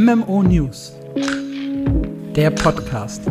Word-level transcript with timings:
MMO 0.00 0.44
News. 0.44 0.92
Der 2.36 2.52
Podcast. 2.52 3.26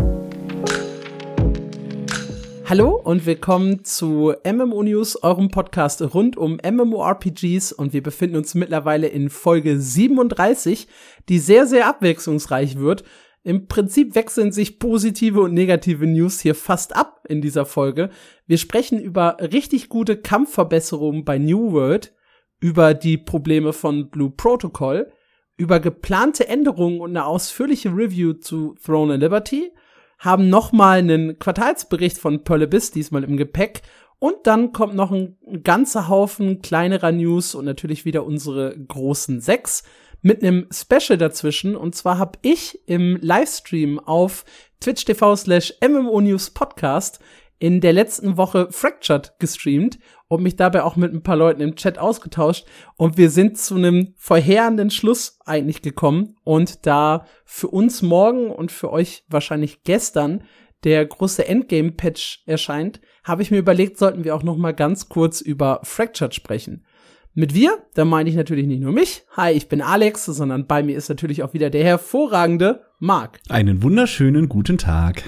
Hallo 2.65 2.89
und 2.89 3.25
willkommen 3.25 3.85
zu 3.85 4.33
MMO 4.43 4.83
News, 4.83 5.23
eurem 5.23 5.47
Podcast 5.47 6.01
rund 6.13 6.35
um 6.35 6.57
MMORPGs 6.61 7.71
und 7.71 7.93
wir 7.93 8.03
befinden 8.03 8.35
uns 8.35 8.53
mittlerweile 8.53 9.07
in 9.07 9.29
Folge 9.29 9.79
37, 9.79 10.89
die 11.29 11.39
sehr, 11.39 11.67
sehr 11.67 11.87
abwechslungsreich 11.87 12.77
wird. 12.77 13.05
Im 13.43 13.69
Prinzip 13.69 14.15
wechseln 14.15 14.51
sich 14.51 14.77
positive 14.77 15.39
und 15.39 15.53
negative 15.53 16.05
News 16.05 16.41
hier 16.41 16.55
fast 16.55 16.93
ab 16.97 17.23
in 17.29 17.39
dieser 17.39 17.65
Folge. 17.65 18.09
Wir 18.45 18.57
sprechen 18.57 18.99
über 18.99 19.37
richtig 19.39 19.87
gute 19.87 20.17
Kampfverbesserungen 20.17 21.23
bei 21.23 21.37
New 21.37 21.71
World, 21.71 22.13
über 22.59 22.93
die 22.93 23.17
Probleme 23.17 23.71
von 23.71 24.09
Blue 24.09 24.31
Protocol, 24.31 25.09
über 25.57 25.79
geplante 25.79 26.47
Änderungen 26.47 27.01
und 27.01 27.11
eine 27.11 27.25
ausführliche 27.25 27.89
Review 27.89 28.33
zu 28.33 28.75
Throne 28.83 29.15
and 29.15 29.23
Liberty, 29.23 29.71
haben 30.19 30.49
nochmal 30.49 30.99
einen 30.99 31.37
Quartalsbericht 31.37 32.17
von 32.17 32.41
Abyss 32.47 32.91
diesmal 32.91 33.23
im 33.23 33.37
Gepäck 33.37 33.81
und 34.19 34.35
dann 34.45 34.71
kommt 34.71 34.95
noch 34.95 35.11
ein, 35.11 35.37
ganzer 35.63 36.07
Haufen 36.07 36.61
kleinerer 36.61 37.11
News 37.11 37.53
und 37.53 37.65
natürlich 37.65 38.05
wieder 38.05 38.25
unsere 38.25 38.75
großen 38.77 39.41
sechs 39.41 39.83
mit 40.21 40.41
einem 40.41 40.67
Special 40.71 41.17
dazwischen. 41.17 41.75
Und 41.75 41.95
zwar 41.95 42.17
habe 42.17 42.39
ich 42.41 42.81
im 42.87 43.17
Livestream 43.21 43.99
auf 43.99 44.43
Twitch 44.79 45.05
TV 45.05 45.35
slash 45.35 45.73
MMO 45.87 46.21
News 46.21 46.49
Podcast 46.49 47.19
in 47.59 47.81
der 47.81 47.93
letzten 47.93 48.37
Woche 48.37 48.67
Fractured 48.71 49.33
gestreamt 49.39 49.99
und 50.27 50.43
mich 50.43 50.55
dabei 50.55 50.83
auch 50.83 50.95
mit 50.95 51.13
ein 51.13 51.23
paar 51.23 51.37
Leuten 51.37 51.61
im 51.61 51.75
Chat 51.75 51.97
ausgetauscht. 51.97 52.65
Und 52.97 53.17
wir 53.17 53.29
sind 53.29 53.57
zu 53.57 53.75
einem 53.75 54.13
verheerenden 54.17 54.89
Schluss 54.89 55.39
eigentlich 55.45 55.81
gekommen. 55.81 56.35
Und 56.43 56.85
da 56.85 57.25
für 57.45 57.69
uns 57.69 58.01
morgen 58.01 58.51
und 58.51 58.71
für 58.71 58.91
euch 58.91 59.23
wahrscheinlich 59.29 59.83
gestern 59.83 60.43
der 60.83 61.05
große 61.05 61.47
Endgame-Patch 61.47 62.43
erscheint, 62.45 63.01
habe 63.23 63.41
ich 63.41 63.51
mir 63.51 63.57
überlegt, 63.57 63.97
sollten 63.97 64.23
wir 64.23 64.35
auch 64.35 64.43
noch 64.43 64.57
mal 64.57 64.73
ganz 64.73 65.09
kurz 65.09 65.41
über 65.41 65.79
Fractured 65.83 66.35
sprechen. 66.35 66.85
Mit 67.33 67.53
wir, 67.53 67.83
da 67.93 68.03
meine 68.03 68.29
ich 68.29 68.35
natürlich 68.35 68.65
nicht 68.65 68.81
nur 68.81 68.91
mich. 68.91 69.23
Hi, 69.35 69.53
ich 69.53 69.69
bin 69.69 69.81
Alex, 69.81 70.25
sondern 70.25 70.65
bei 70.65 70.81
mir 70.81 70.97
ist 70.97 71.09
natürlich 71.09 71.43
auch 71.43 71.53
wieder 71.53 71.69
der 71.69 71.83
hervorragende 71.83 72.81
Marc. 72.99 73.39
Einen 73.47 73.83
wunderschönen 73.83 74.49
guten 74.49 74.77
Tag. 74.77 75.23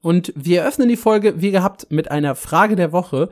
Und 0.00 0.32
wir 0.36 0.62
eröffnen 0.62 0.88
die 0.88 0.96
Folge, 0.96 1.40
wie 1.42 1.50
gehabt, 1.50 1.88
mit 1.90 2.10
einer 2.10 2.34
Frage 2.34 2.76
der 2.76 2.92
Woche. 2.92 3.30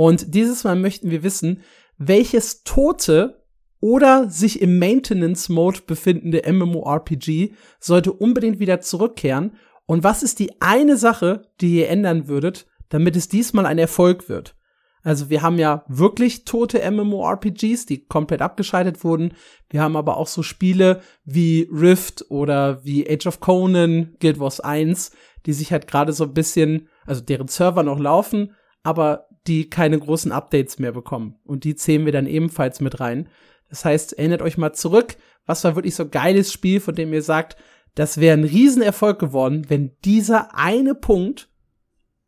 Und 0.00 0.32
dieses 0.32 0.62
Mal 0.62 0.76
möchten 0.76 1.10
wir 1.10 1.24
wissen, 1.24 1.64
welches 1.96 2.62
tote 2.62 3.42
oder 3.80 4.30
sich 4.30 4.62
im 4.62 4.78
Maintenance 4.78 5.48
Mode 5.48 5.80
befindende 5.88 6.42
MMORPG 6.46 7.50
sollte 7.80 8.12
unbedingt 8.12 8.60
wieder 8.60 8.80
zurückkehren 8.80 9.56
und 9.86 10.04
was 10.04 10.22
ist 10.22 10.38
die 10.38 10.52
eine 10.62 10.96
Sache, 10.96 11.48
die 11.60 11.78
ihr 11.78 11.88
ändern 11.88 12.28
würdet, 12.28 12.68
damit 12.90 13.16
es 13.16 13.26
diesmal 13.26 13.66
ein 13.66 13.78
Erfolg 13.78 14.28
wird? 14.28 14.54
Also 15.02 15.30
wir 15.30 15.42
haben 15.42 15.58
ja 15.58 15.84
wirklich 15.88 16.44
tote 16.44 16.88
MMORPGs, 16.88 17.86
die 17.86 18.06
komplett 18.06 18.40
abgeschaltet 18.40 19.02
wurden. 19.02 19.34
Wir 19.68 19.82
haben 19.82 19.96
aber 19.96 20.16
auch 20.16 20.28
so 20.28 20.44
Spiele 20.44 21.00
wie 21.24 21.68
Rift 21.72 22.24
oder 22.28 22.84
wie 22.84 23.10
Age 23.10 23.26
of 23.26 23.40
Conan, 23.40 24.14
Guild 24.20 24.38
Wars 24.38 24.60
1, 24.60 25.10
die 25.44 25.52
sich 25.52 25.72
halt 25.72 25.88
gerade 25.88 26.12
so 26.12 26.22
ein 26.22 26.34
bisschen, 26.34 26.88
also 27.04 27.20
deren 27.20 27.48
Server 27.48 27.82
noch 27.82 27.98
laufen, 27.98 28.54
aber 28.84 29.27
die 29.48 29.70
keine 29.70 29.98
großen 29.98 30.30
Updates 30.30 30.78
mehr 30.78 30.92
bekommen. 30.92 31.36
Und 31.44 31.64
die 31.64 31.74
zählen 31.74 32.04
wir 32.04 32.12
dann 32.12 32.26
ebenfalls 32.26 32.80
mit 32.80 33.00
rein. 33.00 33.28
Das 33.68 33.84
heißt, 33.84 34.18
erinnert 34.18 34.42
euch 34.42 34.58
mal 34.58 34.72
zurück, 34.72 35.16
was 35.46 35.64
war 35.64 35.74
wirklich 35.74 35.94
so 35.94 36.08
geiles 36.08 36.52
Spiel, 36.52 36.80
von 36.80 36.94
dem 36.94 37.12
ihr 37.12 37.22
sagt, 37.22 37.56
das 37.94 38.18
wäre 38.18 38.36
ein 38.36 38.44
Riesenerfolg 38.44 39.18
geworden, 39.18 39.66
wenn 39.68 39.92
dieser 40.04 40.54
eine 40.54 40.94
Punkt 40.94 41.48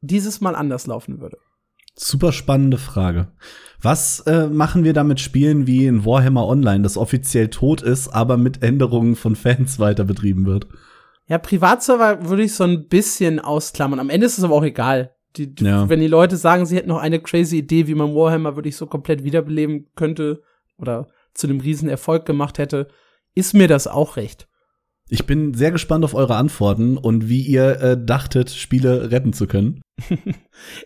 dieses 0.00 0.40
Mal 0.40 0.54
anders 0.54 0.86
laufen 0.86 1.20
würde. 1.20 1.38
Super 1.94 2.32
spannende 2.32 2.78
Frage. 2.78 3.28
Was 3.82 4.20
äh, 4.20 4.48
machen 4.48 4.84
wir 4.84 4.92
damit 4.92 5.20
Spielen 5.20 5.66
wie 5.66 5.86
in 5.86 6.04
Warhammer 6.04 6.46
Online, 6.46 6.82
das 6.82 6.96
offiziell 6.96 7.48
tot 7.48 7.82
ist, 7.82 8.08
aber 8.08 8.36
mit 8.36 8.62
Änderungen 8.62 9.16
von 9.16 9.36
Fans 9.36 9.78
weiter 9.78 10.04
betrieben 10.04 10.46
wird? 10.46 10.66
Ja, 11.26 11.38
Privatserver 11.38 12.28
würde 12.28 12.42
ich 12.42 12.54
so 12.54 12.64
ein 12.64 12.88
bisschen 12.88 13.38
ausklammern. 13.38 14.00
Am 14.00 14.10
Ende 14.10 14.26
ist 14.26 14.38
es 14.38 14.44
aber 14.44 14.54
auch 14.54 14.64
egal. 14.64 15.14
Die, 15.36 15.54
Ja. 15.60 15.88
Wenn 15.88 16.00
die 16.00 16.06
Leute 16.06 16.36
sagen, 16.36 16.66
sie 16.66 16.76
hätten 16.76 16.88
noch 16.88 16.98
eine 16.98 17.20
crazy 17.20 17.58
Idee, 17.58 17.86
wie 17.86 17.94
man 17.94 18.14
Warhammer 18.14 18.56
wirklich 18.56 18.76
so 18.76 18.86
komplett 18.86 19.24
wiederbeleben 19.24 19.86
könnte 19.94 20.42
oder 20.76 21.08
zu 21.34 21.46
einem 21.46 21.60
riesen 21.60 21.88
Erfolg 21.88 22.26
gemacht 22.26 22.58
hätte, 22.58 22.88
ist 23.34 23.54
mir 23.54 23.68
das 23.68 23.86
auch 23.86 24.16
recht. 24.16 24.48
Ich 25.08 25.26
bin 25.26 25.54
sehr 25.54 25.72
gespannt 25.72 26.04
auf 26.04 26.14
eure 26.14 26.36
Antworten 26.36 26.96
und 26.96 27.28
wie 27.28 27.42
ihr 27.42 27.80
äh, 27.80 27.98
dachtet, 28.02 28.50
Spiele 28.50 29.10
retten 29.10 29.32
zu 29.32 29.46
können. 29.46 29.80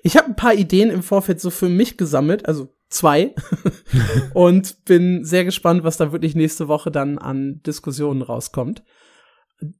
Ich 0.05 0.17
habe 0.17 0.29
ein 0.29 0.37
paar 0.37 0.55
Ideen 0.55 0.89
im 0.89 1.03
Vorfeld 1.03 1.41
so 1.41 1.51
für 1.51 1.69
mich 1.69 1.97
gesammelt, 1.97 2.47
also 2.47 2.73
zwei, 2.91 3.35
und 4.35 4.85
bin 4.85 5.25
sehr 5.25 5.45
gespannt, 5.45 5.83
was 5.83 5.97
da 5.97 6.13
wirklich 6.13 6.37
nächste 6.37 6.69
Woche 6.69 6.93
dann 6.93 7.19
an 7.19 7.61
Diskussionen 7.67 8.23
rauskommt. 8.23 8.85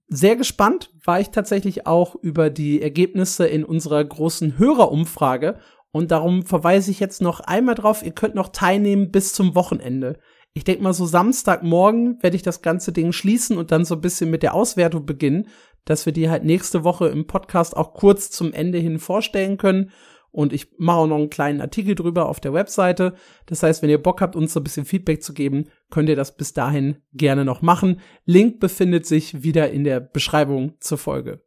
Sehr 0.09 0.37
gespannt 0.37 0.91
war 1.05 1.21
ich 1.21 1.31
tatsächlich 1.31 1.87
auch 1.87 2.15
über 2.15 2.51
die 2.51 2.81
Ergebnisse 2.81 3.47
in 3.47 3.65
unserer 3.65 4.05
großen 4.05 4.59
Hörerumfrage 4.59 5.59
und 5.95 6.11
darum 6.11 6.45
verweise 6.45 6.91
ich 6.91 6.99
jetzt 6.99 7.23
noch 7.23 7.41
einmal 7.41 7.77
drauf, 7.77 8.05
ihr 8.05 8.13
könnt 8.13 8.35
noch 8.35 8.49
teilnehmen 8.49 9.13
bis 9.13 9.33
zum 9.33 9.55
Wochenende. 9.55 10.19
Ich 10.53 10.65
denke 10.65 10.83
mal, 10.83 10.93
so 10.93 11.07
Samstagmorgen 11.07 12.23
werde 12.23 12.37
ich 12.37 12.43
das 12.43 12.63
ganze 12.63 12.93
Ding 12.93 13.13
schließen 13.13 13.57
und 13.59 13.73
dann 13.73 13.85
so 13.85 13.95
ein 13.97 14.01
bisschen 14.01 14.31
mit 14.31 14.43
der 14.43 14.55
Auswertung 14.55 15.07
beginnen, 15.07 15.49
dass 15.85 16.07
wir 16.07 16.13
die 16.13 16.31
halt 16.31 16.45
nächste 16.45 16.83
Woche 16.83 17.09
im 17.09 17.27
Podcast 17.27 17.77
auch 17.77 17.95
kurz 17.95 18.31
zum 18.31 18.53
Ende 18.53 18.79
hin 18.79 18.99
vorstellen 18.99 19.57
können. 19.57 19.91
Und 20.35 20.53
ich 20.53 20.67
mache 20.79 20.99
auch 20.99 21.07
noch 21.07 21.19
einen 21.19 21.31
kleinen 21.31 21.61
Artikel 21.61 21.95
drüber 21.95 22.29
auf 22.29 22.41
der 22.41 22.53
Webseite. 22.53 23.15
Das 23.47 23.63
heißt, 23.63 23.83
wenn 23.83 23.89
ihr 23.89 24.03
Bock 24.03 24.21
habt, 24.21 24.35
uns 24.35 24.53
so 24.53 24.59
ein 24.59 24.65
bisschen 24.65 24.85
Feedback 24.85 25.23
zu 25.23 25.33
geben, 25.33 25.67
könnt 25.91 26.09
ihr 26.09 26.17
das 26.17 26.37
bis 26.37 26.53
dahin 26.53 26.97
gerne 27.13 27.45
noch 27.45 27.63
machen. 27.63 28.01
Link 28.25 28.59
befindet 28.59 29.07
sich 29.07 29.45
wieder 29.45 29.71
in 29.71 29.85
der 29.85 30.01
Beschreibung 30.01 30.75
zur 30.81 30.99
Folge. 30.99 31.45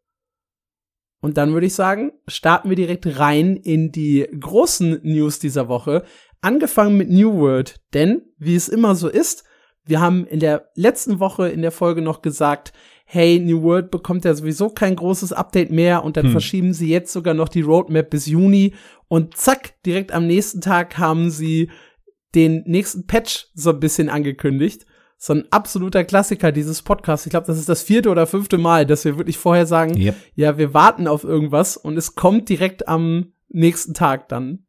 Und 1.19 1.35
dann 1.35 1.51
würde 1.51 1.67
ich 1.67 1.73
sagen, 1.73 2.13
starten 2.29 2.69
wir 2.69 2.77
direkt 2.77 3.19
rein 3.19 3.57
in 3.57 3.91
die 3.91 4.25
großen 4.39 5.01
News 5.03 5.39
dieser 5.39 5.67
Woche. 5.67 6.05
Angefangen 6.39 6.95
mit 6.95 7.09
New 7.09 7.41
World, 7.41 7.81
denn 7.93 8.21
wie 8.37 8.55
es 8.55 8.69
immer 8.69 8.95
so 8.95 9.09
ist, 9.09 9.43
wir 9.83 9.99
haben 9.99 10.25
in 10.25 10.39
der 10.39 10.69
letzten 10.75 11.19
Woche 11.19 11.49
in 11.49 11.61
der 11.61 11.71
Folge 11.71 12.01
noch 12.01 12.21
gesagt, 12.21 12.71
hey, 13.09 13.39
New 13.39 13.63
World 13.63 13.89
bekommt 13.89 14.25
ja 14.25 14.33
sowieso 14.35 14.69
kein 14.69 14.95
großes 14.97 15.31
Update 15.31 15.71
mehr 15.71 16.03
und 16.03 16.17
dann 16.17 16.25
Hm. 16.25 16.31
verschieben 16.33 16.73
sie 16.73 16.89
jetzt 16.89 17.13
sogar 17.13 17.33
noch 17.33 17.47
die 17.47 17.61
Roadmap 17.61 18.09
bis 18.09 18.25
Juni 18.25 18.73
und 19.07 19.37
zack, 19.37 19.81
direkt 19.85 20.11
am 20.11 20.27
nächsten 20.27 20.59
Tag 20.59 20.97
haben 20.97 21.29
sie 21.31 21.69
den 22.35 22.63
nächsten 22.65 23.07
Patch 23.07 23.47
so 23.55 23.69
ein 23.69 23.79
bisschen 23.79 24.09
angekündigt. 24.09 24.85
So 25.17 25.33
ein 25.33 25.45
absoluter 25.49 26.03
Klassiker 26.03 26.51
dieses 26.51 26.81
Podcasts. 26.83 27.25
Ich 27.25 27.31
glaube, 27.31 27.47
das 27.47 27.57
ist 27.57 27.69
das 27.69 27.81
vierte 27.81 28.09
oder 28.09 28.27
fünfte 28.27 28.57
Mal, 28.59 28.85
dass 28.85 29.05
wir 29.05 29.17
wirklich 29.17 29.37
vorher 29.37 29.65
sagen, 29.65 29.97
Yep. 29.97 30.15
ja, 30.35 30.57
wir 30.57 30.73
warten 30.75 31.07
auf 31.07 31.23
irgendwas 31.23 31.77
und 31.77 31.97
es 31.97 32.13
kommt 32.13 32.49
direkt 32.49 32.87
am 32.87 33.31
nächsten 33.49 33.93
Tag 33.93 34.27
dann 34.29 34.66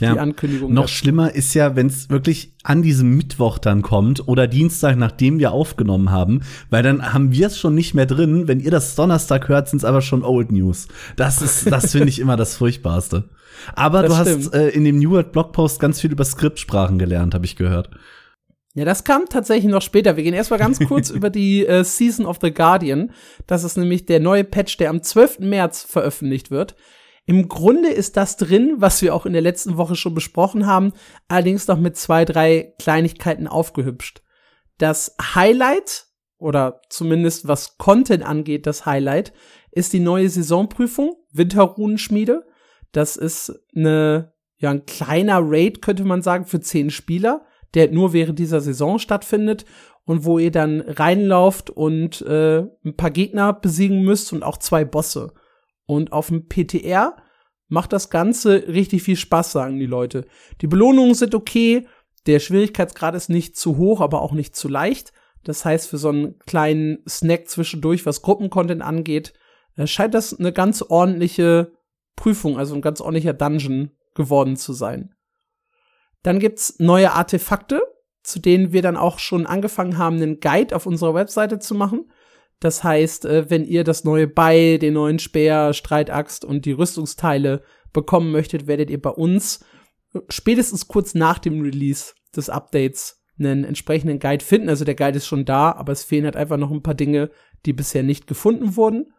die 0.00 0.04
Ja. 0.04 0.14
Ankündigung. 0.14 0.72
Noch 0.72 0.88
schlimmer 0.88 1.34
ist 1.34 1.54
ja, 1.54 1.74
wenn 1.76 1.86
es 1.88 2.08
wirklich 2.10 2.54
an 2.62 2.82
diesem 2.82 3.16
Mittwoch 3.16 3.58
dann 3.58 3.82
kommt 3.82 4.26
oder 4.28 4.46
Dienstag, 4.46 4.96
nachdem 4.96 5.38
wir 5.38 5.52
aufgenommen 5.52 6.10
haben, 6.10 6.40
weil 6.70 6.82
dann 6.82 7.12
haben 7.12 7.32
wir 7.32 7.48
es 7.48 7.58
schon 7.58 7.74
nicht 7.74 7.94
mehr 7.94 8.06
drin. 8.06 8.46
Wenn 8.48 8.60
ihr 8.60 8.70
das 8.70 8.94
Donnerstag 8.94 9.48
hört, 9.48 9.68
sind 9.68 9.78
es 9.78 9.84
aber 9.84 10.00
schon 10.02 10.22
Old 10.24 10.52
News. 10.52 10.88
Das 11.16 11.42
ist, 11.42 11.70
das 11.70 11.92
finde 11.92 12.08
ich 12.08 12.18
immer 12.20 12.36
das 12.36 12.56
Furchtbarste. 12.56 13.28
Aber 13.74 14.02
Das 14.02 14.16
du 14.16 14.22
stimmt. 14.30 14.44
hast 14.46 14.54
äh, 14.54 14.68
in 14.68 14.84
dem 14.84 14.98
New 14.98 15.10
World 15.10 15.32
Blogpost 15.32 15.80
ganz 15.80 16.00
viel 16.00 16.12
über 16.12 16.24
Skriptsprachen 16.24 16.98
gelernt, 16.98 17.34
habe 17.34 17.44
ich 17.44 17.56
gehört. 17.56 17.90
Ja, 18.74 18.84
das 18.84 19.02
kam 19.02 19.22
tatsächlich 19.28 19.72
noch 19.72 19.82
später. 19.82 20.16
Wir 20.16 20.22
gehen 20.22 20.34
erstmal 20.34 20.60
ganz 20.60 20.78
kurz 20.78 21.10
über 21.10 21.30
die 21.30 21.66
äh, 21.66 21.82
Season 21.82 22.26
of 22.26 22.38
the 22.40 22.52
Guardian. 22.54 23.10
Das 23.48 23.64
ist 23.64 23.76
nämlich 23.76 24.06
der 24.06 24.20
neue 24.20 24.44
Patch, 24.44 24.76
der 24.76 24.90
am 24.90 25.02
12. 25.02 25.40
März 25.40 25.82
veröffentlicht 25.82 26.52
wird. 26.52 26.76
Im 27.28 27.46
Grunde 27.46 27.90
ist 27.90 28.16
das 28.16 28.38
drin, 28.38 28.76
was 28.78 29.02
wir 29.02 29.14
auch 29.14 29.26
in 29.26 29.34
der 29.34 29.42
letzten 29.42 29.76
Woche 29.76 29.96
schon 29.96 30.14
besprochen 30.14 30.66
haben, 30.66 30.94
allerdings 31.28 31.68
noch 31.68 31.78
mit 31.78 31.94
zwei, 31.94 32.24
drei 32.24 32.72
Kleinigkeiten 32.78 33.46
aufgehübscht. 33.46 34.22
Das 34.78 35.14
Highlight, 35.34 36.06
oder 36.38 36.80
zumindest 36.88 37.46
was 37.46 37.76
Content 37.76 38.22
angeht, 38.24 38.66
das 38.66 38.86
Highlight, 38.86 39.34
ist 39.72 39.92
die 39.92 40.00
neue 40.00 40.30
Saisonprüfung, 40.30 41.16
Winterrunenschmiede. 41.30 42.46
Das 42.92 43.18
ist 43.18 43.60
eine, 43.76 44.32
ja, 44.56 44.70
ein 44.70 44.86
kleiner 44.86 45.40
Raid, 45.42 45.82
könnte 45.82 46.04
man 46.04 46.22
sagen, 46.22 46.46
für 46.46 46.60
zehn 46.60 46.88
Spieler, 46.88 47.44
der 47.74 47.90
nur 47.90 48.14
während 48.14 48.38
dieser 48.38 48.62
Saison 48.62 48.98
stattfindet 48.98 49.66
und 50.06 50.24
wo 50.24 50.38
ihr 50.38 50.50
dann 50.50 50.80
reinlauft 50.80 51.68
und 51.68 52.22
äh, 52.22 52.60
ein 52.86 52.96
paar 52.96 53.10
Gegner 53.10 53.52
besiegen 53.52 54.00
müsst 54.00 54.32
und 54.32 54.42
auch 54.42 54.56
zwei 54.56 54.86
Bosse. 54.86 55.34
Und 55.88 56.12
auf 56.12 56.28
dem 56.28 56.48
PTR 56.48 57.16
macht 57.68 57.94
das 57.94 58.10
Ganze 58.10 58.68
richtig 58.68 59.02
viel 59.02 59.16
Spaß, 59.16 59.52
sagen 59.52 59.78
die 59.78 59.86
Leute. 59.86 60.26
Die 60.60 60.66
Belohnungen 60.66 61.14
sind 61.14 61.34
okay, 61.34 61.86
der 62.26 62.40
Schwierigkeitsgrad 62.40 63.14
ist 63.14 63.30
nicht 63.30 63.56
zu 63.56 63.78
hoch, 63.78 64.02
aber 64.02 64.20
auch 64.20 64.32
nicht 64.32 64.54
zu 64.54 64.68
leicht. 64.68 65.14
Das 65.44 65.64
heißt, 65.64 65.88
für 65.88 65.96
so 65.96 66.10
einen 66.10 66.38
kleinen 66.40 66.98
Snack 67.08 67.48
zwischendurch, 67.48 68.04
was 68.04 68.20
Gruppencontent 68.20 68.82
angeht, 68.82 69.32
äh, 69.76 69.86
scheint 69.86 70.12
das 70.12 70.38
eine 70.38 70.52
ganz 70.52 70.82
ordentliche 70.82 71.72
Prüfung, 72.16 72.58
also 72.58 72.74
ein 72.74 72.82
ganz 72.82 73.00
ordentlicher 73.00 73.32
Dungeon 73.32 73.92
geworden 74.14 74.56
zu 74.56 74.74
sein. 74.74 75.14
Dann 76.22 76.38
gibt's 76.38 76.78
neue 76.80 77.12
Artefakte, 77.12 77.80
zu 78.22 78.40
denen 78.40 78.72
wir 78.72 78.82
dann 78.82 78.98
auch 78.98 79.18
schon 79.18 79.46
angefangen 79.46 79.96
haben, 79.96 80.16
einen 80.16 80.40
Guide 80.40 80.76
auf 80.76 80.84
unserer 80.84 81.14
Webseite 81.14 81.60
zu 81.60 81.74
machen. 81.74 82.12
Das 82.60 82.82
heißt, 82.82 83.24
äh, 83.24 83.50
wenn 83.50 83.64
ihr 83.64 83.84
das 83.84 84.04
neue 84.04 84.26
Beil, 84.26 84.78
den 84.78 84.94
neuen 84.94 85.18
Speer, 85.18 85.72
Streitaxt 85.72 86.44
und 86.44 86.64
die 86.64 86.72
Rüstungsteile 86.72 87.62
bekommen 87.92 88.32
möchtet, 88.32 88.66
werdet 88.66 88.90
ihr 88.90 89.00
bei 89.00 89.10
uns 89.10 89.64
spätestens 90.28 90.88
kurz 90.88 91.14
nach 91.14 91.38
dem 91.38 91.60
Release 91.60 92.14
des 92.34 92.50
Updates 92.50 93.22
einen 93.38 93.64
entsprechenden 93.64 94.18
Guide 94.18 94.44
finden. 94.44 94.68
Also 94.68 94.84
der 94.84 94.94
Guide 94.94 95.18
ist 95.18 95.26
schon 95.26 95.44
da, 95.44 95.72
aber 95.72 95.92
es 95.92 96.02
fehlen 96.02 96.24
halt 96.24 96.36
einfach 96.36 96.56
noch 96.56 96.70
ein 96.70 96.82
paar 96.82 96.94
Dinge, 96.94 97.30
die 97.66 97.72
bisher 97.72 98.02
nicht 98.02 98.26
gefunden 98.26 98.76
wurden. 98.76 99.12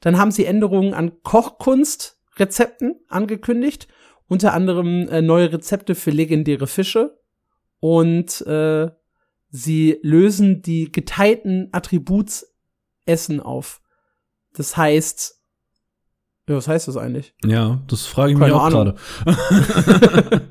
Dann 0.00 0.18
haben 0.18 0.30
sie 0.30 0.44
Änderungen 0.44 0.94
an 0.94 1.22
Kochkunstrezepten 1.22 3.00
angekündigt, 3.08 3.88
unter 4.28 4.52
anderem 4.52 5.08
äh, 5.08 5.22
neue 5.22 5.52
Rezepte 5.52 5.94
für 5.94 6.10
legendäre 6.10 6.66
Fische 6.66 7.18
und 7.80 8.40
äh, 8.46 8.90
sie 9.48 9.98
lösen 10.02 10.62
die 10.62 10.90
geteilten 10.90 11.68
Attributsessen 13.06 13.40
auf. 13.40 13.80
Das 14.54 14.76
heißt, 14.76 15.38
ja, 16.48 16.56
was 16.56 16.68
heißt 16.68 16.88
das 16.88 16.96
eigentlich? 16.96 17.34
Ja, 17.44 17.80
das 17.86 18.06
frage 18.06 18.32
ich 18.32 18.38
Keine 18.38 18.52
mich 18.52 18.60
auch 18.60 18.68
gerade. 18.68 18.96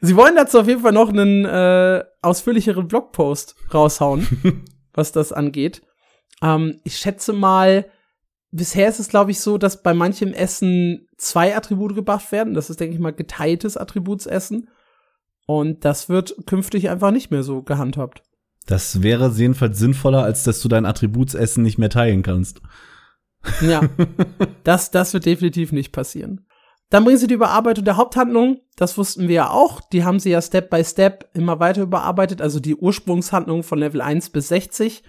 Sie 0.00 0.16
wollen 0.16 0.34
dazu 0.34 0.60
auf 0.60 0.66
jeden 0.66 0.80
Fall 0.80 0.92
noch 0.92 1.10
einen 1.10 1.44
äh, 1.44 2.04
ausführlicheren 2.22 2.88
Blogpost 2.88 3.54
raushauen, 3.72 4.64
was 4.92 5.12
das 5.12 5.32
angeht. 5.32 5.82
Ähm, 6.42 6.80
ich 6.84 6.96
schätze 6.96 7.32
mal, 7.32 7.86
bisher 8.50 8.88
ist 8.88 8.98
es, 8.98 9.08
glaube 9.08 9.30
ich, 9.30 9.40
so, 9.40 9.58
dass 9.58 9.82
bei 9.82 9.94
manchem 9.94 10.32
Essen 10.32 11.06
zwei 11.16 11.56
Attribute 11.56 11.94
gebracht 11.94 12.32
werden. 12.32 12.54
Das 12.54 12.70
ist, 12.70 12.80
denke 12.80 12.94
ich 12.94 13.00
mal, 13.00 13.12
geteiltes 13.12 13.76
Attributsessen. 13.76 14.68
Und 15.46 15.84
das 15.84 16.08
wird 16.08 16.34
künftig 16.46 16.88
einfach 16.88 17.10
nicht 17.10 17.30
mehr 17.30 17.42
so 17.42 17.62
gehandhabt. 17.62 18.22
Das 18.66 19.02
wäre 19.02 19.30
jedenfalls 19.30 19.78
sinnvoller, 19.78 20.22
als 20.22 20.44
dass 20.44 20.60
du 20.60 20.68
dein 20.68 20.86
Attributsessen 20.86 21.62
nicht 21.62 21.78
mehr 21.78 21.90
teilen 21.90 22.22
kannst. 22.22 22.60
Ja, 23.60 23.82
das, 24.64 24.90
das 24.90 25.12
wird 25.12 25.26
definitiv 25.26 25.72
nicht 25.72 25.92
passieren. 25.92 26.46
Dann 26.90 27.04
bringen 27.04 27.18
sie 27.18 27.26
die 27.26 27.34
Überarbeitung 27.34 27.84
der 27.84 27.96
Haupthandlung. 27.96 28.60
Das 28.76 28.96
wussten 28.96 29.28
wir 29.28 29.34
ja 29.34 29.50
auch. 29.50 29.80
Die 29.80 30.04
haben 30.04 30.20
sie 30.20 30.30
ja 30.30 30.40
Step 30.40 30.70
by 30.70 30.84
Step 30.84 31.28
immer 31.34 31.58
weiter 31.58 31.82
überarbeitet. 31.82 32.40
Also 32.40 32.60
die 32.60 32.76
Ursprungshandlung 32.76 33.62
von 33.62 33.78
Level 33.78 34.00
1 34.00 34.30
bis 34.30 34.48
60. 34.48 35.02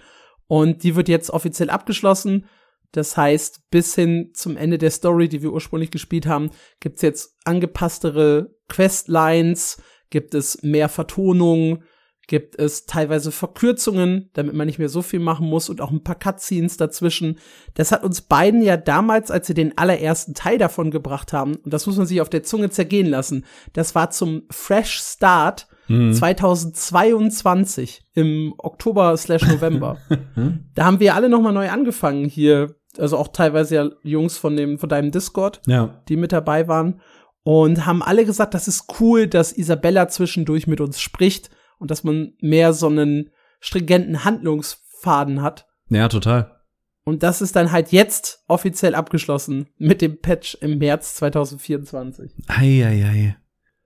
Und 0.48 0.82
die 0.82 0.96
wird 0.96 1.08
jetzt 1.08 1.30
offiziell 1.30 1.70
abgeschlossen. 1.70 2.46
Das 2.92 3.16
heißt, 3.16 3.70
bis 3.70 3.94
hin 3.94 4.30
zum 4.34 4.56
Ende 4.56 4.78
der 4.78 4.90
Story, 4.90 5.28
die 5.28 5.42
wir 5.42 5.52
ursprünglich 5.52 5.90
gespielt 5.90 6.26
haben, 6.26 6.50
gibt's 6.80 7.02
jetzt 7.02 7.36
angepasstere 7.44 8.54
Questlines, 8.68 9.82
gibt 10.10 10.34
es 10.34 10.62
mehr 10.62 10.88
Vertonungen, 10.88 11.84
gibt 12.26 12.58
es 12.58 12.86
teilweise 12.86 13.30
Verkürzungen, 13.30 14.30
damit 14.32 14.54
man 14.54 14.66
nicht 14.66 14.78
mehr 14.78 14.88
so 14.88 15.02
viel 15.02 15.20
machen 15.20 15.46
muss 15.46 15.68
und 15.68 15.80
auch 15.80 15.90
ein 15.90 16.02
paar 16.02 16.18
Cutscenes 16.18 16.76
dazwischen. 16.76 17.38
Das 17.74 17.92
hat 17.92 18.02
uns 18.02 18.20
beiden 18.20 18.62
ja 18.62 18.76
damals, 18.76 19.30
als 19.30 19.46
sie 19.46 19.54
den 19.54 19.78
allerersten 19.78 20.34
Teil 20.34 20.58
davon 20.58 20.90
gebracht 20.90 21.32
haben, 21.32 21.56
und 21.56 21.72
das 21.72 21.86
muss 21.86 21.96
man 21.96 22.06
sich 22.06 22.20
auf 22.20 22.28
der 22.28 22.42
Zunge 22.42 22.70
zergehen 22.70 23.06
lassen, 23.06 23.44
das 23.72 23.94
war 23.94 24.10
zum 24.10 24.42
Fresh 24.50 25.00
Start 25.00 25.68
mhm. 25.86 26.12
2022 26.12 28.02
im 28.14 28.54
Oktober 28.58 29.16
slash 29.16 29.46
November. 29.46 29.98
da 30.74 30.84
haben 30.84 31.00
wir 31.00 31.14
alle 31.14 31.28
noch 31.28 31.40
mal 31.40 31.52
neu 31.52 31.70
angefangen 31.70 32.24
hier, 32.24 32.74
also 32.98 33.18
auch 33.18 33.28
teilweise 33.28 33.74
ja 33.74 33.90
Jungs 34.02 34.36
von 34.36 34.56
dem 34.56 34.78
von 34.78 34.88
deinem 34.88 35.12
Discord, 35.12 35.60
ja. 35.66 36.02
die 36.08 36.16
mit 36.16 36.32
dabei 36.32 36.66
waren 36.66 37.00
und 37.44 37.86
haben 37.86 38.02
alle 38.02 38.24
gesagt, 38.24 38.54
das 38.54 38.66
ist 38.66 39.00
cool, 39.00 39.28
dass 39.28 39.52
Isabella 39.52 40.08
zwischendurch 40.08 40.66
mit 40.66 40.80
uns 40.80 41.00
spricht 41.00 41.50
und 41.78 41.90
dass 41.90 42.04
man 42.04 42.34
mehr 42.40 42.72
so 42.72 42.86
einen 42.86 43.30
stringenten 43.60 44.24
Handlungsfaden 44.24 45.42
hat. 45.42 45.66
Ja, 45.88 46.08
total. 46.08 46.56
Und 47.04 47.22
das 47.22 47.40
ist 47.40 47.54
dann 47.54 47.70
halt 47.70 47.92
jetzt 47.92 48.42
offiziell 48.48 48.94
abgeschlossen 48.94 49.68
mit 49.78 50.02
dem 50.02 50.20
Patch 50.20 50.56
im 50.60 50.78
März 50.78 51.14
2024. 51.14 52.32
Eieiei. 52.48 53.36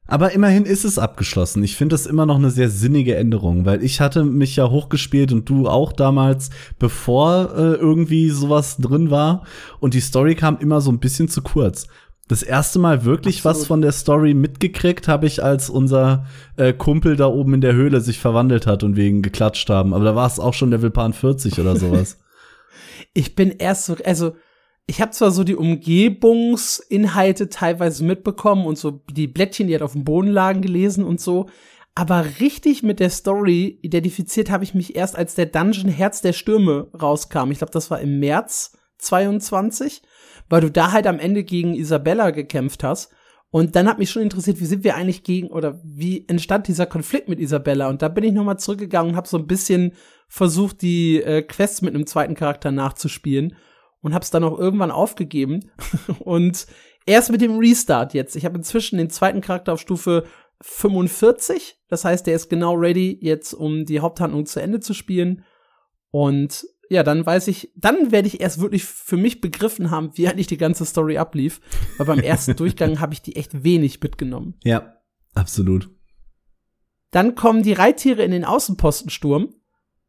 Aber 0.06 0.32
immerhin 0.32 0.64
ist 0.64 0.84
es 0.84 0.98
abgeschlossen. 0.98 1.62
Ich 1.62 1.76
finde 1.76 1.94
das 1.94 2.06
immer 2.06 2.26
noch 2.26 2.34
eine 2.34 2.50
sehr 2.50 2.68
sinnige 2.68 3.14
Änderung, 3.14 3.64
weil 3.64 3.84
ich 3.84 4.00
hatte 4.00 4.24
mich 4.24 4.56
ja 4.56 4.68
hochgespielt 4.68 5.30
und 5.30 5.48
du 5.48 5.68
auch 5.68 5.92
damals, 5.92 6.50
bevor 6.80 7.52
äh, 7.56 7.74
irgendwie 7.74 8.30
sowas 8.30 8.78
drin 8.78 9.10
war. 9.10 9.44
Und 9.78 9.94
die 9.94 10.00
Story 10.00 10.34
kam 10.34 10.58
immer 10.58 10.80
so 10.80 10.90
ein 10.90 10.98
bisschen 10.98 11.28
zu 11.28 11.42
kurz. 11.42 11.86
Das 12.30 12.44
erste 12.44 12.78
Mal 12.78 13.04
wirklich 13.04 13.38
Absolut. 13.38 13.56
was 13.56 13.66
von 13.66 13.82
der 13.82 13.90
Story 13.90 14.34
mitgekriegt 14.34 15.08
habe 15.08 15.26
ich, 15.26 15.42
als 15.42 15.68
unser 15.68 16.26
äh, 16.56 16.72
Kumpel 16.72 17.16
da 17.16 17.26
oben 17.26 17.54
in 17.54 17.60
der 17.60 17.72
Höhle 17.72 18.00
sich 18.00 18.20
verwandelt 18.20 18.68
hat 18.68 18.84
und 18.84 18.94
wegen 18.94 19.20
geklatscht 19.20 19.68
haben. 19.68 19.92
Aber 19.92 20.04
da 20.04 20.14
war 20.14 20.28
es 20.28 20.38
auch 20.38 20.54
schon 20.54 20.70
Level 20.70 20.92
Pan 20.92 21.12
40 21.12 21.58
oder 21.58 21.74
sowas. 21.74 22.18
ich 23.14 23.34
bin 23.34 23.50
erst 23.58 23.86
so, 23.86 23.96
also 24.04 24.36
ich 24.86 25.00
habe 25.00 25.10
zwar 25.10 25.32
so 25.32 25.42
die 25.42 25.56
Umgebungsinhalte 25.56 27.48
teilweise 27.48 28.04
mitbekommen 28.04 28.64
und 28.64 28.78
so 28.78 29.02
die 29.10 29.26
Blättchen, 29.26 29.66
die 29.66 29.72
halt 29.72 29.82
auf 29.82 29.94
dem 29.94 30.04
Boden 30.04 30.28
lagen, 30.28 30.62
gelesen 30.62 31.02
und 31.02 31.20
so, 31.20 31.48
aber 31.96 32.24
richtig 32.38 32.84
mit 32.84 33.00
der 33.00 33.10
Story 33.10 33.80
identifiziert 33.82 34.50
habe 34.50 34.62
ich 34.62 34.72
mich 34.72 34.94
erst, 34.94 35.16
als 35.16 35.34
der 35.34 35.46
Dungeon 35.46 35.90
Herz 35.90 36.20
der 36.20 36.32
Stürme 36.32 36.86
rauskam. 36.94 37.50
Ich 37.50 37.58
glaube, 37.58 37.72
das 37.72 37.90
war 37.90 37.98
im 38.00 38.20
März 38.20 38.78
22 38.98 40.02
weil 40.50 40.60
du 40.60 40.70
da 40.70 40.92
halt 40.92 41.06
am 41.06 41.18
Ende 41.18 41.44
gegen 41.44 41.74
Isabella 41.74 42.30
gekämpft 42.30 42.84
hast. 42.84 43.10
Und 43.52 43.74
dann 43.74 43.88
hat 43.88 43.98
mich 43.98 44.10
schon 44.10 44.22
interessiert, 44.22 44.60
wie 44.60 44.66
sind 44.66 44.84
wir 44.84 44.94
eigentlich 44.94 45.24
gegen 45.24 45.48
oder 45.48 45.80
wie 45.82 46.24
entstand 46.28 46.68
dieser 46.68 46.86
Konflikt 46.86 47.28
mit 47.28 47.40
Isabella? 47.40 47.88
Und 47.88 48.02
da 48.02 48.08
bin 48.08 48.24
ich 48.24 48.32
nochmal 48.32 48.58
zurückgegangen 48.58 49.12
und 49.12 49.16
habe 49.16 49.26
so 49.26 49.38
ein 49.38 49.46
bisschen 49.46 49.92
versucht, 50.28 50.82
die 50.82 51.22
äh, 51.22 51.42
Quests 51.42 51.82
mit 51.82 51.94
einem 51.94 52.06
zweiten 52.06 52.34
Charakter 52.34 52.70
nachzuspielen 52.70 53.56
und 54.02 54.14
habe 54.14 54.22
es 54.22 54.30
dann 54.30 54.44
auch 54.44 54.58
irgendwann 54.58 54.92
aufgegeben. 54.92 55.70
und 56.20 56.66
erst 57.06 57.30
mit 57.32 57.40
dem 57.40 57.58
Restart 57.58 58.14
jetzt. 58.14 58.36
Ich 58.36 58.44
habe 58.44 58.58
inzwischen 58.58 58.98
den 58.98 59.10
zweiten 59.10 59.40
Charakter 59.40 59.72
auf 59.72 59.80
Stufe 59.80 60.24
45. 60.62 61.78
Das 61.88 62.04
heißt, 62.04 62.26
der 62.26 62.34
ist 62.34 62.50
genau 62.50 62.74
ready, 62.74 63.18
jetzt 63.20 63.52
um 63.52 63.84
die 63.84 64.00
Haupthandlung 64.00 64.46
zu 64.46 64.60
Ende 64.60 64.80
zu 64.80 64.94
spielen. 64.94 65.44
Und 66.10 66.66
ja, 66.90 67.04
dann 67.04 67.24
weiß 67.24 67.46
ich, 67.46 67.70
dann 67.76 68.10
werde 68.10 68.26
ich 68.26 68.40
erst 68.40 68.60
wirklich 68.60 68.84
für 68.84 69.16
mich 69.16 69.40
begriffen 69.40 69.92
haben, 69.92 70.10
wie 70.14 70.26
eigentlich 70.26 70.48
die 70.48 70.56
ganze 70.56 70.84
Story 70.84 71.18
ablief. 71.18 71.60
Weil 71.96 72.06
beim 72.06 72.18
ersten 72.18 72.56
Durchgang 72.56 72.98
habe 72.98 73.14
ich 73.14 73.22
die 73.22 73.36
echt 73.36 73.62
wenig 73.62 74.02
mitgenommen. 74.02 74.54
Ja, 74.64 74.96
absolut. 75.32 75.88
Dann 77.12 77.36
kommen 77.36 77.62
die 77.62 77.74
Reittiere 77.74 78.24
in 78.24 78.32
den 78.32 78.44
Außenpostensturm. 78.44 79.54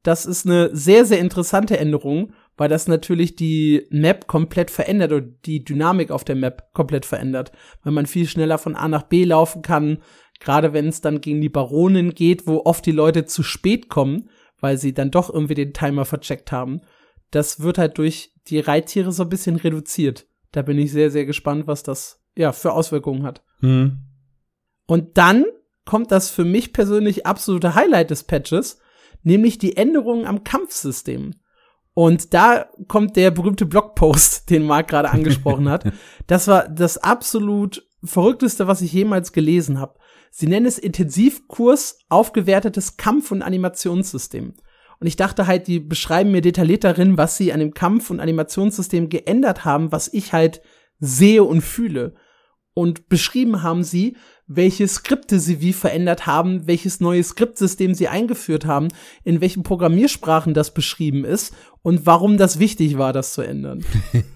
Das 0.02 0.26
ist 0.26 0.48
eine 0.48 0.76
sehr, 0.76 1.06
sehr 1.06 1.20
interessante 1.20 1.78
Änderung, 1.78 2.34
weil 2.58 2.68
das 2.68 2.88
natürlich 2.88 3.36
die 3.36 3.86
Map 3.92 4.26
komplett 4.26 4.72
verändert 4.72 5.12
oder 5.12 5.22
die 5.22 5.64
Dynamik 5.64 6.10
auf 6.10 6.24
der 6.24 6.36
Map 6.36 6.74
komplett 6.74 7.06
verändert. 7.06 7.52
Weil 7.84 7.94
man 7.94 8.08
viel 8.08 8.28
schneller 8.28 8.58
von 8.58 8.76
A 8.76 8.88
nach 8.88 9.04
B 9.04 9.24
laufen 9.24 9.62
kann, 9.62 10.00
gerade 10.40 10.74
wenn 10.74 10.88
es 10.88 11.00
dann 11.00 11.22
gegen 11.22 11.42
die 11.42 11.50
Baronin 11.50 12.16
geht, 12.16 12.48
wo 12.48 12.62
oft 12.66 12.84
die 12.88 12.92
Leute 12.92 13.26
zu 13.26 13.44
spät 13.44 13.88
kommen 13.88 14.32
weil 14.62 14.78
sie 14.78 14.94
dann 14.94 15.12
doch 15.12 15.30
irgendwie 15.30 15.56
den 15.56 15.74
Timer 15.74 16.06
vercheckt 16.06 16.52
haben. 16.52 16.82
Das 17.32 17.60
wird 17.60 17.78
halt 17.78 17.98
durch 17.98 18.34
die 18.48 18.60
Reittiere 18.60 19.12
so 19.12 19.24
ein 19.24 19.30
bisschen 19.30 19.58
reduziert. 19.58 20.28
Da 20.52 20.62
bin 20.62 20.78
ich 20.78 20.92
sehr, 20.92 21.12
sehr 21.12 21.26
gespannt, 21.26 21.68
was 21.68 21.84
das 21.84 22.22
ja 22.36 22.52
für 22.54 22.74
Auswirkungen 22.74 23.24
hat. 23.24 23.44
Mhm. 23.60 24.00
Und 24.86 25.18
dann 25.18 25.46
kommt 25.86 26.12
das 26.12 26.30
für 26.30 26.46
mich 26.46 26.74
persönlich 26.74 27.26
absolute 27.26 27.76
Highlight 27.76 28.12
des 28.12 28.24
Patches, 28.24 28.80
nämlich 29.24 29.58
die 29.58 29.78
Änderungen 29.78 30.26
am 30.26 30.44
Kampfsystem. 30.44 31.34
Und 31.94 32.34
da 32.34 32.70
kommt 32.88 33.18
der 33.18 33.32
berühmte 33.32 33.66
Blogpost, 33.66 34.50
den 34.50 34.64
Marc 34.64 34.90
gerade 34.90 35.10
angesprochen 35.10 35.70
hat. 35.70 35.86
Das 36.28 36.48
war 36.48 36.70
das 36.70 36.98
absolut 36.98 37.86
verrückteste, 38.04 38.66
was 38.68 38.82
ich 38.82 38.94
jemals 38.94 39.34
gelesen 39.34 39.80
habe. 39.80 40.00
Sie 40.32 40.48
nennen 40.48 40.66
es 40.66 40.80
Intensivkurs 40.80 42.00
aufgewertetes 42.10 42.98
Kampf- 42.98 43.32
und 43.32 43.42
Animationssystem. 43.42 44.54
Und 45.00 45.08
ich 45.08 45.18
dachte 45.18 45.46
halt, 45.46 45.68
die 45.68 45.80
beschreiben 45.80 46.32
mir 46.32 46.42
detailliert 46.42 46.84
darin, 46.84 47.18
was 47.18 47.36
sie 47.36 47.52
an 47.52 47.60
dem 47.60 47.74
Kampf- 47.74 48.10
und 48.10 48.20
Animationssystem 48.20 49.10
geändert 49.10 49.66
haben, 49.66 49.92
was 49.92 50.12
ich 50.14 50.32
halt 50.32 50.62
sehe 51.00 51.44
und 51.44 51.62
fühle. 51.62 52.16
Und 52.74 53.10
beschrieben 53.10 53.64
haben 53.64 53.84
sie, 53.84 54.16
welche 54.48 54.88
Skripte 54.88 55.40
sie 55.40 55.60
wie 55.60 55.74
verändert 55.74 56.26
haben, 56.28 56.68
welches 56.68 57.02
neue 57.02 57.24
Skriptsystem 57.24 57.94
sie 57.94 58.08
eingeführt 58.08 58.66
haben, 58.66 58.88
in 59.24 59.42
welchen 59.42 59.64
Programmiersprachen 59.64 60.54
das 60.54 60.74
beschrieben 60.74 61.26
ist 61.26 61.54
und 61.82 62.06
warum 62.06 62.38
das 62.38 62.60
wichtig 62.60 62.98
war, 62.98 63.12
das 63.12 63.34
zu 63.34 63.42
ändern. 63.42 63.84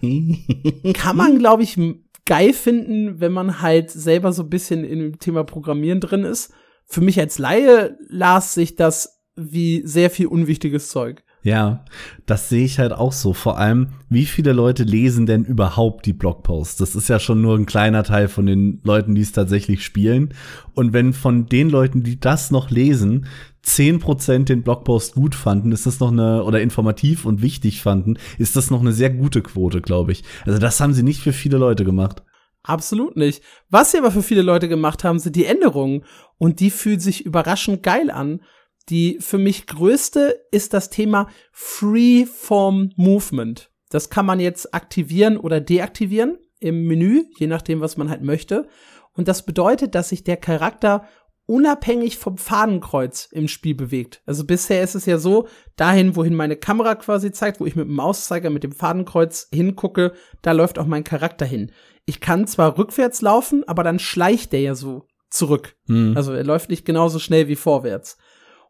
Kann 0.93 1.15
man, 1.15 1.39
glaube 1.39 1.63
ich, 1.63 1.77
geil 2.25 2.53
finden, 2.53 3.19
wenn 3.19 3.31
man 3.31 3.61
halt 3.61 3.91
selber 3.91 4.33
so 4.33 4.43
ein 4.43 4.49
bisschen 4.49 4.83
dem 4.83 5.19
Thema 5.19 5.43
Programmieren 5.43 5.99
drin 5.99 6.23
ist. 6.23 6.53
Für 6.85 7.01
mich 7.01 7.19
als 7.19 7.37
Laie 7.39 7.97
las 8.09 8.53
sich 8.53 8.75
das 8.75 9.21
wie 9.35 9.81
sehr 9.85 10.09
viel 10.09 10.27
unwichtiges 10.27 10.89
Zeug. 10.89 11.23
Ja, 11.45 11.85
das 12.25 12.49
sehe 12.49 12.65
ich 12.65 12.79
halt 12.79 12.91
auch 12.91 13.11
so. 13.11 13.33
Vor 13.33 13.59
allem, 13.59 13.89
wie 14.09 14.25
viele 14.25 14.51
Leute 14.51 14.83
lesen 14.83 15.27
denn 15.27 15.45
überhaupt 15.45 16.07
die 16.07 16.13
Blogposts? 16.13 16.77
Das 16.77 16.95
ist 16.95 17.07
ja 17.07 17.19
schon 17.19 17.41
nur 17.41 17.55
ein 17.55 17.67
kleiner 17.67 18.03
Teil 18.03 18.29
von 18.29 18.47
den 18.47 18.81
Leuten, 18.83 19.13
die 19.13 19.21
es 19.21 19.31
tatsächlich 19.31 19.85
spielen. 19.85 20.33
Und 20.73 20.91
wenn 20.93 21.13
von 21.13 21.45
den 21.45 21.69
Leuten, 21.69 22.01
die 22.01 22.19
das 22.19 22.49
noch 22.49 22.71
lesen, 22.71 23.27
zehn 23.65 23.99
Prozent 23.99 24.49
den 24.49 24.63
Blogpost 24.63 25.15
gut 25.15 25.35
fanden, 25.35 25.71
ist 25.71 25.85
das 25.85 25.99
noch 25.99 26.11
eine, 26.11 26.43
oder 26.43 26.61
informativ 26.61 27.25
und 27.25 27.41
wichtig 27.41 27.81
fanden, 27.81 28.17
ist 28.37 28.55
das 28.55 28.69
noch 28.69 28.81
eine 28.81 28.93
sehr 28.93 29.09
gute 29.09 29.41
Quote, 29.41 29.81
glaube 29.81 30.11
ich. 30.11 30.23
Also 30.45 30.59
das 30.59 30.79
haben 30.79 30.93
sie 30.93 31.03
nicht 31.03 31.21
für 31.21 31.33
viele 31.33 31.57
Leute 31.57 31.83
gemacht. 31.83 32.23
Absolut 32.63 33.15
nicht. 33.15 33.43
Was 33.69 33.91
sie 33.91 33.99
aber 33.99 34.11
für 34.11 34.23
viele 34.23 34.41
Leute 34.41 34.67
gemacht 34.67 35.03
haben, 35.03 35.19
sind 35.19 35.35
die 35.35 35.45
Änderungen. 35.45 36.03
Und 36.37 36.59
die 36.59 36.71
fühlen 36.71 36.99
sich 36.99 37.25
überraschend 37.25 37.83
geil 37.83 38.09
an. 38.09 38.41
Die 38.89 39.17
für 39.19 39.37
mich 39.37 39.67
größte 39.67 40.39
ist 40.51 40.73
das 40.73 40.89
Thema 40.89 41.27
Freeform 41.51 42.91
Movement. 42.95 43.71
Das 43.89 44.09
kann 44.09 44.25
man 44.25 44.39
jetzt 44.39 44.73
aktivieren 44.73 45.37
oder 45.37 45.61
deaktivieren 45.61 46.37
im 46.59 46.85
Menü, 46.85 47.25
je 47.37 47.47
nachdem, 47.47 47.81
was 47.81 47.97
man 47.97 48.09
halt 48.09 48.23
möchte. 48.23 48.67
Und 49.13 49.27
das 49.27 49.45
bedeutet, 49.45 49.95
dass 49.95 50.09
sich 50.09 50.23
der 50.23 50.37
Charakter 50.37 51.05
unabhängig 51.47 52.17
vom 52.17 52.37
Fadenkreuz 52.37 53.29
im 53.31 53.47
Spiel 53.47 53.75
bewegt. 53.75 54.21
Also 54.25 54.45
bisher 54.45 54.81
ist 54.83 54.95
es 54.95 55.05
ja 55.05 55.17
so, 55.17 55.47
dahin, 55.75 56.15
wohin 56.15 56.35
meine 56.35 56.55
Kamera 56.55 56.95
quasi 56.95 57.31
zeigt, 57.31 57.59
wo 57.59 57.65
ich 57.65 57.75
mit 57.75 57.87
dem 57.87 57.95
Mauszeiger 57.95 58.49
mit 58.49 58.63
dem 58.63 58.71
Fadenkreuz 58.71 59.47
hingucke, 59.53 60.13
da 60.41 60.51
läuft 60.51 60.79
auch 60.79 60.87
mein 60.87 61.03
Charakter 61.03 61.45
hin. 61.45 61.71
Ich 62.05 62.19
kann 62.19 62.47
zwar 62.47 62.77
rückwärts 62.77 63.21
laufen, 63.21 63.63
aber 63.67 63.83
dann 63.83 63.99
schleicht 63.99 64.53
der 64.53 64.61
ja 64.61 64.75
so 64.75 65.07
zurück. 65.29 65.75
Mhm. 65.87 66.13
Also 66.15 66.33
er 66.33 66.43
läuft 66.43 66.69
nicht 66.69 66.85
genauso 66.85 67.19
schnell 67.19 67.47
wie 67.47 67.55
vorwärts. 67.55 68.17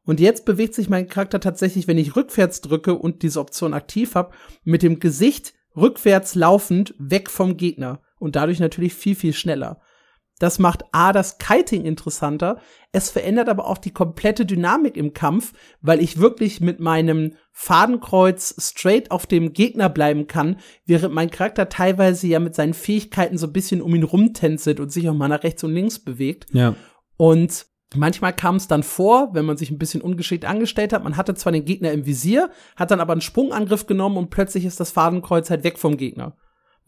Und 0.04 0.20
jetzt 0.20 0.46
bewegt 0.46 0.76
sich 0.76 0.90
mein 0.90 1.08
Charakter 1.08 1.40
tatsächlich, 1.40 1.88
wenn 1.88 1.98
ich 1.98 2.16
rückwärts 2.16 2.62
drücke 2.62 2.94
und 2.94 3.24
diese 3.24 3.40
Option 3.40 3.74
aktiv 3.74 4.16
habe, 4.16 4.34
mit 4.64 4.84
dem 4.84 5.00
Gesicht 5.00 5.54
rückwärts 5.76 6.36
laufend 6.36 6.94
weg 6.98 7.30
vom 7.30 7.58
Gegner 7.58 8.02
und 8.20 8.36
dadurch 8.36 8.60
natürlich 8.60 8.94
viel, 8.94 9.16
viel 9.16 9.34
schneller. 9.34 9.82
Das 10.40 10.60
macht 10.60 10.84
A, 10.92 11.14
das 11.14 11.38
Kiting 11.38 11.86
interessanter. 11.86 12.60
Es 12.92 13.10
verändert 13.10 13.48
aber 13.48 13.68
auch 13.68 13.78
die 13.78 13.92
komplette 13.92 14.46
Dynamik 14.46 14.98
im 14.98 15.14
Kampf, 15.14 15.54
weil 15.82 16.02
ich 16.02 16.20
wirklich 16.20 16.60
mit 16.60 16.80
meinem 16.80 17.36
Fadenkreuz 17.54 18.56
straight 18.60 19.12
auf 19.12 19.28
dem 19.28 19.54
Gegner 19.54 19.88
bleiben 19.88 20.28
kann, 20.28 20.58
während 20.86 21.14
mein 21.14 21.30
Charakter 21.30 21.70
teilweise 21.70 22.28
ja 22.28 22.40
mit 22.40 22.54
seinen 22.54 22.74
Fähigkeiten 22.74 23.38
so 23.38 23.48
ein 23.48 23.54
bisschen 23.54 23.82
um 23.82 23.96
ihn 23.96 24.04
rumtänzelt 24.04 24.80
und 24.80 24.92
sich 24.92 25.08
auch 25.10 25.14
mal 25.14 25.30
nach 25.30 25.44
rechts 25.44 25.64
und 25.64 25.74
links 25.74 26.00
bewegt. 26.00 26.48
Ja. 26.52 26.76
Und 27.18 27.68
Manchmal 27.94 28.34
kam 28.34 28.56
es 28.56 28.68
dann 28.68 28.84
vor, 28.84 29.34
wenn 29.34 29.46
man 29.46 29.58
sich 29.58 29.72
ein 29.72 29.78
bisschen 29.78 30.02
ungeschickt 30.02 30.44
angestellt 30.44 30.92
hat, 30.92 31.04
man 31.04 31.18
hatte 31.18 31.36
zwar 31.36 31.52
den 31.52 31.66
Gegner 31.66 31.92
im 31.92 32.06
Visier, 32.06 32.50
hat 32.76 32.92
dann 32.92 33.00
aber 33.00 33.14
einen 33.14 33.22
Sprungangriff 33.22 33.86
genommen 33.86 34.18
und 34.18 34.32
plötzlich 34.32 34.66
ist 34.66 34.80
das 34.80 34.92
Fadenkreuz 34.92 35.50
halt 35.50 35.64
weg 35.64 35.78
vom 35.78 35.96
Gegner. 35.96 36.36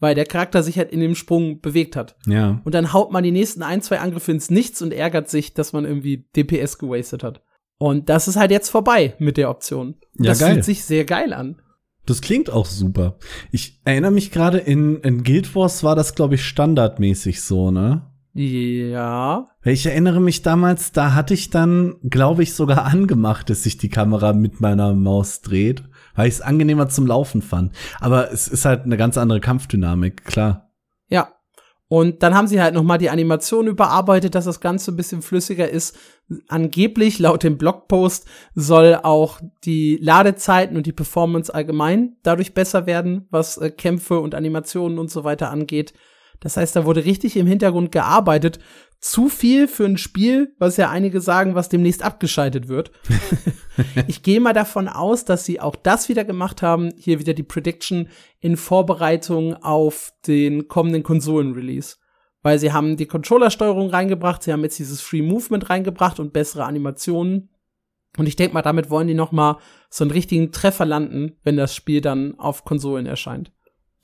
Weil 0.00 0.14
der 0.14 0.26
Charakter 0.26 0.62
sich 0.62 0.78
halt 0.78 0.92
in 0.92 1.00
dem 1.00 1.14
Sprung 1.14 1.60
bewegt 1.60 1.96
hat. 1.96 2.16
Ja. 2.26 2.60
Und 2.64 2.74
dann 2.74 2.92
haut 2.92 3.10
man 3.10 3.24
die 3.24 3.32
nächsten 3.32 3.62
ein, 3.62 3.82
zwei 3.82 3.98
Angriffe 3.98 4.30
ins 4.30 4.50
Nichts 4.50 4.80
und 4.80 4.92
ärgert 4.92 5.28
sich, 5.28 5.54
dass 5.54 5.72
man 5.72 5.84
irgendwie 5.84 6.28
DPS 6.36 6.78
gewastet 6.78 7.24
hat. 7.24 7.42
Und 7.78 8.08
das 8.08 8.28
ist 8.28 8.36
halt 8.36 8.50
jetzt 8.50 8.68
vorbei 8.68 9.14
mit 9.18 9.36
der 9.36 9.50
Option. 9.50 9.96
Ja, 10.18 10.30
das 10.30 10.40
geil. 10.40 10.52
fühlt 10.52 10.64
sich 10.64 10.84
sehr 10.84 11.04
geil 11.04 11.32
an. 11.32 11.60
Das 12.06 12.22
klingt 12.22 12.50
auch 12.50 12.66
super. 12.66 13.18
Ich 13.52 13.80
erinnere 13.84 14.10
mich 14.10 14.30
gerade, 14.30 14.58
in, 14.58 15.00
in 15.02 15.24
Guild 15.24 15.54
Wars 15.54 15.84
war 15.84 15.94
das, 15.94 16.14
glaube 16.14 16.36
ich, 16.36 16.44
standardmäßig 16.44 17.42
so, 17.42 17.70
ne? 17.70 18.10
Ja. 18.32 19.50
Ich 19.64 19.84
erinnere 19.84 20.20
mich 20.20 20.42
damals, 20.42 20.92
da 20.92 21.14
hatte 21.14 21.34
ich 21.34 21.50
dann, 21.50 21.96
glaube 22.08 22.42
ich, 22.42 22.54
sogar 22.54 22.84
angemacht, 22.86 23.50
dass 23.50 23.64
sich 23.64 23.76
die 23.78 23.90
Kamera 23.90 24.32
mit 24.32 24.60
meiner 24.60 24.94
Maus 24.94 25.42
dreht, 25.42 25.84
weil 26.18 26.26
ich 26.26 26.34
es 26.34 26.40
angenehmer 26.40 26.88
zum 26.88 27.06
Laufen 27.06 27.42
fand. 27.42 27.72
Aber 28.00 28.32
es 28.32 28.48
ist 28.48 28.64
halt 28.64 28.84
eine 28.84 28.96
ganz 28.96 29.16
andere 29.16 29.38
Kampfdynamik, 29.38 30.24
klar. 30.24 30.72
Ja. 31.06 31.32
Und 31.86 32.24
dann 32.24 32.34
haben 32.34 32.48
sie 32.48 32.60
halt 32.60 32.74
noch 32.74 32.82
mal 32.82 32.98
die 32.98 33.08
Animation 33.08 33.68
überarbeitet, 33.68 34.34
dass 34.34 34.44
das 34.44 34.60
Ganze 34.60 34.90
ein 34.90 34.96
bisschen 34.96 35.22
flüssiger 35.22 35.70
ist. 35.70 35.96
Angeblich, 36.48 37.20
laut 37.20 37.44
dem 37.44 37.56
Blogpost, 37.56 38.26
soll 38.56 38.98
auch 39.00 39.40
die 39.64 39.96
Ladezeiten 40.02 40.76
und 40.76 40.86
die 40.86 40.92
Performance 40.92 41.54
allgemein 41.54 42.16
dadurch 42.24 42.52
besser 42.52 42.86
werden, 42.86 43.28
was 43.30 43.56
äh, 43.56 43.70
Kämpfe 43.70 44.18
und 44.18 44.34
Animationen 44.34 44.98
und 44.98 45.12
so 45.12 45.22
weiter 45.22 45.50
angeht. 45.50 45.94
Das 46.40 46.56
heißt, 46.56 46.76
da 46.76 46.84
wurde 46.84 47.04
richtig 47.04 47.36
im 47.36 47.46
Hintergrund 47.46 47.92
gearbeitet. 47.92 48.58
Zu 49.00 49.28
viel 49.28 49.68
für 49.68 49.84
ein 49.84 49.96
Spiel, 49.96 50.54
was 50.58 50.76
ja 50.76 50.90
einige 50.90 51.20
sagen, 51.20 51.54
was 51.54 51.68
demnächst 51.68 52.02
abgeschaltet 52.02 52.68
wird. 52.68 52.90
ich 54.08 54.22
gehe 54.22 54.40
mal 54.40 54.52
davon 54.52 54.88
aus, 54.88 55.24
dass 55.24 55.44
sie 55.44 55.60
auch 55.60 55.76
das 55.76 56.08
wieder 56.08 56.24
gemacht 56.24 56.62
haben. 56.62 56.90
Hier 56.96 57.20
wieder 57.20 57.34
die 57.34 57.44
Prediction 57.44 58.08
in 58.40 58.56
Vorbereitung 58.56 59.54
auf 59.54 60.12
den 60.26 60.68
kommenden 60.68 61.02
Konsolen-Release. 61.02 61.96
Weil 62.42 62.58
sie 62.58 62.72
haben 62.72 62.96
die 62.96 63.06
Controllersteuerung 63.06 63.90
reingebracht, 63.90 64.42
sie 64.42 64.52
haben 64.52 64.62
jetzt 64.62 64.78
dieses 64.78 65.00
Free 65.00 65.22
Movement 65.22 65.70
reingebracht 65.70 66.20
und 66.20 66.32
bessere 66.32 66.64
Animationen. 66.64 67.50
Und 68.16 68.26
ich 68.26 68.36
denke 68.36 68.54
mal, 68.54 68.62
damit 68.62 68.90
wollen 68.90 69.06
die 69.06 69.14
noch 69.14 69.32
mal 69.32 69.58
so 69.90 70.04
einen 70.04 70.12
richtigen 70.12 70.50
Treffer 70.50 70.84
landen, 70.84 71.36
wenn 71.42 71.56
das 71.56 71.74
Spiel 71.74 72.00
dann 72.00 72.38
auf 72.38 72.64
Konsolen 72.64 73.06
erscheint. 73.06 73.52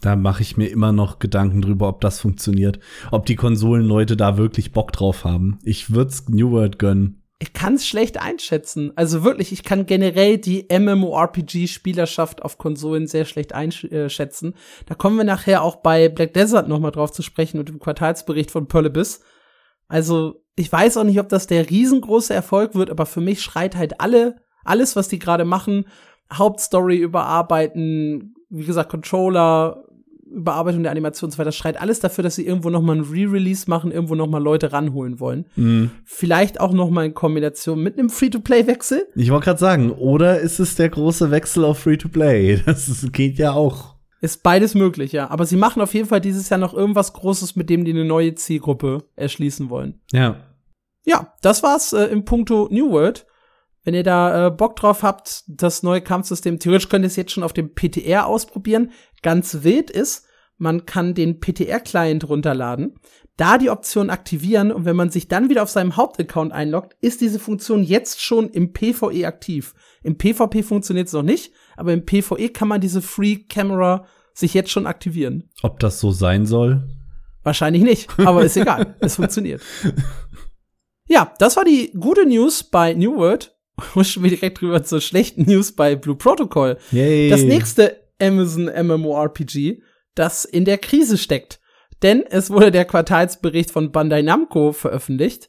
Da 0.05 0.17
mache 0.17 0.43
ich 0.43 0.59
mir 0.59 0.67
immer 0.67 0.93
noch 0.93 1.19
Gedanken 1.19 1.63
drüber, 1.63 1.89
ob 1.89 2.03
das 2.03 2.21
funktioniert. 2.21 2.79
Ob 3.11 3.25
die 3.25 3.37
Konsolenleute 3.37 4.19
da 4.19 4.37
wirklich 4.37 4.73
Bock 4.73 4.93
drauf 4.93 5.25
haben. 5.25 5.59
Ich 5.63 5.95
würd's 5.95 6.29
New 6.29 6.51
World 6.51 6.79
gönnen. 6.79 7.23
Ich 7.39 7.55
kann 7.55 7.77
es 7.77 7.87
schlecht 7.87 8.21
einschätzen. 8.21 8.93
Also 8.97 9.25
wirklich, 9.25 9.51
ich 9.51 9.65
kann 9.65 9.87
generell 9.87 10.37
die 10.37 10.67
MMORPG-Spielerschaft 10.71 12.43
auf 12.43 12.59
Konsolen 12.59 13.07
sehr 13.07 13.25
schlecht 13.25 13.55
einschätzen. 13.55 14.55
Da 14.85 14.95
kommen 14.95 15.17
wir 15.17 15.25
nachher 15.25 15.63
auch 15.63 15.77
bei 15.77 16.11
Black 16.11 16.35
Desert 16.35 16.69
noch 16.69 16.81
mal 16.81 16.91
drauf 16.91 17.11
zu 17.11 17.23
sprechen 17.23 17.59
und 17.59 17.71
dem 17.71 17.81
Quartalsbericht 17.81 18.51
von 18.51 18.69
Perlebis. 18.69 19.23
Also, 19.89 20.45
ich 20.55 20.71
weiß 20.71 20.99
auch 20.99 21.05
nicht, 21.05 21.19
ob 21.19 21.31
das 21.31 21.47
der 21.47 21.71
riesengroße 21.71 22.35
Erfolg 22.35 22.75
wird, 22.75 22.91
aber 22.91 23.07
für 23.07 23.23
mich 23.23 23.41
schreit 23.41 23.75
halt 23.75 24.03
alle, 24.03 24.37
alles, 24.65 24.97
was 24.97 25.09
die 25.09 25.19
gerade 25.19 25.47
machen, 25.47 25.87
Hauptstory 26.31 26.99
überarbeiten, 26.99 28.35
wie 28.51 28.65
gesagt, 28.65 28.91
Controller, 28.91 29.85
Überarbeitung 30.35 30.83
der 30.83 30.93
Animation 30.93 31.29
und 31.29 31.33
so 31.33 31.39
weiter, 31.39 31.53
schreit 31.53 31.81
alles 31.81 32.01
dafür, 32.01 32.23
dass 32.25 32.37
sie 32.37 32.47
irgendwo 32.47 32.71
noch 32.71 32.83
mal 32.83 32.97
ein 32.97 33.03
Re-Release 33.03 33.69
machen, 33.69 33.93
irgendwo 33.93 34.15
noch 34.15 34.29
mal 34.29 34.43
Leute 34.43 34.73
ranholen 34.73 35.21
wollen. 35.21 35.47
Mhm. 35.57 35.91
Vielleicht 36.05 36.61
auch 36.61 36.73
noch 36.73 36.91
mal 36.91 37.07
in 37.07 37.15
Kombination 37.15 37.83
mit 37.83 37.99
einem 37.99 38.11
Free-to-Play-Wechsel. 38.11 39.07
Ich 39.15 39.31
wollte 39.31 39.45
gerade 39.47 39.61
sagen, 39.61 39.93
oder 39.93 40.41
ist 40.41 40.59
es 40.61 40.75
der 40.75 40.89
große 40.89 41.31
Wechsel 41.31 41.65
auf 41.65 41.79
Free-to-Play? 41.79 42.63
Das 42.75 42.89
ist, 42.89 43.13
geht 43.13 43.39
ja 43.39 43.53
auch. 43.53 43.95
Ist 44.21 44.43
beides 44.43 44.75
möglich, 44.75 45.13
ja. 45.13 45.31
Aber 45.31 45.45
sie 45.47 45.57
machen 45.57 45.83
auf 45.83 45.93
jeden 45.95 46.09
Fall 46.09 46.21
dieses 46.21 46.49
Jahr 46.49 46.59
noch 46.59 46.75
irgendwas 46.75 47.13
Großes, 47.13 47.57
mit 47.57 47.71
dem 47.71 47.85
die 47.85 47.93
eine 47.93 48.05
neue 48.05 48.35
Zielgruppe 48.35 49.05
erschließen 49.17 49.71
wollen. 49.71 50.01
Ja. 50.13 50.37
Ja, 51.05 51.35
das 51.43 51.63
war's 51.63 51.93
äh, 51.93 52.05
im 52.07 52.25
Punkto 52.25 52.69
New 52.71 52.91
World. 52.91 53.27
Wenn 53.85 53.95
ihr 53.95 54.03
da 54.03 54.47
äh, 54.47 54.51
Bock 54.51 54.77
drauf 54.77 55.03
habt, 55.03 55.45
das 55.47 55.83
neue 55.83 56.01
Kampfsystem, 56.01 56.59
theoretisch 56.59 56.89
könnt 56.89 57.05
ihr 57.05 57.09
es 57.09 57.17
jetzt 57.17 57.33
schon 57.33 57.43
auf 57.45 57.53
dem 57.53 57.75
PTR 57.75 58.27
ausprobieren. 58.27 58.93
Ganz 59.23 59.59
wild 59.63 59.91
ist, 59.91 60.27
man 60.57 60.87
kann 60.87 61.15
den 61.15 61.41
PTR-Client 61.41 62.29
runterladen, 62.29 62.95
da 63.37 63.59
die 63.59 63.71
Option 63.71 64.11
aktivieren 64.11 64.71
und 64.71 64.85
wenn 64.85 64.97
man 64.97 65.11
sich 65.11 65.29
dann 65.29 65.51
wieder 65.51 65.63
auf 65.63 65.71
seinem 65.71 65.97
Hauptaccount 65.97 66.53
einloggt, 66.53 66.97
ist 67.01 67.21
diese 67.21 67.39
Funktion 67.39 67.83
jetzt 67.83 68.23
schon 68.23 68.49
im 68.51 68.73
PvE 68.73 69.27
aktiv. 69.27 69.75
Im 70.03 70.17
PvP 70.17 70.63
funktioniert 70.63 71.09
es 71.09 71.13
noch 71.13 71.23
nicht, 71.23 71.53
aber 71.77 71.93
im 71.93 72.07
PvE 72.07 72.51
kann 72.51 72.69
man 72.69 72.81
diese 72.81 73.03
Free 73.03 73.37
Camera 73.37 74.07
sich 74.33 74.55
jetzt 74.55 74.71
schon 74.71 74.87
aktivieren. 74.87 75.51
Ob 75.63 75.81
das 75.81 76.01
so 76.01 76.11
sein 76.13 76.47
soll? 76.47 76.89
Wahrscheinlich 77.43 77.83
nicht, 77.83 78.09
aber 78.19 78.45
ist 78.45 78.57
egal. 78.57 78.97
es 79.01 79.17
funktioniert. 79.17 79.61
Ja, 81.07 81.35
das 81.39 81.57
war 81.57 81.65
die 81.65 81.93
gute 81.93 82.27
News 82.27 82.63
bei 82.63 82.95
New 82.95 83.17
World 83.17 83.54
huschen 83.95 84.23
wir 84.23 84.31
direkt 84.31 84.63
rüber 84.63 84.85
zur 84.85 85.01
schlechten 85.01 85.43
News 85.43 85.73
bei 85.73 85.97
Blue 85.97 86.17
Protocol. 86.17 86.79
Yay. 86.91 87.31
Das 87.31 87.43
nächste 87.43 88.01
Amazon 88.21 88.67
MMORPG, 88.67 89.81
das 90.15 90.45
in 90.45 90.65
der 90.65 90.79
Krise 90.79 91.19
steckt. 91.19 91.61
Denn 92.03 92.25
es 92.29 92.51
wurde 92.51 92.71
der 92.71 92.85
Quartalsbericht 92.85 93.71
von 93.71 93.93
Bandai 93.93 94.23
Namco 94.23 94.73
veröffentlicht 94.73 95.49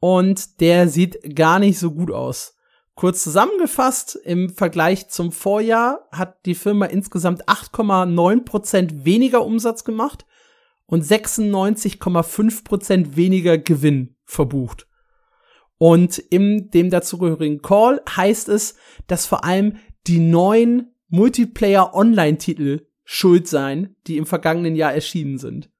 und 0.00 0.60
der 0.60 0.88
sieht 0.88 1.36
gar 1.36 1.58
nicht 1.58 1.78
so 1.78 1.92
gut 1.92 2.10
aus. 2.10 2.56
Kurz 2.94 3.22
zusammengefasst, 3.22 4.16
im 4.16 4.50
Vergleich 4.50 5.08
zum 5.08 5.32
Vorjahr 5.32 6.06
hat 6.12 6.44
die 6.44 6.54
Firma 6.54 6.84
insgesamt 6.86 7.48
8,9% 7.48 9.04
weniger 9.04 9.46
Umsatz 9.46 9.84
gemacht 9.84 10.26
und 10.86 11.04
96,5% 11.04 13.16
weniger 13.16 13.56
Gewinn 13.56 14.16
verbucht. 14.24 14.86
Und 15.82 16.16
in 16.18 16.70
dem 16.70 16.90
dazugehörigen 16.90 17.60
Call 17.60 18.00
heißt 18.08 18.48
es, 18.48 18.76
dass 19.08 19.26
vor 19.26 19.42
allem 19.42 19.78
die 20.06 20.20
neuen 20.20 20.94
Multiplayer-Online-Titel 21.08 22.86
schuld 23.02 23.48
seien, 23.48 23.96
die 24.06 24.16
im 24.16 24.24
vergangenen 24.24 24.76
Jahr 24.76 24.94
erschienen 24.94 25.38
sind. 25.38 25.72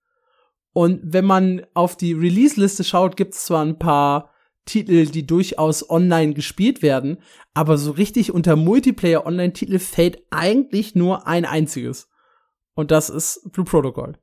Und 0.73 0.99
wenn 1.05 1.25
man 1.25 1.65
auf 1.75 1.97
die 1.97 2.15
Release-Liste 2.15 2.83
schaut, 2.83 3.17
gibt 3.17 3.35
es 3.35 3.45
zwar 3.45 3.65
ein 3.65 3.79
paar 3.79 4.33
Titel, 4.65 5.07
die 5.07 5.25
durchaus 5.25 5.89
online 5.89 6.35
gespielt 6.35 6.83
werden, 6.83 7.19
aber 7.55 7.79
so 7.79 7.93
richtig 7.93 8.33
unter 8.33 8.57
Multiplayer-Online-Titel 8.57 9.79
fällt 9.79 10.21
eigentlich 10.31 10.97
nur 10.97 11.29
ein 11.29 11.45
einziges. 11.45 12.11
Und 12.75 12.91
das 12.91 13.09
ist 13.09 13.53
Blue 13.53 13.67
Protocol. 13.67 14.19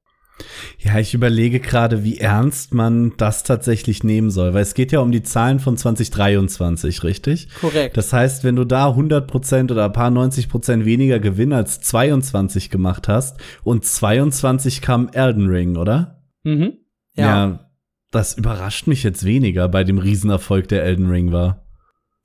Ja, 0.79 0.98
ich 1.00 1.13
überlege 1.13 1.60
gerade, 1.60 2.03
wie 2.03 2.17
ernst 2.17 2.74
man 2.74 3.13
das 3.17 3.43
tatsächlich 3.43 4.03
nehmen 4.03 4.31
soll, 4.31 4.53
weil 4.53 4.62
es 4.62 4.74
geht 4.74 4.91
ja 4.91 5.00
um 5.00 5.12
die 5.12 5.24
Zahlen 5.24 5.60
von 5.60 5.77
2023, 5.77 7.03
richtig? 7.03 7.50
Korrekt. 7.60 7.98
Das 7.98 8.13
heißt, 8.13 8.43
wenn 8.43 8.55
du 8.55 8.65
da 8.65 8.89
100% 8.89 9.72
oder 9.72 9.86
ein 9.86 9.93
paar 9.93 10.12
90% 10.12 10.86
weniger 10.86 11.19
Gewinn 11.19 11.53
als 11.53 11.81
22 11.81 12.69
gemacht 12.69 13.08
hast 13.08 13.38
und 13.63 13.86
22 13.86 14.81
kam 14.81 15.10
Elden 15.10 15.48
Ring, 15.48 15.75
oder? 15.77 16.24
Mhm. 16.43 16.74
Ja. 17.15 17.25
ja 17.25 17.69
das 18.12 18.38
überrascht 18.38 18.88
mich 18.88 19.03
jetzt 19.03 19.24
weniger 19.24 19.67
bei 19.67 19.84
dem 19.84 20.00
Riesenerfolg, 20.00 20.67
der 20.67 20.84
Elden 20.84 21.10
Ring 21.10 21.31
war. 21.31 21.65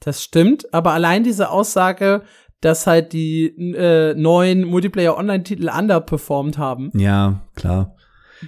Das 0.00 0.23
stimmt, 0.23 0.73
aber 0.73 0.92
allein 0.92 1.25
diese 1.25 1.50
Aussage, 1.50 2.23
dass 2.61 2.87
halt 2.87 3.12
die 3.12 3.47
äh, 3.47 4.14
neuen 4.14 4.64
Multiplayer-Online-Titel 4.64 5.68
underperformed 5.68 6.59
haben. 6.59 6.90
Ja, 6.94 7.42
klar. 7.54 7.97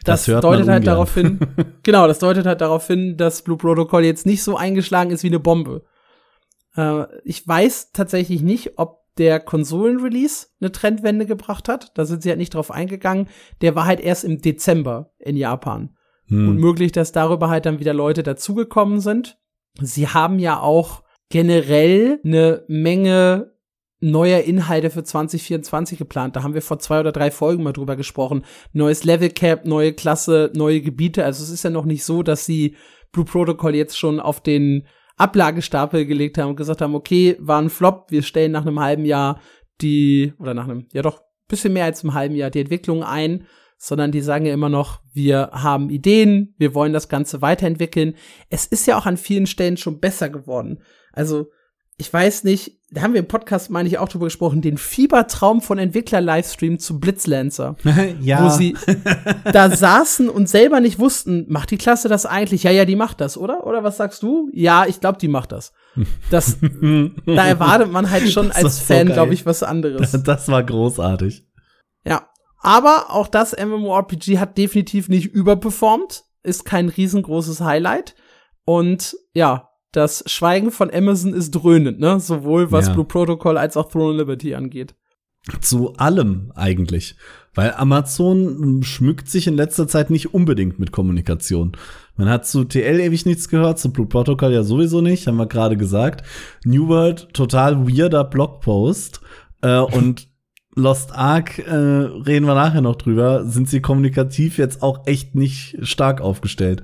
Das, 0.05 0.25
das 0.25 0.41
deutet 0.41 0.69
halt 0.69 0.87
darauf 0.87 1.15
hin, 1.15 1.39
genau, 1.83 2.07
das 2.07 2.19
deutet 2.19 2.47
halt 2.47 2.61
darauf 2.61 2.87
hin, 2.87 3.17
dass 3.17 3.43
Blue 3.43 3.57
Protocol 3.57 4.05
jetzt 4.05 4.27
nicht 4.27 4.43
so 4.43 4.57
eingeschlagen 4.57 5.11
ist 5.11 5.23
wie 5.23 5.29
eine 5.29 5.41
Bombe. 5.41 5.85
Äh, 6.77 7.05
ich 7.25 7.47
weiß 7.47 7.93
tatsächlich 7.93 8.43
nicht, 8.43 8.79
ob 8.79 9.07
der 9.19 9.41
Konsolen-Release 9.41 10.49
eine 10.61 10.73
Trendwende 10.73 11.27
gebracht 11.27 11.69
hat. 11.69 11.93
Da 11.95 12.05
sind 12.05 12.23
sie 12.23 12.29
halt 12.29 12.39
nicht 12.39 12.55
drauf 12.55 12.71
eingegangen. 12.71 13.29
Der 13.61 13.75
war 13.75 13.87
halt 13.87 14.01
erst 14.01 14.25
im 14.25 14.41
Dezember 14.41 15.13
in 15.19 15.37
Japan. 15.37 15.97
Hm. 16.27 16.49
Und 16.49 16.57
möglich, 16.59 16.93
dass 16.93 17.13
darüber 17.13 17.49
halt 17.49 17.67
dann 17.67 17.81
wieder 17.81 17.95
Leute 17.95 18.23
dazugekommen 18.23 19.01
sind. 19.01 19.39
Sie 19.81 20.09
haben 20.09 20.39
ja 20.39 20.61
auch 20.61 21.03
generell 21.31 22.21
eine 22.25 22.65
Menge 22.69 23.56
neuer 24.01 24.41
Inhalte 24.41 24.91
für 24.91 25.05
2024 25.05 25.99
geplant. 25.99 26.37
Da 26.37 26.43
haben 26.43 26.55
wir 26.55 26.63
vor 26.63 26.79
zwei 26.79 27.01
oder 27.01 27.13
drei 27.13 27.31
Folgen 27.31 27.63
mal 27.63 27.73
drüber 27.73 27.97
gesprochen. 27.97 28.45
Neues 28.73 29.05
Level 29.05 29.31
Cap, 29.31 29.65
neue 29.65 29.93
Klasse, 29.93 30.51
neue 30.55 30.83
Gebiete. 30.83 31.25
Also 31.25 31.43
es 31.43 31.51
ist 31.51 31.65
ja 31.65 31.71
noch 31.71 31.85
nicht 31.87 32.05
so, 32.05 32.23
dass 32.23 32.45
sie 32.45 32.77
Blue 33.13 33.25
Protocol 33.25 33.75
jetzt 33.75 33.99
schon 33.99 34.21
auf 34.21 34.43
den 34.43 34.87
Ablagestapel 35.17 36.05
gelegt 36.05 36.37
haben 36.37 36.51
und 36.51 36.57
gesagt 36.57 36.83
haben, 36.83 36.95
okay, 36.95 37.37
war 37.41 37.61
ein 37.61 37.71
Flop, 37.71 38.11
wir 38.11 38.23
stellen 38.23 38.53
nach 38.53 38.67
einem 38.67 38.81
halben 38.81 39.07
Jahr 39.07 39.41
die, 39.81 40.35
oder 40.39 40.53
nach 40.53 40.65
einem, 40.65 40.87
ja 40.93 41.03
doch, 41.03 41.23
bisschen 41.49 41.73
mehr 41.73 41.85
als 41.85 42.03
einem 42.03 42.15
halben 42.15 42.35
Jahr 42.35 42.51
die 42.51 42.61
Entwicklung 42.61 43.03
ein 43.03 43.47
sondern 43.79 44.11
die 44.11 44.21
sagen 44.21 44.47
ja 44.47 44.55
immer 44.55 44.69
noch, 44.69 45.01
wir 45.13 45.51
haben 45.53 45.91
Ideen, 45.91 46.55
wir 46.59 46.75
wollen 46.75 46.93
das 46.93 47.09
Ganze 47.09 47.43
weiterentwickeln. 47.43 48.15
Es 48.49 48.67
ist 48.67 48.87
ja 48.87 48.99
auch 48.99 49.07
an 49.07 49.17
vielen 49.17 49.47
Stellen 49.47 49.77
schon 49.77 50.01
besser 50.01 50.31
geworden. 50.31 50.83
Also, 51.13 51.51
ich 51.99 52.13
weiß 52.13 52.45
nicht, 52.45 52.79
da 52.91 53.03
haben 53.03 53.15
wir 53.15 53.21
im 53.21 53.29
Podcast, 53.29 53.71
meine 53.71 53.89
ich, 53.89 53.99
auch 53.99 54.09
drüber 54.09 54.27
gesprochen, 54.27 54.61
den 54.61 54.77
Fiebertraum 54.77 55.61
von 55.61 55.79
Entwickler-Livestream 55.79 56.79
zu 56.79 57.01
Blitzlancer. 57.01 57.77
ja. 58.21 58.45
Wo 58.45 58.51
sie 58.51 58.77
da 59.53 59.71
saßen 59.71 60.29
und 60.29 60.49
selber 60.49 60.81
nicht 60.81 60.99
wussten, 60.99 61.47
macht 61.49 61.71
die 61.71 61.79
Klasse 61.79 62.09
das 62.09 62.27
eigentlich? 62.27 62.63
Ja, 62.63 62.71
ja, 62.71 62.85
die 62.85 62.97
macht 62.97 63.21
das, 63.21 63.37
oder? 63.37 63.67
Oder 63.67 63.83
was 63.83 63.97
sagst 63.97 64.23
du? 64.23 64.51
Ja, 64.53 64.85
ich 64.87 65.01
glaube, 65.01 65.19
die 65.19 65.29
macht 65.29 65.53
das. 65.53 65.73
Das, 66.31 66.59
da 66.61 67.47
erwartet 67.47 67.91
man 67.91 68.11
halt 68.11 68.31
schon 68.31 68.53
als 68.53 68.79
Fan, 68.79 69.09
so 69.09 69.15
glaube 69.15 69.35
ich, 69.35 69.47
was 69.47 69.63
anderes. 69.63 70.13
Das 70.27 70.49
war 70.49 70.63
großartig. 70.63 71.47
Ja, 72.05 72.29
aber 72.61 73.07
auch 73.11 73.29
das 73.29 73.57
MMORPG 73.57 74.39
hat 74.39 74.59
definitiv 74.59 75.09
nicht 75.09 75.27
überperformt, 75.27 76.25
ist 76.43 76.65
kein 76.65 76.89
riesengroßes 76.89 77.61
Highlight. 77.61 78.15
Und 78.65 79.17
ja, 79.35 79.71
das 79.93 80.25
Schweigen 80.27 80.71
von 80.71 80.93
Amazon 80.93 81.33
ist 81.33 81.53
dröhnend, 81.53 82.01
ne? 82.01 82.21
Sowohl 82.21 82.73
was 82.73 82.89
ja. 82.89 82.93
Blue 82.93 83.05
Protocol 83.05 83.57
als 83.57 83.77
auch 83.77 83.89
Throne 83.89 84.19
Liberty 84.19 84.55
angeht. 84.55 84.95
Zu 85.61 85.95
allem 85.95 86.53
eigentlich. 86.55 87.17
Weil 87.55 87.73
Amazon 87.75 88.83
schmückt 88.83 89.31
sich 89.31 89.47
in 89.47 89.55
letzter 89.55 89.89
Zeit 89.89 90.11
nicht 90.11 90.35
unbedingt 90.35 90.79
mit 90.79 90.93
Kommunikation. 90.93 91.73
Man 92.17 92.29
hat 92.29 92.47
zu 92.47 92.65
TL 92.65 93.01
ewig 93.01 93.25
nichts 93.25 93.49
gehört, 93.49 93.79
zu 93.79 93.93
Blue 93.93 94.07
Protocol 94.07 94.53
ja 94.53 94.63
sowieso 94.63 95.01
nicht, 95.01 95.27
haben 95.27 95.37
wir 95.37 95.47
gerade 95.47 95.77
gesagt. 95.77 96.27
New 96.65 96.89
World, 96.89 97.33
total 97.33 97.89
weirder 97.89 98.25
Blogpost. 98.25 99.21
Äh, 99.63 99.79
und 99.79 100.29
Lost 100.75 101.15
Ark, 101.15 101.59
äh, 101.59 101.75
reden 101.75 102.47
wir 102.47 102.55
nachher 102.55 102.83
noch 102.83 102.97
drüber, 102.97 103.47
sind 103.47 103.67
sie 103.67 103.81
kommunikativ 103.81 104.59
jetzt 104.59 104.83
auch 104.83 105.07
echt 105.07 105.35
nicht 105.35 105.79
stark 105.81 106.21
aufgestellt. 106.21 106.83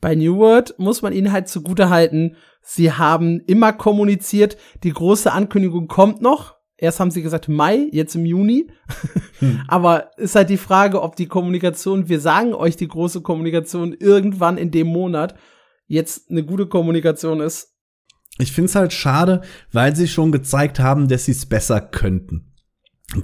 Bei 0.00 0.14
New 0.14 0.36
World 0.36 0.74
muss 0.78 1.02
man 1.02 1.12
ihnen 1.12 1.32
halt 1.32 1.48
zugute 1.48 1.90
halten, 1.90 2.36
sie 2.62 2.92
haben 2.92 3.40
immer 3.46 3.72
kommuniziert, 3.72 4.56
die 4.84 4.92
große 4.92 5.32
Ankündigung 5.32 5.88
kommt 5.88 6.22
noch. 6.22 6.56
Erst 6.76 7.00
haben 7.00 7.10
sie 7.10 7.22
gesagt 7.22 7.48
Mai, 7.48 7.88
jetzt 7.90 8.14
im 8.14 8.24
Juni. 8.24 8.70
Hm. 9.40 9.60
Aber 9.68 10.10
ist 10.16 10.34
halt 10.34 10.50
die 10.50 10.56
Frage, 10.56 11.00
ob 11.00 11.14
die 11.14 11.28
Kommunikation, 11.28 12.08
wir 12.08 12.18
sagen 12.18 12.54
euch 12.54 12.74
die 12.74 12.88
große 12.88 13.20
Kommunikation 13.20 13.92
irgendwann 13.92 14.58
in 14.58 14.72
dem 14.72 14.88
Monat 14.88 15.36
jetzt 15.86 16.28
eine 16.28 16.44
gute 16.44 16.66
Kommunikation 16.66 17.38
ist. 17.38 17.76
Ich 18.38 18.50
find's 18.50 18.74
halt 18.74 18.92
schade, 18.92 19.42
weil 19.70 19.94
sie 19.94 20.08
schon 20.08 20.32
gezeigt 20.32 20.80
haben, 20.80 21.06
dass 21.06 21.26
sie 21.26 21.30
es 21.30 21.46
besser 21.46 21.80
könnten. 21.80 22.47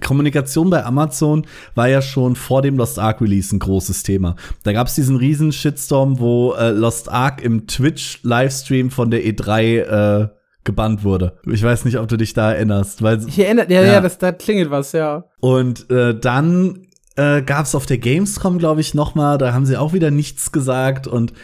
Kommunikation 0.01 0.71
bei 0.71 0.85
Amazon 0.85 1.47
war 1.75 1.89
ja 1.89 2.01
schon 2.01 2.37
vor 2.37 2.63
dem 2.63 2.77
Lost 2.79 2.99
Ark 2.99 3.21
Release 3.21 3.55
ein 3.55 3.59
großes 3.59 4.03
Thema. 4.03 4.35
Da 4.63 4.73
gab 4.73 4.87
es 4.87 4.95
diesen 4.95 5.17
riesen 5.17 5.53
Shitstorm, 5.53 6.19
wo 6.19 6.55
äh, 6.55 6.71
Lost 6.71 7.11
Ark 7.11 7.43
im 7.43 7.67
Twitch 7.67 8.21
Livestream 8.23 8.91
von 8.91 9.11
der 9.11 9.23
E3 9.25 10.23
äh, 10.23 10.29
gebannt 10.65 11.05
wurde. 11.05 11.39
Ich 11.47 11.63
weiß 11.63 11.85
nicht, 11.85 11.99
ob 11.99 12.09
du 12.09 12.17
dich 12.17 12.33
da 12.33 12.53
erinnerst, 12.53 13.03
weil 13.03 13.29
ich 13.29 13.39
erinnere, 13.39 13.71
ja, 13.71 13.83
ja, 13.83 13.93
ja 13.95 14.01
das 14.01 14.17
da 14.17 14.33
klingelt 14.33 14.71
was, 14.71 14.93
ja. 14.93 15.25
Und 15.41 15.91
äh, 15.91 16.19
dann 16.19 16.87
äh, 17.17 17.43
gab 17.43 17.67
es 17.67 17.75
auf 17.75 17.85
der 17.85 17.99
Gamescom, 17.99 18.59
glaube 18.59 18.81
ich, 18.81 18.95
noch 18.95 19.15
mal, 19.15 19.37
da 19.37 19.53
haben 19.53 19.67
sie 19.67 19.77
auch 19.77 19.93
wieder 19.93 20.11
nichts 20.11 20.51
gesagt 20.51 21.07
und 21.07 21.35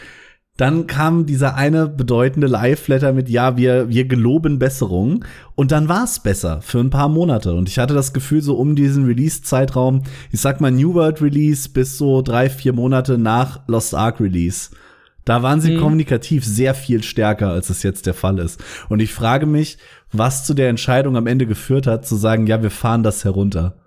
dann 0.57 0.85
kam 0.85 1.25
dieser 1.25 1.55
eine 1.55 1.87
bedeutende 1.87 2.47
Live-Letter 2.47 3.13
mit, 3.13 3.29
ja, 3.29 3.57
wir, 3.57 3.89
wir 3.89 4.05
geloben 4.05 4.59
Besserung. 4.59 5.25
Und 5.55 5.71
dann 5.71 5.87
war 5.87 6.03
es 6.03 6.19
besser 6.19 6.61
für 6.61 6.79
ein 6.79 6.89
paar 6.89 7.09
Monate. 7.09 7.53
Und 7.53 7.69
ich 7.69 7.79
hatte 7.79 7.93
das 7.93 8.13
Gefühl, 8.13 8.41
so 8.41 8.55
um 8.57 8.75
diesen 8.75 9.05
Release-Zeitraum, 9.05 10.03
ich 10.31 10.41
sag 10.41 10.61
mal 10.61 10.71
New 10.71 10.93
World 10.93 11.21
Release 11.21 11.69
bis 11.69 11.97
so 11.97 12.21
drei, 12.21 12.49
vier 12.49 12.73
Monate 12.73 13.17
nach 13.17 13.67
Lost 13.67 13.95
Ark 13.95 14.19
Release. 14.19 14.69
Da 15.25 15.41
waren 15.41 15.61
sie 15.61 15.75
mhm. 15.75 15.79
kommunikativ 15.79 16.43
sehr 16.43 16.73
viel 16.73 17.01
stärker, 17.03 17.49
als 17.49 17.69
es 17.69 17.83
jetzt 17.83 18.05
der 18.05 18.13
Fall 18.13 18.39
ist. 18.39 18.61
Und 18.89 18.99
ich 18.99 19.13
frage 19.13 19.45
mich, 19.45 19.77
was 20.11 20.45
zu 20.45 20.53
der 20.53 20.69
Entscheidung 20.69 21.15
am 21.15 21.27
Ende 21.27 21.45
geführt 21.47 21.87
hat, 21.87 22.05
zu 22.05 22.15
sagen, 22.15 22.47
ja, 22.47 22.61
wir 22.61 22.71
fahren 22.71 23.03
das 23.03 23.23
herunter. 23.23 23.77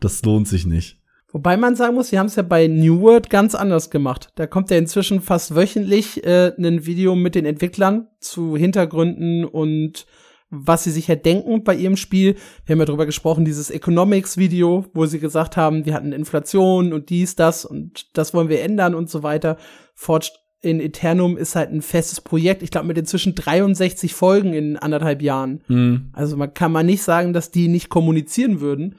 Das 0.00 0.22
lohnt 0.22 0.48
sich 0.48 0.66
nicht. 0.66 1.01
Wobei 1.32 1.56
man 1.56 1.76
sagen 1.76 1.94
muss, 1.94 2.08
sie 2.08 2.18
haben 2.18 2.26
es 2.26 2.36
ja 2.36 2.42
bei 2.42 2.66
New 2.68 3.00
World 3.00 3.30
ganz 3.30 3.54
anders 3.54 3.90
gemacht. 3.90 4.28
Da 4.34 4.46
kommt 4.46 4.70
ja 4.70 4.76
inzwischen 4.76 5.20
fast 5.20 5.54
wöchentlich 5.54 6.24
äh, 6.24 6.52
ein 6.58 6.84
Video 6.84 7.14
mit 7.14 7.34
den 7.34 7.46
Entwicklern 7.46 8.08
zu 8.20 8.56
Hintergründen 8.56 9.44
und 9.44 10.06
was 10.50 10.84
sie 10.84 10.90
sich 10.90 11.08
ja 11.08 11.14
denken 11.14 11.64
bei 11.64 11.74
ihrem 11.74 11.96
Spiel. 11.96 12.36
Wir 12.66 12.74
haben 12.74 12.80
ja 12.80 12.84
drüber 12.84 13.06
gesprochen, 13.06 13.46
dieses 13.46 13.70
Economics-Video, 13.70 14.84
wo 14.92 15.06
sie 15.06 15.18
gesagt 15.18 15.56
haben, 15.56 15.86
wir 15.86 15.94
hatten 15.94 16.12
Inflation 16.12 16.92
und 16.92 17.08
dies, 17.08 17.34
das 17.36 17.64
und 17.64 18.14
das 18.16 18.34
wollen 18.34 18.50
wir 18.50 18.60
ändern 18.60 18.94
und 18.94 19.08
so 19.08 19.22
weiter. 19.22 19.56
Forged 19.94 20.32
in 20.60 20.78
Eternum 20.78 21.38
ist 21.38 21.56
halt 21.56 21.70
ein 21.70 21.80
festes 21.80 22.20
Projekt. 22.20 22.62
Ich 22.62 22.70
glaube, 22.70 22.86
mit 22.86 22.98
inzwischen 22.98 23.34
63 23.34 24.12
Folgen 24.14 24.52
in 24.52 24.76
anderthalb 24.76 25.22
Jahren. 25.22 25.62
Mhm. 25.68 26.10
Also 26.12 26.36
man 26.36 26.52
kann 26.52 26.70
man 26.70 26.84
nicht 26.84 27.02
sagen, 27.02 27.32
dass 27.32 27.50
die 27.50 27.68
nicht 27.68 27.88
kommunizieren 27.88 28.60
würden. 28.60 28.96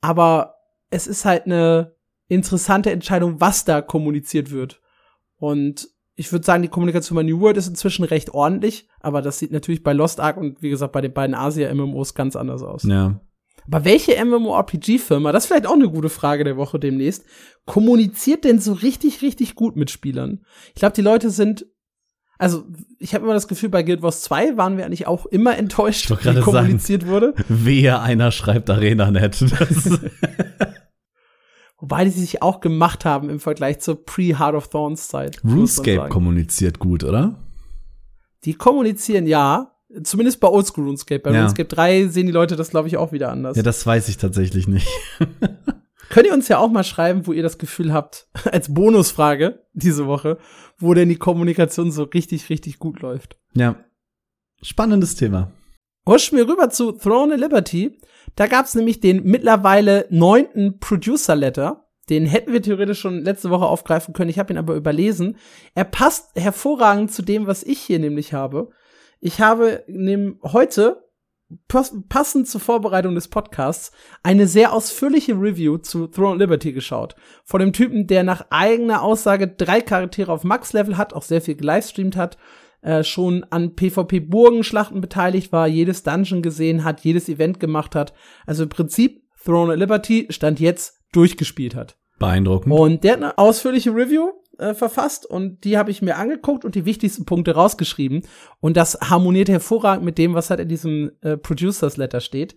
Aber 0.00 0.57
es 0.90 1.06
ist 1.06 1.24
halt 1.24 1.46
eine 1.46 1.94
interessante 2.28 2.90
Entscheidung, 2.90 3.40
was 3.40 3.64
da 3.64 3.80
kommuniziert 3.80 4.50
wird. 4.50 4.80
Und 5.36 5.88
ich 6.14 6.32
würde 6.32 6.44
sagen, 6.44 6.62
die 6.62 6.68
Kommunikation 6.68 7.16
bei 7.16 7.22
New 7.22 7.40
World 7.40 7.56
ist 7.56 7.68
inzwischen 7.68 8.04
recht 8.04 8.30
ordentlich, 8.34 8.88
aber 9.00 9.22
das 9.22 9.38
sieht 9.38 9.52
natürlich 9.52 9.82
bei 9.82 9.92
Lost 9.92 10.20
Ark 10.20 10.36
und 10.36 10.60
wie 10.62 10.70
gesagt 10.70 10.92
bei 10.92 11.00
den 11.00 11.12
beiden 11.12 11.34
Asia-MMOs 11.34 12.14
ganz 12.14 12.36
anders 12.36 12.62
aus. 12.62 12.82
Ja. 12.82 13.20
Aber 13.66 13.84
welche 13.84 14.22
MMORPG-Firma, 14.24 15.30
das 15.30 15.44
ist 15.44 15.48
vielleicht 15.48 15.66
auch 15.66 15.74
eine 15.74 15.90
gute 15.90 16.08
Frage 16.08 16.42
der 16.42 16.56
Woche 16.56 16.80
demnächst, 16.80 17.24
kommuniziert 17.66 18.44
denn 18.44 18.58
so 18.58 18.72
richtig, 18.72 19.22
richtig 19.22 19.54
gut 19.54 19.76
mit 19.76 19.90
Spielern? 19.90 20.40
Ich 20.68 20.76
glaube, 20.76 20.94
die 20.94 21.02
Leute 21.02 21.30
sind 21.30 21.66
also, 22.40 22.64
ich 23.00 23.14
habe 23.14 23.24
immer 23.24 23.34
das 23.34 23.48
Gefühl, 23.48 23.68
bei 23.68 23.82
Guild 23.82 24.00
Wars 24.00 24.22
2 24.22 24.56
waren 24.56 24.76
wir 24.76 24.86
eigentlich 24.86 25.08
auch 25.08 25.26
immer 25.26 25.58
enttäuscht, 25.58 26.08
wie 26.08 26.40
kommuniziert 26.40 27.02
sagen, 27.02 27.12
wurde. 27.12 27.34
Wehe, 27.48 28.00
einer 28.00 28.30
schreibt 28.30 28.70
ArenaNet. 28.70 29.44
Wobei 31.80 32.04
die 32.04 32.10
sich 32.10 32.42
auch 32.42 32.60
gemacht 32.60 33.04
haben 33.04 33.30
im 33.30 33.38
Vergleich 33.38 33.78
zur 33.78 34.04
Pre-Heart 34.04 34.54
of 34.54 34.68
Thorns 34.68 35.08
Zeit. 35.08 35.40
RuneScape 35.44 36.08
kommuniziert 36.08 36.80
gut, 36.80 37.04
oder? 37.04 37.36
Die 38.44 38.54
kommunizieren 38.54 39.26
ja. 39.26 39.74
Zumindest 40.02 40.40
bei 40.40 40.48
Oldschool 40.48 40.84
RuneScape. 40.84 41.20
Bei 41.20 41.32
ja. 41.32 41.40
RuneScape 41.40 41.68
3 41.68 42.08
sehen 42.08 42.26
die 42.26 42.32
Leute 42.32 42.56
das, 42.56 42.70
glaube 42.70 42.88
ich, 42.88 42.96
auch 42.96 43.12
wieder 43.12 43.30
anders. 43.30 43.56
Ja, 43.56 43.62
das 43.62 43.86
weiß 43.86 44.08
ich 44.08 44.16
tatsächlich 44.16 44.66
nicht. 44.66 44.88
Könnt 46.10 46.26
ihr 46.26 46.34
uns 46.34 46.48
ja 46.48 46.58
auch 46.58 46.70
mal 46.70 46.84
schreiben, 46.84 47.26
wo 47.26 47.32
ihr 47.32 47.42
das 47.42 47.58
Gefühl 47.58 47.92
habt, 47.92 48.28
als 48.50 48.72
Bonusfrage 48.72 49.62
diese 49.72 50.06
Woche, 50.06 50.38
wo 50.78 50.94
denn 50.94 51.08
die 51.08 51.16
Kommunikation 51.16 51.92
so 51.92 52.02
richtig, 52.04 52.50
richtig 52.50 52.78
gut 52.78 53.00
läuft. 53.00 53.38
Ja. 53.54 53.76
Spannendes 54.62 55.14
Thema. 55.14 55.52
Huschen 56.08 56.38
wir 56.38 56.48
rüber 56.48 56.70
zu 56.70 56.92
Throne 56.92 57.34
of 57.34 57.40
Liberty. 57.40 58.00
Da 58.36 58.46
gab's 58.46 58.74
nämlich 58.74 59.00
den 59.00 59.24
mittlerweile 59.24 60.06
neunten 60.10 60.78
Producer 60.78 61.36
Letter. 61.36 61.88
Den 62.08 62.26
hätten 62.26 62.52
wir 62.52 62.62
theoretisch 62.62 63.00
schon 63.00 63.22
letzte 63.22 63.50
Woche 63.50 63.66
aufgreifen 63.66 64.14
können. 64.14 64.30
Ich 64.30 64.38
habe 64.38 64.52
ihn 64.52 64.58
aber 64.58 64.74
überlesen. 64.74 65.36
Er 65.74 65.84
passt 65.84 66.30
hervorragend 66.36 67.12
zu 67.12 67.22
dem, 67.22 67.46
was 67.46 67.62
ich 67.62 67.80
hier 67.80 67.98
nämlich 67.98 68.32
habe. 68.32 68.70
Ich 69.20 69.40
habe 69.40 69.84
nehm 69.88 70.38
heute 70.42 71.04
passend 72.08 72.46
zur 72.46 72.60
Vorbereitung 72.60 73.14
des 73.14 73.28
Podcasts 73.28 73.90
eine 74.22 74.46
sehr 74.46 74.72
ausführliche 74.72 75.32
Review 75.32 75.78
zu 75.78 76.06
Throne 76.06 76.38
Liberty 76.38 76.72
geschaut. 76.72 77.16
Von 77.44 77.60
dem 77.60 77.72
Typen, 77.72 78.06
der 78.06 78.22
nach 78.22 78.46
eigener 78.50 79.02
Aussage 79.02 79.48
drei 79.48 79.80
Charaktere 79.80 80.30
auf 80.30 80.44
Max-Level 80.44 80.98
hat, 80.98 81.14
auch 81.14 81.22
sehr 81.22 81.40
viel 81.40 81.56
gelivestreamt 81.56 82.16
hat, 82.16 82.36
äh, 82.82 83.02
schon 83.02 83.44
an 83.50 83.74
PvP-Burgenschlachten 83.74 85.00
beteiligt 85.00 85.52
war, 85.52 85.66
jedes 85.66 86.02
Dungeon 86.02 86.42
gesehen 86.42 86.84
hat, 86.84 87.00
jedes 87.00 87.28
Event 87.28 87.60
gemacht 87.60 87.94
hat. 87.94 88.12
Also 88.46 88.64
im 88.64 88.68
Prinzip 88.68 89.22
Throne 89.44 89.72
of 89.72 89.78
Liberty 89.78 90.26
stand 90.30 90.60
jetzt 90.60 91.02
durchgespielt 91.12 91.74
hat. 91.74 91.96
Beeindruckend. 92.18 92.72
Und 92.72 93.04
der 93.04 93.12
hat 93.12 93.22
eine 93.22 93.38
ausführliche 93.38 93.90
Review 93.90 94.30
äh, 94.58 94.74
verfasst 94.74 95.24
und 95.24 95.64
die 95.64 95.78
habe 95.78 95.90
ich 95.90 96.02
mir 96.02 96.16
angeguckt 96.16 96.64
und 96.64 96.74
die 96.74 96.84
wichtigsten 96.84 97.24
Punkte 97.24 97.54
rausgeschrieben. 97.54 98.22
Und 98.60 98.76
das 98.76 98.98
harmoniert 99.00 99.48
hervorragend 99.48 100.04
mit 100.04 100.18
dem, 100.18 100.34
was 100.34 100.50
halt 100.50 100.60
in 100.60 100.68
diesem 100.68 101.12
äh, 101.22 101.36
Producers 101.36 101.96
Letter 101.96 102.20
steht. 102.20 102.56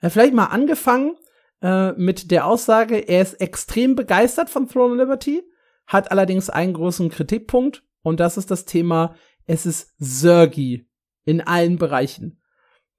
Äh, 0.00 0.10
vielleicht 0.10 0.34
mal 0.34 0.46
angefangen 0.46 1.16
äh, 1.62 1.92
mit 1.92 2.30
der 2.30 2.46
Aussage, 2.46 2.96
er 2.96 3.22
ist 3.22 3.34
extrem 3.34 3.94
begeistert 3.94 4.50
von 4.50 4.68
Throne 4.68 4.94
of 4.94 4.98
Liberty, 4.98 5.42
hat 5.86 6.10
allerdings 6.10 6.50
einen 6.50 6.72
großen 6.72 7.10
Kritikpunkt 7.10 7.84
und 8.02 8.18
das 8.18 8.36
ist 8.36 8.50
das 8.50 8.64
Thema, 8.64 9.14
es 9.46 9.66
ist 9.66 9.94
Sergi 9.98 10.86
in 11.24 11.40
allen 11.40 11.76
Bereichen. 11.76 12.38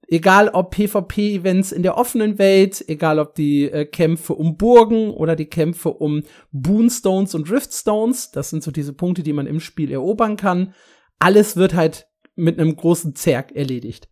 Egal 0.06 0.50
ob 0.50 0.74
PvP-Events 0.74 1.72
in 1.72 1.82
der 1.82 1.96
offenen 1.96 2.38
Welt, 2.38 2.84
egal 2.88 3.18
ob 3.18 3.34
die 3.34 3.70
äh, 3.70 3.86
Kämpfe 3.86 4.34
um 4.34 4.56
Burgen 4.56 5.10
oder 5.10 5.34
die 5.34 5.46
Kämpfe 5.46 5.90
um 5.90 6.22
Boonstones 6.52 7.34
und 7.34 7.50
Riftstones, 7.50 8.30
das 8.30 8.50
sind 8.50 8.62
so 8.62 8.70
diese 8.70 8.92
Punkte, 8.92 9.22
die 9.22 9.32
man 9.32 9.46
im 9.46 9.60
Spiel 9.60 9.90
erobern 9.90 10.36
kann. 10.36 10.74
Alles 11.18 11.56
wird 11.56 11.74
halt 11.74 12.06
mit 12.34 12.58
einem 12.58 12.76
großen 12.76 13.14
Zerg 13.14 13.56
erledigt. 13.56 14.08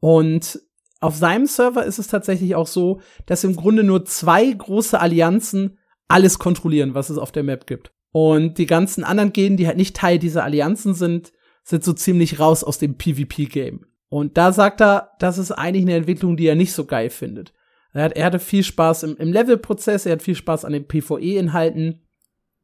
Und 0.00 0.60
auf 1.00 1.16
seinem 1.16 1.46
Server 1.46 1.84
ist 1.84 1.98
es 1.98 2.08
tatsächlich 2.08 2.54
auch 2.54 2.66
so, 2.66 3.00
dass 3.26 3.44
im 3.44 3.56
Grunde 3.56 3.84
nur 3.84 4.06
zwei 4.06 4.50
große 4.50 4.98
Allianzen 4.98 5.78
alles 6.08 6.38
kontrollieren, 6.38 6.94
was 6.94 7.10
es 7.10 7.18
auf 7.18 7.32
der 7.32 7.42
Map 7.42 7.66
gibt. 7.66 7.92
Und 8.12 8.56
die 8.56 8.66
ganzen 8.66 9.04
anderen 9.04 9.32
Genen, 9.32 9.58
die 9.58 9.66
halt 9.66 9.76
nicht 9.76 9.96
Teil 9.96 10.18
dieser 10.18 10.44
Allianzen 10.44 10.94
sind, 10.94 11.32
sind 11.66 11.84
so 11.84 11.92
ziemlich 11.92 12.38
raus 12.38 12.64
aus 12.64 12.78
dem 12.78 12.96
PvP-Game. 12.96 13.86
Und 14.08 14.38
da 14.38 14.52
sagt 14.52 14.80
er, 14.80 15.10
das 15.18 15.36
ist 15.36 15.50
eigentlich 15.50 15.82
eine 15.82 15.96
Entwicklung, 15.96 16.36
die 16.36 16.46
er 16.46 16.54
nicht 16.54 16.72
so 16.72 16.84
geil 16.84 17.10
findet. 17.10 17.52
Er, 17.92 18.04
hat, 18.04 18.16
er 18.16 18.26
hatte 18.26 18.38
viel 18.38 18.62
Spaß 18.62 19.02
im, 19.02 19.16
im 19.16 19.32
Level-Prozess, 19.32 20.06
er 20.06 20.12
hat 20.12 20.22
viel 20.22 20.36
Spaß 20.36 20.64
an 20.64 20.72
den 20.72 20.86
PvE-Inhalten, 20.86 22.06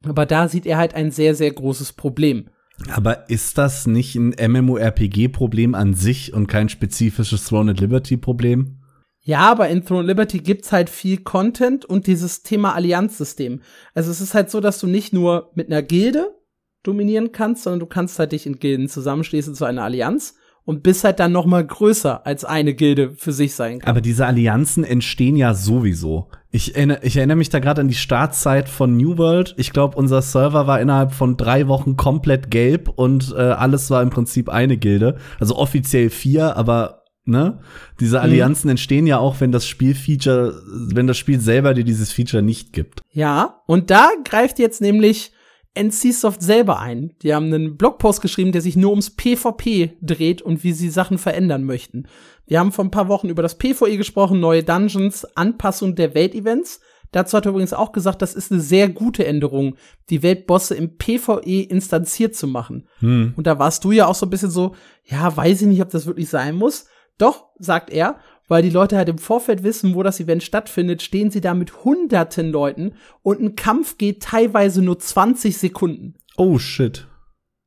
aber 0.05 0.25
da 0.25 0.49
sieht 0.49 0.67
er 0.67 0.79
halt 0.79 0.95
ein 0.95 1.11
sehr, 1.11 1.35
sehr 1.35 1.51
großes 1.51 1.95
Problem. 1.95 2.49
Aber 2.91 3.29
ist 3.29 3.59
das 3.59 3.87
nicht 3.87 4.15
ein 4.15 4.35
MMORPG-Problem 4.39 5.75
an 5.75 5.95
sich 5.95 6.33
und 6.33 6.47
kein 6.47 6.69
spezifisches 6.69 7.47
Throne 7.47 7.73
and 7.73 7.81
Liberty-Problem? 7.81 8.79
Ja, 9.25 9.41
aber 9.41 9.69
in 9.69 9.85
Throne 9.85 10.07
Liberty 10.07 10.39
gibt's 10.39 10.73
halt 10.73 10.91
viel 10.91 11.19
Content 11.19 11.85
und 11.85 12.07
dieses 12.07 12.43
Thema 12.43 12.75
Allianzsystem. 12.75 13.63
Also 13.95 14.11
es 14.11 14.21
ist 14.21 14.35
halt 14.35 14.51
so, 14.51 14.61
dass 14.61 14.79
du 14.79 14.87
nicht 14.87 15.13
nur 15.13 15.51
mit 15.55 15.69
einer 15.69 15.83
Gilde 15.83 16.35
dominieren 16.83 17.33
kannst, 17.33 17.65
sondern 17.65 17.81
du 17.81 17.87
kannst 17.87 18.19
halt 18.19 18.33
dich 18.33 18.47
in 18.47 18.59
Gilden 18.59 18.89
zusammenschließen 18.89 19.55
zu 19.55 19.65
einer 19.65 19.85
Allianz 19.85 20.37
und 20.65 20.83
bist 20.83 21.05
halt 21.05 21.19
dann 21.19 21.33
noch 21.33 21.47
mal 21.47 21.67
größer 21.67 22.25
als 22.27 22.45
eine 22.45 22.75
Gilde 22.75 23.15
für 23.17 23.33
sich 23.33 23.55
sein 23.55 23.81
kann. 23.81 23.91
Aber 23.91 24.01
diese 24.01 24.27
Allianzen 24.27 24.85
entstehen 24.85 25.37
ja 25.37 25.55
sowieso. 25.55 26.29
Ich 26.51 26.77
erinnere, 26.77 27.01
ich 27.03 27.17
erinnere 27.17 27.37
mich 27.37 27.49
da 27.49 27.59
gerade 27.59 27.81
an 27.81 27.89
die 27.89 27.95
Startzeit 27.95 28.69
von 28.69 28.97
New 28.97 29.19
World. 29.19 29.55
Ich 29.57 29.73
glaube, 29.73 29.97
unser 29.97 30.23
Server 30.23 30.67
war 30.67 30.81
innerhalb 30.81 31.13
von 31.13 31.37
drei 31.37 31.67
Wochen 31.67 31.97
komplett 31.97 32.51
gelb 32.51 32.89
und 32.89 33.33
äh, 33.37 33.41
alles 33.41 33.91
war 33.91 34.03
im 34.03 34.11
Prinzip 34.11 34.49
eine 34.49 34.77
Gilde. 34.77 35.17
Also 35.41 35.57
offiziell 35.57 36.11
vier, 36.11 36.57
aber 36.57 37.03
ne? 37.25 37.61
Diese 38.01 38.19
mhm. 38.19 38.23
Allianzen 38.23 38.69
mhm. 38.69 38.73
entstehen 38.73 39.07
ja 39.07 39.19
auch, 39.19 39.41
wenn 39.41 39.51
das 39.51 39.67
Spielfeature, 39.67 40.61
wenn 40.93 41.07
das 41.07 41.17
Spiel 41.17 41.41
selber 41.41 41.75
dir 41.75 41.85
dieses 41.85 42.13
Feature 42.13 42.43
nicht 42.43 42.73
gibt. 42.73 43.01
Ja, 43.11 43.63
und 43.67 43.91
da 43.91 44.11
greift 44.25 44.59
jetzt 44.59 44.81
nämlich 44.81 45.33
NCSoft 45.75 46.43
selber 46.43 46.81
ein. 46.81 47.15
Die 47.23 47.35
haben 47.35 47.47
einen 47.47 47.77
Blogpost 47.77 48.21
geschrieben, 48.21 48.53
der 48.53 48.61
sich 48.61 48.77
nur 48.77 48.91
ums 48.91 49.11
PvP 49.11 49.97
dreht 50.01 50.43
und 50.43 50.65
wie 50.65 50.73
sie 50.73 50.91
Sachen 50.91 51.19
verändern 51.19 51.65
möchten. 51.65 52.07
Wir 52.47 52.59
haben 52.59 52.73
vor 52.73 52.85
ein 52.85 52.91
paar 52.91 53.09
Wochen 53.09 53.29
über 53.29 53.43
das 53.43 53.57
PvE 53.57 53.97
gesprochen, 53.97 54.41
neue 54.41 54.63
Dungeons, 54.63 55.25
Anpassung 55.37 55.95
der 55.95 56.15
Weltevents. 56.15 56.81
Dazu 57.13 57.37
hat 57.37 57.47
er 57.47 57.51
übrigens 57.51 57.75
auch 57.75 57.93
gesagt, 57.93 58.23
das 58.23 58.35
ist 58.35 58.51
eine 58.51 58.61
sehr 58.61 58.89
gute 58.89 59.27
Änderung, 59.27 59.77
die 60.09 60.23
Weltbosse 60.23 60.75
im 60.75 60.97
PvE 60.97 61.63
instanziert 61.63 62.35
zu 62.35 62.47
machen. 62.47 62.89
Hm. 63.01 63.35
Und 63.37 63.47
da 63.47 63.59
warst 63.59 63.85
du 63.85 63.93
ja 63.93 64.07
auch 64.07 64.15
so 64.15 64.27
ein 64.27 64.31
bisschen 64.31 64.51
so, 64.51 64.75
ja, 65.05 65.35
weiß 65.35 65.63
ich 65.63 65.69
nicht, 65.69 65.83
ob 65.83 65.91
das 65.91 66.07
wirklich 66.07 66.29
sein 66.29 66.57
muss. 66.57 66.87
Doch, 67.19 67.51
sagt 67.59 67.91
er, 67.91 68.17
weil 68.53 68.63
die 68.63 68.69
Leute 68.69 68.99
halt 68.99 69.09
im 69.09 69.17
Vorfeld 69.17 69.63
wissen, 69.63 69.95
wo 69.95 70.03
das 70.03 70.21
Event 70.21 70.43
stattfindet, 70.43 71.01
stehen 71.01 71.31
sie 71.31 71.41
da 71.41 71.55
mit 71.55 71.87
hunderten 71.87 72.51
Leuten 72.51 72.93
und 73.23 73.41
ein 73.41 73.57
Kampf 73.57 73.97
geht 73.97 74.23
teilweise 74.23 74.83
nur 74.83 74.99
20 74.99 75.57
Sekunden. 75.57 76.17
Oh 76.37 76.59
shit. 76.59 77.09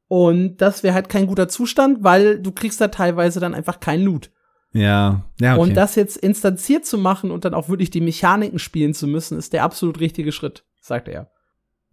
Und 0.08 0.58
das 0.58 0.84
wäre 0.84 0.94
halt 0.94 1.10
kein 1.10 1.26
guter 1.26 1.48
Zustand, 1.48 2.04
weil 2.04 2.40
du 2.40 2.52
kriegst 2.52 2.80
da 2.80 2.90
teilweise 2.90 3.40
dann 3.40 3.56
einfach 3.56 3.80
keinen 3.80 4.04
Loot. 4.04 4.30
Ja, 4.74 5.26
ja. 5.42 5.54
Okay. 5.54 5.62
Und 5.64 5.74
das 5.74 5.96
jetzt 5.96 6.18
instanziert 6.18 6.86
zu 6.86 7.00
machen 7.00 7.32
und 7.32 7.46
dann 7.46 7.56
auch 7.56 7.68
wirklich 7.68 7.90
die 7.90 8.02
Mechaniken 8.02 8.60
spielen 8.60 8.94
zu 8.94 9.08
müssen, 9.08 9.40
ist 9.40 9.54
der 9.54 9.64
absolut 9.64 10.00
richtige 10.00 10.32
Schritt, 10.32 10.66
sagt 10.82 11.08
er. 11.08 11.32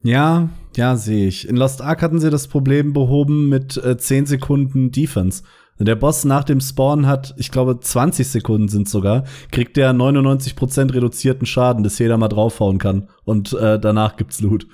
Ja, 0.02 0.50
ja, 0.76 0.96
sehe 0.96 1.28
ich. 1.28 1.48
In 1.48 1.56
Lost 1.56 1.80
Ark 1.80 2.02
hatten 2.02 2.20
sie 2.20 2.28
das 2.28 2.46
Problem 2.46 2.92
behoben 2.92 3.48
mit 3.48 3.78
äh, 3.78 3.96
10 3.96 4.26
Sekunden 4.26 4.90
Defense. 4.90 5.44
Der 5.78 5.96
Boss 5.96 6.24
nach 6.24 6.44
dem 6.44 6.60
Spawn 6.60 7.06
hat, 7.06 7.34
ich 7.38 7.50
glaube, 7.50 7.80
20 7.80 8.28
Sekunden 8.28 8.68
sind 8.68 8.88
sogar, 8.88 9.24
kriegt 9.50 9.76
der 9.76 9.92
99% 9.92 10.94
reduzierten 10.94 11.46
Schaden, 11.46 11.82
dass 11.82 11.98
jeder 11.98 12.18
mal 12.18 12.28
draufhauen 12.28 12.78
kann. 12.78 13.08
Und 13.24 13.52
äh, 13.54 13.80
danach 13.80 14.16
gibt's 14.16 14.40
Loot. 14.40 14.66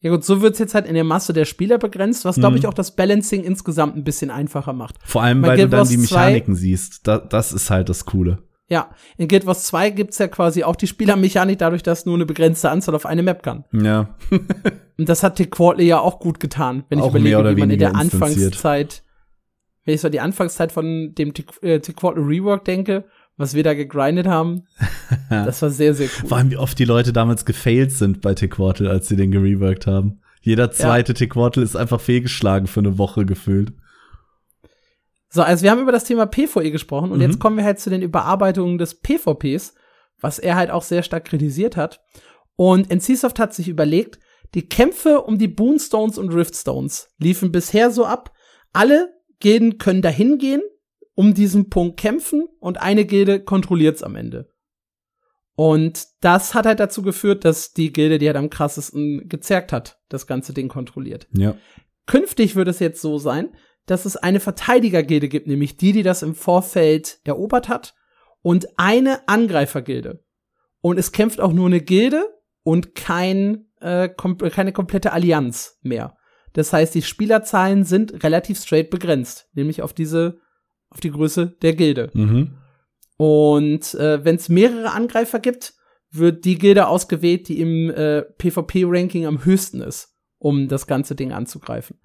ja 0.00 0.10
gut, 0.10 0.24
so 0.24 0.40
wird's 0.40 0.58
jetzt 0.58 0.74
halt 0.74 0.86
in 0.86 0.94
der 0.94 1.04
Masse 1.04 1.32
der 1.32 1.44
Spieler 1.44 1.78
begrenzt, 1.78 2.24
was, 2.24 2.36
glaube 2.36 2.56
ich, 2.56 2.62
mhm. 2.62 2.70
auch 2.70 2.74
das 2.74 2.96
Balancing 2.96 3.44
insgesamt 3.44 3.96
ein 3.96 4.04
bisschen 4.04 4.30
einfacher 4.30 4.72
macht. 4.72 4.96
Vor 5.04 5.22
allem, 5.22 5.42
weil 5.42 5.56
Guild 5.56 5.72
du 5.72 5.76
dann 5.76 5.88
die 5.88 5.98
Mechaniken 5.98 6.54
2, 6.54 6.60
siehst. 6.60 7.06
Da, 7.06 7.18
das 7.18 7.52
ist 7.52 7.70
halt 7.70 7.88
das 7.88 8.06
Coole. 8.06 8.38
Ja, 8.70 8.90
in 9.18 9.26
Guild 9.26 9.46
Wars 9.46 9.64
2 9.64 9.90
gibt's 9.90 10.18
ja 10.18 10.28
quasi 10.28 10.62
auch 10.62 10.76
die 10.76 10.86
Spielermechanik 10.86 11.58
dadurch, 11.58 11.82
dass 11.82 12.06
nur 12.06 12.14
eine 12.14 12.24
begrenzte 12.24 12.70
Anzahl 12.70 12.94
auf 12.94 13.04
eine 13.04 13.24
Map 13.24 13.42
kann. 13.42 13.64
Ja. 13.72 14.14
Und 14.96 15.08
das 15.08 15.24
hat 15.24 15.36
Tick 15.36 15.50
Quartley 15.50 15.86
ja 15.86 15.98
auch 15.98 16.20
gut 16.20 16.38
getan, 16.38 16.84
wenn 16.88 17.00
ich 17.00 17.04
auch 17.04 17.10
überlege, 17.10 17.56
wie 17.56 17.60
man 17.60 17.70
in 17.70 17.80
der 17.80 17.96
Anfangszeit 17.96 19.02
wenn 19.90 19.96
ich 19.96 20.00
so 20.02 20.06
an 20.06 20.12
die 20.12 20.20
Anfangszeit 20.20 20.70
von 20.70 21.16
dem 21.16 21.34
T-Quartal 21.34 22.22
äh, 22.22 22.24
Rework 22.24 22.64
denke, 22.64 23.06
was 23.36 23.54
wir 23.54 23.64
da 23.64 23.74
gegrindet 23.74 24.28
haben, 24.28 24.68
das 25.30 25.60
war 25.62 25.70
sehr, 25.70 25.94
sehr 25.94 26.06
cool. 26.06 26.28
Vor 26.28 26.38
allem, 26.38 26.50
wie 26.52 26.56
oft 26.56 26.78
die 26.78 26.84
Leute 26.84 27.12
damals 27.12 27.44
gefailt 27.44 27.90
sind 27.90 28.20
bei 28.20 28.34
T-Quartal, 28.34 28.86
als 28.86 29.08
sie 29.08 29.16
den 29.16 29.32
gereworked 29.32 29.88
haben. 29.88 30.20
Jeder 30.42 30.70
zweite 30.70 31.10
ja. 31.10 31.18
T-Quartal 31.18 31.64
ist 31.64 31.74
einfach 31.74 32.00
fehlgeschlagen 32.00 32.68
für 32.68 32.78
eine 32.78 32.98
Woche 32.98 33.26
gefühlt. 33.26 33.72
So, 35.28 35.42
also 35.42 35.64
wir 35.64 35.72
haben 35.72 35.80
über 35.80 35.90
das 35.90 36.04
Thema 36.04 36.26
PvE 36.26 36.70
gesprochen 36.70 37.10
und 37.10 37.18
mhm. 37.18 37.24
jetzt 37.24 37.40
kommen 37.40 37.56
wir 37.56 37.64
halt 37.64 37.80
zu 37.80 37.90
den 37.90 38.02
Überarbeitungen 38.02 38.78
des 38.78 39.00
PvPs, 39.00 39.74
was 40.20 40.38
er 40.38 40.54
halt 40.54 40.70
auch 40.70 40.84
sehr 40.84 41.02
stark 41.02 41.24
kritisiert 41.24 41.76
hat. 41.76 42.00
Und 42.54 42.92
NCSoft 42.94 43.40
hat 43.40 43.54
sich 43.54 43.66
überlegt, 43.66 44.20
die 44.54 44.68
Kämpfe 44.68 45.22
um 45.22 45.36
die 45.36 45.48
Boonstones 45.48 46.16
und 46.16 46.32
Riftstones 46.32 47.08
liefen 47.18 47.50
bisher 47.50 47.90
so 47.90 48.04
ab, 48.04 48.32
alle 48.72 49.19
Gilden 49.40 49.78
können 49.78 50.02
dahin 50.02 50.38
gehen, 50.38 50.62
um 51.14 51.34
diesen 51.34 51.68
Punkt 51.68 51.98
kämpfen 51.98 52.46
und 52.60 52.80
eine 52.80 53.04
Gilde 53.04 53.42
kontrolliert's 53.42 54.02
am 54.02 54.16
Ende. 54.16 54.48
Und 55.54 56.06
das 56.20 56.54
hat 56.54 56.64
halt 56.64 56.80
dazu 56.80 57.02
geführt, 57.02 57.44
dass 57.44 57.72
die 57.72 57.92
Gilde, 57.92 58.18
die 58.18 58.26
halt 58.26 58.36
am 58.36 58.48
krassesten 58.48 59.28
gezerrt 59.28 59.72
hat, 59.72 59.98
das 60.08 60.26
ganze 60.26 60.54
Ding 60.54 60.68
kontrolliert. 60.68 61.28
Ja. 61.36 61.56
Künftig 62.06 62.56
wird 62.56 62.68
es 62.68 62.78
jetzt 62.78 63.02
so 63.02 63.18
sein, 63.18 63.50
dass 63.86 64.06
es 64.06 64.16
eine 64.16 64.40
Verteidigergilde 64.40 65.28
gibt, 65.28 65.46
nämlich 65.46 65.76
die, 65.76 65.92
die 65.92 66.02
das 66.02 66.22
im 66.22 66.34
Vorfeld 66.34 67.20
erobert 67.24 67.68
hat, 67.68 67.94
und 68.42 68.66
eine 68.78 69.28
Angreifergilde. 69.28 70.24
Und 70.80 70.98
es 70.98 71.12
kämpft 71.12 71.40
auch 71.40 71.52
nur 71.52 71.66
eine 71.66 71.80
Gilde 71.80 72.24
und 72.62 72.94
kein, 72.94 73.66
äh, 73.80 74.08
kom 74.08 74.38
keine 74.38 74.72
komplette 74.72 75.12
Allianz 75.12 75.78
mehr. 75.82 76.16
Das 76.52 76.72
heißt, 76.72 76.94
die 76.94 77.02
Spielerzahlen 77.02 77.84
sind 77.84 78.24
relativ 78.24 78.58
straight 78.58 78.90
begrenzt, 78.90 79.48
nämlich 79.54 79.82
auf 79.82 79.92
diese, 79.92 80.38
auf 80.88 81.00
die 81.00 81.10
Größe 81.10 81.56
der 81.62 81.74
Gilde. 81.74 82.10
Mhm. 82.12 82.58
Und 83.16 83.94
äh, 83.94 84.24
wenn 84.24 84.36
es 84.36 84.48
mehrere 84.48 84.92
Angreifer 84.92 85.38
gibt, 85.38 85.74
wird 86.10 86.44
die 86.44 86.58
Gilde 86.58 86.88
ausgewählt, 86.88 87.48
die 87.48 87.60
im 87.60 87.90
äh, 87.90 88.22
PvP-Ranking 88.22 89.26
am 89.26 89.44
höchsten 89.44 89.80
ist, 89.80 90.16
um 90.38 90.68
das 90.68 90.86
ganze 90.86 91.14
Ding 91.14 91.32
anzugreifen. 91.32 92.00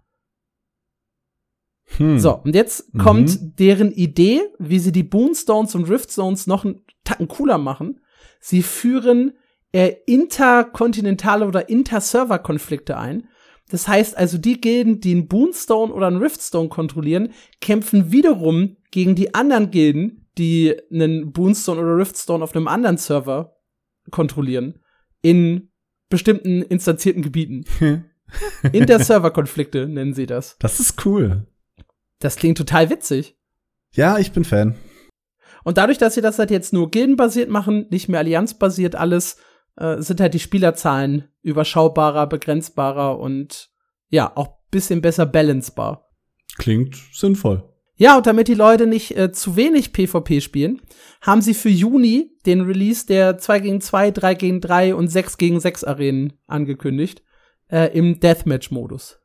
Hm. 1.98 2.20
So, 2.20 2.36
und 2.38 2.56
jetzt 2.56 2.94
mhm. 2.94 3.00
kommt 3.00 3.60
deren 3.60 3.92
Idee, 3.92 4.42
wie 4.58 4.80
sie 4.80 4.92
die 4.92 5.04
Boonstones 5.04 5.76
und 5.76 5.90
Riftstones 5.90 6.48
noch 6.48 6.66
einen 6.66 6.84
Tacken 7.04 7.28
cooler 7.28 7.58
machen. 7.58 8.02
Sie 8.40 8.64
führen 8.64 9.34
äh, 9.72 9.94
interkontinentale 10.06 11.48
oder 11.48 11.70
Inter-Server-Konflikte 11.70 12.98
ein. 12.98 13.30
Das 13.70 13.88
heißt 13.88 14.16
also, 14.16 14.38
die 14.38 14.62
Gilden, 14.62 15.02
die 15.02 15.12
einen 15.12 15.28
Boonstone 15.28 15.92
oder 15.92 16.08
einen 16.08 16.18
Riftstone 16.22 16.70
kontrollieren, 16.70 17.34
kämpfen 17.62 18.12
wiederum 18.12 18.78
gegen 18.92 19.16
die 19.16 19.34
anderen 19.34 19.72
Gilden, 19.72 20.28
die 20.38 20.76
einen 20.92 21.32
Boonstone 21.32 21.82
oder 21.82 21.98
Riftstone 21.98 22.44
auf 22.44 22.56
einem 22.56 22.68
anderen 22.68 22.98
Server 22.98 23.56
kontrollieren. 24.12 24.80
In 25.22 25.72
bestimmten 26.10 26.62
instanzierten 26.62 27.24
Gebieten. 27.24 27.66
Inter-Server-Konflikte 28.72 29.88
nennen 29.88 30.14
sie 30.14 30.28
das. 30.28 30.58
Das 30.60 30.80
ist 30.80 31.06
cool. 31.06 31.48
Das 32.20 32.36
klingt 32.36 32.58
total 32.58 32.90
witzig. 32.90 33.38
Ja, 33.94 34.18
ich 34.18 34.32
bin 34.32 34.44
Fan. 34.44 34.76
Und 35.64 35.78
dadurch, 35.78 35.98
dass 35.98 36.14
sie 36.14 36.22
das 36.22 36.38
halt 36.38 36.52
jetzt 36.52 36.74
nur 36.74 36.92
gildenbasiert 36.92 37.50
machen, 37.50 37.88
nicht 37.90 38.08
mehr 38.08 38.20
allianzbasiert 38.20 38.96
alles, 38.96 39.38
äh, 39.78 40.02
sind 40.02 40.20
halt 40.20 40.34
die 40.34 40.40
Spielerzahlen 40.40 41.30
überschaubarer, 41.42 42.28
begrenzbarer 42.28 43.20
und 43.20 43.70
ja, 44.10 44.32
auch 44.36 44.58
bisschen 44.72 45.02
besser 45.02 45.26
balancebar. 45.26 46.10
Klingt 46.58 46.96
sinnvoll. 47.14 47.64
Ja, 47.98 48.18
und 48.18 48.28
damit 48.28 48.50
die 48.50 48.56
Leute 48.56 48.88
nicht 48.88 49.16
äh, 49.18 49.32
zu 49.32 49.56
wenig 49.56 49.94
PvP 49.94 50.42
spielen, 50.42 50.82
haben 51.22 51.42
sie 51.42 51.54
für 51.54 51.70
Juni 51.70 52.38
den 52.46 52.62
Release 52.62 53.06
der 53.06 53.38
2 53.38 53.60
gegen 53.62 53.82
2, 53.82 54.12
3 54.12 54.34
gegen 54.34 54.62
3 54.62 54.96
und 54.96 55.08
6 55.08 55.38
gegen 55.38 55.60
6 55.60 55.86
Arenen 55.86 56.34
angekündigt. 56.46 57.24
Äh, 57.70 57.98
Im 57.98 58.20
Deathmatch-Modus. 58.20 59.20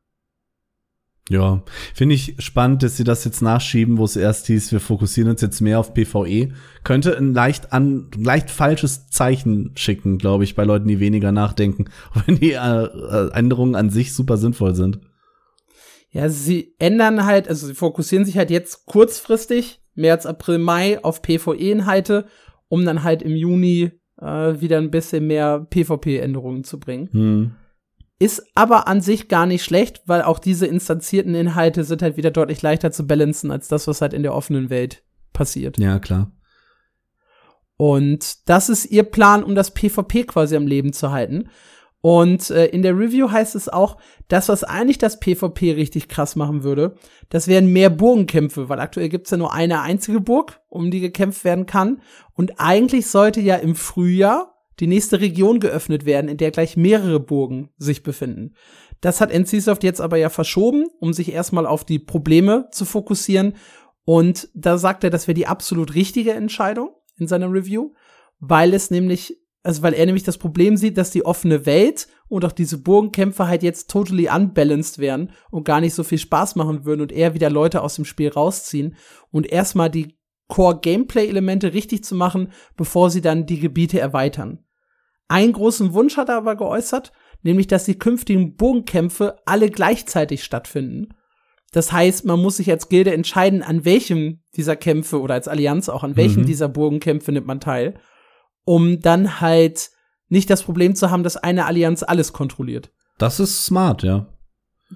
Ja, 1.31 1.63
finde 1.93 2.15
ich 2.15 2.35
spannend, 2.39 2.83
dass 2.83 2.97
sie 2.97 3.05
das 3.05 3.23
jetzt 3.23 3.41
nachschieben, 3.41 3.97
wo 3.97 4.03
es 4.03 4.17
erst 4.17 4.47
hieß, 4.47 4.73
wir 4.73 4.81
fokussieren 4.81 5.31
uns 5.31 5.39
jetzt 5.39 5.61
mehr 5.61 5.79
auf 5.79 5.93
PvE. 5.93 6.49
Könnte 6.83 7.17
ein 7.17 7.33
leicht 7.33 7.71
an, 7.71 8.11
leicht 8.17 8.49
falsches 8.49 9.07
Zeichen 9.09 9.71
schicken, 9.75 10.17
glaube 10.17 10.43
ich, 10.43 10.55
bei 10.55 10.65
Leuten, 10.65 10.89
die 10.89 10.99
weniger 10.99 11.31
nachdenken, 11.31 11.85
wenn 12.25 12.35
die 12.35 12.51
äh, 12.51 12.83
äh, 12.83 13.31
Änderungen 13.31 13.75
an 13.75 13.89
sich 13.89 14.13
super 14.13 14.35
sinnvoll 14.35 14.75
sind. 14.75 14.99
Ja, 16.09 16.27
sie 16.27 16.75
ändern 16.79 17.25
halt, 17.25 17.47
also 17.47 17.65
sie 17.65 17.75
fokussieren 17.75 18.25
sich 18.25 18.37
halt 18.37 18.51
jetzt 18.51 18.85
kurzfristig, 18.85 19.81
März, 19.95 20.25
April, 20.25 20.57
Mai, 20.57 21.01
auf 21.01 21.21
PvE-Inhalte, 21.21 22.25
um 22.67 22.83
dann 22.83 23.03
halt 23.03 23.21
im 23.21 23.37
Juni 23.37 23.91
äh, 24.19 24.59
wieder 24.59 24.79
ein 24.79 24.91
bisschen 24.91 25.27
mehr 25.27 25.65
PvP-Änderungen 25.69 26.65
zu 26.65 26.77
bringen. 26.77 27.07
Hm. 27.13 27.51
Ist 28.21 28.43
aber 28.53 28.87
an 28.87 29.01
sich 29.01 29.29
gar 29.29 29.47
nicht 29.47 29.63
schlecht, 29.63 30.03
weil 30.05 30.21
auch 30.21 30.37
diese 30.37 30.67
instanzierten 30.67 31.33
Inhalte 31.33 31.83
sind 31.83 32.03
halt 32.03 32.17
wieder 32.17 32.29
deutlich 32.29 32.61
leichter 32.61 32.91
zu 32.91 33.07
balancen 33.07 33.49
als 33.49 33.67
das, 33.67 33.87
was 33.87 33.99
halt 33.99 34.13
in 34.13 34.21
der 34.21 34.35
offenen 34.35 34.69
Welt 34.69 35.01
passiert. 35.33 35.79
Ja, 35.79 35.97
klar. 35.97 36.31
Und 37.77 38.47
das 38.47 38.69
ist 38.69 38.85
ihr 38.85 39.01
Plan, 39.01 39.43
um 39.43 39.55
das 39.55 39.73
PvP 39.73 40.25
quasi 40.25 40.55
am 40.55 40.67
Leben 40.67 40.93
zu 40.93 41.11
halten. 41.11 41.49
Und 42.01 42.51
äh, 42.51 42.67
in 42.67 42.83
der 42.83 42.95
Review 42.95 43.31
heißt 43.31 43.55
es 43.55 43.67
auch, 43.67 43.97
das, 44.27 44.49
was 44.49 44.63
eigentlich 44.63 44.99
das 44.99 45.19
PvP 45.19 45.71
richtig 45.71 46.07
krass 46.07 46.35
machen 46.35 46.61
würde, 46.61 46.93
das 47.29 47.47
wären 47.47 47.73
mehr 47.73 47.89
Burgenkämpfe, 47.89 48.69
weil 48.69 48.79
aktuell 48.79 49.09
gibt's 49.09 49.31
ja 49.31 49.37
nur 49.37 49.51
eine 49.51 49.81
einzige 49.81 50.21
Burg, 50.21 50.61
um 50.69 50.91
die 50.91 50.99
gekämpft 50.99 51.43
werden 51.43 51.65
kann. 51.65 52.03
Und 52.33 52.59
eigentlich 52.59 53.07
sollte 53.07 53.41
ja 53.41 53.55
im 53.55 53.73
Frühjahr 53.73 54.60
die 54.81 54.87
nächste 54.87 55.21
Region 55.21 55.59
geöffnet 55.59 56.05
werden, 56.05 56.27
in 56.27 56.37
der 56.37 56.51
gleich 56.51 56.75
mehrere 56.75 57.19
Burgen 57.19 57.69
sich 57.77 58.03
befinden. 58.03 58.55
Das 58.99 59.21
hat 59.21 59.31
NCSoft 59.31 59.83
jetzt 59.83 60.01
aber 60.01 60.17
ja 60.17 60.29
verschoben, 60.29 60.87
um 60.99 61.13
sich 61.13 61.31
erstmal 61.31 61.65
auf 61.65 61.85
die 61.85 61.99
Probleme 61.99 62.67
zu 62.71 62.85
fokussieren. 62.85 63.53
Und 64.03 64.49
da 64.53 64.77
sagt 64.77 65.03
er, 65.03 65.09
das 65.09 65.27
wäre 65.27 65.35
die 65.35 65.47
absolut 65.47 65.93
richtige 65.93 66.33
Entscheidung 66.33 66.89
in 67.17 67.27
seiner 67.27 67.51
Review, 67.51 67.93
weil 68.39 68.73
es 68.73 68.89
nämlich, 68.89 69.37
also 69.63 69.83
weil 69.83 69.93
er 69.93 70.05
nämlich 70.07 70.23
das 70.23 70.39
Problem 70.39 70.77
sieht, 70.77 70.97
dass 70.97 71.11
die 71.11 71.25
offene 71.25 71.65
Welt 71.67 72.07
und 72.27 72.43
auch 72.43 72.51
diese 72.51 72.79
Burgenkämpfe 72.79 73.47
halt 73.47 73.61
jetzt 73.61 73.89
totally 73.89 74.29
unbalanced 74.29 74.97
wären 74.97 75.31
und 75.51 75.63
gar 75.63 75.81
nicht 75.81 75.93
so 75.93 76.03
viel 76.03 76.17
Spaß 76.17 76.55
machen 76.55 76.85
würden 76.85 77.01
und 77.01 77.11
eher 77.11 77.35
wieder 77.35 77.49
Leute 77.49 77.81
aus 77.81 77.95
dem 77.95 78.05
Spiel 78.05 78.29
rausziehen 78.29 78.95
und 79.29 79.51
erstmal 79.51 79.91
die 79.91 80.17
Core-Gameplay-Elemente 80.51 81.73
richtig 81.73 82.03
zu 82.03 82.13
machen, 82.13 82.51
bevor 82.75 83.09
sie 83.09 83.21
dann 83.21 83.45
die 83.45 83.59
Gebiete 83.59 83.99
erweitern. 83.99 84.59
Einen 85.31 85.53
großen 85.53 85.93
Wunsch 85.93 86.17
hat 86.17 86.27
er 86.27 86.35
aber 86.35 86.57
geäußert, 86.57 87.13
nämlich 87.41 87.67
dass 87.67 87.85
die 87.85 87.97
künftigen 87.97 88.57
Bogenkämpfe 88.57 89.37
alle 89.45 89.69
gleichzeitig 89.69 90.43
stattfinden. 90.43 91.13
Das 91.71 91.93
heißt, 91.93 92.25
man 92.25 92.41
muss 92.41 92.57
sich 92.57 92.69
als 92.69 92.89
Gilde 92.89 93.13
entscheiden, 93.13 93.63
an 93.63 93.85
welchem 93.85 94.43
dieser 94.57 94.75
Kämpfe 94.75 95.21
oder 95.21 95.35
als 95.35 95.47
Allianz 95.47 95.87
auch, 95.87 96.03
an 96.03 96.17
welchem 96.17 96.41
mhm. 96.41 96.47
dieser 96.47 96.67
Burgenkämpfe 96.67 97.31
nimmt 97.31 97.47
man 97.47 97.61
teil, 97.61 97.93
um 98.65 98.99
dann 98.99 99.39
halt 99.39 99.91
nicht 100.27 100.49
das 100.49 100.63
Problem 100.63 100.95
zu 100.95 101.11
haben, 101.11 101.23
dass 101.23 101.37
eine 101.37 101.65
Allianz 101.65 102.03
alles 102.03 102.33
kontrolliert. 102.33 102.91
Das 103.17 103.39
ist 103.39 103.65
smart, 103.65 104.03
ja. 104.03 104.27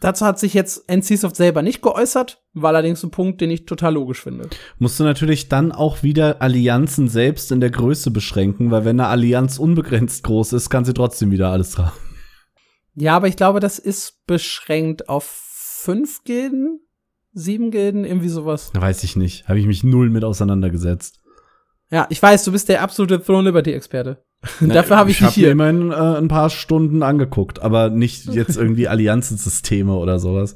Dazu 0.02 0.26
hat 0.26 0.38
sich 0.38 0.54
jetzt 0.54 0.90
NCSoft 0.92 1.38
selber 1.38 1.62
nicht 1.62 1.82
geäußert, 1.82 2.45
war 2.56 2.70
allerdings 2.70 3.04
ein 3.04 3.12
Punkt, 3.12 3.42
den 3.42 3.52
ich 3.52 3.66
total 3.66 3.94
logisch 3.94 4.24
finde. 4.24 4.50
Musst 4.80 5.00
du 5.00 5.04
natürlich 5.04 5.50
dann 5.50 5.72
auch 5.72 6.02
wieder 6.02 6.42
Allianzen 6.42 7.10
selbst 7.10 7.52
in 7.52 7.60
der 7.60 7.70
Größe 7.70 8.12
beschränken, 8.12 8.72
weil 8.72 8.86
wenn 8.86 9.00
eine 9.00 9.10
Allianz 9.10 9.60
unbegrenzt 9.60 10.24
groß 10.24 10.54
ist, 10.54 10.70
kann 10.70 10.86
sie 10.86 10.94
trotzdem 10.94 11.32
wieder 11.32 11.50
alles 11.50 11.78
haben. 11.78 11.92
Ja, 12.96 13.16
aber 13.16 13.28
ich 13.28 13.36
glaube, 13.36 13.60
das 13.60 13.78
ist 13.78 14.26
beschränkt 14.26 15.10
auf 15.10 15.26
fünf 15.26 16.24
Gilden, 16.24 16.80
sieben 17.34 17.72
Gilden, 17.72 18.06
irgendwie 18.06 18.30
sowas. 18.30 18.72
Weiß 18.74 19.04
ich 19.04 19.18
nicht. 19.18 19.48
Habe 19.50 19.60
ich 19.60 19.68
mich 19.68 19.84
null 19.84 20.10
mit 20.10 20.24
auseinandergesetzt. 20.24 21.20
Ja, 21.92 22.08
ich 22.10 22.22
weiß, 22.22 22.46
du 22.46 22.52
bist 22.52 22.70
der 22.70 22.82
absolute 22.82 23.22
Throne 23.22 23.50
Liberty 23.50 23.74
Experte. 23.74 24.24
Dafür 24.62 24.98
habe 24.98 25.12
ich, 25.12 25.20
ich 25.20 25.28
dich 25.28 25.36
hier. 25.36 25.48
Ich 25.48 25.60
habe 25.60 25.70
immerhin 25.70 25.92
äh, 25.92 26.18
ein 26.18 26.30
paar 26.30 26.50
Stunden 26.50 27.04
angeguckt, 27.04 27.62
aber 27.62 27.90
nicht 27.90 28.26
jetzt 28.28 28.58
irgendwie 28.58 28.88
Allianzensysteme 28.88 29.94
oder 29.94 30.20
sowas. 30.20 30.56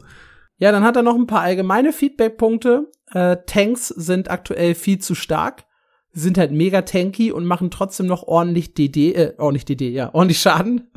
Ja, 0.60 0.72
dann 0.72 0.84
hat 0.84 0.96
er 0.96 1.04
noch 1.04 1.16
ein 1.16 1.28
paar 1.28 1.42
allgemeine 1.42 1.92
Feedback-Punkte. 1.92 2.92
Äh, 3.12 3.38
Tanks 3.48 3.88
sind 3.88 4.30
aktuell 4.30 4.76
viel 4.76 5.00
zu 5.00 5.16
stark, 5.16 5.66
sind 6.12 6.38
halt 6.38 6.52
mega 6.52 6.84
tanky 6.84 7.32
und 7.32 7.46
machen 7.46 7.72
trotzdem 7.72 8.06
noch 8.06 8.24
ordentlich 8.24 8.76
DD, 8.76 9.14
äh, 9.14 9.34
ordentlich 9.38 9.66
DD, 9.66 9.90
ja, 9.90 10.14
ordentlich 10.14 10.40
Schaden. 10.40 10.92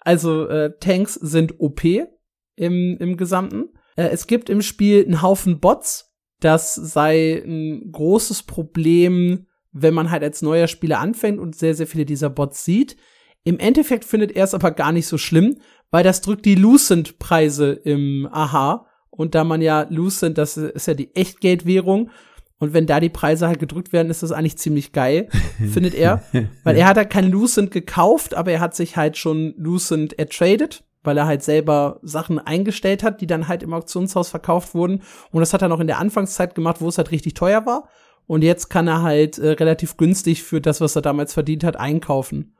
Also 0.00 0.48
äh, 0.48 0.72
Tanks 0.80 1.14
sind 1.14 1.60
OP 1.60 1.84
im, 1.84 2.96
im 2.98 3.16
Gesamten. 3.16 3.70
Äh, 3.96 4.08
es 4.08 4.26
gibt 4.26 4.48
im 4.48 4.62
Spiel 4.62 5.04
einen 5.04 5.20
Haufen 5.20 5.60
Bots. 5.60 6.14
Das 6.40 6.74
sei 6.74 7.42
ein 7.44 7.90
großes 7.92 8.44
Problem 8.44 9.46
wenn 9.78 9.94
man 9.94 10.10
halt 10.10 10.22
als 10.22 10.42
neuer 10.42 10.68
Spieler 10.68 11.00
anfängt 11.00 11.38
und 11.38 11.54
sehr, 11.54 11.74
sehr 11.74 11.86
viele 11.86 12.06
dieser 12.06 12.30
Bots 12.30 12.64
sieht. 12.64 12.96
Im 13.44 13.58
Endeffekt 13.58 14.04
findet 14.04 14.32
er 14.32 14.44
es 14.44 14.54
aber 14.54 14.70
gar 14.70 14.90
nicht 14.90 15.06
so 15.06 15.18
schlimm, 15.18 15.60
weil 15.90 16.04
das 16.04 16.20
drückt 16.20 16.44
die 16.44 16.54
Lucent-Preise 16.54 17.72
im 17.72 18.28
Aha. 18.30 18.86
Und 19.10 19.34
da 19.34 19.44
man 19.44 19.62
ja 19.62 19.86
Lucent, 19.88 20.36
das 20.36 20.56
ist 20.56 20.86
ja 20.86 20.94
die 20.94 21.14
Echtgeldwährung, 21.14 22.10
und 22.58 22.72
wenn 22.72 22.86
da 22.86 23.00
die 23.00 23.10
Preise 23.10 23.48
halt 23.48 23.58
gedrückt 23.58 23.92
werden, 23.92 24.10
ist 24.10 24.22
das 24.22 24.32
eigentlich 24.32 24.56
ziemlich 24.56 24.92
geil, 24.92 25.28
findet 25.72 25.94
er. 25.94 26.22
Weil 26.64 26.76
er 26.76 26.86
hat 26.86 26.96
halt 26.96 27.10
kein 27.10 27.30
Lucent 27.30 27.70
gekauft, 27.70 28.34
aber 28.34 28.50
er 28.52 28.60
hat 28.60 28.74
sich 28.74 28.96
halt 28.96 29.16
schon 29.18 29.54
Lucent 29.58 30.18
ertradet, 30.18 30.84
weil 31.02 31.18
er 31.18 31.26
halt 31.26 31.42
selber 31.42 32.00
Sachen 32.02 32.38
eingestellt 32.38 33.02
hat, 33.02 33.20
die 33.20 33.26
dann 33.26 33.48
halt 33.48 33.62
im 33.62 33.74
Auktionshaus 33.74 34.30
verkauft 34.30 34.74
wurden. 34.74 35.02
Und 35.30 35.40
das 35.40 35.52
hat 35.52 35.62
er 35.62 35.68
noch 35.68 35.80
in 35.80 35.86
der 35.86 35.98
Anfangszeit 35.98 36.54
gemacht, 36.54 36.80
wo 36.80 36.88
es 36.88 36.98
halt 36.98 37.10
richtig 37.10 37.34
teuer 37.34 37.66
war. 37.66 37.88
Und 38.26 38.42
jetzt 38.42 38.70
kann 38.70 38.88
er 38.88 39.02
halt 39.02 39.38
äh, 39.38 39.50
relativ 39.50 39.98
günstig 39.98 40.42
für 40.42 40.60
das, 40.60 40.80
was 40.80 40.96
er 40.96 41.02
damals 41.02 41.34
verdient 41.34 41.62
hat, 41.62 41.76
einkaufen. 41.76 42.55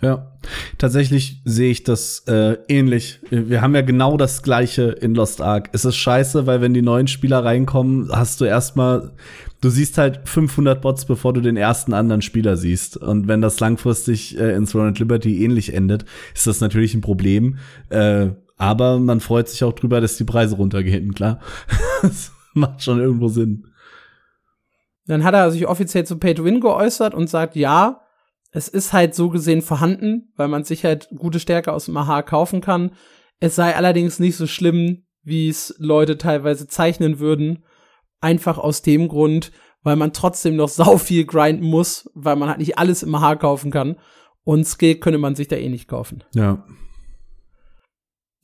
Ja, 0.00 0.30
tatsächlich 0.78 1.42
sehe 1.44 1.72
ich 1.72 1.82
das 1.82 2.20
äh, 2.28 2.56
ähnlich. 2.68 3.18
Wir 3.30 3.62
haben 3.62 3.74
ja 3.74 3.80
genau 3.82 4.16
das 4.16 4.42
gleiche 4.42 4.84
in 4.84 5.16
Lost 5.16 5.40
Ark. 5.40 5.70
Es 5.72 5.84
ist 5.84 5.96
scheiße, 5.96 6.46
weil 6.46 6.60
wenn 6.60 6.72
die 6.72 6.82
neuen 6.82 7.08
Spieler 7.08 7.44
reinkommen, 7.44 8.08
hast 8.12 8.40
du 8.40 8.44
erstmal, 8.44 9.10
du 9.60 9.70
siehst 9.70 9.98
halt 9.98 10.20
500 10.28 10.80
Bots, 10.80 11.04
bevor 11.04 11.32
du 11.32 11.40
den 11.40 11.56
ersten 11.56 11.94
anderen 11.94 12.22
Spieler 12.22 12.56
siehst. 12.56 12.96
Und 12.96 13.26
wenn 13.26 13.40
das 13.40 13.58
langfristig 13.58 14.38
äh, 14.38 14.54
in 14.54 14.66
Throne 14.66 14.92
Liberty 14.92 15.44
ähnlich 15.44 15.74
endet, 15.74 16.04
ist 16.32 16.46
das 16.46 16.60
natürlich 16.60 16.94
ein 16.94 17.00
Problem. 17.00 17.58
Äh, 17.88 18.28
aber 18.56 19.00
man 19.00 19.18
freut 19.18 19.48
sich 19.48 19.64
auch 19.64 19.72
drüber, 19.72 20.00
dass 20.00 20.16
die 20.16 20.24
Preise 20.24 20.56
runtergehen, 20.56 21.12
klar. 21.12 21.40
das 22.02 22.30
macht 22.54 22.84
schon 22.84 23.00
irgendwo 23.00 23.26
Sinn. 23.26 23.66
Dann 25.06 25.24
hat 25.24 25.34
er 25.34 25.50
sich 25.50 25.66
offiziell 25.66 26.04
zu 26.04 26.18
Pay 26.18 26.34
to 26.34 26.44
Win 26.44 26.60
geäußert 26.60 27.14
und 27.14 27.28
sagt, 27.28 27.56
ja, 27.56 28.02
es 28.50 28.68
ist 28.68 28.92
halt 28.92 29.14
so 29.14 29.28
gesehen 29.28 29.62
vorhanden, 29.62 30.32
weil 30.36 30.48
man 30.48 30.64
sich 30.64 30.84
halt 30.84 31.08
gute 31.14 31.40
Stärke 31.40 31.72
aus 31.72 31.86
dem 31.86 31.96
AHA 31.96 32.22
kaufen 32.22 32.60
kann. 32.60 32.92
Es 33.40 33.56
sei 33.56 33.76
allerdings 33.76 34.18
nicht 34.18 34.36
so 34.36 34.46
schlimm, 34.46 35.04
wie 35.22 35.48
es 35.48 35.74
Leute 35.78 36.16
teilweise 36.16 36.66
zeichnen 36.66 37.18
würden. 37.18 37.64
Einfach 38.20 38.58
aus 38.58 38.82
dem 38.82 39.08
Grund, 39.08 39.52
weil 39.82 39.96
man 39.96 40.12
trotzdem 40.12 40.56
noch 40.56 40.68
sau 40.68 40.96
viel 40.98 41.24
grinden 41.24 41.64
muss, 41.64 42.10
weil 42.14 42.36
man 42.36 42.48
halt 42.48 42.58
nicht 42.58 42.78
alles 42.78 43.02
im 43.02 43.14
AHA 43.14 43.36
kaufen 43.36 43.70
kann. 43.70 43.96
Und 44.44 44.64
Skill 44.66 44.96
könnte 44.96 45.18
man 45.18 45.34
sich 45.34 45.48
da 45.48 45.56
eh 45.56 45.68
nicht 45.68 45.88
kaufen. 45.88 46.24
Ja. 46.34 46.64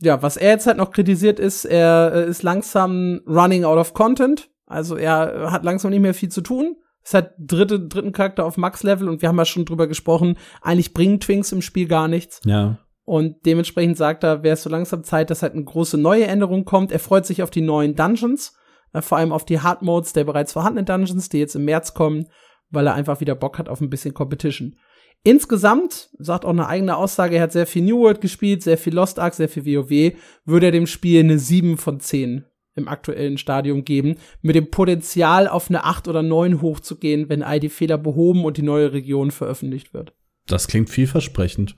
Ja, 0.00 0.22
was 0.22 0.36
er 0.36 0.50
jetzt 0.50 0.66
halt 0.66 0.76
noch 0.76 0.90
kritisiert 0.90 1.40
ist, 1.40 1.64
er 1.64 2.12
äh, 2.14 2.28
ist 2.28 2.42
langsam 2.42 3.22
running 3.26 3.64
out 3.64 3.78
of 3.78 3.94
content. 3.94 4.50
Also 4.66 4.96
er 4.96 5.50
hat 5.50 5.64
langsam 5.64 5.90
nicht 5.90 6.00
mehr 6.00 6.12
viel 6.12 6.28
zu 6.28 6.42
tun. 6.42 6.76
Ist 7.04 7.14
halt 7.14 7.32
dritte, 7.38 7.80
dritten 7.80 8.12
Charakter 8.12 8.46
auf 8.46 8.56
Max-Level 8.56 9.08
und 9.08 9.20
wir 9.20 9.28
haben 9.28 9.36
ja 9.36 9.44
schon 9.44 9.66
drüber 9.66 9.86
gesprochen, 9.86 10.38
eigentlich 10.62 10.94
bringen 10.94 11.20
Twinks 11.20 11.52
im 11.52 11.60
Spiel 11.60 11.86
gar 11.86 12.08
nichts. 12.08 12.40
Ja. 12.44 12.78
Und 13.04 13.44
dementsprechend 13.44 13.98
sagt 13.98 14.24
er, 14.24 14.42
wäre 14.42 14.54
es 14.54 14.62
so 14.62 14.70
langsam 14.70 15.04
Zeit, 15.04 15.28
dass 15.28 15.42
halt 15.42 15.52
eine 15.52 15.64
große 15.64 15.98
neue 15.98 16.26
Änderung 16.26 16.64
kommt. 16.64 16.90
Er 16.90 16.98
freut 16.98 17.26
sich 17.26 17.42
auf 17.42 17.50
die 17.50 17.60
neuen 17.60 17.94
Dungeons, 17.94 18.56
äh, 18.94 19.02
vor 19.02 19.18
allem 19.18 19.32
auf 19.32 19.44
die 19.44 19.60
Hard 19.60 19.82
Modes 19.82 20.14
der 20.14 20.24
bereits 20.24 20.54
vorhandenen 20.54 20.86
Dungeons, 20.86 21.28
die 21.28 21.38
jetzt 21.38 21.56
im 21.56 21.66
März 21.66 21.92
kommen, 21.92 22.28
weil 22.70 22.86
er 22.86 22.94
einfach 22.94 23.20
wieder 23.20 23.34
Bock 23.34 23.58
hat 23.58 23.68
auf 23.68 23.82
ein 23.82 23.90
bisschen 23.90 24.14
Competition. 24.14 24.76
Insgesamt, 25.22 26.10
sagt 26.18 26.46
auch 26.46 26.50
eine 26.50 26.66
eigene 26.66 26.96
Aussage, 26.96 27.36
er 27.36 27.42
hat 27.42 27.52
sehr 27.52 27.66
viel 27.66 27.82
New 27.82 28.00
World 28.00 28.22
gespielt, 28.22 28.62
sehr 28.62 28.78
viel 28.78 28.94
Lost 28.94 29.18
Ark, 29.18 29.34
sehr 29.34 29.48
viel 29.48 29.64
WoW, 29.64 30.14
würde 30.44 30.66
er 30.66 30.72
dem 30.72 30.86
Spiel 30.86 31.20
eine 31.20 31.38
7 31.38 31.76
von 31.76 32.00
10 32.00 32.46
im 32.76 32.88
aktuellen 32.88 33.38
Stadium 33.38 33.84
geben, 33.84 34.16
mit 34.42 34.56
dem 34.56 34.70
Potenzial 34.70 35.48
auf 35.48 35.68
eine 35.68 35.84
8 35.84 36.08
oder 36.08 36.22
9 36.22 36.60
hochzugehen, 36.60 37.28
wenn 37.28 37.42
all 37.42 37.60
die 37.60 37.68
Fehler 37.68 37.98
behoben 37.98 38.44
und 38.44 38.56
die 38.56 38.62
neue 38.62 38.92
Region 38.92 39.30
veröffentlicht 39.30 39.94
wird. 39.94 40.12
Das 40.46 40.66
klingt 40.66 40.90
vielversprechend. 40.90 41.76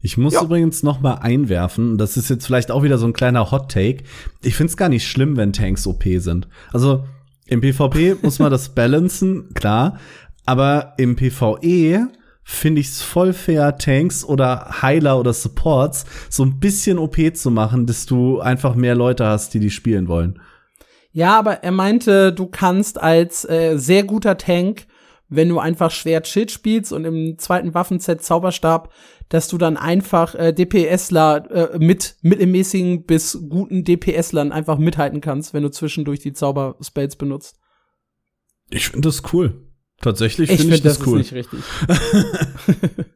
Ich 0.00 0.16
muss 0.16 0.34
Ja. 0.34 0.42
übrigens 0.42 0.82
noch 0.82 1.00
mal 1.00 1.14
einwerfen, 1.14 1.96
das 1.98 2.16
ist 2.16 2.28
jetzt 2.30 2.46
vielleicht 2.46 2.70
auch 2.70 2.82
wieder 2.82 2.98
so 2.98 3.06
ein 3.06 3.12
kleiner 3.12 3.50
Hot 3.50 3.70
Take. 3.72 4.04
Ich 4.42 4.54
find's 4.54 4.76
gar 4.76 4.88
nicht 4.88 5.06
schlimm, 5.06 5.36
wenn 5.36 5.52
Tanks 5.52 5.86
OP 5.86 6.04
sind. 6.18 6.48
Also 6.72 7.04
im 7.46 7.60
PvP 7.60 8.16
muss 8.22 8.38
man 8.38 8.50
das 8.50 8.68
balancen, 8.74 9.52
klar, 9.54 9.98
aber 10.44 10.94
im 10.98 11.16
PvE 11.16 12.08
finde 12.48 12.80
ich's 12.80 13.02
voll 13.02 13.32
fair, 13.32 13.76
Tanks 13.76 14.24
oder 14.24 14.80
Heiler 14.80 15.18
oder 15.18 15.32
Supports 15.32 16.06
so 16.30 16.44
ein 16.44 16.60
bisschen 16.60 16.96
OP 16.96 17.16
zu 17.34 17.50
machen, 17.50 17.86
dass 17.86 18.06
du 18.06 18.38
einfach 18.38 18.76
mehr 18.76 18.94
Leute 18.94 19.26
hast, 19.26 19.52
die 19.52 19.58
die 19.58 19.70
spielen 19.70 20.06
wollen. 20.06 20.40
Ja, 21.10 21.36
aber 21.36 21.64
er 21.64 21.72
meinte, 21.72 22.32
du 22.32 22.46
kannst 22.46 23.02
als 23.02 23.44
äh, 23.48 23.76
sehr 23.76 24.04
guter 24.04 24.38
Tank, 24.38 24.86
wenn 25.28 25.48
du 25.48 25.58
einfach 25.58 25.90
Schwert 25.90 26.28
Schild 26.28 26.52
spielst 26.52 26.92
und 26.92 27.04
im 27.04 27.36
zweiten 27.36 27.74
Waffenset 27.74 28.22
Zauberstab, 28.22 28.92
dass 29.28 29.48
du 29.48 29.58
dann 29.58 29.76
einfach 29.76 30.36
äh, 30.36 30.52
DPSler 30.52 31.50
äh, 31.50 31.78
mit 31.80 32.14
mittelmäßigen 32.22 33.06
bis 33.06 33.40
guten 33.48 33.82
DPSlern 33.82 34.52
einfach 34.52 34.78
mithalten 34.78 35.20
kannst, 35.20 35.52
wenn 35.52 35.64
du 35.64 35.70
zwischendurch 35.70 36.20
die 36.20 36.32
Zauberspells 36.32 37.16
benutzt. 37.16 37.58
Ich 38.70 38.90
finde 38.90 39.08
das 39.08 39.22
cool. 39.32 39.65
Tatsächlich 40.00 40.50
Ich 40.50 40.60
finde 40.60 40.76
ich 40.76 40.82
das, 40.82 40.98
das 40.98 41.06
cool. 41.06 41.20
ist 41.20 41.32
nicht 41.32 41.46
richtig. 41.52 41.60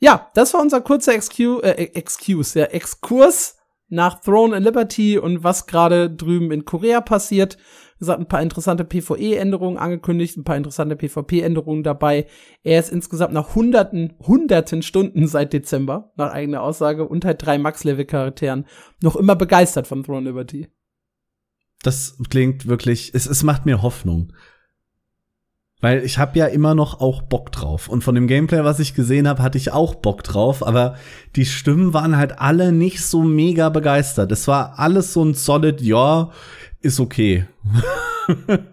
ja, 0.00 0.30
das 0.34 0.54
war 0.54 0.60
unser 0.60 0.80
kurzer 0.80 1.14
Excu 1.14 1.60
äh, 1.60 1.90
Excuse, 1.94 2.58
ja, 2.58 2.66
Exkurs 2.66 3.56
nach 3.88 4.20
Throne 4.20 4.56
and 4.56 4.64
Liberty 4.64 5.18
und 5.18 5.44
was 5.44 5.66
gerade 5.66 6.10
drüben 6.10 6.50
in 6.50 6.64
Korea 6.64 7.00
passiert. 7.00 7.58
Es 8.00 8.08
hat 8.08 8.18
ein 8.18 8.26
paar 8.26 8.42
interessante 8.42 8.84
PvE-Änderungen 8.84 9.78
angekündigt, 9.78 10.36
ein 10.36 10.44
paar 10.44 10.56
interessante 10.56 10.96
PvP-Änderungen 10.96 11.84
dabei. 11.84 12.26
Er 12.64 12.80
ist 12.80 12.90
insgesamt 12.90 13.32
nach 13.32 13.54
hunderten, 13.54 14.14
hunderten 14.18 14.82
Stunden 14.82 15.28
seit 15.28 15.52
Dezember, 15.52 16.10
nach 16.16 16.32
eigener 16.32 16.62
Aussage, 16.62 17.06
und 17.06 17.24
halt 17.24 17.44
drei 17.46 17.58
Max-Level-Charakteren 17.58 18.66
noch 19.02 19.14
immer 19.14 19.36
begeistert 19.36 19.86
von 19.86 20.02
Throne 20.02 20.18
and 20.18 20.26
Liberty. 20.26 20.68
Das 21.82 22.16
klingt 22.28 22.66
wirklich, 22.66 23.12
es, 23.14 23.26
es 23.26 23.42
macht 23.42 23.66
mir 23.66 23.82
Hoffnung. 23.82 24.32
Weil 25.82 26.04
ich 26.04 26.16
habe 26.16 26.38
ja 26.38 26.46
immer 26.46 26.74
noch 26.74 27.00
auch 27.00 27.20
Bock 27.20 27.52
drauf. 27.52 27.88
Und 27.88 28.02
von 28.02 28.14
dem 28.14 28.28
Gameplay, 28.28 28.64
was 28.64 28.78
ich 28.80 28.94
gesehen 28.94 29.28
habe, 29.28 29.42
hatte 29.42 29.58
ich 29.58 29.72
auch 29.72 29.96
Bock 29.96 30.22
drauf. 30.22 30.66
Aber 30.66 30.96
die 31.36 31.44
Stimmen 31.44 31.92
waren 31.92 32.16
halt 32.16 32.38
alle 32.38 32.72
nicht 32.72 33.04
so 33.04 33.22
mega 33.22 33.68
begeistert. 33.68 34.32
Es 34.32 34.48
war 34.48 34.78
alles 34.78 35.12
so 35.12 35.22
ein 35.22 35.34
solid, 35.34 35.82
ja, 35.82 36.30
ist 36.80 37.00
okay. 37.00 37.46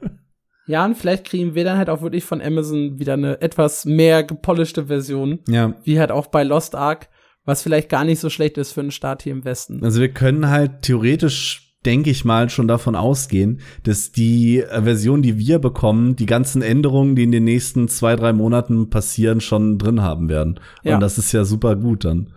Ja, 0.69 0.85
und 0.85 0.95
vielleicht 0.95 1.25
kriegen 1.25 1.55
wir 1.55 1.63
dann 1.63 1.79
halt 1.79 1.89
auch 1.89 2.03
wirklich 2.03 2.23
von 2.23 2.43
Amazon 2.43 2.99
wieder 2.99 3.13
eine 3.13 3.41
etwas 3.41 3.85
mehr 3.85 4.23
gepolischte 4.23 4.85
Version. 4.85 5.39
Ja. 5.47 5.73
wie 5.83 5.99
halt 5.99 6.11
auch 6.11 6.27
bei 6.27 6.43
Lost 6.43 6.75
Ark, 6.75 7.09
was 7.43 7.63
vielleicht 7.63 7.89
gar 7.89 8.03
nicht 8.03 8.19
so 8.19 8.29
schlecht 8.29 8.55
ist 8.59 8.73
für 8.73 8.81
einen 8.81 8.91
Start 8.91 9.23
hier 9.23 9.31
im 9.31 9.45
Westen. 9.45 9.83
Also 9.83 9.99
wir 9.99 10.13
können 10.13 10.47
halt 10.47 10.83
theoretisch, 10.83 11.68
denke 11.85 12.09
ich 12.09 12.25
mal, 12.25 12.49
schon 12.49 12.67
davon 12.67 12.95
ausgehen, 12.95 13.61
dass 13.83 14.11
die 14.11 14.59
äh, 14.59 14.83
Version, 14.83 15.21
die 15.21 15.37
wir 15.37 15.59
bekommen, 15.59 16.15
die 16.15 16.25
ganzen 16.25 16.61
Änderungen, 16.61 17.15
die 17.15 17.23
in 17.23 17.31
den 17.31 17.45
nächsten 17.45 17.87
zwei, 17.87 18.15
drei 18.15 18.33
Monaten 18.33 18.89
passieren, 18.89 19.39
schon 19.41 19.77
drin 19.77 20.01
haben 20.01 20.29
werden. 20.29 20.59
Ja. 20.83 20.95
Und 20.95 21.01
das 21.01 21.17
ist 21.17 21.31
ja 21.31 21.45
super 21.45 21.75
gut 21.75 22.03
dann. 22.03 22.33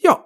Ja, 0.00 0.24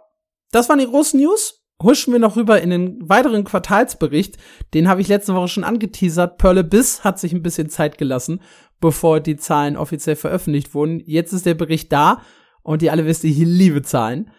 das 0.52 0.68
waren 0.68 0.78
die 0.78 0.86
großen 0.86 1.20
News. 1.20 1.62
Huschen 1.82 2.14
wir 2.14 2.20
noch 2.20 2.36
rüber 2.36 2.62
in 2.62 2.70
den 2.70 3.06
weiteren 3.06 3.44
Quartalsbericht. 3.44 4.38
Den 4.72 4.88
habe 4.88 5.02
ich 5.02 5.08
letzte 5.08 5.34
Woche 5.34 5.48
schon 5.48 5.64
angeteasert. 5.64 6.38
Pearl 6.38 6.58
Abyss 6.58 7.04
hat 7.04 7.18
sich 7.18 7.34
ein 7.34 7.42
bisschen 7.42 7.68
Zeit 7.68 7.98
gelassen, 7.98 8.40
bevor 8.80 9.20
die 9.20 9.36
Zahlen 9.36 9.76
offiziell 9.76 10.16
veröffentlicht 10.16 10.72
wurden. 10.72 11.02
Jetzt 11.04 11.34
ist 11.34 11.44
der 11.44 11.52
Bericht 11.52 11.92
da 11.92 12.22
und 12.62 12.82
ihr 12.82 12.92
alle 12.92 13.04
wisst, 13.04 13.24
ich 13.24 13.36
liebe 13.36 13.82
Zahlen. 13.82 14.30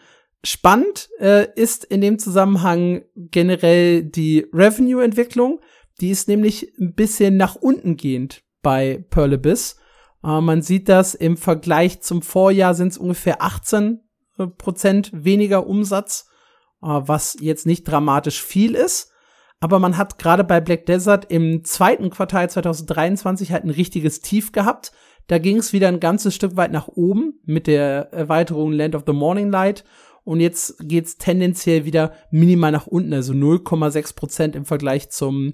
Spannend 0.43 1.09
äh, 1.19 1.47
ist 1.55 1.83
in 1.83 2.01
dem 2.01 2.19
Zusammenhang 2.19 3.03
generell 3.15 4.03
die 4.03 4.45
Revenue-Entwicklung. 4.53 5.61
Die 5.99 6.11
ist 6.11 6.27
nämlich 6.27 6.73
ein 6.79 6.93
bisschen 6.93 7.37
nach 7.37 7.55
unten 7.55 7.97
gehend 7.97 8.43
bei 8.61 9.05
Pearl 9.09 9.33
Abyss. 9.33 9.77
Äh, 10.23 10.41
man 10.41 10.61
sieht 10.61 10.89
das 10.89 11.15
im 11.15 11.37
Vergleich 11.37 12.01
zum 12.01 12.21
Vorjahr 12.21 12.75
sind 12.75 12.89
es 12.89 12.97
ungefähr 12.97 13.41
18 13.41 14.01
äh, 14.37 14.47
Prozent 14.47 15.11
weniger 15.13 15.67
Umsatz, 15.67 16.29
äh, 16.81 16.87
was 16.87 17.37
jetzt 17.39 17.65
nicht 17.65 17.83
dramatisch 17.83 18.41
viel 18.43 18.75
ist. 18.75 19.11
Aber 19.59 19.79
man 19.79 19.97
hat 19.97 20.19
gerade 20.19 20.43
bei 20.43 20.61
Black 20.61 20.85
Desert 20.85 21.31
im 21.31 21.63
zweiten 21.63 22.11
Quartal 22.11 22.49
2023 22.49 23.51
halt 23.51 23.63
ein 23.63 23.71
richtiges 23.71 24.21
Tief 24.21 24.51
gehabt. 24.51 24.91
Da 25.25 25.39
ging 25.39 25.57
es 25.57 25.73
wieder 25.73 25.87
ein 25.87 25.99
ganzes 25.99 26.35
Stück 26.35 26.55
weit 26.55 26.71
nach 26.71 26.87
oben 26.87 27.39
mit 27.43 27.67
der 27.67 28.13
Erweiterung 28.13 28.71
Land 28.71 28.95
of 28.95 29.03
the 29.07 29.13
Morning 29.13 29.49
Light. 29.49 29.83
Und 30.27 30.41
jetzt 30.41 30.75
geht's 30.81 31.17
tendenziell 31.17 31.85
wieder 31.85 32.11
minimal 32.31 32.73
nach 32.73 32.85
unten, 32.85 33.13
also 33.13 33.31
0,6 33.31 34.13
Prozent 34.13 34.55
im 34.57 34.65
Vergleich 34.65 35.09
zum 35.09 35.53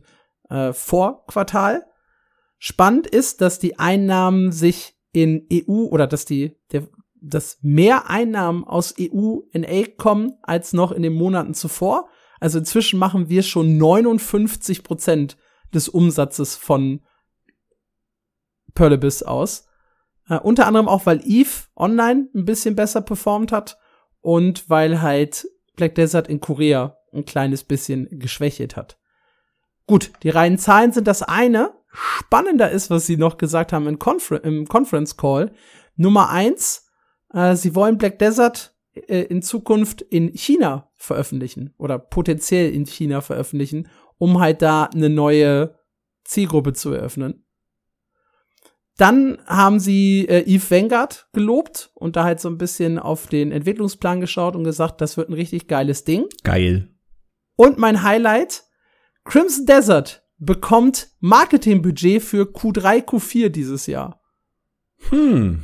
äh, 0.50 0.74
Vorquartal. 0.74 1.86
Spannend 2.58 3.06
ist, 3.06 3.42
dass 3.42 3.60
die 3.60 3.78
Einnahmen 3.78 4.52
sich 4.52 4.96
in 5.12 5.48
EU 5.54 5.84
oder 5.84 6.08
dass 6.08 6.26
die 6.26 6.58
der, 6.72 6.88
dass 7.22 7.60
mehr 7.62 8.10
Einnahmen 8.10 8.64
aus 8.64 8.96
EU 9.00 9.42
in 9.52 9.64
A 9.64 9.84
kommen 9.96 10.40
als 10.42 10.74
noch 10.74 10.92
in 10.92 11.04
den 11.04 11.14
Monaten 11.14 11.54
zuvor. 11.54 12.10
Also 12.40 12.58
inzwischen 12.58 12.98
machen 12.98 13.30
wir 13.30 13.44
schon 13.44 13.78
59 13.78 14.84
Prozent 14.84 15.38
des 15.72 15.88
Umsatzes 15.88 16.56
von 16.56 17.02
Pearl 18.74 18.94
Abyss 18.94 19.22
aus. 19.22 19.68
Äh, 20.30 20.40
unter 20.40 20.66
anderem 20.66 20.88
auch, 20.88 21.06
weil 21.06 21.22
Eve 21.24 21.68
online 21.76 22.28
ein 22.34 22.46
bisschen 22.46 22.76
besser 22.76 23.02
performt 23.02 23.52
hat 23.52 23.78
und 24.24 24.70
weil 24.70 25.02
halt 25.02 25.48
Black 25.76 25.94
Desert 25.96 26.28
in 26.28 26.40
Korea 26.40 26.98
ein 27.14 27.26
kleines 27.26 27.64
bisschen 27.64 28.08
geschwächelt 28.20 28.76
hat. 28.76 28.98
Gut, 29.86 30.12
die 30.24 30.30
reinen 30.30 30.58
Zahlen 30.58 30.92
sind 30.92 31.08
das 31.08 31.22
eine. 31.22 31.74
Spannender 31.92 32.72
ist, 32.72 32.90
was 32.90 33.06
sie 33.06 33.18
noch 33.18 33.38
gesagt 33.38 33.74
haben 33.74 33.86
im, 33.86 34.00
Confer 34.00 34.44
im 34.44 34.66
Conference 34.68 35.18
Call. 35.18 35.52
Nummer 35.96 36.30
eins, 36.30 36.88
äh, 37.34 37.56
sie 37.56 37.76
wollen 37.76 37.98
Black 38.00 38.18
Desert 38.18 38.74
äh, 38.96 39.24
in 39.24 39.42
Zukunft 39.42 40.02
in 40.02 40.30
China 40.34 40.90
veröffentlichen 40.96 41.74
oder 41.78 42.00
potenziell 42.00 42.72
in 42.72 42.86
China 42.86 43.22
veröffentlichen, 43.22 43.90
um 44.18 44.40
halt 44.40 44.62
da 44.62 44.86
eine 44.86 45.10
neue 45.10 45.76
Zielgruppe 46.24 46.74
zu 46.74 46.94
eröffnen. 46.94 47.43
Dann 48.98 49.40
haben 49.48 49.80
sie 49.80 50.28
äh, 50.28 50.42
Eve 50.42 50.70
Vanguard 50.70 51.28
gelobt 51.34 51.92
und 51.96 52.16
da 52.16 52.24
halt 52.24 52.40
so 52.40 52.50
ein 52.50 52.60
bisschen 52.60 53.00
auf 53.00 53.28
den 53.28 53.52
Entwicklungsplan 53.52 54.22
geschaut 54.22 54.56
und 54.56 54.64
gesagt, 54.64 55.02
das 55.02 55.18
wird 55.18 55.30
ein 55.30 55.34
richtig 55.34 55.68
geiles 55.68 56.04
Ding. 56.04 56.26
Geil. 56.44 56.90
Und 57.56 57.80
mein 57.80 58.04
Highlight, 58.04 58.64
Crimson 59.24 59.66
Desert 59.66 60.24
bekommt 60.38 61.10
Marketingbudget 61.20 62.22
für 62.22 62.44
Q3, 62.44 63.04
Q4 63.06 63.50
dieses 63.50 63.88
Jahr. 63.88 64.22
Hm. 65.10 65.64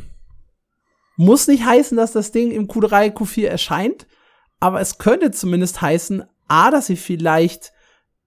Muss 1.18 1.48
nicht 1.48 1.66
heißen, 1.66 1.98
dass 1.98 2.14
das 2.14 2.32
Ding 2.32 2.52
im 2.52 2.68
Q3, 2.68 3.14
Q4 3.14 3.48
erscheint, 3.48 4.08
aber 4.60 4.80
es 4.80 4.98
könnte 4.98 5.32
zumindest 5.32 5.82
heißen, 5.82 6.24
A, 6.48 6.72
dass 6.72 6.88
sie 6.88 6.96
vielleicht 6.96 7.74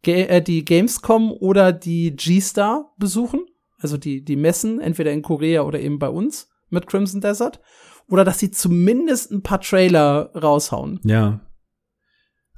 äh, 0.04 0.42
die 0.42 0.64
Gamescom 0.64 1.32
oder 1.32 1.72
die 1.72 2.14
G-Star 2.14 2.92
besuchen, 2.98 3.46
also 3.82 3.96
die, 3.96 4.24
die 4.24 4.36
Messen, 4.36 4.80
entweder 4.80 5.12
in 5.12 5.22
Korea 5.22 5.62
oder 5.62 5.80
eben 5.80 5.98
bei 5.98 6.08
uns 6.08 6.48
mit 6.70 6.86
Crimson 6.86 7.20
Desert, 7.20 7.60
oder 8.08 8.24
dass 8.24 8.38
sie 8.38 8.50
zumindest 8.50 9.30
ein 9.30 9.42
paar 9.42 9.60
Trailer 9.60 10.30
raushauen. 10.34 11.00
Ja. 11.04 11.40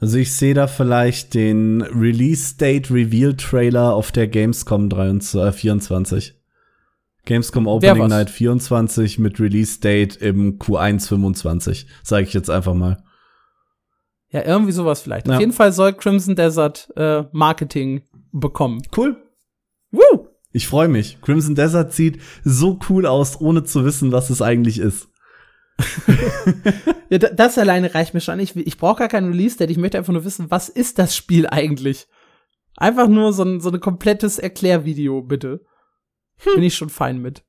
Also 0.01 0.19
ich 0.19 0.35
sehe 0.35 0.55
da 0.55 0.67
vielleicht 0.67 1.35
den 1.35 1.83
Release 1.83 2.57
Date 2.57 2.91
Reveal 2.91 3.35
Trailer 3.35 3.95
auf 3.95 4.13
der 4.13 4.29
Gamescom 4.29 4.89
23, 4.89 5.41
äh, 5.41 5.53
24. 5.53 6.35
Gamescom 7.25 7.67
Opening 7.67 8.09
Night 8.09 8.29
24 8.29 9.19
mit 9.19 9.41
Release 9.41 9.81
Date 9.81 10.17
im 10.17 10.59
Q1 10.59 11.09
25, 11.09 11.87
sage 12.03 12.27
ich 12.27 12.35
jetzt 12.35 12.51
einfach 12.51 12.75
mal. 12.75 13.03
Ja, 14.29 14.45
irgendwie 14.45 14.73
sowas 14.73 15.01
vielleicht. 15.01 15.29
Ja. 15.29 15.35
Auf 15.35 15.41
jeden 15.41 15.53
Fall 15.53 15.73
soll 15.73 15.93
Crimson 15.93 16.35
Desert 16.35 16.93
äh, 16.97 17.25
Marketing 17.33 18.03
bekommen. 18.33 18.83
Cool. 18.95 19.17
Woo! 19.91 20.24
Ich 20.55 20.69
freue 20.69 20.87
mich. 20.87 21.21
Crimson 21.21 21.57
Desert 21.57 21.93
sieht 21.93 22.23
so 22.45 22.79
cool 22.89 23.07
aus, 23.07 23.41
ohne 23.41 23.65
zu 23.65 23.85
wissen, 23.85 24.13
was 24.13 24.31
es 24.31 24.41
eigentlich 24.41 24.79
ist. 24.79 25.09
ja, 27.11 27.19
das 27.19 27.59
alleine 27.59 27.93
reicht 27.93 28.15
mir 28.15 28.21
schon. 28.21 28.39
Ich, 28.39 28.55
ich 28.55 28.79
brauche 28.79 29.01
gar 29.01 29.09
keinen 29.09 29.33
Release-Date. 29.33 29.71
Ich 29.71 29.79
möchte 29.79 29.99
einfach 29.99 30.13
nur 30.13 30.25
wissen, 30.25 30.53
was 30.53 30.69
ist 30.69 31.01
das 31.01 31.17
Spiel 31.17 31.49
eigentlich? 31.49 32.07
Einfach 32.77 33.09
nur 33.09 33.33
so 33.33 33.43
ein, 33.43 33.61
so 33.61 33.69
ein 33.69 33.81
komplettes 33.81 34.39
Erklärvideo, 34.39 35.23
bitte. 35.23 35.65
Hm. 36.37 36.55
Bin 36.55 36.63
ich 36.63 36.77
schon 36.77 36.89
fein 36.89 37.21
mit. 37.21 37.45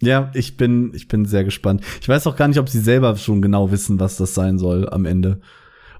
Ja, 0.00 0.30
ich 0.32 0.56
bin, 0.56 0.92
ich 0.94 1.08
bin 1.08 1.24
sehr 1.24 1.42
gespannt. 1.42 1.82
Ich 2.00 2.08
weiß 2.08 2.24
auch 2.28 2.36
gar 2.36 2.46
nicht, 2.46 2.60
ob 2.60 2.68
sie 2.68 2.80
selber 2.80 3.16
schon 3.16 3.42
genau 3.42 3.72
wissen, 3.72 3.98
was 3.98 4.16
das 4.16 4.32
sein 4.32 4.58
soll 4.58 4.88
am 4.88 5.06
Ende. 5.06 5.40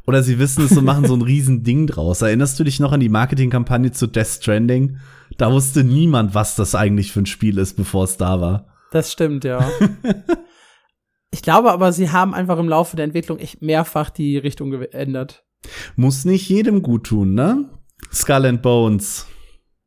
Oder 0.07 0.23
sie 0.23 0.39
wissen 0.39 0.65
es 0.65 0.77
und 0.77 0.85
machen 0.85 1.07
so 1.07 1.15
ein 1.15 1.23
riesen 1.23 1.63
Ding 1.63 1.87
draus. 1.87 2.23
Erinnerst 2.23 2.59
du 2.59 2.65
dich 2.65 2.81
noch 2.81 2.93
an 2.93 3.01
die 3.01 3.09
Marketingkampagne 3.09 3.93
zu 3.93 4.07
Death 4.07 4.27
Stranding? 4.27 4.99
Da 5.37 5.53
wusste 5.53 5.85
niemand, 5.85 6.35
was 6.35 6.57
das 6.57 6.75
eigentlich 6.75 7.13
für 7.13 7.21
ein 7.21 7.27
Spiel 7.27 7.59
ist, 7.59 7.75
bevor 7.75 8.05
es 8.05 8.17
da 8.17 8.41
war. 8.41 8.67
Das 8.91 9.13
stimmt, 9.13 9.45
ja. 9.45 9.71
ich 11.31 11.43
glaube 11.43 11.71
aber, 11.71 11.93
sie 11.93 12.11
haben 12.11 12.35
einfach 12.35 12.59
im 12.59 12.69
Laufe 12.69 12.97
der 12.97 13.05
Entwicklung 13.05 13.39
echt 13.39 13.63
mehrfach 13.63 14.11
die 14.11 14.37
Richtung 14.37 14.71
geändert. 14.71 15.45
Muss 15.97 16.25
nicht 16.25 16.49
jedem 16.49 16.83
gut 16.83 17.05
tun, 17.05 17.35
ne? 17.35 17.69
Skull 18.13 18.47
and 18.47 18.63
Bones. 18.63 19.27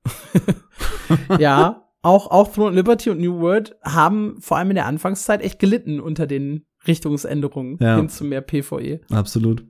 ja, 1.40 1.84
auch, 2.02 2.32
auch 2.32 2.54
Throne 2.54 2.76
Liberty 2.76 3.10
und 3.10 3.20
New 3.20 3.40
World 3.40 3.76
haben 3.84 4.38
vor 4.40 4.58
allem 4.58 4.72
in 4.72 4.76
der 4.76 4.86
Anfangszeit 4.86 5.42
echt 5.42 5.60
gelitten 5.60 6.00
unter 6.00 6.28
den 6.28 6.66
Richtungsänderungen 6.86 7.78
ja. 7.80 7.96
hin 7.96 8.10
zu 8.10 8.26
mehr 8.26 8.42
PvE. 8.42 9.02
Absolut. 9.10 9.66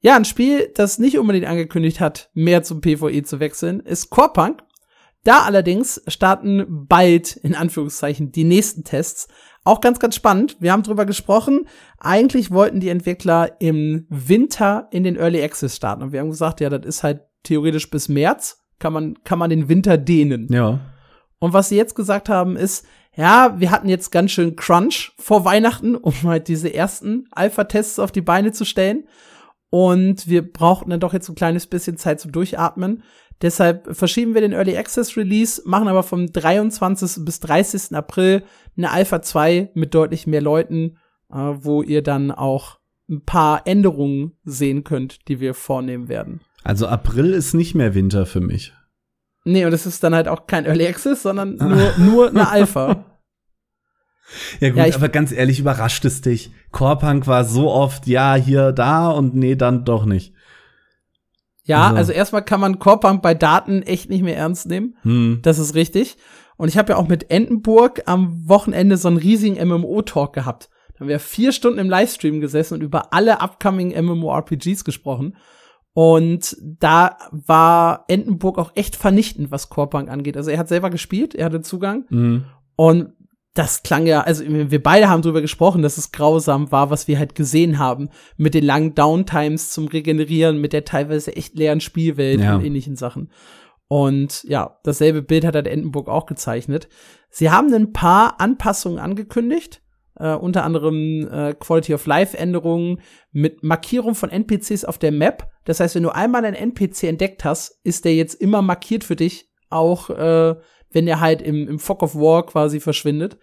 Ja, 0.00 0.16
ein 0.16 0.24
Spiel, 0.24 0.70
das 0.74 0.98
nicht 0.98 1.18
unbedingt 1.18 1.46
angekündigt 1.46 2.00
hat, 2.00 2.30
mehr 2.34 2.62
zum 2.62 2.80
PvE 2.80 3.22
zu 3.22 3.40
wechseln, 3.40 3.80
ist 3.80 4.10
Core 4.10 4.56
Da 5.24 5.42
allerdings 5.42 6.02
starten 6.06 6.64
bald, 6.68 7.36
in 7.36 7.54
Anführungszeichen, 7.54 8.30
die 8.30 8.44
nächsten 8.44 8.84
Tests. 8.84 9.28
Auch 9.64 9.80
ganz, 9.80 9.98
ganz 9.98 10.14
spannend. 10.14 10.56
Wir 10.60 10.70
haben 10.70 10.84
drüber 10.84 11.06
gesprochen. 11.06 11.66
Eigentlich 11.98 12.52
wollten 12.52 12.78
die 12.78 12.88
Entwickler 12.88 13.60
im 13.60 14.06
Winter 14.08 14.86
in 14.92 15.02
den 15.02 15.16
Early 15.16 15.42
Access 15.42 15.74
starten. 15.74 16.04
Und 16.04 16.12
wir 16.12 16.20
haben 16.20 16.30
gesagt, 16.30 16.60
ja, 16.60 16.70
das 16.70 16.86
ist 16.86 17.02
halt 17.02 17.22
theoretisch 17.42 17.90
bis 17.90 18.08
März. 18.08 18.62
Kann 18.78 18.92
man, 18.92 19.24
kann 19.24 19.38
man 19.38 19.50
den 19.50 19.68
Winter 19.68 19.98
dehnen. 19.98 20.46
Ja. 20.52 20.80
Und 21.38 21.52
was 21.52 21.68
sie 21.68 21.76
jetzt 21.76 21.96
gesagt 21.96 22.28
haben, 22.28 22.56
ist, 22.56 22.86
ja, 23.16 23.54
wir 23.58 23.70
hatten 23.70 23.88
jetzt 23.88 24.10
ganz 24.12 24.30
schön 24.30 24.56
Crunch 24.56 25.12
vor 25.18 25.44
Weihnachten, 25.44 25.96
um 25.96 26.14
halt 26.24 26.48
diese 26.48 26.72
ersten 26.72 27.26
Alpha-Tests 27.32 27.98
auf 27.98 28.12
die 28.12 28.20
Beine 28.20 28.52
zu 28.52 28.64
stellen. 28.64 29.08
Und 29.70 30.28
wir 30.28 30.50
brauchten 30.50 30.90
dann 30.90 31.00
doch 31.00 31.12
jetzt 31.12 31.28
ein 31.28 31.34
kleines 31.34 31.66
bisschen 31.66 31.96
Zeit 31.96 32.20
zum 32.20 32.32
Durchatmen. 32.32 33.02
Deshalb 33.42 33.94
verschieben 33.94 34.34
wir 34.34 34.40
den 34.40 34.52
Early 34.52 34.76
Access 34.76 35.16
Release, 35.16 35.60
machen 35.66 35.88
aber 35.88 36.02
vom 36.02 36.32
23. 36.32 37.24
bis 37.24 37.40
30. 37.40 37.94
April 37.94 38.44
eine 38.76 38.90
Alpha 38.90 39.20
2 39.20 39.70
mit 39.74 39.94
deutlich 39.94 40.26
mehr 40.26 40.40
Leuten, 40.40 40.96
äh, 41.30 41.36
wo 41.36 41.82
ihr 41.82 42.02
dann 42.02 42.30
auch 42.30 42.78
ein 43.08 43.24
paar 43.24 43.66
Änderungen 43.66 44.32
sehen 44.44 44.84
könnt, 44.84 45.28
die 45.28 45.40
wir 45.40 45.54
vornehmen 45.54 46.08
werden. 46.08 46.40
Also 46.64 46.86
April 46.86 47.32
ist 47.32 47.54
nicht 47.54 47.74
mehr 47.74 47.94
Winter 47.94 48.26
für 48.26 48.40
mich. 48.40 48.72
Nee, 49.44 49.64
und 49.64 49.72
es 49.72 49.86
ist 49.86 50.02
dann 50.02 50.14
halt 50.14 50.26
auch 50.26 50.46
kein 50.46 50.64
Early 50.64 50.88
Access, 50.88 51.22
sondern 51.22 51.54
nur, 51.56 51.92
nur 51.98 52.28
eine 52.30 52.48
Alpha. 52.48 53.04
Ja 54.60 54.70
gut, 54.70 54.78
ja, 54.78 54.94
aber 54.94 55.08
ganz 55.08 55.32
ehrlich, 55.32 55.60
überrascht 55.60 56.04
es 56.04 56.20
dich. 56.20 56.50
Core-Punk 56.72 57.26
war 57.26 57.44
so 57.44 57.70
oft, 57.70 58.06
ja, 58.06 58.34
hier, 58.34 58.72
da 58.72 59.10
und 59.10 59.34
nee, 59.34 59.56
dann 59.56 59.84
doch 59.84 60.04
nicht. 60.04 60.34
Ja, 61.64 61.86
also, 61.86 61.96
also 61.96 62.12
erstmal 62.12 62.44
kann 62.44 62.60
man 62.60 62.78
Core-Punk 62.78 63.22
bei 63.22 63.34
Daten 63.34 63.82
echt 63.82 64.08
nicht 64.08 64.22
mehr 64.22 64.36
ernst 64.36 64.66
nehmen. 64.66 64.96
Hm. 65.02 65.40
Das 65.42 65.58
ist 65.58 65.74
richtig. 65.74 66.16
Und 66.56 66.68
ich 66.68 66.78
habe 66.78 66.92
ja 66.92 66.98
auch 66.98 67.08
mit 67.08 67.30
Entenburg 67.30 68.02
am 68.06 68.48
Wochenende 68.48 68.96
so 68.96 69.08
einen 69.08 69.16
riesigen 69.16 69.56
MMO-Talk 69.66 70.32
gehabt. 70.32 70.70
Da 70.94 71.00
haben 71.00 71.08
wir 71.08 71.20
vier 71.20 71.52
Stunden 71.52 71.78
im 71.78 71.90
Livestream 71.90 72.40
gesessen 72.40 72.74
und 72.74 72.82
über 72.82 73.12
alle 73.12 73.40
upcoming 73.40 73.94
MMORPGs 74.00 74.84
gesprochen. 74.84 75.36
Und 75.92 76.56
da 76.60 77.16
war 77.30 78.04
Entenburg 78.08 78.58
auch 78.58 78.72
echt 78.74 78.96
vernichtend, 78.96 79.50
was 79.50 79.68
Core-Punk 79.68 80.08
angeht. 80.08 80.36
Also 80.36 80.50
er 80.50 80.58
hat 80.58 80.68
selber 80.68 80.90
gespielt, 80.90 81.34
er 81.34 81.46
hatte 81.46 81.62
Zugang. 81.62 82.04
Mhm. 82.10 82.44
Und 82.76 83.12
das 83.56 83.82
klang 83.82 84.06
ja, 84.06 84.20
also 84.20 84.44
wir 84.46 84.82
beide 84.82 85.08
haben 85.08 85.22
drüber 85.22 85.40
gesprochen, 85.40 85.80
dass 85.80 85.96
es 85.96 86.12
grausam 86.12 86.70
war, 86.70 86.90
was 86.90 87.08
wir 87.08 87.18
halt 87.18 87.34
gesehen 87.34 87.78
haben. 87.78 88.10
Mit 88.36 88.52
den 88.52 88.64
langen 88.64 88.94
Downtimes 88.94 89.70
zum 89.70 89.88
Regenerieren, 89.88 90.60
mit 90.60 90.74
der 90.74 90.84
teilweise 90.84 91.34
echt 91.34 91.56
leeren 91.56 91.80
Spielwelt 91.80 92.40
ja. 92.40 92.56
und 92.56 92.64
ähnlichen 92.64 92.96
Sachen. 92.96 93.30
Und 93.88 94.44
ja, 94.44 94.78
dasselbe 94.82 95.22
Bild 95.22 95.44
hat 95.44 95.54
halt 95.54 95.68
Entenburg 95.68 96.08
auch 96.08 96.26
gezeichnet. 96.26 96.88
Sie 97.30 97.50
haben 97.50 97.72
ein 97.72 97.92
paar 97.92 98.40
Anpassungen 98.40 98.98
angekündigt, 98.98 99.80
äh, 100.16 100.34
unter 100.34 100.64
anderem 100.64 101.26
äh, 101.30 101.54
Quality 101.54 101.94
of 101.94 102.06
Life 102.06 102.36
Änderungen 102.36 103.00
mit 103.32 103.62
Markierung 103.62 104.14
von 104.14 104.30
NPCs 104.30 104.84
auf 104.84 104.98
der 104.98 105.12
Map. 105.12 105.50
Das 105.64 105.80
heißt, 105.80 105.94
wenn 105.94 106.02
du 106.02 106.14
einmal 106.14 106.44
einen 106.44 106.56
NPC 106.56 107.04
entdeckt 107.04 107.44
hast, 107.44 107.80
ist 107.84 108.04
der 108.04 108.14
jetzt 108.14 108.34
immer 108.34 108.60
markiert 108.60 109.04
für 109.04 109.16
dich, 109.16 109.48
auch 109.70 110.10
äh, 110.10 110.56
wenn 110.90 111.06
er 111.06 111.20
halt 111.20 111.42
im, 111.42 111.68
im 111.68 111.78
Fog 111.78 112.02
of 112.02 112.14
War 112.14 112.44
quasi 112.44 112.80
verschwindet. 112.80 113.38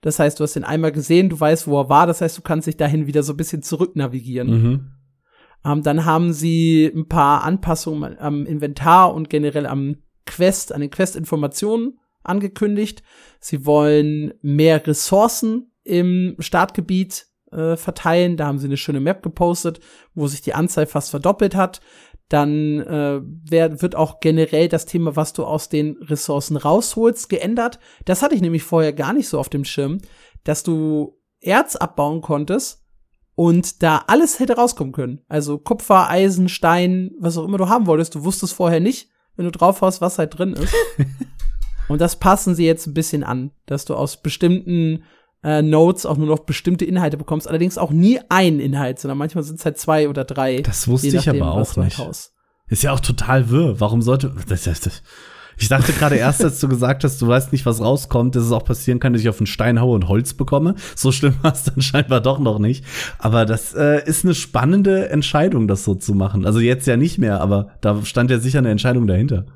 Das 0.00 0.18
heißt, 0.18 0.38
du 0.38 0.44
hast 0.44 0.56
ihn 0.56 0.64
einmal 0.64 0.92
gesehen, 0.92 1.28
du 1.28 1.38
weißt, 1.38 1.66
wo 1.66 1.80
er 1.80 1.88
war, 1.88 2.06
das 2.06 2.20
heißt, 2.20 2.38
du 2.38 2.42
kannst 2.42 2.66
dich 2.66 2.76
dahin 2.76 3.06
wieder 3.06 3.22
so 3.22 3.32
ein 3.32 3.36
bisschen 3.36 3.62
zurück 3.62 3.96
navigieren. 3.96 4.50
Mhm. 4.50 4.90
Ähm, 5.64 5.82
dann 5.82 6.04
haben 6.04 6.32
sie 6.32 6.86
ein 6.86 7.08
paar 7.08 7.42
Anpassungen 7.42 8.18
am 8.18 8.46
Inventar 8.46 9.12
und 9.12 9.28
generell 9.28 9.66
am 9.66 9.96
Quest, 10.26 10.72
an 10.72 10.80
den 10.80 10.90
Quest-Informationen 10.90 11.98
angekündigt. 12.22 13.02
Sie 13.40 13.66
wollen 13.66 14.34
mehr 14.42 14.86
Ressourcen 14.86 15.72
im 15.82 16.36
Startgebiet 16.38 17.26
äh, 17.50 17.76
verteilen. 17.76 18.36
Da 18.36 18.46
haben 18.46 18.58
sie 18.58 18.66
eine 18.66 18.76
schöne 18.76 19.00
Map 19.00 19.22
gepostet, 19.22 19.80
wo 20.14 20.26
sich 20.26 20.42
die 20.42 20.54
Anzahl 20.54 20.86
fast 20.86 21.10
verdoppelt 21.10 21.54
hat 21.54 21.80
dann 22.28 22.80
äh, 22.80 23.20
wer, 23.22 23.80
wird 23.80 23.96
auch 23.96 24.20
generell 24.20 24.68
das 24.68 24.84
Thema, 24.84 25.16
was 25.16 25.32
du 25.32 25.44
aus 25.44 25.68
den 25.68 25.96
Ressourcen 26.02 26.56
rausholst, 26.56 27.28
geändert. 27.28 27.78
Das 28.04 28.22
hatte 28.22 28.34
ich 28.34 28.42
nämlich 28.42 28.62
vorher 28.62 28.92
gar 28.92 29.12
nicht 29.12 29.28
so 29.28 29.38
auf 29.38 29.48
dem 29.48 29.64
Schirm, 29.64 29.98
dass 30.44 30.62
du 30.62 31.18
Erz 31.40 31.76
abbauen 31.76 32.20
konntest 32.20 32.84
und 33.34 33.82
da 33.82 34.04
alles 34.08 34.40
hätte 34.40 34.56
rauskommen 34.56 34.92
können. 34.92 35.20
Also 35.28 35.58
Kupfer, 35.58 36.10
Eisen, 36.10 36.48
Stein, 36.48 37.12
was 37.18 37.38
auch 37.38 37.44
immer 37.44 37.58
du 37.58 37.68
haben 37.68 37.86
wolltest. 37.86 38.14
Du 38.14 38.24
wusstest 38.24 38.52
vorher 38.52 38.80
nicht, 38.80 39.10
wenn 39.36 39.44
du 39.44 39.52
drauf 39.52 39.80
hast, 39.80 40.00
was 40.00 40.18
halt 40.18 40.36
drin 40.38 40.52
ist. 40.52 40.74
und 41.88 42.00
das 42.00 42.16
passen 42.16 42.54
sie 42.54 42.66
jetzt 42.66 42.86
ein 42.86 42.94
bisschen 42.94 43.24
an, 43.24 43.52
dass 43.64 43.84
du 43.84 43.94
aus 43.94 44.20
bestimmten 44.20 45.04
äh, 45.42 45.62
Notes 45.62 46.06
auch 46.06 46.16
nur 46.16 46.26
noch 46.26 46.40
bestimmte 46.40 46.84
Inhalte 46.84 47.16
bekommst. 47.16 47.48
Allerdings 47.48 47.78
auch 47.78 47.90
nie 47.90 48.20
ein 48.28 48.60
Inhalt, 48.60 48.98
sondern 48.98 49.18
manchmal 49.18 49.44
sind 49.44 49.58
es 49.58 49.64
halt 49.64 49.78
zwei 49.78 50.08
oder 50.08 50.24
drei. 50.24 50.62
Das 50.62 50.88
wusste 50.88 51.08
ich 51.08 51.28
aber 51.28 51.52
auch 51.52 51.76
nicht. 51.76 52.00
Ist 52.68 52.82
ja 52.82 52.92
auch 52.92 53.00
total 53.00 53.48
wirr. 53.50 53.80
Warum 53.80 54.02
sollte. 54.02 54.34
Das, 54.48 54.64
das, 54.64 54.80
das, 54.80 55.02
ich 55.60 55.68
dachte 55.68 55.92
gerade 55.92 56.16
erst, 56.16 56.44
als 56.44 56.60
du 56.60 56.68
gesagt 56.68 57.02
hast, 57.02 57.20
du 57.20 57.26
weißt 57.26 57.50
nicht, 57.50 57.66
was 57.66 57.80
rauskommt, 57.80 58.36
dass 58.36 58.44
es 58.44 58.52
auch 58.52 58.64
passieren 58.64 59.00
kann, 59.00 59.12
dass 59.12 59.22
ich 59.22 59.28
auf 59.28 59.40
einen 59.40 59.46
Stein 59.46 59.80
haue 59.80 59.94
und 59.94 60.06
Holz 60.06 60.34
bekomme. 60.34 60.76
So 60.94 61.10
schlimm 61.10 61.34
war 61.42 61.52
es 61.52 61.64
dann 61.64 61.80
scheinbar 61.80 62.20
doch 62.20 62.38
noch 62.38 62.58
nicht. 62.58 62.84
Aber 63.18 63.44
das 63.44 63.74
äh, 63.74 64.06
ist 64.06 64.24
eine 64.24 64.34
spannende 64.34 65.08
Entscheidung, 65.08 65.66
das 65.66 65.84
so 65.84 65.94
zu 65.94 66.14
machen. 66.14 66.46
Also 66.46 66.60
jetzt 66.60 66.86
ja 66.86 66.96
nicht 66.96 67.18
mehr, 67.18 67.40
aber 67.40 67.70
da 67.80 68.04
stand 68.04 68.30
ja 68.30 68.38
sicher 68.38 68.58
eine 68.58 68.70
Entscheidung 68.70 69.06
dahinter. 69.06 69.46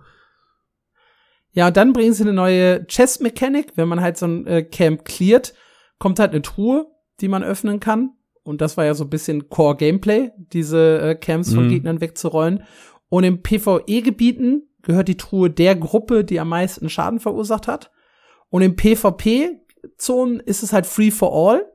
Ja, 1.53 1.69
und 1.69 1.77
dann 1.77 1.93
bringen 1.93 2.15
sie 2.15 2.23
eine 2.23 2.33
neue 2.33 2.87
Chess-Mechanik. 2.87 3.73
Wenn 3.77 3.89
man 3.89 4.01
halt 4.01 4.17
so 4.17 4.27
ein 4.27 4.47
äh, 4.47 4.63
Camp 4.63 5.05
cleart, 5.05 5.53
kommt 6.03 6.19
halt 6.19 6.33
eine 6.33 6.43
Truhe, 6.43 6.89
die 7.21 7.29
man 7.29 7.45
öffnen 7.45 7.79
kann. 7.79 8.17
Und 8.43 8.61
das 8.61 8.77
war 8.77 8.85
ja 8.85 8.93
so 8.93 9.05
ein 9.05 9.11
bisschen 9.11 9.49
Core-Gameplay, 9.49 10.33
diese 10.37 11.01
äh, 11.01 11.15
Camps 11.15 11.55
von 11.55 11.67
mhm. 11.67 11.69
Gegnern 11.69 12.01
wegzurollen. 12.01 12.65
Und 13.09 13.23
in 13.23 13.41
PvE-Gebieten 13.41 14.69
gehört 14.83 15.07
die 15.07 15.17
Truhe 15.17 15.49
der 15.49 15.77
Gruppe, 15.77 16.25
die 16.25 16.41
am 16.41 16.49
meisten 16.49 16.89
Schaden 16.89 17.21
verursacht 17.21 17.69
hat. 17.69 17.93
Und 18.49 18.63
in 18.63 18.75
PvP-Zonen 18.75 20.41
ist 20.41 20.65
es 20.65 20.73
halt 20.73 20.87
free 20.87 21.13
for 21.13 21.33
all. 21.33 21.73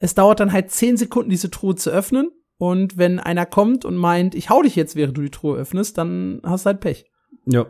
Es 0.00 0.12
dauert 0.12 0.40
dann 0.40 0.52
halt 0.52 0.70
zehn 0.70 0.98
Sekunden, 0.98 1.30
diese 1.30 1.50
Truhe 1.50 1.74
zu 1.74 1.88
öffnen. 1.88 2.30
Und 2.58 2.98
wenn 2.98 3.20
einer 3.20 3.46
kommt 3.46 3.86
und 3.86 3.96
meint, 3.96 4.34
ich 4.34 4.50
hau 4.50 4.60
dich 4.60 4.76
jetzt, 4.76 4.96
während 4.96 5.16
du 5.16 5.22
die 5.22 5.30
Truhe 5.30 5.56
öffnest, 5.56 5.96
dann 5.96 6.42
hast 6.44 6.66
du 6.66 6.68
halt 6.68 6.80
Pech. 6.80 7.06
Ja. 7.46 7.64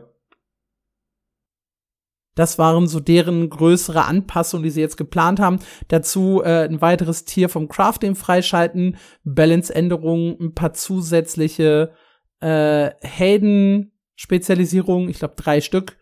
Das 2.35 2.59
waren 2.59 2.87
so 2.87 2.99
deren 2.99 3.51
größere 3.51 4.05
Anpassungen, 4.05 4.65
die 4.65 4.71
sie 4.71 4.81
jetzt 4.81 4.97
geplant 4.97 5.39
haben. 5.39 5.59
Dazu 5.89 6.41
äh, 6.43 6.65
ein 6.65 6.81
weiteres 6.81 7.27
Tier 7.27 7.51
vom 7.51 7.69
Crafting 7.69 8.15
freischalten, 8.15 8.97
Balance-Änderungen, 9.25 10.39
ein 10.41 10.55
paar 10.55 10.73
zusätzliche 10.73 11.93
äh, 12.41 12.91
Helden-Spezialisierungen, 13.03 15.11
ich 15.11 15.19
glaube 15.19 15.35
drei 15.37 15.61
Stück, 15.61 15.99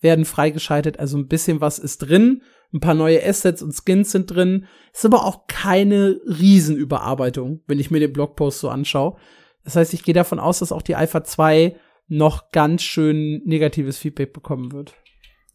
werden 0.00 0.24
freigeschaltet, 0.24 0.98
also 0.98 1.18
ein 1.18 1.28
bisschen 1.28 1.60
was 1.60 1.78
ist 1.78 1.98
drin. 1.98 2.42
Ein 2.72 2.80
paar 2.80 2.94
neue 2.94 3.22
Assets 3.24 3.62
und 3.62 3.72
Skins 3.72 4.10
sind 4.10 4.34
drin. 4.34 4.66
Ist 4.92 5.04
aber 5.04 5.24
auch 5.24 5.46
keine 5.46 6.20
Riesenüberarbeitung, 6.26 7.60
wenn 7.66 7.78
ich 7.78 7.92
mir 7.92 8.00
den 8.00 8.12
Blogpost 8.12 8.58
so 8.58 8.68
anschaue. 8.68 9.16
Das 9.64 9.76
heißt, 9.76 9.94
ich 9.94 10.02
gehe 10.02 10.14
davon 10.14 10.40
aus, 10.40 10.58
dass 10.58 10.72
auch 10.72 10.82
die 10.82 10.96
Alpha 10.96 11.22
2 11.22 11.76
noch 12.08 12.50
ganz 12.50 12.82
schön 12.82 13.42
negatives 13.44 13.96
Feedback 13.96 14.32
bekommen 14.32 14.72
wird. 14.72 14.96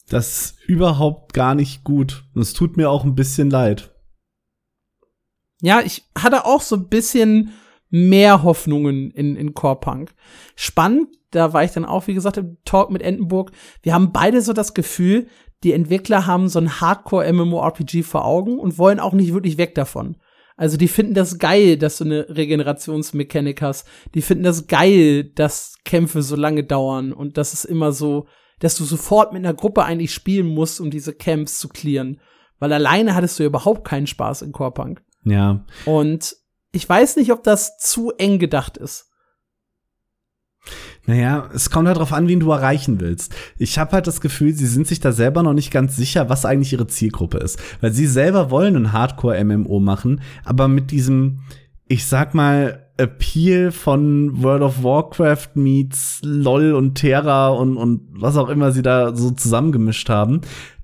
Das 0.10 0.30
ist 0.30 0.60
überhaupt 0.68 1.34
gar 1.34 1.55
nicht 1.55 1.84
gut. 1.84 2.26
Und 2.34 2.41
es 2.41 2.53
tut 2.53 2.78
mir 2.78 2.89
auch 2.89 3.03
ein 3.03 3.16
bisschen 3.16 3.49
leid. 3.49 3.93
Ja, 5.62 5.82
ich 5.82 6.03
hatte 6.18 6.45
auch 6.45 6.62
so 6.62 6.76
ein 6.76 6.89
bisschen 6.89 7.51
mehr 7.89 8.43
Hoffnungen 8.43 9.12
in, 9.12 9.36
in 9.36 9.53
Core 9.53 9.80
Punk. 9.80 10.14
Spannend, 10.55 11.07
da 11.32 11.53
war 11.53 11.64
ich 11.64 11.72
dann 11.72 11.86
auch, 11.86 12.07
wie 12.07 12.14
gesagt, 12.14 12.38
im 12.38 12.57
Talk 12.66 12.91
mit 12.91 13.01
Entenburg. 13.01 13.51
Wir 13.84 13.93
haben 13.93 14.12
beide 14.12 14.41
so 14.41 14.53
das 14.53 14.74
Gefühl, 14.74 15.28
die 15.64 15.74
Entwickler 15.74 16.26
haben 16.26 16.47
so 16.47 16.60
ein 16.60 16.80
Hardcore-MMORPG 16.80 18.03
vor 18.03 18.26
Augen 18.26 18.60
und 18.60 18.78
wollen 18.78 18.99
auch 18.99 19.14
nicht 19.14 19.34
wirklich 19.34 19.57
weg 19.57 19.76
davon. 19.76 20.18
Also 20.55 20.78
die 20.78 20.88
finden 20.88 21.14
das 21.14 21.38
geil, 21.38 21.78
dass 21.78 21.97
du 21.97 22.05
eine 22.05 22.28
Regenerationsmechanik 22.30 23.62
hast. 23.62 23.88
Die 24.14 24.22
finden 24.22 24.43
das 24.43 24.68
geil, 24.68 25.24
dass 25.24 25.76
Kämpfe 25.86 26.22
so 26.22 26.36
lange 26.36 26.64
dauern 26.64 27.14
und 27.14 27.38
dass 27.38 27.53
es 27.53 27.66
immer 27.66 27.91
so, 27.91 28.28
dass 28.60 28.76
du 28.76 28.86
sofort 28.86 29.34
mit 29.34 29.43
einer 29.43 29.53
Gruppe 29.53 29.84
eigentlich 29.84 30.14
spielen 30.14 30.47
musst, 30.47 30.80
um 30.80 30.91
diese 30.91 31.14
Camps 31.14 31.60
zu 31.60 31.70
clearen. 31.70 32.20
Weil 32.60 32.74
alleine 32.74 33.16
hattest 33.16 33.39
du 33.39 33.43
ja 33.43 33.47
überhaupt 33.47 33.88
keinen 33.88 34.07
Spaß 34.07 34.41
in 34.41 34.51
Core 34.51 34.72
Punk. 34.72 35.01
Ja. 35.24 35.66
Und 35.86 36.36
ich 36.72 36.88
weiß 36.88 37.16
nicht, 37.16 37.32
ob 37.32 37.43
das 37.43 37.78
zu 37.78 38.12
eng 38.18 38.38
gedacht 38.39 38.78
ist. 38.78 39.10
Naja, 41.05 41.49
es 41.53 41.72
kommt 41.72 41.88
halt 41.88 41.97
darauf 41.97 42.14
an, 42.14 42.28
wen 42.28 42.39
du 42.39 42.51
erreichen 42.51 42.99
willst. 42.99 43.34
Ich 43.57 43.80
habe 43.80 43.93
halt 43.93 44.05
das 44.05 44.22
Gefühl, 44.22 44.53
sie 44.53 44.68
sind 44.68 44.86
sich 44.86 44.99
da 44.99 45.12
selber 45.12 45.41
noch 45.41 45.53
nicht 45.53 45.72
ganz 45.72 45.95
sicher, 45.95 46.30
was 46.30 46.45
eigentlich 46.45 46.74
ihre 46.74 46.88
Zielgruppe 46.88 47.39
ist. 47.39 47.57
Weil 47.82 47.93
sie 47.93 48.05
selber 48.05 48.51
wollen 48.51 48.76
ein 48.76 48.91
Hardcore-MMO 48.91 49.80
machen, 49.80 50.22
aber 50.43 50.68
mit 50.68 50.91
diesem, 50.91 51.39
ich 51.88 52.05
sag 52.05 52.36
mal, 52.36 52.88
Appeal 52.99 53.71
von 53.71 54.43
World 54.43 54.61
of 54.61 54.83
Warcraft 54.83 55.55
meets 55.55 56.19
LOL 56.21 56.73
und 56.73 56.95
Terra 56.95 57.47
und, 57.47 57.77
und 57.77 58.01
was 58.11 58.35
auch 58.35 58.49
immer 58.49 58.73
sie 58.73 58.81
da 58.81 59.15
so 59.15 59.31
zusammengemischt 59.31 60.09
haben, 60.09 60.41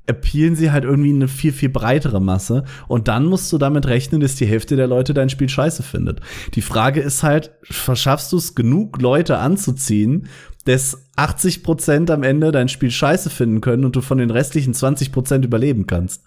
appealen 0.07 0.55
sie 0.55 0.71
halt 0.71 0.85
irgendwie 0.85 1.09
eine 1.09 1.27
viel, 1.27 1.51
viel 1.51 1.69
breitere 1.69 2.21
Masse. 2.21 2.63
Und 2.87 3.09
dann 3.09 3.25
musst 3.25 3.51
du 3.51 3.57
damit 3.57 3.87
rechnen, 3.87 4.21
dass 4.21 4.35
die 4.35 4.45
Hälfte 4.45 4.77
der 4.77 4.87
Leute 4.87 5.13
dein 5.13 5.29
Spiel 5.29 5.49
scheiße 5.49 5.83
findet. 5.83 6.21
Die 6.53 6.61
Frage 6.61 7.01
ist 7.01 7.23
halt, 7.23 7.51
verschaffst 7.63 8.31
du 8.31 8.37
es 8.37 8.55
genug 8.55 9.01
Leute 9.01 9.37
anzuziehen, 9.37 10.29
dass 10.63 11.09
80 11.17 11.63
Prozent 11.63 12.11
am 12.11 12.23
Ende 12.23 12.51
dein 12.51 12.69
Spiel 12.69 12.91
scheiße 12.91 13.29
finden 13.29 13.61
können 13.61 13.83
und 13.83 13.95
du 13.95 14.01
von 14.01 14.19
den 14.19 14.31
restlichen 14.31 14.73
20 14.73 15.11
Prozent 15.11 15.43
überleben 15.43 15.85
kannst? 15.85 16.23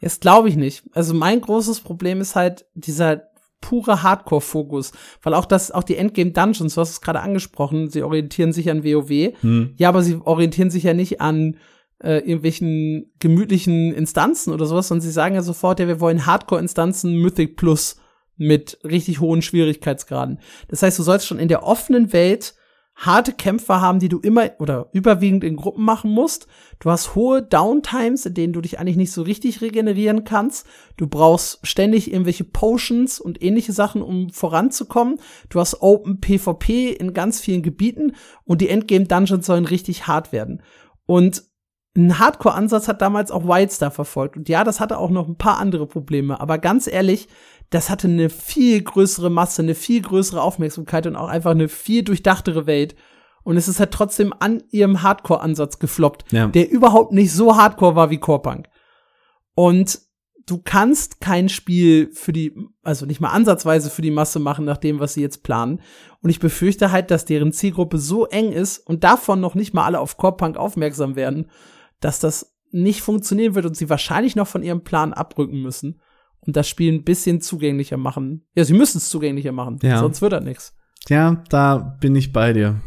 Das 0.00 0.18
glaube 0.18 0.48
ich 0.48 0.56
nicht. 0.56 0.84
Also 0.92 1.12
mein 1.12 1.42
großes 1.42 1.80
Problem 1.80 2.20
ist 2.22 2.36
halt 2.36 2.64
dieser 2.74 3.29
pure 3.60 4.02
Hardcore-Fokus, 4.02 4.92
weil 5.22 5.34
auch 5.34 5.44
das, 5.44 5.70
auch 5.70 5.82
die 5.82 5.96
Endgame 5.96 6.32
Dungeons, 6.32 6.74
du 6.74 6.80
hast 6.80 6.90
es 6.90 7.00
gerade 7.00 7.20
angesprochen, 7.20 7.90
sie 7.90 8.02
orientieren 8.02 8.52
sich 8.52 8.70
an 8.70 8.84
WoW. 8.84 9.32
Hm. 9.40 9.74
Ja, 9.76 9.88
aber 9.88 10.02
sie 10.02 10.18
orientieren 10.24 10.70
sich 10.70 10.84
ja 10.84 10.94
nicht 10.94 11.20
an 11.20 11.56
äh, 12.02 12.18
irgendwelchen 12.18 13.12
gemütlichen 13.18 13.92
Instanzen 13.92 14.52
oder 14.52 14.66
sowas, 14.66 14.88
sondern 14.88 15.02
sie 15.02 15.12
sagen 15.12 15.34
ja 15.34 15.42
sofort, 15.42 15.80
ja, 15.80 15.88
wir 15.88 16.00
wollen 16.00 16.26
Hardcore-Instanzen 16.26 17.16
Mythic 17.16 17.56
Plus 17.56 17.96
mit 18.36 18.78
richtig 18.84 19.20
hohen 19.20 19.42
Schwierigkeitsgraden. 19.42 20.38
Das 20.68 20.82
heißt, 20.82 20.98
du 20.98 21.02
sollst 21.02 21.26
schon 21.26 21.38
in 21.38 21.48
der 21.48 21.62
offenen 21.62 22.12
Welt 22.14 22.54
harte 23.00 23.32
Kämpfer 23.32 23.80
haben, 23.80 23.98
die 23.98 24.10
du 24.10 24.20
immer 24.20 24.50
oder 24.58 24.90
überwiegend 24.92 25.42
in 25.42 25.56
Gruppen 25.56 25.84
machen 25.84 26.10
musst. 26.10 26.46
Du 26.80 26.90
hast 26.90 27.14
hohe 27.14 27.42
Downtimes, 27.42 28.26
in 28.26 28.34
denen 28.34 28.52
du 28.52 28.60
dich 28.60 28.78
eigentlich 28.78 28.98
nicht 28.98 29.12
so 29.12 29.22
richtig 29.22 29.62
regenerieren 29.62 30.24
kannst. 30.24 30.66
Du 30.98 31.06
brauchst 31.06 31.66
ständig 31.66 32.12
irgendwelche 32.12 32.44
Potions 32.44 33.18
und 33.18 33.42
ähnliche 33.42 33.72
Sachen, 33.72 34.02
um 34.02 34.28
voranzukommen. 34.28 35.18
Du 35.48 35.60
hast 35.60 35.80
Open 35.80 36.20
PvP 36.20 36.90
in 36.90 37.14
ganz 37.14 37.40
vielen 37.40 37.62
Gebieten 37.62 38.14
und 38.44 38.60
die 38.60 38.68
Endgame 38.68 39.06
Dungeons 39.06 39.46
sollen 39.46 39.64
richtig 39.64 40.06
hart 40.06 40.30
werden. 40.30 40.62
Und 41.06 41.44
ein 41.96 42.18
Hardcore-Ansatz 42.18 42.86
hat 42.86 43.02
damals 43.02 43.30
auch 43.30 43.44
Wildstar 43.44 43.90
verfolgt. 43.90 44.36
Und 44.36 44.48
ja, 44.48 44.62
das 44.62 44.78
hatte 44.78 44.98
auch 44.98 45.10
noch 45.10 45.26
ein 45.26 45.38
paar 45.38 45.58
andere 45.58 45.86
Probleme. 45.86 46.40
Aber 46.40 46.58
ganz 46.58 46.86
ehrlich, 46.86 47.28
das 47.70 47.88
hatte 47.88 48.08
eine 48.08 48.28
viel 48.30 48.82
größere 48.82 49.30
Masse, 49.30 49.62
eine 49.62 49.76
viel 49.76 50.02
größere 50.02 50.42
Aufmerksamkeit 50.42 51.06
und 51.06 51.16
auch 51.16 51.28
einfach 51.28 51.52
eine 51.52 51.68
viel 51.68 52.02
durchdachtere 52.02 52.66
Welt. 52.66 52.96
Und 53.42 53.56
es 53.56 53.68
ist 53.68 53.80
halt 53.80 53.92
trotzdem 53.92 54.34
an 54.38 54.62
ihrem 54.70 55.02
Hardcore-Ansatz 55.02 55.78
gefloppt, 55.78 56.30
ja. 56.32 56.48
der 56.48 56.70
überhaupt 56.70 57.12
nicht 57.12 57.32
so 57.32 57.56
hardcore 57.56 57.94
war 57.94 58.10
wie 58.10 58.18
Core 58.18 58.64
Und 59.54 60.00
du 60.46 60.58
kannst 60.58 61.20
kein 61.20 61.48
Spiel 61.48 62.10
für 62.12 62.32
die, 62.32 62.54
also 62.82 63.06
nicht 63.06 63.20
mal 63.20 63.30
ansatzweise 63.30 63.88
für 63.88 64.02
die 64.02 64.10
Masse 64.10 64.40
machen, 64.40 64.64
nach 64.64 64.76
dem, 64.76 64.98
was 64.98 65.14
sie 65.14 65.22
jetzt 65.22 65.44
planen. 65.44 65.80
Und 66.20 66.30
ich 66.30 66.40
befürchte 66.40 66.90
halt, 66.90 67.10
dass 67.10 67.24
deren 67.24 67.52
Zielgruppe 67.52 67.98
so 67.98 68.26
eng 68.26 68.52
ist 68.52 68.78
und 68.78 69.04
davon 69.04 69.40
noch 69.40 69.54
nicht 69.54 69.74
mal 69.74 69.84
alle 69.84 70.00
auf 70.00 70.16
Core 70.16 70.58
aufmerksam 70.58 71.14
werden, 71.14 71.50
dass 72.00 72.18
das 72.18 72.56
nicht 72.72 73.00
funktionieren 73.00 73.54
wird 73.54 73.66
und 73.66 73.76
sie 73.76 73.88
wahrscheinlich 73.88 74.36
noch 74.36 74.48
von 74.48 74.62
ihrem 74.62 74.82
Plan 74.82 75.12
abrücken 75.12 75.62
müssen 75.62 76.00
und 76.46 76.56
das 76.56 76.68
Spiel 76.68 76.92
ein 76.92 77.04
bisschen 77.04 77.40
zugänglicher 77.40 77.96
machen. 77.96 78.46
Ja, 78.54 78.64
sie 78.64 78.74
müssen 78.74 78.98
es 78.98 79.08
zugänglicher 79.08 79.52
machen, 79.52 79.78
ja. 79.82 79.98
sonst 79.98 80.22
wird 80.22 80.32
das 80.32 80.44
nichts. 80.44 80.74
Ja, 81.08 81.42
da 81.48 81.96
bin 82.00 82.14
ich 82.16 82.32
bei 82.32 82.52
dir. 82.52 82.80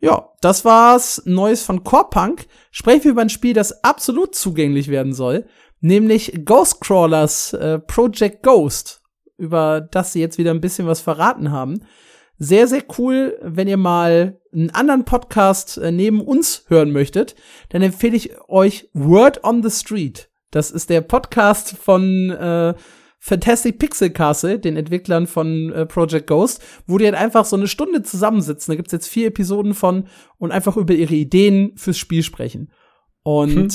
Ja, 0.00 0.30
das 0.42 0.64
war's 0.64 1.22
Neues 1.24 1.62
von 1.62 1.82
Corepunk. 1.82 2.46
Sprechen 2.70 3.04
wir 3.04 3.10
über 3.12 3.22
ein 3.22 3.30
Spiel, 3.30 3.54
das 3.54 3.82
absolut 3.84 4.34
zugänglich 4.34 4.88
werden 4.88 5.14
soll, 5.14 5.46
nämlich 5.80 6.44
Ghostcrawlers 6.44 7.54
äh, 7.54 7.78
Project 7.78 8.42
Ghost, 8.42 9.02
über 9.38 9.80
das 9.80 10.12
sie 10.12 10.20
jetzt 10.20 10.36
wieder 10.36 10.50
ein 10.50 10.60
bisschen 10.60 10.86
was 10.86 11.00
verraten 11.00 11.50
haben. 11.50 11.86
Sehr, 12.36 12.66
sehr 12.66 12.82
cool, 12.98 13.38
wenn 13.42 13.68
ihr 13.68 13.76
mal 13.76 14.40
einen 14.52 14.70
anderen 14.70 15.04
Podcast 15.04 15.78
äh, 15.78 15.92
neben 15.92 16.20
uns 16.20 16.64
hören 16.68 16.92
möchtet, 16.92 17.34
dann 17.70 17.80
empfehle 17.80 18.16
ich 18.16 18.38
euch 18.48 18.90
Word 18.92 19.42
on 19.44 19.62
the 19.62 19.70
Street. 19.70 20.28
Das 20.54 20.70
ist 20.70 20.88
der 20.88 21.00
Podcast 21.00 21.76
von 21.76 22.30
äh, 22.30 22.74
Fantastic 23.18 23.78
Pixel 23.80 24.10
Castle, 24.10 24.60
den 24.60 24.76
Entwicklern 24.76 25.26
von 25.26 25.72
äh, 25.72 25.84
Project 25.84 26.28
Ghost, 26.28 26.62
wo 26.86 26.96
die 26.96 27.06
halt 27.06 27.16
einfach 27.16 27.44
so 27.44 27.56
eine 27.56 27.66
Stunde 27.66 28.02
zusammensitzen. 28.02 28.70
Da 28.70 28.76
gibt's 28.76 28.92
jetzt 28.92 29.08
vier 29.08 29.28
Episoden 29.28 29.74
von 29.74 30.06
und 30.38 30.52
einfach 30.52 30.76
über 30.76 30.94
ihre 30.94 31.14
Ideen 31.14 31.72
fürs 31.76 31.98
Spiel 31.98 32.22
sprechen. 32.22 32.70
Und 33.22 33.54
hm. 33.54 33.68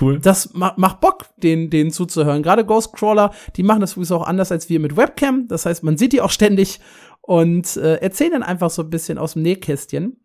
Cool. 0.00 0.20
Das 0.20 0.54
ma 0.54 0.72
macht 0.78 1.00
Bock, 1.00 1.26
den, 1.42 1.68
den 1.68 1.90
zuzuhören. 1.90 2.42
Gerade 2.42 2.64
Ghostcrawler, 2.64 3.34
die 3.56 3.62
machen 3.62 3.80
das 3.80 3.92
übrigens 3.92 4.12
auch 4.12 4.26
anders 4.26 4.50
als 4.50 4.70
wir 4.70 4.80
mit 4.80 4.96
Webcam. 4.96 5.48
Das 5.48 5.66
heißt, 5.66 5.82
man 5.82 5.98
sieht 5.98 6.14
die 6.14 6.22
auch 6.22 6.30
ständig 6.30 6.80
und 7.20 7.76
äh, 7.76 7.96
erzählen 7.96 8.32
dann 8.32 8.42
einfach 8.42 8.70
so 8.70 8.82
ein 8.82 8.90
bisschen 8.90 9.18
aus 9.18 9.34
dem 9.34 9.42
Nähkästchen. 9.42 10.21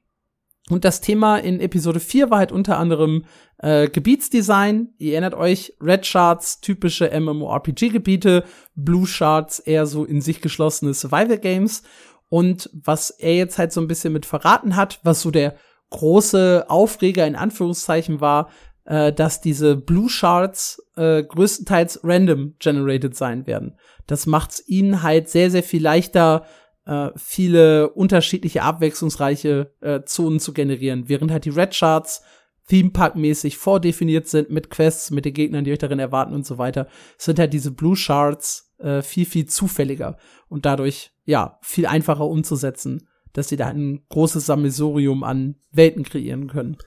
Und 0.69 0.83
das 0.83 0.99
Thema 0.99 1.37
in 1.37 1.59
Episode 1.59 1.99
4 1.99 2.29
war 2.29 2.39
halt 2.39 2.51
unter 2.51 2.77
anderem 2.77 3.23
äh, 3.59 3.87
Gebietsdesign. 3.87 4.89
Ihr 4.97 5.13
erinnert 5.13 5.33
euch, 5.33 5.73
Red 5.81 6.05
Shards, 6.05 6.59
typische 6.59 7.09
MMORPG-Gebiete, 7.17 8.43
Blue 8.75 9.07
Shards, 9.07 9.59
eher 9.59 9.85
so 9.85 10.03
in 10.03 10.21
sich 10.21 10.41
geschlossene 10.41 10.93
Survival-Games. 10.93 11.83
Und 12.29 12.69
was 12.73 13.09
er 13.09 13.35
jetzt 13.35 13.57
halt 13.57 13.71
so 13.71 13.79
ein 13.79 13.87
bisschen 13.87 14.11
mit 14.11 14.25
verraten 14.25 14.75
hat, 14.75 14.99
was 15.03 15.21
so 15.21 15.31
der 15.31 15.55
große 15.89 16.65
Aufreger 16.67 17.25
in 17.25 17.37
Anführungszeichen 17.37 18.19
war, 18.19 18.49
äh, 18.83 19.13
dass 19.13 19.39
diese 19.39 19.77
Blue 19.77 20.09
Shards 20.09 20.83
äh, 20.97 21.23
größtenteils 21.23 22.01
random 22.03 22.55
generated 22.59 23.15
sein 23.15 23.47
werden. 23.47 23.77
Das 24.05 24.25
macht's 24.25 24.63
ihnen 24.67 25.03
halt 25.03 25.29
sehr, 25.29 25.49
sehr 25.51 25.63
viel 25.63 25.81
leichter, 25.81 26.45
äh, 26.87 27.09
viele 27.15 27.89
unterschiedliche, 27.89 28.63
abwechslungsreiche 28.63 29.71
äh, 29.81 30.01
Zonen 30.05 30.39
zu 30.39 30.53
generieren, 30.53 31.09
während 31.09 31.31
halt 31.31 31.45
die 31.45 31.49
Red 31.49 31.75
Charts 31.77 32.23
Theme 32.67 32.89
Park 32.89 33.15
mäßig 33.15 33.57
vordefiniert 33.57 34.27
sind 34.27 34.49
mit 34.49 34.69
Quests, 34.69 35.11
mit 35.11 35.25
den 35.25 35.33
Gegnern, 35.33 35.63
die 35.63 35.71
euch 35.71 35.79
darin 35.79 35.99
erwarten 35.99 36.33
und 36.33 36.45
so 36.45 36.57
weiter, 36.57 36.87
sind 37.17 37.39
halt 37.39 37.53
diese 37.53 37.71
Blue 37.71 37.95
Shards 37.95 38.73
äh, 38.79 39.01
viel, 39.01 39.25
viel 39.25 39.45
zufälliger 39.45 40.17
und 40.49 40.65
dadurch, 40.65 41.11
ja, 41.23 41.59
viel 41.61 41.85
einfacher 41.85 42.25
umzusetzen, 42.25 43.07
dass 43.31 43.49
sie 43.49 43.55
da 43.55 43.67
ein 43.67 44.01
großes 44.09 44.45
Sammelsurium 44.45 45.23
an 45.23 45.55
Welten 45.71 46.03
kreieren 46.03 46.47
können. 46.47 46.77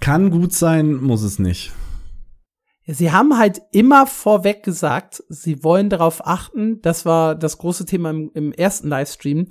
Kann 0.00 0.30
gut 0.30 0.52
sein, 0.52 0.94
muss 0.94 1.22
es 1.22 1.38
nicht. 1.38 1.72
Sie 2.86 3.12
haben 3.12 3.38
halt 3.38 3.60
immer 3.72 4.06
vorweg 4.06 4.62
gesagt, 4.62 5.22
sie 5.28 5.62
wollen 5.62 5.90
darauf 5.90 6.26
achten, 6.26 6.80
das 6.82 7.04
war 7.04 7.34
das 7.34 7.58
große 7.58 7.86
Thema 7.86 8.10
im, 8.10 8.30
im 8.34 8.52
ersten 8.52 8.88
Livestream, 8.88 9.46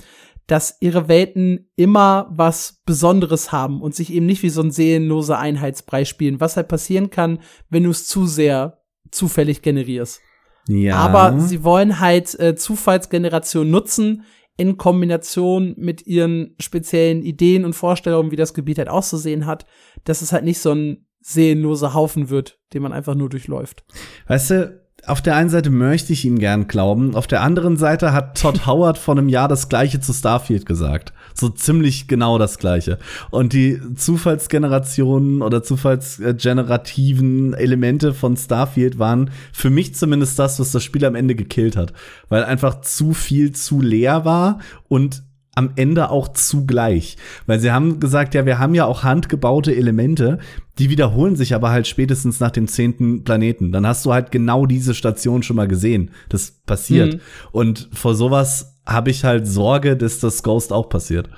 dass 0.47 0.77
ihre 0.81 1.07
Welten 1.07 1.69
immer 1.75 2.27
was 2.31 2.81
Besonderes 2.85 3.51
haben 3.51 3.81
und 3.81 3.93
sich 3.93 4.11
eben 4.11 4.25
nicht 4.25 4.41
wie 4.41 4.49
so 4.49 4.61
ein 4.61 4.71
seelenloser 4.71 5.37
Einheitsbrei 5.37 6.05
spielen, 6.05 6.39
was 6.39 6.57
halt 6.57 6.67
passieren 6.67 7.11
kann, 7.11 7.39
wenn 7.69 7.83
du 7.83 7.91
es 7.91 8.07
zu 8.07 8.25
sehr 8.25 8.81
zufällig 9.11 9.61
generierst. 9.61 10.21
Ja. 10.67 10.97
Aber 10.97 11.39
sie 11.39 11.63
wollen 11.63 11.99
halt 11.99 12.39
äh, 12.39 12.55
Zufallsgeneration 12.55 13.69
nutzen 13.69 14.23
in 14.57 14.77
Kombination 14.77 15.73
mit 15.77 16.05
ihren 16.05 16.55
speziellen 16.59 17.21
Ideen 17.21 17.63
und 17.63 17.73
Vorstellungen, 17.73 18.31
wie 18.31 18.35
das 18.35 18.53
Gebiet 18.53 18.77
halt 18.77 18.89
auszusehen 18.89 19.45
hat, 19.45 19.65
dass 20.03 20.21
es 20.21 20.33
halt 20.33 20.43
nicht 20.43 20.59
so 20.59 20.73
ein 20.73 21.05
seelenloser 21.21 21.93
Haufen 21.93 22.29
wird, 22.29 22.57
den 22.73 22.81
man 22.81 22.93
einfach 22.93 23.15
nur 23.15 23.29
durchläuft. 23.29 23.83
Weißt 24.27 24.51
du, 24.51 24.79
auf 25.05 25.21
der 25.21 25.35
einen 25.35 25.49
Seite 25.49 25.69
möchte 25.69 26.13
ich 26.13 26.25
ihm 26.25 26.39
gern 26.39 26.67
glauben, 26.67 27.15
auf 27.15 27.25
der 27.25 27.41
anderen 27.41 27.77
Seite 27.77 28.11
hat 28.11 28.39
Todd 28.39 28.65
Howard 28.65 28.97
vor 28.97 29.17
einem 29.17 29.29
Jahr 29.29 29.47
das 29.47 29.69
gleiche 29.69 29.99
zu 29.99 30.13
Starfield 30.13 30.65
gesagt. 30.65 31.13
So 31.33 31.49
ziemlich 31.49 32.07
genau 32.07 32.37
das 32.37 32.57
gleiche. 32.57 32.99
Und 33.31 33.53
die 33.53 33.79
Zufallsgenerationen 33.95 35.41
oder 35.41 35.63
zufallsgenerativen 35.63 37.53
Elemente 37.53 38.13
von 38.13 38.35
Starfield 38.35 38.99
waren 38.99 39.31
für 39.53 39.69
mich 39.69 39.95
zumindest 39.95 40.37
das, 40.37 40.59
was 40.59 40.71
das 40.71 40.83
Spiel 40.83 41.05
am 41.05 41.15
Ende 41.15 41.35
gekillt 41.35 41.77
hat. 41.77 41.93
Weil 42.27 42.43
einfach 42.43 42.81
zu 42.81 43.13
viel 43.13 43.53
zu 43.53 43.81
leer 43.81 44.25
war 44.25 44.59
und 44.87 45.23
am 45.59 45.73
Ende 45.75 46.09
auch 46.09 46.29
zugleich. 46.29 47.17
Weil 47.45 47.59
sie 47.59 47.71
haben 47.71 47.99
gesagt, 47.99 48.33
ja, 48.33 48.45
wir 48.45 48.57
haben 48.59 48.73
ja 48.73 48.85
auch 48.85 49.03
handgebaute 49.03 49.75
Elemente, 49.75 50.39
die 50.79 50.89
wiederholen 50.89 51.35
sich 51.35 51.53
aber 51.53 51.69
halt 51.69 51.85
spätestens 51.85 52.39
nach 52.39 52.51
dem 52.51 52.67
zehnten 52.67 53.25
Planeten. 53.25 53.73
Dann 53.73 53.85
hast 53.85 54.05
du 54.05 54.13
halt 54.13 54.31
genau 54.31 54.65
diese 54.65 54.95
Station 54.95 55.43
schon 55.43 55.57
mal 55.57 55.67
gesehen. 55.67 56.11
Das 56.29 56.51
passiert. 56.65 57.15
Mhm. 57.15 57.19
Und 57.51 57.89
vor 57.93 58.15
sowas 58.15 58.79
habe 58.85 59.11
ich 59.11 59.25
halt 59.25 59.45
Sorge, 59.47 59.97
dass 59.97 60.19
das 60.19 60.41
Ghost 60.41 60.71
auch 60.71 60.87
passiert. 60.87 61.29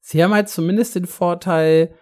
Sie 0.00 0.22
haben 0.22 0.34
halt 0.34 0.50
zumindest 0.50 0.94
den 0.94 1.06
Vorteil, 1.06 1.94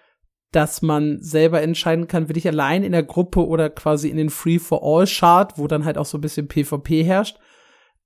dass 0.51 0.82
man 0.82 1.22
selber 1.22 1.62
entscheiden 1.62 2.09
kann, 2.09 2.28
will 2.28 2.36
ich 2.36 2.49
allein 2.49 2.82
in 2.82 2.91
der 2.91 3.05
Gruppe 3.05 3.47
oder 3.47 3.70
quasi 3.70 4.09
in 4.09 4.16
den 4.16 4.30
Free-for-All-Chart, 4.30 5.57
wo 5.57 5.68
dann 5.68 5.84
halt 5.84 5.97
auch 5.97 6.07
so 6.07 6.18
ein 6.18 6.22
bisschen 6.22 6.49
PvP 6.49 7.05
herrscht, 7.05 7.38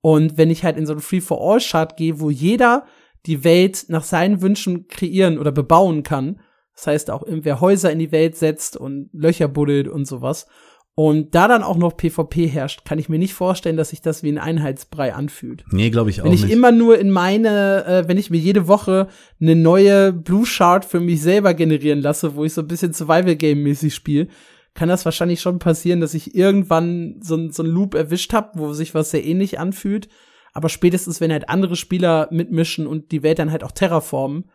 und 0.05 0.37
wenn 0.37 0.51
ich 0.51 0.65
halt 0.65 0.77
in 0.77 0.85
so 0.85 0.93
einen 0.93 1.01
Free-for-All-Chart 1.01 1.97
gehe, 1.97 2.21
wo 2.21 2.29
jeder 2.29 2.85
die 3.25 3.43
Welt 3.43 3.87
nach 3.89 4.05
seinen 4.05 4.43
Wünschen 4.43 4.87
kreieren 4.87 5.39
oder 5.39 5.51
bebauen 5.51 6.03
kann, 6.03 6.41
das 6.75 6.87
heißt 6.87 7.11
auch 7.11 7.23
irgendwer 7.23 7.63
Häuser 7.63 7.91
in 7.91 7.99
die 7.99 8.13
Welt 8.13 8.37
setzt 8.37 8.77
und 8.77 9.09
Löcher 9.15 9.49
buddelt 9.49 9.89
und 9.89 10.05
sowas, 10.05 10.47
und 10.95 11.35
da 11.35 11.49
dann 11.49 11.63
auch 11.63 11.79
noch 11.79 11.97
PvP 11.97 12.47
herrscht, 12.47 12.85
kann 12.85 12.99
ich 12.99 13.09
mir 13.09 13.19
nicht 13.19 13.33
vorstellen, 13.33 13.79
dass 13.79 13.89
sich 13.89 14.03
das 14.03 14.23
wie 14.23 14.29
ein 14.29 14.37
Einheitsbrei 14.37 15.15
anfühlt. 15.15 15.65
Nee, 15.73 15.89
glaube 15.89 16.11
ich 16.11 16.21
auch 16.21 16.25
nicht. 16.25 16.33
Wenn 16.33 16.39
ich 16.39 16.45
nicht. 16.45 16.53
immer 16.53 16.71
nur 16.71 16.99
in 16.99 17.11
meine, 17.11 17.87
äh, 17.87 18.07
wenn 18.07 18.19
ich 18.19 18.29
mir 18.29 18.37
jede 18.37 18.69
Woche 18.69 19.09
eine 19.41 19.57
neue 19.57 20.13
Blue 20.13 20.45
Shard 20.45 20.85
für 20.85 21.01
mich 21.01 21.23
selber 21.23 21.55
generieren 21.55 22.03
lasse, 22.03 22.37
wo 22.37 22.45
ich 22.45 22.53
so 22.53 22.61
ein 22.61 22.69
bisschen 22.69 22.93
Survival 22.93 23.37
Game 23.37 23.63
mäßig 23.63 23.95
spiele, 23.95 24.29
kann 24.75 24.89
das 24.89 25.05
wahrscheinlich 25.05 25.41
schon 25.41 25.59
passieren, 25.59 26.01
dass 26.01 26.15
ich 26.15 26.35
irgendwann 26.35 27.21
so, 27.23 27.51
so 27.51 27.63
einen 27.63 27.73
Loop 27.73 27.95
erwischt 27.95 28.33
habe, 28.33 28.59
wo 28.59 28.73
sich 28.73 28.95
was 28.95 29.11
sehr 29.11 29.25
ähnlich 29.25 29.59
anfühlt. 29.59 30.09
Aber 30.53 30.69
spätestens, 30.69 31.21
wenn 31.21 31.33
halt 31.33 31.49
andere 31.49 31.77
Spieler 31.77 32.29
mitmischen 32.31 32.87
und 32.87 33.13
die 33.13 33.23
Welt 33.23 33.39
dann 33.39 33.51
halt 33.51 33.65
auch 33.65 33.73
terraformen, 33.73 34.51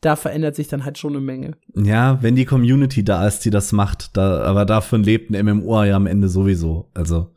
da 0.00 0.16
verändert 0.16 0.54
sich 0.54 0.68
dann 0.68 0.84
halt 0.84 0.96
schon 0.98 1.12
eine 1.12 1.20
Menge. 1.20 1.56
Ja, 1.74 2.22
wenn 2.22 2.36
die 2.36 2.44
Community 2.44 3.02
da 3.02 3.26
ist, 3.26 3.40
die 3.40 3.50
das 3.50 3.72
macht, 3.72 4.16
da, 4.16 4.42
aber 4.42 4.64
davon 4.64 5.02
lebt 5.02 5.30
ein 5.30 5.44
MMO 5.44 5.82
ja 5.82 5.96
am 5.96 6.06
Ende 6.06 6.28
sowieso. 6.28 6.90
Also 6.94 7.34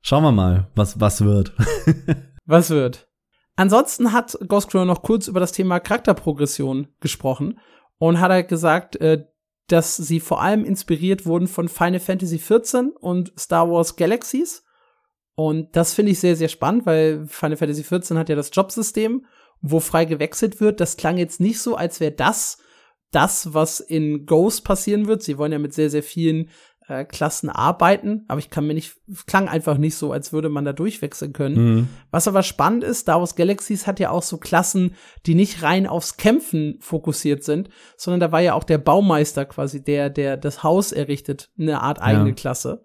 schauen 0.00 0.22
wir 0.22 0.32
mal, 0.32 0.70
was, 0.74 0.98
was 1.00 1.22
wird. 1.22 1.52
was 2.46 2.70
wird. 2.70 3.08
Ansonsten 3.56 4.12
hat 4.12 4.38
Ghostcrawler 4.46 4.84
noch 4.84 5.02
kurz 5.02 5.28
über 5.28 5.40
das 5.40 5.52
Thema 5.52 5.80
Charakterprogression 5.80 6.88
gesprochen 7.00 7.58
und 7.98 8.20
hat 8.20 8.30
halt 8.30 8.48
gesagt, 8.48 8.96
äh, 8.96 9.26
dass 9.68 9.96
sie 9.96 10.20
vor 10.20 10.40
allem 10.40 10.64
inspiriert 10.64 11.26
wurden 11.26 11.48
von 11.48 11.68
Final 11.68 12.00
Fantasy 12.00 12.38
XIV 12.38 12.92
und 13.00 13.32
Star 13.38 13.70
Wars 13.70 13.96
Galaxies. 13.96 14.64
Und 15.34 15.76
das 15.76 15.92
finde 15.92 16.12
ich 16.12 16.20
sehr, 16.20 16.36
sehr 16.36 16.48
spannend, 16.48 16.86
weil 16.86 17.26
Final 17.26 17.56
Fantasy 17.56 17.82
XIV 17.82 18.16
hat 18.16 18.28
ja 18.28 18.36
das 18.36 18.50
Jobsystem, 18.52 19.26
wo 19.60 19.80
frei 19.80 20.04
gewechselt 20.04 20.60
wird. 20.60 20.80
Das 20.80 20.96
klang 20.96 21.18
jetzt 21.18 21.40
nicht 21.40 21.60
so, 21.60 21.74
als 21.74 22.00
wäre 22.00 22.12
das 22.12 22.58
das, 23.10 23.54
was 23.54 23.80
in 23.80 24.26
Ghost 24.26 24.64
passieren 24.64 25.06
wird. 25.06 25.22
Sie 25.22 25.38
wollen 25.38 25.52
ja 25.52 25.58
mit 25.58 25.72
sehr, 25.72 25.90
sehr 25.90 26.02
vielen 26.02 26.50
äh, 26.88 27.04
Klassen 27.04 27.48
arbeiten, 27.48 28.24
aber 28.28 28.38
ich 28.38 28.50
kann 28.50 28.66
mir 28.66 28.74
nicht, 28.74 28.96
klang 29.26 29.48
einfach 29.48 29.76
nicht 29.76 29.96
so, 29.96 30.12
als 30.12 30.32
würde 30.32 30.48
man 30.48 30.64
da 30.64 30.72
durchwechseln 30.72 31.32
können. 31.32 31.56
Mhm. 31.56 31.88
Was 32.10 32.28
aber 32.28 32.42
spannend 32.42 32.84
ist, 32.84 33.00
Star 33.00 33.18
Wars 33.18 33.34
Galaxies 33.34 33.86
hat 33.86 34.00
ja 34.00 34.10
auch 34.10 34.22
so 34.22 34.38
Klassen, 34.38 34.94
die 35.26 35.34
nicht 35.34 35.62
rein 35.62 35.86
aufs 35.86 36.16
Kämpfen 36.16 36.78
fokussiert 36.80 37.42
sind, 37.42 37.70
sondern 37.96 38.20
da 38.20 38.32
war 38.32 38.40
ja 38.40 38.54
auch 38.54 38.64
der 38.64 38.78
Baumeister 38.78 39.44
quasi, 39.44 39.82
der, 39.82 40.10
der 40.10 40.36
das 40.36 40.62
Haus 40.62 40.92
errichtet, 40.92 41.50
eine 41.58 41.82
Art 41.82 42.00
eigene 42.00 42.30
ja. 42.30 42.34
Klasse. 42.34 42.84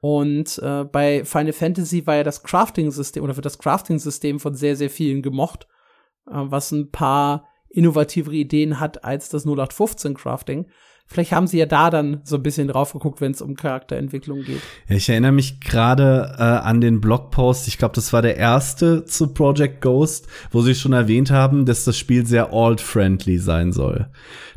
Und 0.00 0.58
äh, 0.62 0.84
bei 0.84 1.24
Final 1.24 1.52
Fantasy 1.52 2.06
war 2.06 2.16
ja 2.16 2.24
das 2.24 2.42
Crafting-System 2.42 3.22
oder 3.22 3.36
wird 3.36 3.46
das 3.46 3.58
Crafting-System 3.58 4.40
von 4.40 4.54
sehr, 4.54 4.76
sehr 4.76 4.90
vielen 4.90 5.22
gemocht, 5.22 5.66
äh, 6.26 6.32
was 6.32 6.72
ein 6.72 6.90
paar 6.90 7.46
innovativere 7.68 8.34
Ideen 8.34 8.80
hat 8.80 9.04
als 9.04 9.28
das 9.28 9.44
0815 9.44 10.14
Crafting. 10.14 10.66
Vielleicht 11.12 11.32
haben 11.32 11.48
sie 11.48 11.58
ja 11.58 11.66
da 11.66 11.90
dann 11.90 12.20
so 12.22 12.36
ein 12.36 12.42
bisschen 12.44 12.68
drauf 12.68 12.92
geguckt, 12.92 13.20
wenn 13.20 13.32
es 13.32 13.42
um 13.42 13.56
Charakterentwicklung 13.56 14.44
geht. 14.44 14.60
Ich 14.88 15.08
erinnere 15.08 15.32
mich 15.32 15.58
gerade 15.58 16.36
äh, 16.38 16.42
an 16.42 16.80
den 16.80 17.00
Blogpost, 17.00 17.66
ich 17.66 17.78
glaube, 17.78 17.96
das 17.96 18.12
war 18.12 18.22
der 18.22 18.36
erste 18.36 19.04
zu 19.04 19.34
Project 19.34 19.80
Ghost, 19.80 20.28
wo 20.52 20.62
sie 20.62 20.76
schon 20.76 20.92
erwähnt 20.92 21.32
haben, 21.32 21.66
dass 21.66 21.82
das 21.82 21.98
Spiel 21.98 22.26
sehr 22.26 22.52
alt-friendly 22.52 23.38
sein 23.38 23.72
soll. 23.72 24.08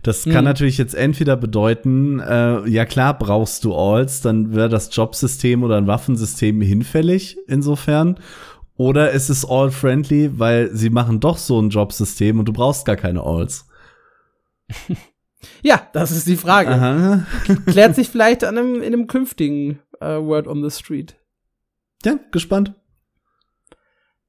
Das 0.04 0.26
kann 0.26 0.36
hm. 0.36 0.43
natürlich 0.43 0.78
jetzt 0.78 0.93
entweder 0.93 1.38
bedeuten, 1.38 2.20
äh, 2.20 2.70
ja 2.70 2.86
klar, 2.86 3.18
brauchst 3.18 3.64
du 3.64 3.74
Alts, 3.74 4.22
dann 4.22 4.54
wäre 4.54 4.70
das 4.70 4.95
Jobsystem 4.95 5.64
oder 5.64 5.78
ein 5.78 5.88
Waffensystem 5.88 6.62
hinfällig 6.62 7.36
insofern. 7.47 8.20
Oder 8.76 9.10
ist 9.10 9.30
es 9.30 9.43
all-friendly, 9.43 10.38
weil 10.38 10.70
sie 10.76 10.91
machen 10.91 11.20
doch 11.20 11.39
so 11.39 11.60
ein 11.60 11.72
Jobsystem 11.72 12.38
und 12.38 12.45
du 12.45 12.54
brauchst 12.54 12.86
gar 12.86 12.95
keine 12.95 13.24
Alls. 13.24 13.66
Ja, 15.62 15.88
das 15.94 16.12
ist 16.12 16.28
die 16.28 16.38
Frage. 16.38 16.70
Aha. 16.70 17.26
Klärt 17.66 17.96
sich 17.96 18.10
vielleicht 18.10 18.44
an 18.44 18.58
einem, 18.58 18.76
in 18.76 18.94
einem 18.94 19.08
künftigen 19.08 19.80
äh, 20.00 20.18
Word 20.18 20.48
on 20.48 20.68
the 20.68 20.76
Street. 20.76 21.16
Ja, 22.06 22.20
gespannt. 22.32 22.74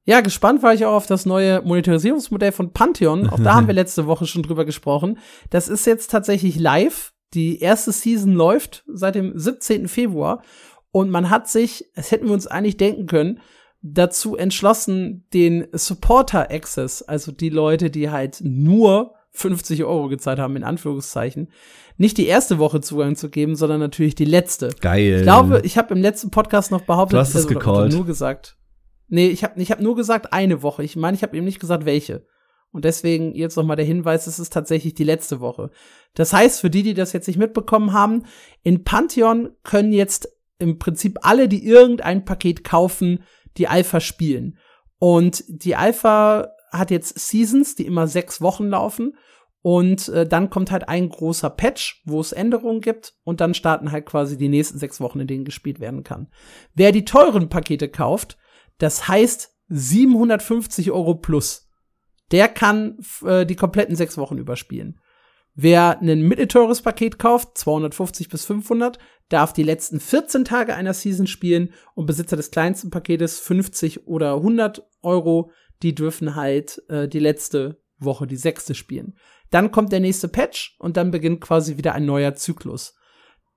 Ja, 0.05 0.21
gespannt 0.21 0.61
war 0.61 0.73
ich 0.73 0.85
auch 0.85 0.93
auf 0.93 1.07
das 1.07 1.25
neue 1.25 1.61
Monetarisierungsmodell 1.63 2.51
von 2.51 2.71
Pantheon. 2.71 3.27
Auch 3.27 3.39
da 3.39 3.55
haben 3.55 3.67
wir 3.67 3.73
letzte 3.73 4.05
Woche 4.05 4.27
schon 4.27 4.43
drüber 4.43 4.63
gesprochen. 4.63 5.17
Das 5.49 5.67
ist 5.67 5.85
jetzt 5.85 6.11
tatsächlich 6.11 6.59
live. 6.59 7.11
Die 7.33 7.59
erste 7.59 7.91
Season 7.91 8.33
läuft 8.33 8.83
seit 8.87 9.15
dem 9.15 9.37
17. 9.37 9.87
Februar. 9.87 10.43
Und 10.91 11.09
man 11.09 11.29
hat 11.29 11.49
sich, 11.49 11.85
das 11.95 12.11
hätten 12.11 12.27
wir 12.27 12.33
uns 12.33 12.47
eigentlich 12.47 12.77
denken 12.77 13.07
können, 13.07 13.41
dazu 13.81 14.37
entschlossen, 14.37 15.27
den 15.33 15.67
Supporter 15.73 16.51
Access, 16.51 17.01
also 17.01 17.31
die 17.31 17.49
Leute, 17.49 17.89
die 17.89 18.09
halt 18.09 18.39
nur 18.41 19.14
50 19.35 19.83
Euro 19.83 20.07
gezahlt 20.07 20.39
haben, 20.39 20.55
in 20.55 20.63
Anführungszeichen, 20.63 21.51
nicht 21.97 22.17
die 22.17 22.27
erste 22.27 22.57
Woche 22.57 22.81
Zugang 22.81 23.15
zu 23.15 23.29
geben, 23.29 23.55
sondern 23.55 23.79
natürlich 23.79 24.15
die 24.15 24.25
letzte. 24.25 24.69
Geil. 24.81 25.17
Ich 25.17 25.23
glaube, 25.23 25.61
ich 25.63 25.77
habe 25.77 25.93
im 25.93 26.01
letzten 26.01 26.31
Podcast 26.31 26.71
noch 26.71 26.81
behauptet, 26.81 27.13
du 27.13 27.19
hast 27.19 27.35
es 27.35 27.47
also, 27.47 27.87
nur 27.87 28.05
gesagt. 28.05 28.57
Nee, 29.07 29.27
ich 29.27 29.43
habe 29.43 29.61
ich 29.61 29.71
hab 29.71 29.81
nur 29.81 29.95
gesagt 29.95 30.33
eine 30.33 30.61
Woche. 30.63 30.83
Ich 30.83 30.95
meine, 30.95 31.15
ich 31.15 31.23
habe 31.23 31.37
eben 31.37 31.45
nicht 31.45 31.59
gesagt 31.59 31.85
welche. 31.85 32.25
Und 32.71 32.83
deswegen 32.83 33.33
jetzt 33.35 33.55
noch 33.55 33.63
mal 33.63 33.77
der 33.77 33.85
Hinweis, 33.85 34.27
es 34.27 34.39
ist 34.39 34.51
tatsächlich 34.51 34.93
die 34.93 35.05
letzte 35.05 35.39
Woche. 35.39 35.71
Das 36.13 36.33
heißt, 36.33 36.59
für 36.59 36.69
die, 36.69 36.83
die 36.83 36.93
das 36.93 37.13
jetzt 37.13 37.27
nicht 37.27 37.37
mitbekommen 37.37 37.93
haben, 37.93 38.23
in 38.63 38.83
Pantheon 38.83 39.51
können 39.63 39.93
jetzt 39.93 40.27
im 40.59 40.77
Prinzip 40.79 41.19
alle, 41.21 41.47
die 41.47 41.65
irgendein 41.65 42.25
Paket 42.25 42.63
kaufen, 42.63 43.23
die 43.57 43.67
Alpha 43.67 44.01
spielen. 44.01 44.57
Und 44.99 45.43
die 45.47 45.75
Alpha 45.75 46.49
hat 46.71 46.91
jetzt 46.91 47.17
Seasons, 47.17 47.75
die 47.75 47.85
immer 47.85 48.07
sechs 48.07 48.41
Wochen 48.41 48.67
laufen. 48.67 49.15
Und 49.65 50.09
äh, 50.09 50.27
dann 50.27 50.51
kommt 50.51 50.69
halt 50.69 50.89
ein 50.89 51.09
großer 51.09 51.49
Patch, 51.49 52.03
wo 52.05 52.21
es 52.21 52.33
Änderungen 52.33 52.81
gibt. 52.81 53.15
Und 53.23 53.41
dann 53.41 53.55
starten 53.55 53.91
halt 53.91 54.05
quasi 54.05 54.37
die 54.37 54.47
nächsten 54.47 54.77
sechs 54.77 55.01
Wochen, 55.01 55.19
in 55.19 55.25
denen 55.25 55.43
gespielt 55.43 55.79
werden 55.79 56.03
kann. 56.03 56.27
Wer 56.75 56.91
die 56.91 57.03
teuren 57.03 57.49
Pakete 57.49 57.89
kauft, 57.89 58.37
das 58.77 59.07
heißt 59.07 59.55
750 59.69 60.91
Euro 60.91 61.15
plus, 61.15 61.67
der 62.31 62.47
kann 62.47 62.99
äh, 63.25 63.47
die 63.47 63.55
kompletten 63.55 63.95
sechs 63.95 64.19
Wochen 64.19 64.37
überspielen. 64.37 64.99
Wer 65.55 65.99
ein 65.99 66.21
mittelteures 66.21 66.83
Paket 66.83 67.17
kauft, 67.17 67.57
250 67.57 68.29
bis 68.29 68.45
500, 68.45 68.99
darf 69.29 69.51
die 69.51 69.63
letzten 69.63 69.99
14 69.99 70.45
Tage 70.45 70.75
einer 70.75 70.93
Season 70.93 71.25
spielen 71.25 71.73
und 71.95 72.05
Besitzer 72.05 72.35
des 72.35 72.51
kleinsten 72.51 72.91
Paketes 72.91 73.39
50 73.39 74.05
oder 74.05 74.35
100 74.35 74.87
Euro 75.01 75.49
die 75.81 75.95
dürfen 75.95 76.35
halt 76.35 76.81
äh, 76.89 77.07
die 77.07 77.19
letzte 77.19 77.81
Woche, 77.97 78.27
die 78.27 78.37
sechste 78.37 78.75
spielen. 78.75 79.15
Dann 79.55 79.71
kommt 79.71 79.93
der 79.93 80.01
nächste 80.01 80.27
Patch 80.27 80.75
und 80.79 80.97
dann 80.97 81.11
beginnt 81.11 81.39
quasi 81.39 81.77
wieder 81.77 81.93
ein 81.93 82.05
neuer 82.05 82.35
Zyklus. 82.35 82.97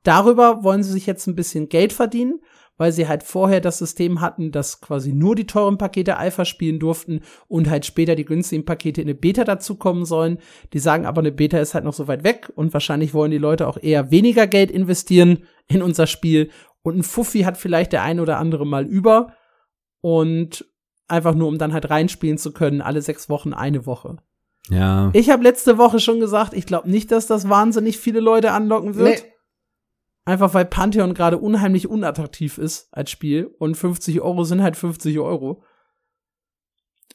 Darüber 0.04 0.62
wollen 0.62 0.84
sie 0.84 0.92
sich 0.92 1.06
jetzt 1.06 1.26
ein 1.26 1.34
bisschen 1.34 1.68
Geld 1.68 1.92
verdienen, 1.92 2.40
weil 2.76 2.92
sie 2.92 3.08
halt 3.08 3.24
vorher 3.24 3.60
das 3.60 3.78
System 3.78 4.20
hatten, 4.20 4.52
dass 4.52 4.80
quasi 4.80 5.12
nur 5.12 5.34
die 5.34 5.48
teuren 5.48 5.76
Pakete 5.76 6.16
Alpha 6.16 6.44
spielen 6.44 6.78
durften 6.78 7.22
und 7.48 7.68
halt 7.68 7.84
später 7.84 8.14
die 8.14 8.24
günstigen 8.24 8.64
Pakete 8.64 9.02
in 9.02 9.08
eine 9.08 9.16
Beta 9.16 9.42
dazukommen 9.42 10.04
sollen. 10.04 10.38
Die 10.72 10.78
sagen 10.78 11.04
aber, 11.04 11.18
eine 11.20 11.32
Beta 11.32 11.58
ist 11.58 11.74
halt 11.74 11.84
noch 11.84 11.94
so 11.94 12.06
weit 12.06 12.22
weg 12.22 12.52
und 12.54 12.72
wahrscheinlich 12.72 13.12
wollen 13.12 13.32
die 13.32 13.38
Leute 13.38 13.66
auch 13.66 13.76
eher 13.76 14.12
weniger 14.12 14.46
Geld 14.46 14.70
investieren 14.70 15.46
in 15.66 15.82
unser 15.82 16.06
Spiel 16.06 16.52
und 16.82 16.96
ein 16.96 17.02
Fuffi 17.02 17.40
hat 17.40 17.56
vielleicht 17.56 17.92
der 17.92 18.04
ein 18.04 18.20
oder 18.20 18.38
andere 18.38 18.64
mal 18.64 18.86
über 18.86 19.34
und 20.00 20.64
Einfach 21.08 21.34
nur, 21.34 21.48
um 21.48 21.56
dann 21.56 21.72
halt 21.72 21.88
reinspielen 21.88 22.36
zu 22.36 22.52
können, 22.52 22.82
alle 22.82 23.00
sechs 23.00 23.30
Wochen 23.30 23.54
eine 23.54 23.86
Woche. 23.86 24.18
Ja. 24.70 25.10
Ich 25.14 25.30
habe 25.30 25.42
letzte 25.42 25.78
Woche 25.78 26.00
schon 26.00 26.20
gesagt, 26.20 26.54
ich 26.54 26.66
glaube 26.66 26.90
nicht, 26.90 27.10
dass 27.10 27.26
das 27.26 27.48
wahnsinnig 27.48 27.98
viele 27.98 28.20
Leute 28.20 28.52
anlocken 28.52 28.94
wird. 28.94 29.22
Nee. 29.22 29.32
Einfach 30.24 30.52
weil 30.52 30.66
Pantheon 30.66 31.14
gerade 31.14 31.38
unheimlich 31.38 31.88
unattraktiv 31.88 32.58
ist 32.58 32.88
als 32.92 33.10
Spiel 33.10 33.50
und 33.58 33.76
50 33.76 34.20
Euro 34.20 34.44
sind 34.44 34.62
halt 34.62 34.76
50 34.76 35.18
Euro. 35.18 35.62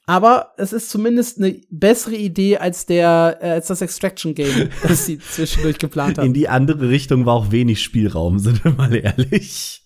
Aber 0.06 0.54
es 0.58 0.74
ist 0.74 0.90
zumindest 0.90 1.38
eine 1.38 1.62
bessere 1.70 2.16
Idee 2.16 2.58
als 2.58 2.86
der 2.86 3.38
äh, 3.40 3.50
als 3.52 3.68
das 3.68 3.82
Extraction 3.82 4.34
Game, 4.36 4.70
das 4.84 5.06
sie 5.06 5.20
zwischendurch 5.20 5.78
geplant 5.78 6.18
haben. 6.18 6.26
In 6.26 6.34
die 6.34 6.50
andere 6.50 6.90
Richtung 6.90 7.26
war 7.26 7.36
auch 7.36 7.52
wenig 7.52 7.82
Spielraum, 7.84 8.40
sind 8.40 8.64
wir 8.64 8.72
mal 8.72 8.94
ehrlich. 8.94 9.83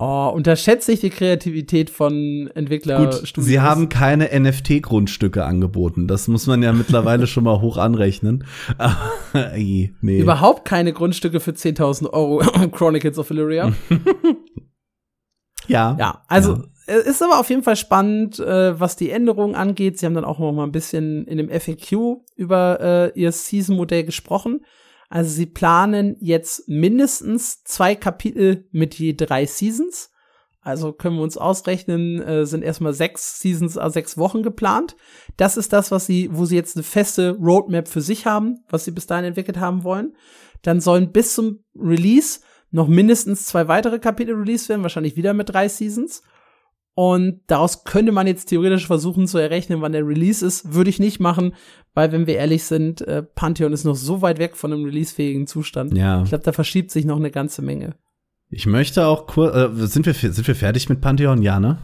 Oh, 0.00 0.30
unterschätze 0.32 0.92
ich 0.92 1.00
die 1.00 1.10
Kreativität 1.10 1.90
von 1.90 2.48
Entwicklerstudios. 2.54 3.32
Gut, 3.34 3.44
sie 3.44 3.58
haben 3.60 3.88
keine 3.88 4.28
NFT-Grundstücke 4.32 5.44
angeboten. 5.44 6.06
Das 6.06 6.28
muss 6.28 6.46
man 6.46 6.62
ja 6.62 6.72
mittlerweile 6.72 7.26
schon 7.26 7.42
mal 7.44 7.60
hoch 7.60 7.76
anrechnen. 7.78 8.44
Nee. 10.00 10.20
überhaupt 10.20 10.64
keine 10.64 10.92
Grundstücke 10.92 11.40
für 11.40 11.50
10.000 11.50 12.10
Euro 12.12 12.38
Chronicles 12.70 13.18
of 13.18 13.30
Illyria. 13.30 13.72
ja. 15.66 15.96
Ja, 15.98 16.22
also 16.28 16.54
Ja. 16.54 16.64
es 16.86 17.04
ist 17.06 17.22
aber 17.22 17.38
auf 17.40 17.50
jeden 17.50 17.62
Fall 17.62 17.76
spannend, 17.76 18.38
äh, 18.38 18.78
was 18.78 18.96
die 18.96 19.10
Änderungen 19.10 19.54
angeht. 19.54 19.98
Sie 19.98 20.06
haben 20.06 20.14
dann 20.14 20.24
auch 20.24 20.38
noch 20.38 20.52
mal 20.52 20.64
ein 20.64 20.72
bisschen 20.72 21.26
in 21.26 21.38
dem 21.38 21.50
FAQ 21.50 22.20
über 22.36 22.80
äh, 23.14 23.18
ihr 23.20 23.32
Season-Modell 23.32 24.04
gesprochen. 24.04 24.60
Also 25.08 25.30
sie 25.30 25.46
planen 25.46 26.16
jetzt 26.20 26.68
mindestens 26.68 27.62
zwei 27.64 27.94
Kapitel 27.94 28.68
mit 28.72 28.94
je 28.94 29.14
drei 29.14 29.46
Seasons. 29.46 30.10
Also 30.60 30.92
können 30.92 31.16
wir 31.16 31.22
uns 31.22 31.38
ausrechnen, 31.38 32.20
äh, 32.20 32.44
sind 32.44 32.62
erstmal 32.62 32.92
sechs 32.92 33.40
Seasons, 33.40 33.78
also 33.78 33.94
sechs 33.94 34.18
Wochen 34.18 34.42
geplant. 34.42 34.96
Das 35.38 35.56
ist 35.56 35.72
das, 35.72 35.90
was 35.90 36.04
sie, 36.04 36.28
wo 36.32 36.44
sie 36.44 36.56
jetzt 36.56 36.76
eine 36.76 36.82
feste 36.82 37.38
Roadmap 37.38 37.88
für 37.88 38.02
sich 38.02 38.26
haben, 38.26 38.58
was 38.68 38.84
sie 38.84 38.90
bis 38.90 39.06
dahin 39.06 39.24
entwickelt 39.24 39.58
haben 39.58 39.82
wollen. 39.82 40.14
Dann 40.62 40.80
sollen 40.80 41.12
bis 41.12 41.34
zum 41.34 41.64
Release 41.74 42.40
noch 42.70 42.88
mindestens 42.88 43.46
zwei 43.46 43.66
weitere 43.68 43.98
Kapitel 43.98 44.34
released 44.34 44.68
werden, 44.68 44.82
wahrscheinlich 44.82 45.16
wieder 45.16 45.32
mit 45.32 45.48
drei 45.48 45.68
Seasons. 45.68 46.22
Und 47.00 47.42
daraus 47.46 47.84
könnte 47.84 48.10
man 48.10 48.26
jetzt 48.26 48.46
theoretisch 48.46 48.88
versuchen 48.88 49.28
zu 49.28 49.38
errechnen, 49.38 49.82
wann 49.82 49.92
der 49.92 50.04
Release 50.04 50.44
ist. 50.44 50.74
Würde 50.74 50.90
ich 50.90 50.98
nicht 50.98 51.20
machen, 51.20 51.54
weil, 51.94 52.10
wenn 52.10 52.26
wir 52.26 52.34
ehrlich 52.34 52.64
sind, 52.64 53.02
äh, 53.02 53.22
Pantheon 53.22 53.72
ist 53.72 53.84
noch 53.84 53.94
so 53.94 54.20
weit 54.20 54.40
weg 54.40 54.56
von 54.56 54.72
einem 54.72 54.84
releasefähigen 54.84 55.46
Zustand. 55.46 55.96
Ja. 55.96 56.24
Ich 56.24 56.30
glaube, 56.30 56.42
da 56.42 56.50
verschiebt 56.50 56.90
sich 56.90 57.04
noch 57.04 57.18
eine 57.18 57.30
ganze 57.30 57.62
Menge. 57.62 57.94
Ich 58.50 58.66
möchte 58.66 59.06
auch 59.06 59.28
kurz, 59.28 59.54
äh, 59.54 59.86
sind 59.86 60.06
wir, 60.06 60.12
sind 60.12 60.44
wir 60.44 60.56
fertig 60.56 60.88
mit 60.88 61.00
Pantheon? 61.00 61.40
Ja, 61.40 61.60
ne? 61.60 61.78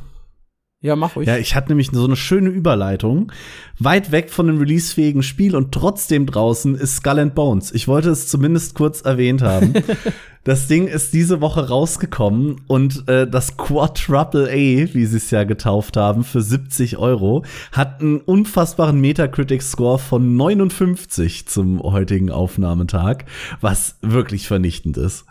Ja, 0.85 0.97
mach 0.97 1.17
ruhig. 1.17 1.27
Ja, 1.27 1.39
ich 1.39 1.55
hatte 1.55 1.69
nämlich 1.69 1.89
so 1.91 2.05
eine 2.05 2.15
schöne 2.15 2.51
Überleitung. 2.51 3.33
Weit 3.79 4.13
weg 4.13 4.29
von 4.29 4.51
einem 4.51 4.59
releasefähigen 4.59 5.23
Spiel 5.23 5.57
und 5.57 5.73
trotzdem 5.73 6.27
draußen 6.27 6.75
ist 6.75 6.97
Skull 6.97 7.21
and 7.21 7.35
Bones. 7.35 7.73
Ich 7.73 7.89
wollte 7.89 8.11
es 8.11 8.29
zumindest 8.29 8.75
kurz 8.75 9.01
erwähnt 9.01 9.41
haben. 9.41 9.73
das 10.45 10.67
Ding 10.67 10.87
ist 10.87 11.15
diese 11.15 11.41
Woche 11.41 11.71
rausgekommen 11.71 12.61
und 12.67 13.09
äh, 13.09 13.27
das 13.27 13.57
Quadruple 13.57 14.47
A, 14.47 14.95
wie 14.95 15.07
sie 15.07 15.17
es 15.17 15.31
ja 15.31 15.45
getauft 15.45 15.97
haben, 15.97 16.23
für 16.23 16.43
70 16.43 16.99
Euro, 16.99 17.47
hat 17.73 18.03
einen 18.03 18.21
unfassbaren 18.21 19.01
Metacritic-Score 19.01 19.99
von 19.99 20.37
59 20.37 21.49
zum 21.49 21.83
heutigen 21.83 22.31
Aufnahmetag, 22.31 23.25
was 23.63 23.97
wirklich 24.03 24.47
vernichtend 24.47 24.99
ist. 24.99 25.25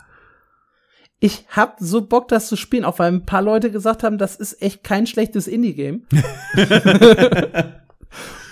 Ich 1.24 1.46
hab 1.48 1.76
so 1.80 2.02
Bock, 2.02 2.28
das 2.28 2.48
zu 2.48 2.56
spielen, 2.56 2.84
auch 2.84 2.98
weil 2.98 3.10
ein 3.10 3.24
paar 3.24 3.40
Leute 3.40 3.70
gesagt 3.70 4.02
haben, 4.02 4.18
das 4.18 4.36
ist 4.36 4.60
echt 4.60 4.84
kein 4.84 5.06
schlechtes 5.06 5.46
Indie-Game. 5.46 6.02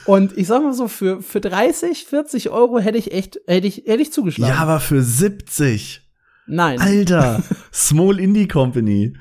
Und 0.06 0.38
ich 0.38 0.46
sag 0.46 0.62
mal 0.62 0.72
so, 0.72 0.88
für, 0.88 1.20
für 1.20 1.42
30, 1.42 2.06
40 2.06 2.48
Euro 2.48 2.78
hätte 2.78 2.96
ich 2.96 3.12
echt, 3.12 3.38
hätte 3.46 3.66
ich, 3.66 3.82
hätte 3.84 4.00
ich 4.00 4.10
zugeschlagen. 4.10 4.54
Ja, 4.54 4.62
aber 4.62 4.80
für 4.80 5.02
70. 5.02 6.00
Nein. 6.46 6.80
Alter, 6.80 7.42
Small 7.74 8.18
Indie 8.18 8.48
Company. 8.48 9.12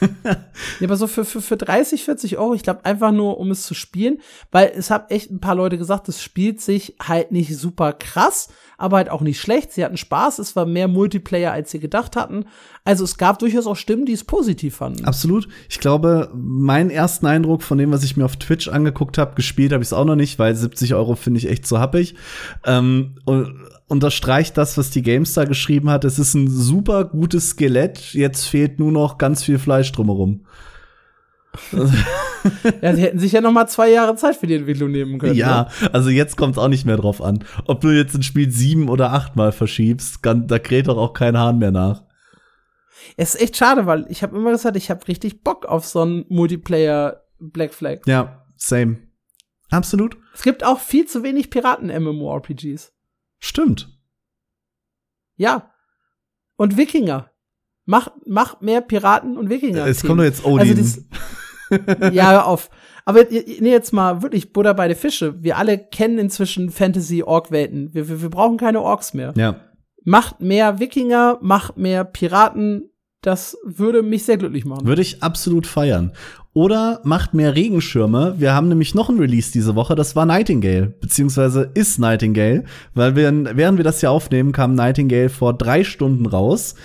Ja, 0.00 0.36
aber 0.84 0.96
so 0.96 1.06
für, 1.08 1.24
für, 1.24 1.40
für 1.40 1.56
30, 1.56 2.04
40 2.04 2.38
Euro, 2.38 2.54
ich 2.54 2.62
glaube 2.62 2.84
einfach 2.84 3.10
nur, 3.12 3.38
um 3.38 3.50
es 3.50 3.62
zu 3.62 3.74
spielen, 3.74 4.20
weil 4.52 4.72
es 4.76 4.90
haben 4.90 5.06
echt 5.08 5.30
ein 5.30 5.40
paar 5.40 5.54
Leute 5.54 5.78
gesagt, 5.78 6.08
es 6.08 6.22
spielt 6.22 6.60
sich 6.60 6.96
halt 7.02 7.32
nicht 7.32 7.56
super 7.56 7.92
krass, 7.92 8.48
aber 8.78 8.98
halt 8.98 9.10
auch 9.10 9.22
nicht 9.22 9.40
schlecht. 9.40 9.72
Sie 9.72 9.84
hatten 9.84 9.96
Spaß, 9.96 10.38
es 10.38 10.56
war 10.56 10.66
mehr 10.66 10.88
Multiplayer, 10.88 11.52
als 11.52 11.70
sie 11.70 11.80
gedacht 11.80 12.16
hatten. 12.16 12.44
Also 12.84 13.04
es 13.04 13.16
gab 13.16 13.38
durchaus 13.38 13.66
auch 13.66 13.76
Stimmen, 13.76 14.06
die 14.06 14.12
es 14.12 14.24
positiv 14.24 14.76
fanden. 14.76 15.04
Absolut. 15.04 15.48
Ich 15.68 15.80
glaube, 15.80 16.30
mein 16.34 16.90
ersten 16.90 17.26
Eindruck 17.26 17.62
von 17.62 17.78
dem, 17.78 17.90
was 17.90 18.04
ich 18.04 18.16
mir 18.16 18.24
auf 18.24 18.36
Twitch 18.36 18.68
angeguckt 18.68 19.18
habe, 19.18 19.34
gespielt 19.34 19.72
habe 19.72 19.82
ich 19.82 19.88
es 19.88 19.92
auch 19.92 20.04
noch 20.04 20.16
nicht, 20.16 20.38
weil 20.38 20.54
70 20.54 20.94
Euro 20.94 21.14
finde 21.16 21.38
ich 21.38 21.48
echt 21.48 21.66
zu 21.66 21.78
happig. 21.78 22.14
Ähm, 22.64 23.14
unterstreicht 23.88 24.56
das, 24.56 24.76
was 24.76 24.90
die 24.90 25.02
GameStar 25.02 25.46
geschrieben 25.46 25.90
hat. 25.90 26.04
Es 26.04 26.18
ist 26.18 26.34
ein 26.34 26.48
super 26.48 27.04
gutes 27.04 27.50
Skelett. 27.50 28.12
Jetzt 28.12 28.44
fehlt 28.44 28.78
nur 28.78 28.92
noch 28.92 29.18
ganz 29.18 29.42
viel 29.42 29.58
Fleisch 29.58 29.92
drumherum. 29.92 30.42
Ja, 32.80 32.94
sie 32.94 33.02
hätten 33.02 33.18
sich 33.18 33.32
ja 33.32 33.40
noch 33.40 33.50
mal 33.52 33.66
zwei 33.66 33.90
Jahre 33.90 34.14
Zeit 34.16 34.36
für 34.36 34.46
die 34.46 34.54
Entwicklung 34.54 34.90
nehmen 34.92 35.18
können. 35.18 35.34
Ja, 35.34 35.68
Ne? 35.80 35.92
also 35.92 36.10
jetzt 36.10 36.36
kommt 36.36 36.56
es 36.56 36.58
auch 36.58 36.68
nicht 36.68 36.84
mehr 36.86 36.96
drauf 36.96 37.20
an. 37.20 37.44
Ob 37.66 37.80
du 37.80 37.88
jetzt 37.88 38.14
ein 38.14 38.22
Spiel 38.22 38.50
sieben 38.50 38.88
oder 38.88 39.12
achtmal 39.12 39.50
verschiebst, 39.52 40.22
kann, 40.22 40.46
da 40.46 40.58
kräht 40.58 40.86
doch 40.88 40.96
auch 40.96 41.12
kein 41.12 41.36
Hahn 41.36 41.58
mehr 41.58 41.72
nach. 41.72 42.04
Es 43.16 43.34
ist 43.34 43.40
echt 43.42 43.56
schade, 43.56 43.86
weil 43.86 44.06
ich 44.08 44.22
habe 44.22 44.36
immer 44.36 44.52
gesagt, 44.52 44.76
ich 44.76 44.90
habe 44.90 45.06
richtig 45.08 45.42
Bock 45.42 45.66
auf 45.66 45.86
so 45.86 46.02
einen 46.02 46.24
Multiplayer 46.28 47.22
Black 47.38 47.74
Flag. 47.74 47.98
Ja, 48.06 48.46
same. 48.56 48.98
Absolut. 49.70 50.16
Es 50.34 50.42
gibt 50.42 50.64
auch 50.64 50.78
viel 50.78 51.06
zu 51.06 51.22
wenig 51.22 51.50
Piraten-MMORPGs. 51.50 52.92
Stimmt. 53.38 53.88
Ja. 55.36 55.72
Und 56.56 56.76
Wikinger. 56.76 57.30
Mach, 57.84 58.08
mach 58.24 58.60
mehr 58.60 58.80
Piraten 58.80 59.36
und 59.36 59.50
Wikinger. 59.50 59.86
Es 59.86 60.02
kommt 60.02 60.20
doch 60.20 60.24
jetzt 60.24 60.44
Odin. 60.44 60.76
Also 60.76 61.02
ja, 62.12 62.30
hör 62.30 62.46
auf. 62.46 62.70
Aber 63.04 63.24
nee, 63.30 63.70
jetzt 63.70 63.92
mal 63.92 64.22
wirklich 64.22 64.52
Butter 64.52 64.74
bei 64.74 64.88
der 64.88 64.96
Fische. 64.96 65.42
Wir 65.42 65.56
alle 65.56 65.78
kennen 65.78 66.18
inzwischen 66.18 66.70
Fantasy-Ork-Welten. 66.70 67.94
Wir, 67.94 68.08
wir, 68.08 68.22
wir 68.22 68.30
brauchen 68.30 68.56
keine 68.56 68.82
Orks 68.82 69.14
mehr. 69.14 69.32
ja. 69.36 69.56
Macht 70.08 70.40
mehr 70.40 70.78
Wikinger, 70.78 71.38
macht 71.42 71.76
mehr 71.78 72.04
Piraten. 72.04 72.90
Das 73.26 73.58
würde 73.64 74.04
mich 74.04 74.22
sehr 74.22 74.36
glücklich 74.36 74.64
machen. 74.64 74.86
Würde 74.86 75.02
ich 75.02 75.20
absolut 75.20 75.66
feiern. 75.66 76.12
Oder 76.52 77.00
macht 77.02 77.34
mehr 77.34 77.56
Regenschirme. 77.56 78.36
Wir 78.38 78.54
haben 78.54 78.68
nämlich 78.68 78.94
noch 78.94 79.08
ein 79.08 79.18
Release 79.18 79.50
diese 79.50 79.74
Woche, 79.74 79.96
das 79.96 80.14
war 80.14 80.26
Nightingale, 80.26 80.94
beziehungsweise 81.00 81.68
ist 81.74 81.98
Nightingale, 81.98 82.62
weil 82.94 83.16
wir, 83.16 83.56
während 83.56 83.78
wir 83.78 83.84
das 83.84 83.98
hier 83.98 84.12
aufnehmen, 84.12 84.52
kam 84.52 84.76
Nightingale 84.76 85.28
vor 85.28 85.54
drei 85.54 85.82
Stunden 85.82 86.24
raus. 86.24 86.76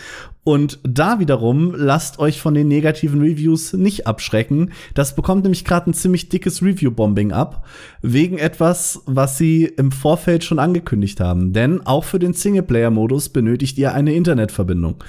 Und 0.44 0.80
da 0.82 1.20
wiederum 1.20 1.76
lasst 1.76 2.18
euch 2.18 2.42
von 2.42 2.56
den 2.56 2.68
negativen 2.68 3.22
Reviews 3.22 3.74
nicht 3.74 4.08
abschrecken. 4.08 4.72
Das 4.96 5.16
bekommt 5.16 5.44
nämlich 5.44 5.64
gerade 5.64 5.92
ein 5.92 5.94
ziemlich 5.94 6.30
dickes 6.30 6.64
Review-Bombing 6.64 7.34
ab, 7.34 7.68
wegen 8.02 8.40
etwas, 8.40 9.04
was 9.06 9.38
sie 9.38 9.66
im 9.66 9.92
Vorfeld 9.92 10.44
schon 10.44 10.58
angekündigt 10.58 11.20
haben. 11.20 11.54
Denn 11.54 11.86
auch 11.86 12.04
für 12.04 12.18
den 12.18 12.34
Singleplayer-Modus 12.34 13.30
benötigt 13.30 13.78
ihr 13.78 13.94
eine 13.94 14.16
Internetverbindung. 14.16 15.04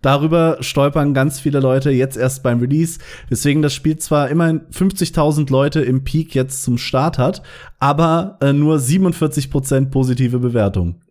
Darüber 0.00 0.58
stolpern 0.60 1.12
ganz 1.12 1.40
viele 1.40 1.60
Leute 1.60 1.90
jetzt 1.90 2.16
erst 2.16 2.42
beim 2.42 2.60
Release. 2.60 3.00
Deswegen 3.30 3.62
das 3.62 3.74
Spiel 3.74 3.98
zwar 3.98 4.28
immerhin 4.28 4.60
50.000 4.70 5.50
Leute 5.50 5.80
im 5.80 6.04
Peak 6.04 6.34
jetzt 6.34 6.62
zum 6.62 6.78
Start 6.78 7.18
hat, 7.18 7.42
aber 7.78 8.38
äh, 8.40 8.52
nur 8.52 8.76
47% 8.76 9.90
positive 9.90 10.38
Bewertung. 10.38 11.02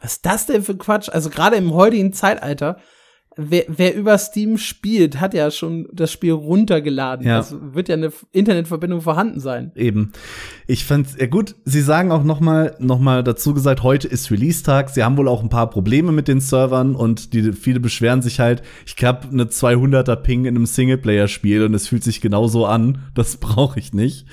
Was 0.00 0.14
ist 0.14 0.26
das 0.26 0.46
denn 0.46 0.62
für 0.62 0.76
Quatsch? 0.76 1.08
Also 1.08 1.30
gerade 1.30 1.56
im 1.56 1.72
heutigen 1.74 2.12
Zeitalter, 2.12 2.78
wer, 3.36 3.64
wer 3.68 3.94
über 3.94 4.16
Steam 4.18 4.58
spielt, 4.58 5.20
hat 5.20 5.34
ja 5.34 5.50
schon 5.50 5.88
das 5.92 6.10
Spiel 6.10 6.32
runtergeladen. 6.32 7.26
Ja. 7.26 7.36
Also 7.36 7.58
wird 7.74 7.88
ja 7.88 7.94
eine 7.94 8.12
Internetverbindung 8.32 9.00
vorhanden 9.00 9.40
sein. 9.40 9.72
Eben. 9.74 10.12
Ich 10.66 10.84
fand's 10.84 11.16
ja 11.18 11.26
gut. 11.26 11.54
Sie 11.64 11.82
sagen 11.82 12.10
auch 12.12 12.24
noch 12.24 12.40
mal, 12.40 12.74
noch 12.78 12.98
mal 12.98 13.22
dazu 13.22 13.54
gesagt, 13.54 13.82
heute 13.82 14.08
ist 14.08 14.30
Release-Tag. 14.30 14.90
Sie 14.90 15.04
haben 15.04 15.16
wohl 15.16 15.28
auch 15.28 15.42
ein 15.42 15.48
paar 15.48 15.70
Probleme 15.70 16.12
mit 16.12 16.28
den 16.28 16.40
Servern 16.40 16.94
und 16.94 17.32
die 17.32 17.52
viele 17.52 17.80
beschweren 17.80 18.22
sich 18.22 18.40
halt. 18.40 18.62
Ich 18.86 19.02
hab 19.04 19.30
eine 19.30 19.44
200er 19.44 20.16
Ping 20.16 20.44
in 20.44 20.56
einem 20.56 20.66
Singleplayer-Spiel 20.66 21.64
und 21.64 21.74
es 21.74 21.88
fühlt 21.88 22.04
sich 22.04 22.20
genauso 22.20 22.66
an. 22.66 22.98
Das 23.14 23.36
brauche 23.38 23.78
ich 23.78 23.92
nicht. 23.92 24.26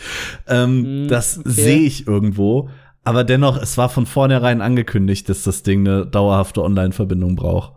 Ähm, 0.48 0.70
Hm, 0.84 1.08
das 1.08 1.40
okay. 1.40 1.50
sehe 1.50 1.80
ich 1.80 2.08
irgendwo. 2.08 2.70
Aber 3.04 3.24
dennoch, 3.24 3.62
es 3.62 3.78
war 3.78 3.90
von 3.90 4.06
vornherein 4.06 4.62
angekündigt, 4.62 5.30
dass 5.30 5.44
das 5.44 5.64
Ding 5.64 5.88
eine 5.88 6.06
dauerhafte 6.06 6.62
Online-Verbindung 6.62 7.36
braucht. 7.36 7.74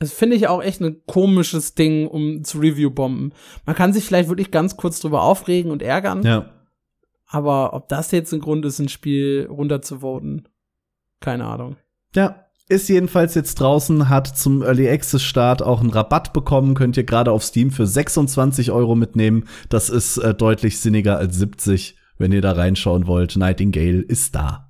Das 0.00 0.12
finde 0.12 0.36
ich 0.36 0.46
auch 0.48 0.62
echt 0.62 0.80
ein 0.80 1.02
komisches 1.06 1.74
Ding, 1.74 2.06
um 2.06 2.44
zu 2.44 2.58
Review-bomben. 2.58 3.32
Man 3.66 3.74
kann 3.76 3.92
sich 3.92 4.04
vielleicht 4.04 4.28
wirklich 4.28 4.50
ganz 4.50 4.76
kurz 4.76 5.00
drüber 5.00 5.22
aufregen 5.22 5.72
und 5.72 5.82
ärgern, 5.82 6.22
Ja. 6.22 6.50
aber 7.26 7.74
ob 7.74 7.88
das 7.88 8.10
jetzt 8.12 8.32
ein 8.32 8.40
Grund 8.40 8.64
ist, 8.64 8.78
ein 8.78 8.88
Spiel 8.88 9.48
runterzuvoten, 9.50 10.48
keine 11.20 11.46
Ahnung. 11.46 11.76
Ja, 12.14 12.44
ist 12.68 12.88
jedenfalls 12.88 13.34
jetzt 13.34 13.56
draußen, 13.60 14.08
hat 14.08 14.26
zum 14.36 14.62
Early 14.62 14.88
Access 14.88 15.22
Start 15.22 15.62
auch 15.62 15.80
einen 15.80 15.90
Rabatt 15.90 16.32
bekommen, 16.32 16.74
könnt 16.74 16.96
ihr 16.96 17.04
gerade 17.04 17.32
auf 17.32 17.42
Steam 17.42 17.70
für 17.70 17.86
26 17.86 18.70
Euro 18.70 18.94
mitnehmen. 18.94 19.44
Das 19.68 19.88
ist 19.88 20.18
äh, 20.18 20.34
deutlich 20.34 20.78
sinniger 20.78 21.16
als 21.18 21.36
70, 21.36 21.96
wenn 22.18 22.30
ihr 22.30 22.42
da 22.42 22.52
reinschauen 22.52 23.06
wollt. 23.06 23.36
Nightingale 23.36 24.02
ist 24.02 24.34
da. 24.34 24.67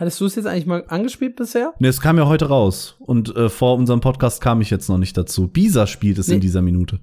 Hattest 0.00 0.18
du 0.18 0.24
es 0.24 0.34
jetzt 0.34 0.46
eigentlich 0.46 0.64
mal 0.64 0.82
angespielt 0.88 1.36
bisher? 1.36 1.74
Ne, 1.78 1.88
es 1.88 2.00
kam 2.00 2.16
ja 2.16 2.26
heute 2.26 2.46
raus. 2.46 2.96
Und 3.00 3.36
äh, 3.36 3.50
vor 3.50 3.76
unserem 3.76 4.00
Podcast 4.00 4.40
kam 4.40 4.62
ich 4.62 4.70
jetzt 4.70 4.88
noch 4.88 4.96
nicht 4.96 5.14
dazu. 5.14 5.46
Bisa 5.46 5.86
spielt 5.86 6.16
es 6.16 6.28
nee. 6.28 6.36
in 6.36 6.40
dieser 6.40 6.62
Minute. 6.62 7.00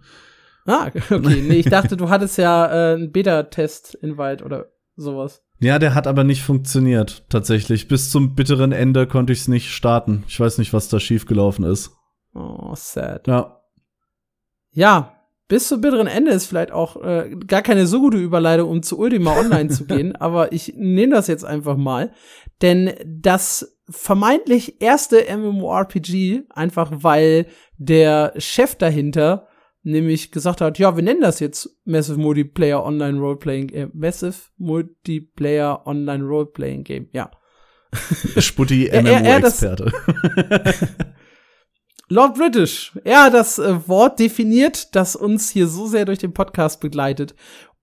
Ah, 0.66 0.88
okay. 1.12 1.44
Nee, 1.48 1.58
ich 1.58 1.70
dachte, 1.70 1.96
du 1.96 2.10
hattest 2.10 2.40
ja 2.40 2.66
äh, 2.66 2.96
einen 2.96 3.12
Beta-Test-Invite 3.12 4.44
oder 4.44 4.72
sowas. 4.96 5.44
Ja, 5.60 5.78
der 5.78 5.94
hat 5.94 6.08
aber 6.08 6.24
nicht 6.24 6.42
funktioniert, 6.42 7.24
tatsächlich. 7.30 7.88
Bis 7.88 8.10
zum 8.10 8.34
bitteren 8.34 8.72
Ende 8.72 9.06
konnte 9.06 9.32
ich 9.32 9.42
es 9.42 9.48
nicht 9.48 9.70
starten. 9.70 10.24
Ich 10.28 10.40
weiß 10.40 10.58
nicht, 10.58 10.74
was 10.74 10.90
da 10.90 11.00
schiefgelaufen 11.00 11.66
ist. 11.66 11.92
Oh, 12.34 12.74
sad. 12.74 13.28
Ja. 13.28 13.62
Ja, 14.72 15.18
bis 15.48 15.70
zum 15.70 15.80
bitteren 15.80 16.08
Ende 16.08 16.32
ist 16.32 16.46
vielleicht 16.46 16.72
auch 16.72 17.02
äh, 17.02 17.34
gar 17.48 17.62
keine 17.62 17.88
so 17.88 18.02
gute 18.02 18.18
Überleitung, 18.18 18.70
um 18.70 18.84
zu 18.84 19.00
Ultima 19.00 19.38
Online 19.38 19.70
zu 19.70 19.86
gehen, 19.86 20.16
aber 20.20 20.52
ich 20.52 20.74
nehme 20.76 21.16
das 21.16 21.28
jetzt 21.28 21.46
einfach 21.46 21.78
mal. 21.78 22.12
Denn 22.62 22.94
das 23.06 23.78
vermeintlich 23.90 24.82
erste 24.82 25.26
MMORPG, 25.36 26.44
einfach 26.50 26.92
weil 26.92 27.48
der 27.78 28.34
Chef 28.38 28.76
dahinter 28.76 29.48
nämlich 29.88 30.32
gesagt 30.32 30.60
hat, 30.60 30.80
ja, 30.80 30.96
wir 30.96 31.04
nennen 31.04 31.22
das 31.22 31.40
jetzt 31.40 31.70
Massive 31.86 32.20
Multiplayer 32.20 32.84
Online 32.84 33.18
Roleplaying 33.20 33.70
äh, 33.70 33.88
Massive 33.94 34.36
Multiplayer 34.58 35.88
Online 35.88 36.24
Roleplaying 36.24 36.84
Game, 36.84 37.08
ja. 37.14 37.32
Sputti 38.38 38.90
MMO-Experte. 38.94 39.92
Lord 42.10 42.36
British, 42.36 42.98
er 43.04 43.26
hat 43.26 43.34
das 43.34 43.60
äh, 43.60 43.88
Wort 43.88 44.20
definiert, 44.20 44.96
das 44.96 45.16
uns 45.16 45.50
hier 45.50 45.68
so 45.68 45.88
sehr 45.88 46.06
durch 46.06 46.20
den 46.20 46.34
Podcast 46.34 46.80
begleitet 46.80 47.34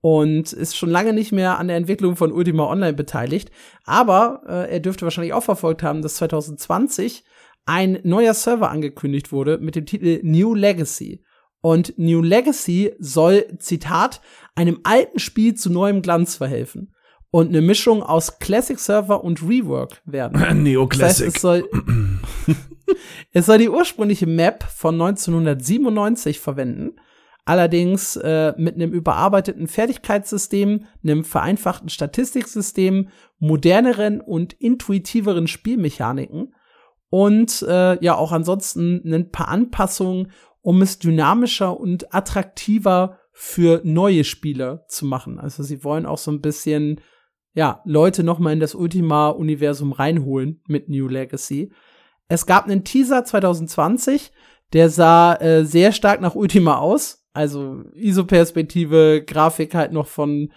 und 0.04 0.52
ist 0.52 0.76
schon 0.76 0.90
lange 0.90 1.14
nicht 1.14 1.32
mehr 1.32 1.58
an 1.58 1.68
der 1.68 1.78
Entwicklung 1.78 2.14
von 2.16 2.30
Ultima 2.30 2.68
Online 2.68 2.92
beteiligt. 2.92 3.50
Aber 3.86 4.42
äh, 4.46 4.70
er 4.74 4.80
dürfte 4.80 5.06
wahrscheinlich 5.06 5.32
auch 5.32 5.44
verfolgt 5.44 5.82
haben, 5.82 6.02
dass 6.02 6.16
2020 6.16 7.24
ein 7.64 8.00
neuer 8.02 8.34
Server 8.34 8.70
angekündigt 8.70 9.32
wurde 9.32 9.56
mit 9.56 9.76
dem 9.76 9.86
Titel 9.86 10.20
New 10.22 10.54
Legacy. 10.54 11.24
Und 11.62 11.94
New 11.96 12.20
Legacy 12.20 12.92
soll, 12.98 13.46
Zitat, 13.58 14.20
einem 14.54 14.80
alten 14.82 15.20
Spiel 15.20 15.54
zu 15.54 15.72
neuem 15.72 16.02
Glanz 16.02 16.36
verhelfen 16.36 16.92
und 17.30 17.48
eine 17.48 17.62
Mischung 17.62 18.02
aus 18.02 18.38
Classic 18.40 18.78
Server 18.78 19.24
und 19.24 19.40
Rework 19.42 20.02
werden. 20.04 20.62
Neo 20.64 20.86
Classic. 20.86 21.32
Das 21.32 21.34
heißt, 21.34 21.36
es 21.36 21.40
soll 21.40 21.70
es 23.32 23.46
soll 23.46 23.56
die 23.56 23.70
ursprüngliche 23.70 24.26
Map 24.26 24.64
von 24.64 24.96
1997 24.96 26.40
verwenden, 26.40 26.96
allerdings 27.44 28.16
äh, 28.16 28.54
mit 28.56 28.74
einem 28.74 28.92
überarbeiteten 28.92 29.68
Fertigkeitssystem, 29.68 30.86
einem 31.02 31.24
vereinfachten 31.24 31.88
Statistiksystem, 31.88 33.08
moderneren 33.38 34.20
und 34.20 34.54
intuitiveren 34.54 35.46
Spielmechaniken 35.46 36.54
und 37.10 37.62
äh, 37.68 38.02
ja 38.02 38.16
auch 38.16 38.32
ansonsten 38.32 39.02
ein 39.04 39.30
paar 39.30 39.48
Anpassungen, 39.48 40.32
um 40.62 40.80
es 40.80 40.98
dynamischer 40.98 41.78
und 41.78 42.14
attraktiver 42.14 43.18
für 43.32 43.82
neue 43.84 44.24
Spieler 44.24 44.84
zu 44.88 45.04
machen. 45.04 45.38
Also 45.38 45.62
sie 45.62 45.84
wollen 45.84 46.06
auch 46.06 46.18
so 46.18 46.30
ein 46.30 46.40
bisschen 46.40 47.00
ja, 47.52 47.82
Leute 47.84 48.24
noch 48.24 48.38
mal 48.38 48.52
in 48.52 48.60
das 48.60 48.74
Ultima 48.74 49.28
Universum 49.28 49.92
reinholen 49.92 50.62
mit 50.66 50.88
New 50.88 51.08
Legacy. 51.08 51.72
Es 52.28 52.46
gab 52.46 52.64
einen 52.64 52.84
Teaser 52.84 53.24
2020, 53.24 54.32
der 54.72 54.88
sah 54.88 55.34
äh, 55.36 55.64
sehr 55.64 55.92
stark 55.92 56.20
nach 56.20 56.34
Ultima 56.34 56.78
aus. 56.78 57.23
Also 57.34 57.82
ISO-Perspektive, 57.94 59.24
Grafik 59.26 59.74
halt 59.74 59.92
noch 59.92 60.06
von 60.06 60.52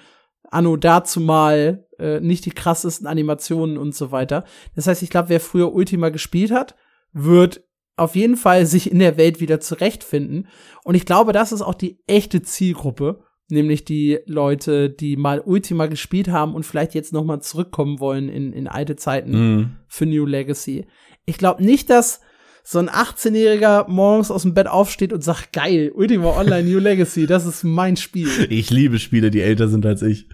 Anno 0.50 0.78
dazumal, 0.78 1.86
äh, 2.00 2.20
nicht 2.20 2.46
die 2.46 2.52
krassesten 2.52 3.08
Animationen 3.08 3.78
und 3.78 3.96
so 3.96 4.12
weiter. 4.12 4.46
Das 4.76 4.88
heißt, 4.88 5.04
ich 5.04 5.10
glaube, 5.10 5.30
wer 5.30 5.40
früher 5.40 5.74
Ultima 5.74 6.10
gespielt 6.10 6.52
hat, 6.52 6.76
wird 7.12 7.64
auf 7.96 8.16
jeden 8.16 8.38
Fall 8.38 8.66
sich 8.68 8.92
in 8.92 9.00
der 9.00 9.18
Welt 9.18 9.42
wieder 9.42 9.60
zurechtfinden. 9.60 10.48
Und 10.84 10.96
ich 10.96 11.06
glaube, 11.06 11.34
das 11.34 11.52
ist 11.52 11.64
auch 11.64 11.74
die 11.74 12.00
echte 12.06 12.44
Zielgruppe, 12.44 13.24
nämlich 13.50 13.84
die 13.84 14.20
Leute, 14.28 14.90
die 14.92 15.18
mal 15.18 15.42
Ultima 15.44 15.88
gespielt 15.88 16.30
haben 16.30 16.54
und 16.54 16.64
vielleicht 16.64 16.94
jetzt 16.94 17.12
noch 17.12 17.26
mal 17.26 17.42
zurückkommen 17.42 18.00
wollen 18.00 18.30
in, 18.30 18.54
in 18.54 18.68
alte 18.68 18.96
Zeiten 18.96 19.32
mm. 19.32 19.78
für 19.88 20.06
New 20.06 20.26
Legacy. 20.26 20.86
Ich 21.26 21.38
glaube 21.38 21.64
nicht, 21.64 21.90
dass 21.90 22.22
so 22.70 22.80
ein 22.80 22.90
18-Jähriger 22.90 23.88
morgens 23.88 24.30
aus 24.30 24.42
dem 24.42 24.54
Bett 24.54 24.68
aufsteht 24.68 25.14
und 25.14 25.24
sagt, 25.24 25.54
geil, 25.54 25.90
Ultima 25.96 26.38
Online 26.38 26.70
New 26.70 26.80
Legacy, 26.80 27.26
das 27.26 27.46
ist 27.46 27.64
mein 27.64 27.96
Spiel. 27.96 28.28
Ich 28.50 28.70
liebe 28.72 29.00
Spiele, 29.00 29.32
die 29.32 29.40
älter 29.40 29.70
sind 29.70 29.86
als 29.86 30.02
ich. 30.02 30.28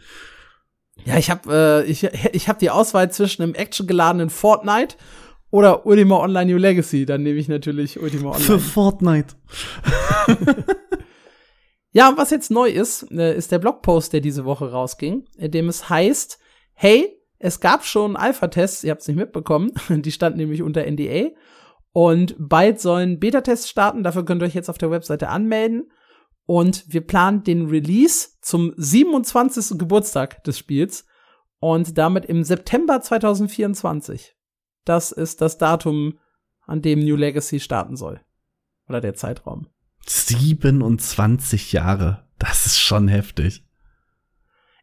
Ja, 1.06 1.20
ich 1.20 1.30
habe 1.30 1.84
äh, 1.86 1.86
ich, 1.86 2.04
ich 2.06 2.50
hab 2.50 2.58
die 2.58 2.72
Auswahl 2.72 3.12
zwischen 3.12 3.44
einem 3.44 3.54
actiongeladenen 3.54 4.32
Fortnite 4.32 4.96
oder 5.52 5.86
Ultima 5.86 6.18
Online 6.18 6.52
New 6.52 6.58
Legacy. 6.58 7.06
Dann 7.06 7.22
nehme 7.22 7.38
ich 7.38 7.50
natürlich 7.50 8.02
Ultima 8.02 8.32
Online. 8.32 8.44
Für 8.44 8.60
Fortnite. 8.60 9.36
ja, 11.92 12.10
und 12.10 12.18
was 12.18 12.32
jetzt 12.32 12.50
neu 12.50 12.68
ist, 12.68 13.12
äh, 13.12 13.38
ist 13.38 13.52
der 13.52 13.60
Blogpost, 13.60 14.12
der 14.12 14.22
diese 14.22 14.44
Woche 14.44 14.72
rausging, 14.72 15.26
in 15.38 15.52
dem 15.52 15.70
es 15.70 15.88
heißt, 15.88 16.40
hey, 16.74 17.16
es 17.38 17.60
gab 17.60 17.86
schon 17.86 18.16
Alpha-Tests, 18.16 18.84
ihr 18.84 18.90
habt 18.90 19.02
es 19.02 19.08
nicht 19.08 19.18
mitbekommen, 19.18 19.72
die 19.90 20.12
standen 20.12 20.40
nämlich 20.40 20.64
unter 20.64 20.84
NDA. 20.90 21.30
Und 21.94 22.36
bald 22.40 22.82
sollen 22.82 23.20
Beta-Tests 23.20 23.70
starten, 23.70 24.04
dafür 24.04 24.26
könnt 24.26 24.42
ihr 24.42 24.48
euch 24.48 24.56
jetzt 24.56 24.70
auf 24.70 24.80
der 24.80 24.92
Webseite 24.92 25.30
anmelden. 25.30 25.92
Und 26.46 26.92
wir 26.92 27.02
planen 27.02 27.44
den 27.44 27.68
Release 27.68 28.30
zum 28.42 28.74
27. 28.76 29.78
Geburtstag 29.78 30.44
des 30.44 30.58
Spiels 30.58 31.06
und 31.60 31.98
damit 31.98 32.26
im 32.26 32.44
September 32.44 33.00
2024. 33.00 34.36
Das 34.84 35.14
ist 35.14 35.40
das 35.40 35.58
Datum, 35.58 36.20
an 36.66 36.82
dem 36.82 37.00
New 37.00 37.16
Legacy 37.16 37.60
starten 37.60 37.96
soll. 37.96 38.20
Oder 38.90 39.00
der 39.00 39.14
Zeitraum. 39.14 39.68
27 40.06 41.72
Jahre. 41.72 42.28
Das 42.40 42.66
ist 42.66 42.80
schon 42.80 43.08
heftig. 43.08 43.64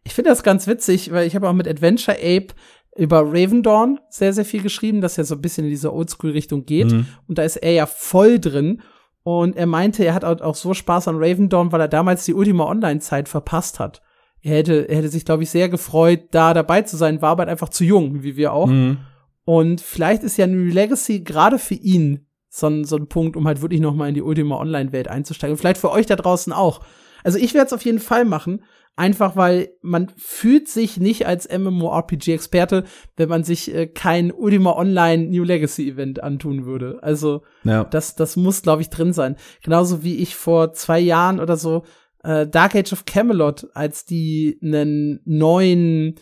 Ich 0.03 0.15
finde 0.15 0.31
das 0.31 0.43
ganz 0.43 0.67
witzig, 0.67 1.13
weil 1.13 1.27
ich 1.27 1.35
habe 1.35 1.49
auch 1.49 1.53
mit 1.53 1.69
Adventure 1.69 2.17
Ape 2.17 2.55
über 2.97 3.23
Raven 3.25 3.63
Dawn 3.63 4.01
sehr, 4.09 4.33
sehr 4.33 4.45
viel 4.45 4.63
geschrieben, 4.63 5.01
das 5.01 5.17
ja 5.17 5.25
so 5.25 5.37
ein 5.37 5.41
bisschen 5.41 5.65
in 5.65 5.71
diese 5.71 5.93
Oldschool-Richtung 5.93 6.67
geht. 6.67 6.91
Mhm. 6.91 7.07
Und 7.29 7.39
da 7.39 7.43
ist 7.43 7.57
er 7.57 7.73
ja 7.73 7.87
voll 7.87 8.39
drin. 8.39 8.83
Und 9.23 9.57
er 9.57 9.67
meinte, 9.67 10.05
er 10.05 10.15
hat 10.15 10.25
auch 10.25 10.55
so 10.55 10.75
Spaß 10.75 11.09
an 11.09 11.17
Raven 11.19 11.49
Dawn, 11.49 11.73
weil 11.73 11.81
er 11.81 11.89
damals 11.89 12.25
die 12.25 12.35
Ultima 12.35 12.65
Online-Zeit 12.65 13.29
verpasst 13.29 13.79
hat. 13.79 14.03
Er 14.43 14.57
hätte, 14.57 14.89
er 14.89 14.97
hätte 14.97 15.09
sich, 15.11 15.25
glaube 15.25 15.43
ich, 15.43 15.51
sehr 15.51 15.69
gefreut, 15.69 16.29
da 16.31 16.55
dabei 16.55 16.83
zu 16.83 16.97
sein, 16.97 17.21
war 17.21 17.31
aber 17.31 17.43
halt 17.43 17.51
einfach 17.51 17.69
zu 17.69 17.85
jung, 17.85 18.23
wie 18.23 18.37
wir 18.37 18.53
auch. 18.53 18.69
Mhm. 18.69 18.99
Und 19.45 19.81
vielleicht 19.81 20.23
ist 20.23 20.37
ja 20.39 20.47
New 20.47 20.73
Legacy 20.73 21.21
gerade 21.21 21.59
für 21.59 21.75
ihn 21.75 22.27
so 22.49 22.67
ein, 22.67 22.85
so 22.85 22.97
ein 22.97 23.09
Punkt, 23.09 23.37
um 23.37 23.47
halt 23.47 23.63
wirklich 23.63 23.81
noch 23.81 23.95
mal 23.95 24.09
in 24.09 24.15
die 24.15 24.23
Ultima 24.23 24.59
Online-Welt 24.59 25.09
einzusteigen. 25.09 25.53
Und 25.53 25.59
vielleicht 25.59 25.79
für 25.79 25.93
euch 25.93 26.07
da 26.07 26.17
draußen 26.17 26.53
auch. 26.53 26.81
Also 27.23 27.39
ich 27.39 27.55
werde 27.55 27.67
es 27.67 27.73
auf 27.73 27.85
jeden 27.85 28.01
Fall 28.01 28.25
machen, 28.25 28.65
Einfach 28.97 29.35
weil 29.35 29.71
man 29.81 30.11
fühlt 30.17 30.69
sich 30.69 30.99
nicht 30.99 31.27
als 31.27 31.49
MMORPG-Experte, 31.49 32.85
wenn 33.17 33.29
man 33.29 33.45
sich 33.45 33.75
äh, 33.75 33.87
kein 33.87 34.31
Ultima 34.31 34.73
Online 34.77 35.29
New 35.29 35.45
Legacy 35.45 35.89
Event 35.89 36.23
antun 36.23 36.67
würde. 36.67 36.99
Also 37.03 37.43
ja. 37.65 37.85
das, 37.85 38.15
das 38.15 38.37
muss, 38.37 38.63
glaube 38.63 38.83
ich, 38.83 38.91
drin 38.91 39.13
sein. 39.13 39.37
Genauso 39.63 40.03
wie 40.03 40.17
ich 40.17 40.37
vor 40.37 40.75
zwei 40.75 41.01
Jahren 41.01 41.41
oder 41.41 41.57
so 41.57 41.85
äh, 42.23 42.47
Dark 42.47 42.75
Age 42.75 42.93
of 42.93 43.07
Camelot, 43.07 43.69
als 43.75 44.05
die 44.05 44.59
einen 44.63 45.21
neuen 45.25 46.17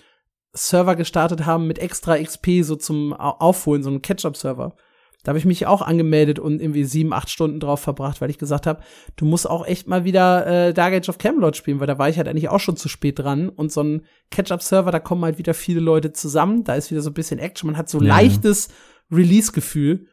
Server 0.52 0.96
gestartet 0.96 1.46
haben 1.46 1.66
mit 1.66 1.78
extra 1.78 2.16
XP 2.16 2.62
so 2.62 2.76
zum 2.76 3.12
Aufholen, 3.12 3.82
so 3.82 3.90
einem 3.90 4.02
Catch-up-Server. 4.02 4.74
Da 5.29 5.33
habe 5.33 5.39
ich 5.41 5.45
mich 5.45 5.66
auch 5.66 5.83
angemeldet 5.83 6.39
und 6.39 6.59
irgendwie 6.59 6.85
sieben, 6.85 7.12
acht 7.12 7.29
Stunden 7.29 7.61
drauf 7.61 7.81
verbracht, 7.81 8.22
weil 8.22 8.31
ich 8.31 8.39
gesagt 8.39 8.66
habe, 8.66 8.81
du 9.16 9.26
musst 9.26 9.47
auch 9.47 9.66
echt 9.66 9.87
mal 9.87 10.07
wieder 10.07 10.47
äh, 10.68 10.72
Dark 10.72 10.95
Age 10.95 11.11
of 11.11 11.18
Camelot 11.18 11.55
spielen, 11.55 11.81
weil 11.81 11.87
da 11.87 11.99
war 11.99 12.09
ich 12.09 12.16
halt 12.16 12.29
eigentlich 12.29 12.49
auch 12.49 12.61
schon 12.61 12.79
zu 12.79 12.89
spät 12.89 13.18
dran. 13.18 13.51
Und 13.51 13.70
so 13.70 13.83
ein 13.83 14.07
Catch-up-Server, 14.31 14.91
da 14.91 15.01
kommen 15.01 15.22
halt 15.26 15.37
wieder 15.37 15.53
viele 15.53 15.81
Leute 15.81 16.12
zusammen, 16.12 16.64
da 16.64 16.76
ist 16.76 16.91
wieder 16.91 17.03
so 17.03 17.11
ein 17.11 17.12
bisschen 17.12 17.39
Action, 17.39 17.66
man 17.66 17.76
hat 17.76 17.91
so 17.91 18.01
ja. 18.01 18.09
leichtes 18.09 18.68
Release-Gefühl. 19.12 20.07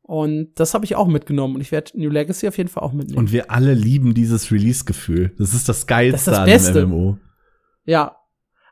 Und 0.00 0.52
das 0.54 0.72
habe 0.72 0.86
ich 0.86 0.96
auch 0.96 1.06
mitgenommen. 1.06 1.56
Und 1.56 1.60
ich 1.60 1.70
werde 1.70 1.90
New 2.00 2.08
Legacy 2.08 2.48
auf 2.48 2.56
jeden 2.56 2.70
Fall 2.70 2.82
auch 2.82 2.94
mitnehmen. 2.94 3.18
Und 3.18 3.30
wir 3.30 3.50
alle 3.50 3.74
lieben 3.74 4.14
dieses 4.14 4.50
Release-Gefühl. 4.50 5.34
Das 5.36 5.52
ist 5.52 5.68
das 5.68 5.86
Geilste 5.86 6.30
das 6.30 6.38
ist 6.38 6.38
das 6.38 6.44
Beste. 6.46 6.82
an 6.84 6.88
MMO. 6.88 7.18
Ja, 7.84 8.16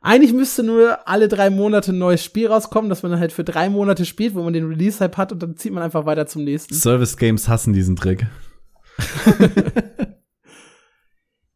eigentlich 0.01 0.33
müsste 0.33 0.63
nur 0.63 1.07
alle 1.09 1.29
drei 1.29 1.51
Monate 1.51 1.93
ein 1.93 1.99
neues 1.99 2.25
Spiel 2.25 2.47
rauskommen, 2.47 2.89
dass 2.89 3.03
man 3.03 3.13
dann 3.13 3.21
halt 3.21 3.33
für 3.33 3.45
drei 3.45 3.69
Monate 3.69 4.07
spielt, 4.07 4.35
wo 4.35 4.43
man 4.43 4.53
den 4.53 4.67
Release-Hype 4.67 5.17
hat 5.17 5.33
und 5.33 5.43
dann 5.43 5.57
zieht 5.57 5.73
man 5.73 5.83
einfach 5.83 6.07
weiter 6.07 6.27
zum 6.27 6.45
nächsten. 6.45 6.75
Service-Games 6.75 7.49
hassen 7.49 7.75
diesen 7.75 7.97
Trick. 7.97 8.27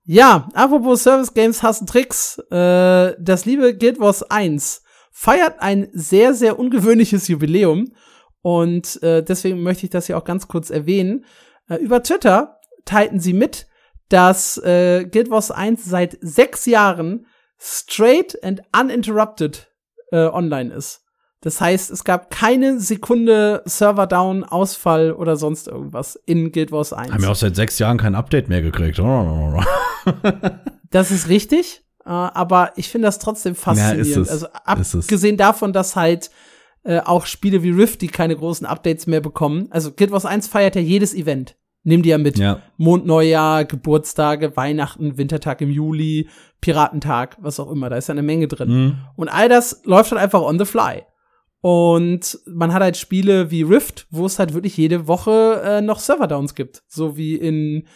ja, 0.04 0.48
apropos 0.52 1.02
Service-Games 1.02 1.62
hassen 1.62 1.86
Tricks. 1.86 2.38
Äh, 2.50 3.14
das 3.18 3.46
liebe 3.46 3.76
Guild 3.76 3.98
Wars 3.98 4.22
1 4.22 4.82
feiert 5.10 5.60
ein 5.60 5.88
sehr, 5.92 6.34
sehr 6.34 6.58
ungewöhnliches 6.58 7.28
Jubiläum. 7.28 7.94
Und 8.42 9.02
äh, 9.02 9.22
deswegen 9.22 9.62
möchte 9.62 9.86
ich 9.86 9.90
das 9.90 10.06
hier 10.06 10.18
auch 10.18 10.24
ganz 10.24 10.48
kurz 10.48 10.68
erwähnen. 10.68 11.24
Äh, 11.68 11.76
über 11.76 12.02
Twitter 12.02 12.60
teilten 12.84 13.20
sie 13.20 13.32
mit, 13.32 13.68
dass 14.10 14.58
äh, 14.58 15.06
Guild 15.10 15.30
Wars 15.30 15.50
1 15.50 15.82
seit 15.82 16.18
sechs 16.20 16.66
Jahren 16.66 17.26
straight 17.58 18.42
and 18.42 18.62
uninterrupted 18.78 19.68
äh, 20.10 20.26
online 20.26 20.72
ist. 20.72 21.04
Das 21.44 21.60
heißt, 21.60 21.90
es 21.90 22.04
gab 22.04 22.30
keine 22.30 22.80
Sekunde 22.80 23.62
Server 23.66 24.06
down, 24.06 24.44
Ausfall 24.44 25.12
oder 25.12 25.36
sonst 25.36 25.68
irgendwas 25.68 26.16
in 26.24 26.52
Guild 26.52 26.72
Wars 26.72 26.94
1. 26.94 27.12
Haben 27.12 27.22
wir 27.22 27.30
auch 27.30 27.36
seit 27.36 27.54
sechs 27.54 27.78
Jahren 27.78 27.98
kein 27.98 28.14
Update 28.14 28.48
mehr 28.48 28.62
gekriegt. 28.62 28.98
das 30.90 31.10
ist 31.10 31.28
richtig, 31.28 31.82
äh, 32.06 32.08
aber 32.08 32.72
ich 32.76 32.88
finde 32.88 33.08
das 33.08 33.18
trotzdem 33.18 33.54
faszinierend. 33.54 34.26
Ja. 34.26 34.32
Also 34.32 34.46
abgesehen 34.64 35.36
davon, 35.36 35.74
dass 35.74 35.96
halt 35.96 36.30
äh, 36.82 37.00
auch 37.00 37.26
Spiele 37.26 37.62
wie 37.62 37.72
Rift, 37.72 38.00
die 38.00 38.08
keine 38.08 38.36
großen 38.36 38.66
Updates 38.66 39.06
mehr 39.06 39.20
bekommen. 39.20 39.68
Also 39.70 39.92
Guild 39.92 40.12
Wars 40.12 40.24
1 40.24 40.48
feiert 40.48 40.76
ja 40.76 40.80
jedes 40.80 41.12
Event. 41.12 41.56
Nimm 41.82 42.02
die 42.02 42.08
ja 42.08 42.18
mit. 42.18 42.38
Ja. 42.38 42.62
Mondneujahr, 42.78 43.66
Geburtstage, 43.66 44.56
Weihnachten, 44.56 45.18
Wintertag 45.18 45.60
im 45.60 45.70
Juli, 45.70 46.28
Piratentag, 46.64 47.36
was 47.42 47.60
auch 47.60 47.70
immer. 47.70 47.90
Da 47.90 47.96
ist 47.96 48.08
ja 48.08 48.12
eine 48.12 48.22
Menge 48.22 48.48
drin. 48.48 48.70
Mhm. 48.70 48.96
Und 49.16 49.28
all 49.28 49.50
das 49.50 49.82
läuft 49.84 50.12
halt 50.12 50.22
einfach 50.22 50.40
on 50.40 50.58
the 50.58 50.64
fly. 50.64 51.02
Und 51.60 52.38
man 52.46 52.72
hat 52.72 52.80
halt 52.80 52.96
Spiele 52.96 53.50
wie 53.50 53.64
Rift, 53.64 54.06
wo 54.10 54.24
es 54.24 54.38
halt 54.38 54.54
wirklich 54.54 54.74
jede 54.78 55.06
Woche 55.06 55.60
äh, 55.62 55.80
noch 55.82 55.98
Serverdowns 55.98 56.54
gibt. 56.54 56.82
So 56.88 57.18
wie 57.18 57.34
in 57.34 57.86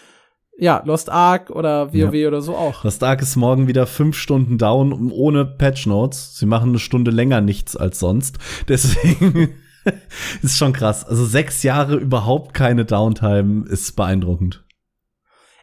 ja, 0.58 0.82
Lost 0.84 1.08
Ark 1.08 1.48
oder 1.48 1.94
WoW 1.94 2.14
ja. 2.14 2.28
oder 2.28 2.42
so 2.42 2.56
auch. 2.56 2.84
Lost 2.84 3.02
Ark 3.02 3.22
ist 3.22 3.36
morgen 3.36 3.68
wieder 3.68 3.86
fünf 3.86 4.18
Stunden 4.18 4.58
down 4.58 5.10
ohne 5.12 5.46
Patch 5.46 5.86
Notes. 5.86 6.36
Sie 6.36 6.44
machen 6.44 6.68
eine 6.68 6.78
Stunde 6.78 7.10
länger 7.10 7.40
nichts 7.40 7.74
als 7.74 7.98
sonst. 7.98 8.36
Deswegen 8.68 9.54
ist 10.42 10.58
schon 10.58 10.74
krass. 10.74 11.06
Also 11.06 11.24
sechs 11.24 11.62
Jahre 11.62 11.96
überhaupt 11.96 12.52
keine 12.52 12.84
Downtime 12.84 13.66
ist 13.66 13.96
beeindruckend. 13.96 14.62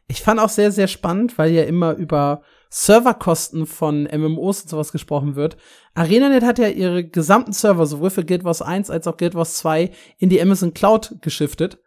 Ich 0.08 0.24
fand 0.24 0.40
auch 0.40 0.50
sehr, 0.50 0.72
sehr 0.72 0.88
spannend, 0.88 1.38
weil 1.38 1.52
ja 1.52 1.66
immer 1.66 1.94
über 1.94 2.42
Serverkosten 2.78 3.68
von 3.68 4.04
MMOs 4.04 4.64
und 4.64 4.70
sowas 4.70 4.92
gesprochen 4.92 5.38
wird. 5.38 5.56
ArenaNet 5.94 6.44
hat 6.44 6.60
ja 6.60 6.68
ihre 6.68 7.06
gesamten 7.06 7.54
Server, 7.54 7.86
sowohl 7.86 8.10
für 8.10 8.26
Guild 8.26 8.44
Wars 8.44 8.62
1 8.62 8.90
als 8.90 9.08
auch 9.08 9.16
Guild 9.16 9.34
Wars 9.34 9.56
2, 9.56 9.92
in 10.18 10.28
die 10.28 10.42
Amazon 10.42 10.74
Cloud 10.74 11.16
geschiftet. 11.22 11.80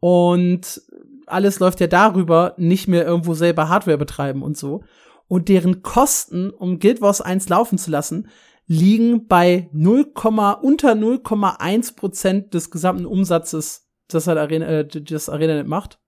Und 0.00 0.82
alles 1.24 1.60
läuft 1.60 1.80
ja 1.80 1.86
darüber, 1.86 2.52
nicht 2.58 2.88
mehr 2.88 3.06
irgendwo 3.06 3.32
selber 3.32 3.70
Hardware 3.70 3.96
betreiben 3.96 4.42
und 4.42 4.58
so. 4.58 4.84
Und 5.28 5.48
deren 5.48 5.80
Kosten, 5.80 6.50
um 6.50 6.78
Guild 6.78 7.00
Wars 7.00 7.22
1 7.22 7.48
laufen 7.48 7.78
zu 7.78 7.90
lassen, 7.90 8.28
liegen 8.66 9.28
bei 9.28 9.70
0, 9.72 10.12
unter 10.60 10.92
0,1 10.92 11.96
Prozent 11.96 12.52
des 12.52 12.70
gesamten 12.70 13.06
Umsatzes, 13.06 13.88
das 14.08 14.26
halt 14.26 14.36
Arena, 14.36 14.66
äh, 14.66 14.86
das 14.86 15.30
ArenaNet 15.30 15.66
macht. 15.66 16.01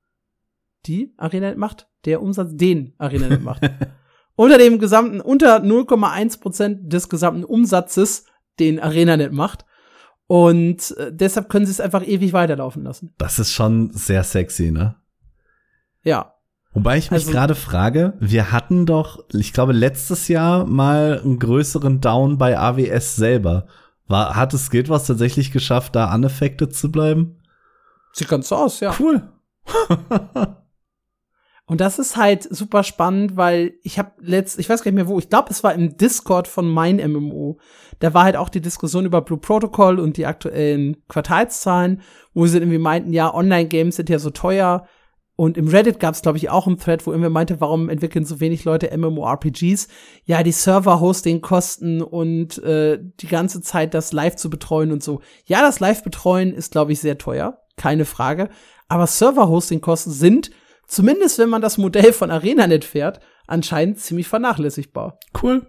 Die 0.87 1.15
ArenaNet 1.17 1.59
macht? 1.59 1.89
Der 2.05 2.23
Umsatz, 2.23 2.51
den 2.53 2.95
ArenaNet 2.99 3.43
macht. 3.43 3.63
unter 4.37 4.59
dem 4.59 4.79
gesamten, 4.79 5.21
unter 5.21 5.59
0,1 5.59 6.41
Prozent 6.41 6.93
des 6.93 7.09
gesamten 7.09 7.45
Umsatzes, 7.45 8.27
den 8.59 8.81
ArenaNet 8.81 9.33
macht. 9.33 9.65
Und 10.27 10.97
äh, 10.97 11.13
deshalb 11.13 11.49
können 11.49 11.67
sie 11.67 11.73
es 11.73 11.81
einfach 11.81 12.07
ewig 12.07 12.33
weiterlaufen 12.33 12.83
lassen. 12.83 13.15
Das 13.19 13.39
ist 13.39 13.53
schon 13.53 13.93
sehr 13.93 14.25
sexy, 14.25 14.71
ne? 14.71 14.97
Ja. 16.03 16.35
Wobei 16.73 16.99
ich 16.99 17.11
mich 17.11 17.21
also, 17.21 17.33
gerade 17.33 17.55
frage, 17.55 18.15
wir 18.19 18.51
hatten 18.51 18.85
doch, 18.85 19.25
ich 19.33 19.53
glaube, 19.53 19.73
letztes 19.73 20.29
Jahr 20.29 20.67
mal 20.67 21.21
einen 21.23 21.39
größeren 21.39 22.01
Down 22.01 22.37
bei 22.37 22.59
AWS 22.59 23.17
selber. 23.17 23.67
War, 24.07 24.35
hat 24.35 24.55
es 24.55 24.71
Guild 24.71 24.89
was 24.89 25.07
tatsächlich 25.07 25.53
geschafft, 25.53 25.95
da 25.95 26.13
unaffected 26.13 26.75
zu 26.75 26.91
bleiben? 26.91 27.41
Sieht 28.13 28.29
ganz 28.29 28.49
so 28.49 28.57
aus, 28.57 28.81
ja. 28.81 28.95
Cool. 28.99 29.23
Und 31.67 31.81
das 31.81 31.99
ist 31.99 32.17
halt 32.17 32.43
super 32.43 32.83
spannend, 32.83 33.37
weil 33.37 33.75
ich 33.83 33.99
habe 33.99 34.13
letzt, 34.21 34.59
ich 34.59 34.69
weiß 34.69 34.83
gar 34.83 34.91
nicht 34.91 34.97
mehr 34.97 35.09
wo, 35.09 35.19
ich 35.19 35.31
glaube, 35.31 35.49
es 35.51 35.65
war 35.65 35.73
im 35.73 35.97
Discord 35.97 36.47
von 36.47 36.69
mein 36.69 36.97
MMO. 36.97 37.59
Da 38.01 38.13
war 38.13 38.25
halt 38.25 38.37
auch 38.37 38.51
die 38.51 38.61
Diskussion 38.61 39.07
über 39.07 39.23
Blue 39.23 39.39
Protocol 39.39 39.99
und 39.99 40.19
die 40.19 40.27
aktuellen 40.27 40.97
Quartalszahlen, 41.09 42.03
wo 42.35 42.47
sie 42.47 42.59
irgendwie 42.59 42.79
meinten, 42.79 43.15
ja, 43.15 43.33
Online-Games 43.33 43.97
sind 43.97 44.11
ja 44.11 44.19
so 44.19 44.29
teuer. 44.29 44.87
Und 45.37 45.57
im 45.57 45.67
Reddit 45.67 45.99
gab 45.99 46.15
es, 46.15 46.23
glaube 46.23 46.39
ich, 46.39 46.51
auch 46.51 46.67
einen 46.67 46.79
Thread, 46.79 47.07
wo 47.07 47.11
irgendwer 47.11 47.31
meinte, 47.31 47.61
warum 47.61 47.89
entwickeln 47.89 48.25
so 48.27 48.41
wenig 48.41 48.65
Leute 48.65 48.97
MMORPGs? 48.97 49.89
Ja, 50.25 50.43
die 50.43 50.53
Server-Hosting-Kosten 50.53 52.03
und 52.03 52.59
äh, 52.63 53.01
die 53.21 53.27
ganze 53.27 53.63
Zeit 53.63 53.95
das 53.95 54.13
live 54.13 54.37
zu 54.37 54.51
betreuen 54.51 54.93
und 54.93 55.03
so. 55.03 55.23
Ja, 55.47 55.63
das 55.63 55.81
Live-Betreuen 55.81 56.53
ist, 56.53 56.73
glaube 56.73 56.93
ich, 56.93 57.01
sehr 57.01 57.19
teuer, 57.19 57.63
keine 57.77 58.05
Frage. 58.05 58.51
Aber 58.87 59.07
Server-Hosting-Kosten 59.07 60.13
sind 60.13 60.51
zumindest 60.87 61.39
wenn 61.39 61.49
man 61.49 61.63
das 61.63 61.79
Modell 61.79 62.13
von 62.13 62.31
ArenaNet 62.31 62.85
fährt, 62.85 63.21
anscheinend 63.47 63.99
ziemlich 63.99 64.29
vernachlässigbar. 64.29 65.19
Cool. 65.43 65.67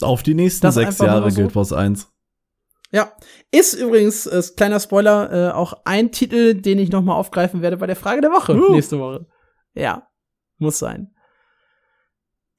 Auf 0.00 0.22
die 0.22 0.34
nächsten 0.34 0.62
das 0.62 0.74
sechs 0.74 0.98
Jahre 0.98 1.30
so. 1.30 1.36
Guild 1.40 1.54
Wars 1.54 1.72
1. 1.72 2.08
Ja, 2.90 3.12
ist 3.50 3.72
übrigens, 3.74 4.26
äh, 4.26 4.42
kleiner 4.54 4.78
Spoiler, 4.78 5.32
äh, 5.32 5.52
auch 5.52 5.72
ein 5.84 6.12
Titel, 6.12 6.54
den 6.54 6.78
ich 6.78 6.90
noch 6.90 7.02
mal 7.02 7.14
aufgreifen 7.14 7.62
werde 7.62 7.78
bei 7.78 7.86
der 7.86 7.96
Frage 7.96 8.20
der 8.20 8.30
Woche 8.30 8.54
uh. 8.54 8.72
nächste 8.72 8.98
Woche. 8.98 9.26
Ja, 9.74 10.08
muss 10.58 10.78
sein. 10.78 11.14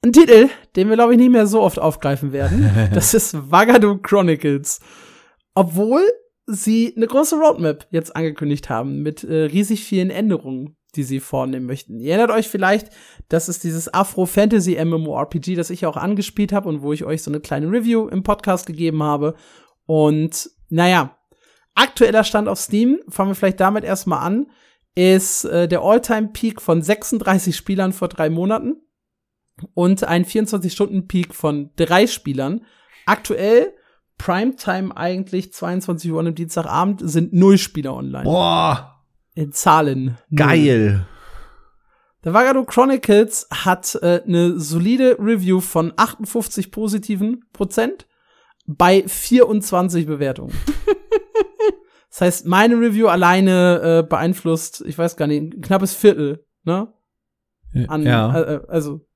Ein 0.02 0.12
Titel, 0.12 0.48
den 0.76 0.88
wir, 0.88 0.96
glaube 0.96 1.12
ich, 1.12 1.18
nicht 1.18 1.30
mehr 1.30 1.46
so 1.46 1.62
oft 1.62 1.78
aufgreifen 1.78 2.32
werden. 2.32 2.90
das 2.94 3.14
ist 3.14 3.50
Wagadu 3.50 3.98
Chronicles. 3.98 4.80
Obwohl 5.54 6.02
sie 6.46 6.92
eine 6.96 7.06
große 7.06 7.36
Roadmap 7.36 7.86
jetzt 7.90 8.14
angekündigt 8.14 8.68
haben 8.68 9.02
mit 9.02 9.24
äh, 9.24 9.44
riesig 9.44 9.84
vielen 9.84 10.10
Änderungen 10.10 10.76
die 10.96 11.04
sie 11.04 11.20
vornehmen 11.20 11.66
möchten. 11.66 11.98
Ihr 11.98 12.14
erinnert 12.14 12.30
euch 12.30 12.48
vielleicht, 12.48 12.90
das 13.28 13.48
ist 13.48 13.64
dieses 13.64 13.92
Afro-Fantasy-MMORPG, 13.92 15.54
das 15.54 15.70
ich 15.70 15.86
auch 15.86 15.96
angespielt 15.96 16.52
habe 16.52 16.68
und 16.68 16.82
wo 16.82 16.92
ich 16.92 17.04
euch 17.04 17.22
so 17.22 17.30
eine 17.30 17.40
kleine 17.40 17.70
Review 17.70 18.08
im 18.08 18.22
Podcast 18.22 18.66
gegeben 18.66 19.02
habe. 19.02 19.34
Und 19.86 20.50
naja, 20.68 21.16
aktueller 21.74 22.24
Stand 22.24 22.48
auf 22.48 22.58
Steam, 22.58 23.00
fangen 23.08 23.30
wir 23.30 23.34
vielleicht 23.34 23.60
damit 23.60 23.84
erstmal 23.84 24.20
an, 24.20 24.46
ist 24.94 25.44
äh, 25.44 25.68
der 25.68 25.82
All-Time-Peak 25.82 26.62
von 26.62 26.82
36 26.82 27.56
Spielern 27.56 27.92
vor 27.92 28.08
drei 28.08 28.30
Monaten 28.30 28.76
und 29.74 30.04
ein 30.04 30.24
24-Stunden-Peak 30.24 31.34
von 31.34 31.70
drei 31.76 32.06
Spielern. 32.06 32.64
Aktuell 33.06 33.74
Primetime 34.18 34.96
eigentlich 34.96 35.52
22 35.52 36.12
Uhr 36.12 36.20
am 36.20 36.34
Dienstagabend 36.34 37.00
sind 37.04 37.32
null 37.32 37.58
Spieler 37.58 37.94
online. 37.94 38.24
Boah, 38.24 38.93
in 39.34 39.52
Zahlen. 39.52 40.18
Geil. 40.34 41.06
The 42.24 42.32
Vagado 42.32 42.64
Chronicles 42.64 43.46
hat 43.50 43.98
äh, 44.00 44.22
eine 44.26 44.58
solide 44.58 45.18
Review 45.18 45.60
von 45.60 45.92
58 45.94 46.70
positiven 46.70 47.44
Prozent 47.52 48.06
bei 48.66 49.06
24 49.06 50.06
Bewertungen. 50.06 50.54
das 52.08 52.20
heißt, 52.22 52.46
meine 52.46 52.76
Review 52.76 53.08
alleine 53.08 53.98
äh, 54.00 54.08
beeinflusst, 54.08 54.82
ich 54.86 54.96
weiß 54.96 55.16
gar 55.16 55.26
nicht, 55.26 55.42
ein 55.42 55.60
knappes 55.60 55.94
Viertel, 55.94 56.46
ne? 56.64 56.92
An, 57.88 58.04
ja. 58.04 58.34
Äh, 58.34 58.54
äh 58.54 58.60
also, 58.68 59.06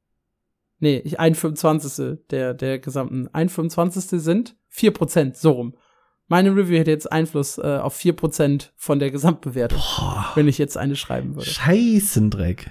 nee, 0.81 0.99
ich 0.99 1.19
ein 1.19 1.35
25. 1.35 2.19
der, 2.31 2.53
der 2.53 2.79
gesamten. 2.79 3.29
Ein 3.33 3.49
25. 3.49 4.21
sind 4.21 4.57
4 4.69 4.91
Prozent, 4.91 5.37
so 5.37 5.53
rum. 5.53 5.77
Meine 6.29 6.55
Review 6.55 6.79
hätte 6.79 6.91
jetzt 6.91 7.11
Einfluss 7.11 7.59
äh, 7.59 7.79
auf 7.83 7.99
4% 7.99 8.70
von 8.76 8.99
der 8.99 9.11
Gesamtbewertung, 9.11 9.79
Boah. 9.79 10.33
wenn 10.35 10.47
ich 10.47 10.59
jetzt 10.59 10.76
eine 10.76 10.95
schreiben 10.95 11.35
würde. 11.35 11.49
Scheißendreck. 11.49 12.70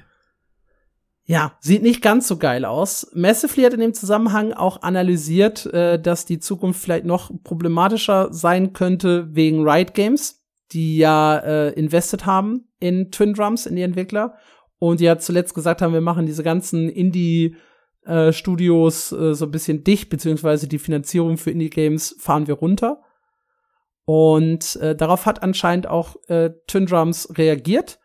Ja, 1.26 1.58
sieht 1.60 1.82
nicht 1.82 2.02
ganz 2.02 2.28
so 2.28 2.38
geil 2.38 2.64
aus. 2.64 3.12
Massively 3.14 3.64
hat 3.64 3.74
in 3.74 3.82
dem 3.82 3.94
Zusammenhang 3.94 4.54
auch 4.54 4.84
analysiert, 4.84 5.66
äh, 5.68 6.00
dass 6.00 6.26
die 6.26 6.40
Zukunft 6.40 6.80
vielleicht 6.82 7.06
noch 7.06 7.32
problematischer 7.44 8.32
sein 8.32 8.72
könnte 8.74 9.28
wegen 9.36 9.68
Riot 9.68 9.94
Games, 9.94 10.46
die 10.72 10.98
ja 10.98 11.38
äh, 11.38 11.70
invested 11.72 12.26
haben 12.26 12.70
in 12.80 13.12
Twin 13.12 13.34
Drums, 13.34 13.66
in 13.66 13.76
die 13.76 13.82
Entwickler. 13.82 14.36
Und 14.80 15.02
ja 15.02 15.18
zuletzt 15.18 15.56
gesagt 15.56 15.82
haben, 15.82 15.94
wir 15.94 16.02
machen 16.02 16.28
diese 16.28 16.44
ganzen 16.44 16.90
Indie- 16.90 17.56
äh, 18.08 18.32
Studios 18.32 19.12
äh, 19.12 19.34
so 19.34 19.46
ein 19.46 19.52
bisschen 19.52 19.84
dicht, 19.84 20.10
beziehungsweise 20.10 20.68
die 20.70 20.80
Finanzierung 20.80 21.38
für 21.38 21.52
Indie-Games 21.52 22.16
fahren 22.20 22.48
wir 22.48 22.56
runter. 22.56 23.02
Und 24.10 24.78
äh, 24.78 24.96
darauf 24.96 25.26
hat 25.26 25.44
anscheinend 25.44 25.86
auch 25.88 26.16
äh, 26.30 26.52
Twin 26.66 26.86
Drums 26.86 27.28
reagiert 27.38 28.00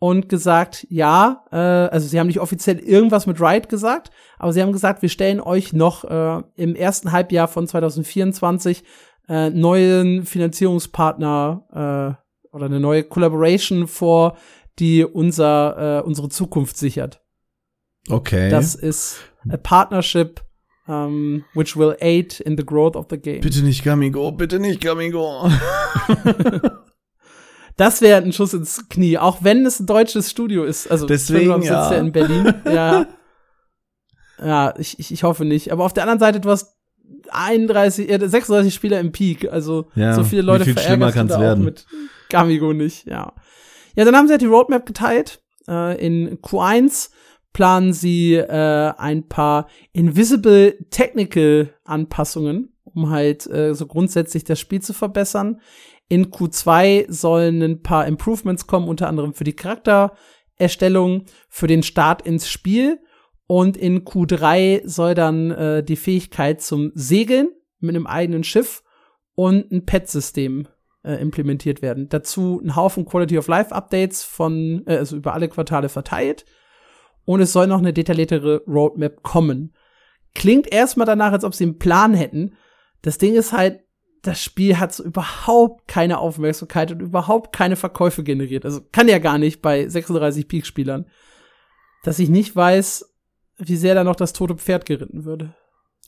und 0.00 0.28
gesagt, 0.28 0.84
ja, 0.90 1.44
äh, 1.52 1.56
also 1.56 2.08
sie 2.08 2.18
haben 2.18 2.26
nicht 2.26 2.40
offiziell 2.40 2.80
irgendwas 2.80 3.28
mit 3.28 3.40
Riot 3.40 3.68
gesagt, 3.68 4.10
aber 4.36 4.52
sie 4.52 4.60
haben 4.60 4.72
gesagt, 4.72 5.00
wir 5.00 5.08
stellen 5.08 5.40
euch 5.40 5.72
noch 5.72 6.02
äh, 6.02 6.42
im 6.56 6.74
ersten 6.74 7.12
Halbjahr 7.12 7.46
von 7.46 7.68
2024 7.68 8.82
äh, 9.28 9.50
neuen 9.50 10.24
Finanzierungspartner 10.24 12.18
äh, 12.18 12.48
oder 12.52 12.66
eine 12.66 12.80
neue 12.80 13.04
Collaboration 13.04 13.86
vor, 13.86 14.36
die 14.80 15.04
unser 15.04 16.00
äh, 16.00 16.02
unsere 16.02 16.30
Zukunft 16.30 16.76
sichert. 16.76 17.22
Okay. 18.08 18.50
Das 18.50 18.74
ist 18.74 19.20
a 19.48 19.56
partnership 19.56 20.42
um, 20.86 21.44
which 21.54 21.76
will 21.76 21.96
aid 22.00 22.40
in 22.40 22.56
the 22.56 22.64
growth 22.64 22.96
of 22.96 23.06
the 23.10 23.18
game. 23.18 23.40
Bitte 23.40 23.62
nicht 23.62 23.84
Gamigo, 23.84 24.32
bitte 24.32 24.58
nicht 24.58 24.80
Gamigo. 24.80 25.50
das 27.76 28.00
wäre 28.02 28.22
ein 28.22 28.32
Schuss 28.32 28.54
ins 28.54 28.88
Knie, 28.88 29.18
auch 29.18 29.38
wenn 29.42 29.64
es 29.66 29.80
ein 29.80 29.86
deutsches 29.86 30.30
Studio 30.30 30.64
ist. 30.64 30.90
Also 30.90 31.06
deswegen 31.06 31.62
ja. 31.62 31.84
sitzt 31.84 31.92
ja 31.92 31.98
in 31.98 32.12
Berlin. 32.12 32.54
ja. 32.66 33.06
Ja, 34.38 34.74
ich, 34.78 34.98
ich, 34.98 35.12
ich 35.12 35.22
hoffe 35.22 35.44
nicht. 35.44 35.72
Aber 35.72 35.84
auf 35.84 35.92
der 35.92 36.02
anderen 36.02 36.18
Seite, 36.18 36.40
du 36.40 36.50
hast 36.50 36.76
31, 37.30 38.10
äh, 38.10 38.28
36 38.28 38.74
Spieler 38.74 39.00
im 39.00 39.12
Peak. 39.12 39.50
Also 39.50 39.86
Ja, 39.94 40.14
so 40.14 40.24
viele 40.24 40.42
Leute 40.42 40.64
viel 40.64 40.78
schlimmer 40.78 41.12
kann's 41.12 41.38
werden? 41.38 41.64
mit 41.64 41.86
Gamigo 42.30 42.72
nicht, 42.72 43.06
ja. 43.06 43.32
Ja, 43.96 44.04
dann 44.04 44.16
haben 44.16 44.26
sie 44.26 44.32
halt 44.32 44.42
die 44.42 44.46
Roadmap 44.46 44.86
geteilt. 44.86 45.40
Äh, 45.68 46.04
in 46.04 46.38
Q1 46.38 47.10
planen 47.54 47.94
sie 47.94 48.34
äh, 48.34 48.92
ein 48.98 49.28
paar 49.28 49.68
Invisible 49.92 50.76
Technical 50.90 51.72
Anpassungen, 51.84 52.74
um 52.84 53.08
halt 53.08 53.46
äh, 53.46 53.74
so 53.74 53.86
grundsätzlich 53.86 54.44
das 54.44 54.60
Spiel 54.60 54.82
zu 54.82 54.92
verbessern. 54.92 55.62
In 56.08 56.30
Q2 56.30 57.10
sollen 57.10 57.62
ein 57.62 57.82
paar 57.82 58.06
Improvements 58.06 58.66
kommen, 58.66 58.88
unter 58.88 59.08
anderem 59.08 59.32
für 59.32 59.44
die 59.44 59.54
Charaktererstellung, 59.54 61.24
für 61.48 61.66
den 61.66 61.82
Start 61.82 62.22
ins 62.22 62.48
Spiel. 62.48 63.00
Und 63.46 63.76
in 63.76 64.04
Q3 64.04 64.82
soll 64.84 65.14
dann 65.14 65.50
äh, 65.50 65.84
die 65.84 65.96
Fähigkeit 65.96 66.60
zum 66.60 66.90
Segeln 66.94 67.48
mit 67.78 67.94
einem 67.94 68.06
eigenen 68.06 68.42
Schiff 68.42 68.82
und 69.34 69.70
ein 69.70 69.86
Pet-System 69.86 70.66
äh, 71.04 71.14
implementiert 71.20 71.82
werden. 71.82 72.08
Dazu 72.08 72.60
ein 72.64 72.74
Haufen 72.74 73.04
Quality 73.04 73.38
of 73.38 73.46
Life 73.46 73.72
Updates 73.72 74.24
von, 74.24 74.82
äh, 74.86 74.96
also 74.96 75.16
über 75.16 75.34
alle 75.34 75.48
Quartale 75.48 75.88
verteilt. 75.88 76.44
Und 77.24 77.40
es 77.40 77.52
soll 77.52 77.66
noch 77.66 77.78
eine 77.78 77.92
detailliertere 77.92 78.62
Roadmap 78.66 79.22
kommen. 79.22 79.74
Klingt 80.34 80.72
erstmal 80.72 81.06
danach, 81.06 81.32
als 81.32 81.44
ob 81.44 81.54
sie 81.54 81.64
einen 81.64 81.78
Plan 81.78 82.14
hätten. 82.14 82.56
Das 83.02 83.18
Ding 83.18 83.34
ist 83.34 83.52
halt, 83.52 83.80
das 84.22 84.42
Spiel 84.42 84.78
hat 84.78 84.94
so 84.94 85.04
überhaupt 85.04 85.86
keine 85.86 86.18
Aufmerksamkeit 86.18 86.90
und 86.90 87.00
überhaupt 87.00 87.54
keine 87.54 87.76
Verkäufe 87.76 88.22
generiert. 88.24 88.64
Also 88.64 88.80
kann 88.92 89.08
ja 89.08 89.18
gar 89.18 89.38
nicht 89.38 89.62
bei 89.62 89.88
36 89.88 90.48
Peak-Spielern. 90.48 91.06
Dass 92.02 92.18
ich 92.18 92.28
nicht 92.28 92.54
weiß, 92.54 93.14
wie 93.58 93.76
sehr 93.76 93.94
da 93.94 94.04
noch 94.04 94.16
das 94.16 94.32
tote 94.32 94.56
Pferd 94.56 94.86
geritten 94.86 95.24
würde. 95.24 95.54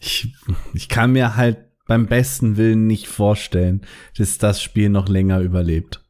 Ich, 0.00 0.34
ich 0.74 0.88
kann 0.88 1.12
mir 1.12 1.36
halt 1.36 1.58
beim 1.86 2.06
besten 2.06 2.56
Willen 2.56 2.86
nicht 2.86 3.06
vorstellen, 3.06 3.82
dass 4.18 4.38
das 4.38 4.60
Spiel 4.62 4.88
noch 4.88 5.08
länger 5.08 5.40
überlebt. 5.40 6.02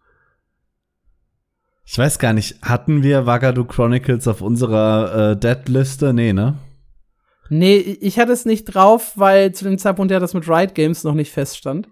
Ich 1.88 1.96
weiß 1.96 2.18
gar 2.18 2.32
nicht, 2.32 2.60
hatten 2.62 3.02
wir 3.04 3.26
Wagadu 3.26 3.64
Chronicles 3.64 4.26
auf 4.26 4.42
unserer 4.42 5.30
äh, 5.32 5.36
Dead-Liste? 5.38 6.12
Nee, 6.12 6.32
ne? 6.32 6.58
Nee, 7.48 7.76
ich 7.76 8.18
hatte 8.18 8.32
es 8.32 8.44
nicht 8.44 8.64
drauf, 8.64 9.12
weil 9.14 9.52
zu 9.52 9.64
dem 9.64 9.78
Zeitpunkt 9.78 10.10
ja 10.10 10.18
das 10.18 10.34
mit 10.34 10.48
Riot 10.48 10.74
Games 10.74 11.04
noch 11.04 11.14
nicht 11.14 11.30
feststand. 11.30 11.88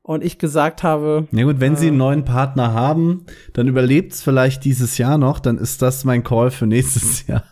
Und 0.00 0.24
ich 0.24 0.38
gesagt 0.38 0.82
habe, 0.82 1.28
Na 1.30 1.44
gut, 1.44 1.60
wenn 1.60 1.76
sie 1.76 1.88
einen 1.88 1.96
Äh. 1.96 1.98
neuen 1.98 2.24
Partner 2.24 2.72
haben, 2.72 3.26
dann 3.52 3.68
überlebt's 3.68 4.22
vielleicht 4.22 4.64
dieses 4.64 4.96
Jahr 4.98 5.18
noch, 5.18 5.40
dann 5.40 5.58
ist 5.58 5.82
das 5.82 6.04
mein 6.04 6.24
Call 6.24 6.50
für 6.50 6.66
nächstes 6.66 7.26
Jahr. 7.26 7.44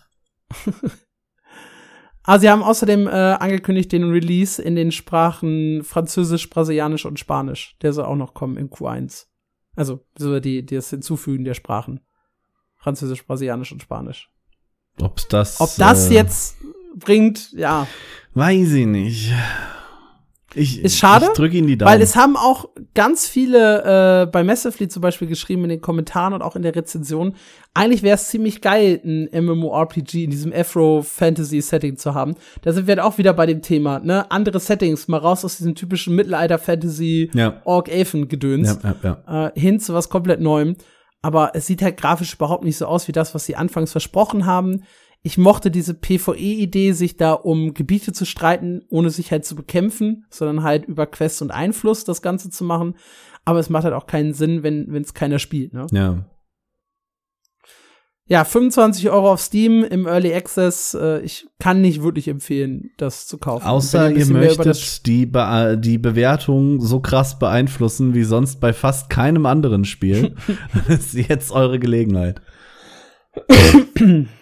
ah, 2.25 2.39
sie 2.39 2.49
haben 2.51 2.63
außerdem 2.63 3.07
äh, 3.07 3.11
angekündigt 3.11 3.93
den 3.93 4.05
Release 4.11 4.61
in 4.61 4.77
den 4.77 4.93
Sprachen 4.93 5.83
Französisch, 5.85 6.49
Brasilianisch 6.49 7.05
und 7.05 7.19
Spanisch. 7.19 7.77
Der 7.83 7.93
soll 7.93 8.05
auch 8.07 8.17
noch 8.17 8.33
kommen 8.35 8.57
in 8.57 8.71
Q1. 8.71 9.27
Also, 9.75 10.05
so 10.17 10.39
die, 10.41 10.65
die 10.65 10.75
das 10.75 10.91
Hinzufügen 10.91 11.45
der 11.45 11.55
Sprachen. 11.55 12.01
Französisch, 12.77 13.25
Brasilianisch 13.25 13.73
und 13.73 13.83
Spanisch. 13.83 14.31
Ob's 15.01 15.29
das 15.29 15.61
Ob 15.61 15.71
das 15.77 16.11
äh, 16.11 16.15
jetzt 16.15 16.57
bringt, 16.97 17.53
ja. 17.53 17.87
weiß 18.35 18.73
ich 18.73 18.87
nicht. 18.87 19.33
Ich, 20.55 20.83
Ist 20.83 20.99
schade, 20.99 21.27
ich 21.27 21.33
drück 21.33 21.55
Ihnen 21.55 21.67
die 21.67 21.77
Daumen. 21.77 21.93
Weil 21.93 22.03
es 22.03 22.17
haben 22.17 22.37
auch 22.37 22.69
ganz 22.95 23.27
viele 23.27 24.23
äh, 24.23 24.27
bei 24.27 24.45
Massively 24.45 24.89
zum 24.89 25.03
Beispiel 25.03 25.29
geschrieben 25.29 25.65
in 25.65 25.71
den 25.71 25.81
Kommentaren 25.81 26.35
und 26.35 26.43
auch 26.43 26.57
in 26.57 26.63
der 26.63 26.75
Rezension. 26.75 27.35
Eigentlich 27.75 28.03
wäre 28.03 28.17
es 28.17 28.29
ziemlich 28.29 28.61
geil, 28.61 29.01
ein 29.05 29.29
MMORPG 29.45 30.25
in 30.25 30.31
diesem 30.31 30.53
Afro-Fantasy-Setting 30.53 31.97
zu 31.97 32.15
haben. 32.15 32.35
Da 32.63 32.73
sind 32.73 32.87
wir 32.87 32.97
halt 32.97 33.05
auch 33.05 33.19
wieder 33.19 33.33
bei 33.33 33.47
dem 33.47 33.63
Thema, 33.63 33.99
ne? 34.01 34.31
Andere 34.31 34.61
Settings, 34.61 35.09
mal 35.09 35.19
raus 35.19 35.45
aus 35.45 35.57
diesem 35.57 35.75
typischen 35.75 36.15
Mittelalter-Fantasy, 36.17 37.31
ja, 37.35 37.61
Orc-Elfen-Gedöns 37.65 38.79
ja, 38.83 38.95
ja, 39.03 39.17
ja. 39.27 39.47
äh, 39.47 39.61
hin 39.61 39.81
zu 39.81 39.95
was 39.95 40.09
komplett 40.09 40.41
Neuem. 40.41 40.77
Aber 41.23 41.53
es 41.55 41.67
sieht 41.67 41.83
halt 41.83 41.97
grafisch 41.97 42.35
überhaupt 42.35 42.65
nicht 42.65 42.77
so 42.77 42.87
aus 42.87 43.07
wie 43.07 43.13
das, 43.13 43.35
was 43.35 43.45
sie 43.45 43.55
anfangs 43.55 43.93
versprochen 43.93 44.45
haben. 44.45 44.83
Ich 45.25 45.39
mochte 45.39 45.71
diese 45.71 45.95
PvE-Idee, 45.95 46.93
sich 46.93 47.17
da 47.17 47.33
um 47.33 47.75
Gebiete 47.75 48.13
zu 48.13 48.25
streiten, 48.25 48.83
ohne 48.89 49.11
sich 49.11 49.31
halt 49.31 49.45
zu 49.45 49.55
bekämpfen, 49.55 50.27
sondern 50.31 50.65
halt 50.65 50.85
über 50.87 51.07
Quests 51.07 51.43
und 51.43 51.53
Einfluss 51.53 52.05
das 52.05 52.23
Ganze 52.23 52.51
zu 52.51 52.65
machen. 52.65 52.97
Aber 53.45 53.61
es 53.61 53.71
macht 53.71 53.85
halt 53.85 53.95
auch 53.95 54.07
keinen 54.07 54.35
Sinn, 54.35 54.63
wenn 54.63 54.95
es 54.95 55.15
keiner 55.15 55.39
spielt. 55.39 55.73
Ne? 55.73 55.87
ja. 55.93 56.25
Ja, 58.33 58.45
25 58.45 59.11
Euro 59.11 59.33
auf 59.33 59.41
Steam 59.41 59.83
im 59.85 60.07
Early 60.07 60.33
Access. 60.33 60.95
Äh, 60.95 61.21
ich 61.21 61.49
kann 61.59 61.81
nicht 61.81 62.03
wirklich 62.03 62.29
empfehlen, 62.29 62.91
das 62.97 63.27
zu 63.27 63.37
kaufen. 63.37 63.67
Außer 63.67 64.11
ihr 64.11 64.21
das 64.21 64.29
möchtet 64.29 65.07
die, 65.07 65.27
Be 65.27 65.77
die 65.79 65.99
Bewertung 65.99 66.81
so 66.81 67.01
krass 67.01 67.39
beeinflussen 67.39 68.15
wie 68.15 68.23
sonst 68.23 68.61
bei 68.61 68.73
fast 68.73 69.11
keinem 69.11 69.45
anderen 69.45 69.85
Spiel, 69.85 70.35
dann 70.47 70.87
ist 70.97 71.15
jetzt 71.15 71.51
eure 71.51 71.79
Gelegenheit. 71.79 72.41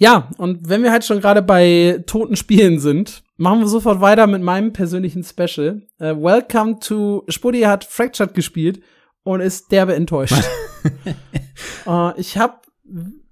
Ja, 0.00 0.30
und 0.38 0.68
wenn 0.68 0.84
wir 0.84 0.92
halt 0.92 1.04
schon 1.04 1.20
gerade 1.20 1.42
bei 1.42 2.02
toten 2.06 2.36
Spielen 2.36 2.78
sind, 2.78 3.24
machen 3.36 3.60
wir 3.60 3.66
sofort 3.66 4.00
weiter 4.00 4.28
mit 4.28 4.42
meinem 4.42 4.72
persönlichen 4.72 5.24
Special. 5.24 5.82
Äh, 5.98 6.14
Welcome 6.14 6.78
to 6.78 7.24
Spuddy 7.28 7.62
hat 7.62 7.84
Fractured 7.84 8.32
gespielt 8.32 8.80
und 9.24 9.40
ist 9.40 9.72
derbe 9.72 9.96
enttäuscht. 9.96 10.44
äh, 11.86 12.20
ich 12.20 12.38
habe 12.38 12.58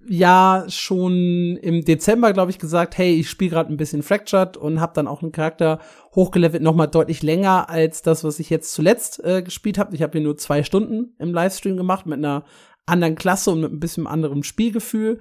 ja 0.09 0.65
schon 0.69 1.57
im 1.63 1.85
Dezember, 1.85 2.33
glaube 2.33 2.51
ich, 2.51 2.59
gesagt, 2.59 2.99
hey, 2.99 3.15
ich 3.15 3.31
spiele 3.31 3.53
gerade 3.53 3.73
ein 3.73 3.77
bisschen 3.77 4.03
Fractured 4.03 4.57
und 4.57 4.81
habe 4.81 4.93
dann 4.95 5.07
auch 5.07 5.23
einen 5.23 5.33
Charakter 5.33 5.79
hochgelevelt, 6.17 6.65
noch 6.65 6.75
mal 6.75 6.89
deutlich 6.89 7.23
länger 7.23 7.71
als 7.71 8.03
das, 8.03 8.25
was 8.25 8.41
ich 8.41 8.51
jetzt 8.51 8.73
zuletzt 8.73 9.25
äh, 9.25 9.43
gespielt 9.43 9.79
habe. 9.79 9.95
Ich 9.95 10.03
habe 10.03 10.19
hier 10.19 10.21
nur 10.21 10.37
zwei 10.37 10.65
Stunden 10.65 11.15
im 11.21 11.33
Livestream 11.33 11.77
gemacht 11.77 12.07
mit 12.07 12.19
einer 12.19 12.45
anderen 12.87 13.15
Klasse 13.15 13.53
und 13.53 13.61
mit 13.61 13.73
ein 13.73 13.81
bisschen 13.81 14.09
anderem 14.09 14.43
Spielgefühl 14.43 15.21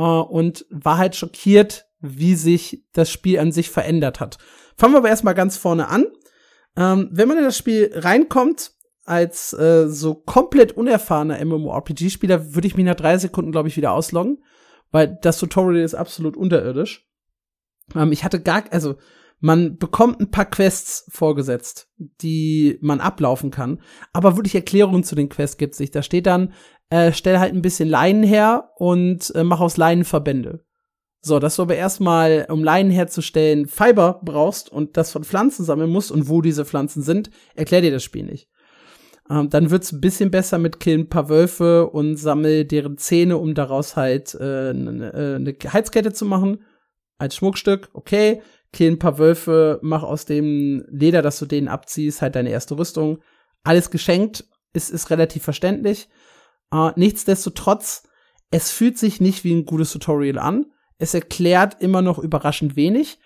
und 0.00 0.66
war 0.70 0.98
halt 0.98 1.16
schockiert, 1.16 1.86
wie 2.00 2.34
sich 2.34 2.84
das 2.92 3.10
Spiel 3.10 3.38
an 3.38 3.52
sich 3.52 3.70
verändert 3.70 4.20
hat. 4.20 4.38
Fangen 4.76 4.94
wir 4.94 4.98
aber 4.98 5.08
erstmal 5.08 5.34
ganz 5.34 5.56
vorne 5.56 5.88
an. 5.88 6.06
Ähm, 6.76 7.08
wenn 7.12 7.28
man 7.28 7.38
in 7.38 7.44
das 7.44 7.58
Spiel 7.58 7.90
reinkommt, 7.94 8.72
als 9.04 9.52
äh, 9.52 9.88
so 9.88 10.14
komplett 10.14 10.72
unerfahrener 10.72 11.44
MMORPG-Spieler, 11.44 12.54
würde 12.54 12.66
ich 12.66 12.76
mich 12.76 12.86
nach 12.86 12.94
drei 12.94 13.18
Sekunden, 13.18 13.52
glaube 13.52 13.68
ich, 13.68 13.76
wieder 13.76 13.92
ausloggen, 13.92 14.42
weil 14.90 15.18
das 15.22 15.38
Tutorial 15.38 15.82
ist 15.82 15.94
absolut 15.94 16.36
unterirdisch. 16.36 17.08
Ähm, 17.94 18.12
ich 18.12 18.24
hatte 18.24 18.40
gar, 18.40 18.64
also 18.70 18.96
man 19.42 19.76
bekommt 19.76 20.20
ein 20.20 20.30
paar 20.30 20.48
Quests 20.48 21.04
vorgesetzt, 21.10 21.88
die 21.98 22.78
man 22.80 23.00
ablaufen 23.00 23.50
kann, 23.50 23.82
aber 24.12 24.36
wirklich 24.36 24.54
Erklärungen 24.54 25.02
zu 25.02 25.16
den 25.16 25.28
Quests 25.28 25.56
gibt's 25.56 25.80
nicht. 25.80 25.94
Da 25.94 26.02
steht 26.02 26.26
dann, 26.26 26.52
äh, 26.90 27.12
stell 27.12 27.40
halt 27.40 27.52
ein 27.52 27.60
bisschen 27.60 27.88
Leinen 27.88 28.22
her 28.22 28.70
und 28.76 29.34
äh, 29.34 29.42
mach 29.42 29.60
aus 29.60 29.76
Leinen 29.76 30.04
Verbände. 30.04 30.64
So, 31.22 31.40
dass 31.40 31.56
du 31.56 31.62
aber 31.62 31.74
erstmal, 31.74 32.46
um 32.50 32.62
Leinen 32.62 32.92
herzustellen, 32.92 33.66
Fiber 33.66 34.20
brauchst 34.24 34.70
und 34.70 34.96
das 34.96 35.10
von 35.10 35.24
Pflanzen 35.24 35.64
sammeln 35.64 35.90
musst 35.90 36.12
und 36.12 36.28
wo 36.28 36.40
diese 36.40 36.64
Pflanzen 36.64 37.02
sind, 37.02 37.30
erklär 37.56 37.80
dir 37.80 37.92
das 37.92 38.04
Spiel 38.04 38.24
nicht. 38.24 38.48
Ähm, 39.28 39.50
dann 39.50 39.70
wird's 39.70 39.90
ein 39.90 40.00
bisschen 40.00 40.30
besser 40.30 40.58
mit 40.58 40.78
Kill 40.78 40.98
ein 40.98 41.08
paar 41.08 41.28
Wölfe 41.28 41.90
und 41.90 42.16
sammel 42.16 42.64
deren 42.64 42.96
Zähne, 42.96 43.38
um 43.38 43.54
daraus 43.54 43.96
halt 43.96 44.36
äh, 44.36 44.70
eine 44.70 45.12
äh, 45.12 45.38
ne 45.40 45.56
Heizkette 45.72 46.12
zu 46.12 46.26
machen. 46.26 46.64
Als 47.18 47.34
Schmuckstück, 47.34 47.88
okay. 47.92 48.40
Kill 48.72 48.92
ein 48.92 48.98
paar 48.98 49.18
Wölfe, 49.18 49.78
mach 49.82 50.02
aus 50.02 50.24
dem 50.24 50.84
Leder, 50.90 51.22
das 51.22 51.38
du 51.38 51.46
denen 51.46 51.68
abziehst, 51.68 52.22
halt 52.22 52.34
deine 52.34 52.50
erste 52.50 52.78
Rüstung. 52.78 53.18
Alles 53.64 53.90
geschenkt, 53.90 54.44
ist, 54.72 54.90
ist 54.90 55.10
relativ 55.10 55.42
verständlich. 55.42 56.08
Äh, 56.72 56.90
nichtsdestotrotz, 56.96 58.04
es 58.50 58.70
fühlt 58.70 58.98
sich 58.98 59.20
nicht 59.20 59.44
wie 59.44 59.54
ein 59.54 59.66
gutes 59.66 59.92
Tutorial 59.92 60.38
an. 60.38 60.66
Es 60.98 61.14
erklärt 61.14 61.82
immer 61.82 62.02
noch 62.02 62.18
überraschend 62.18 62.76
wenig. 62.76 63.18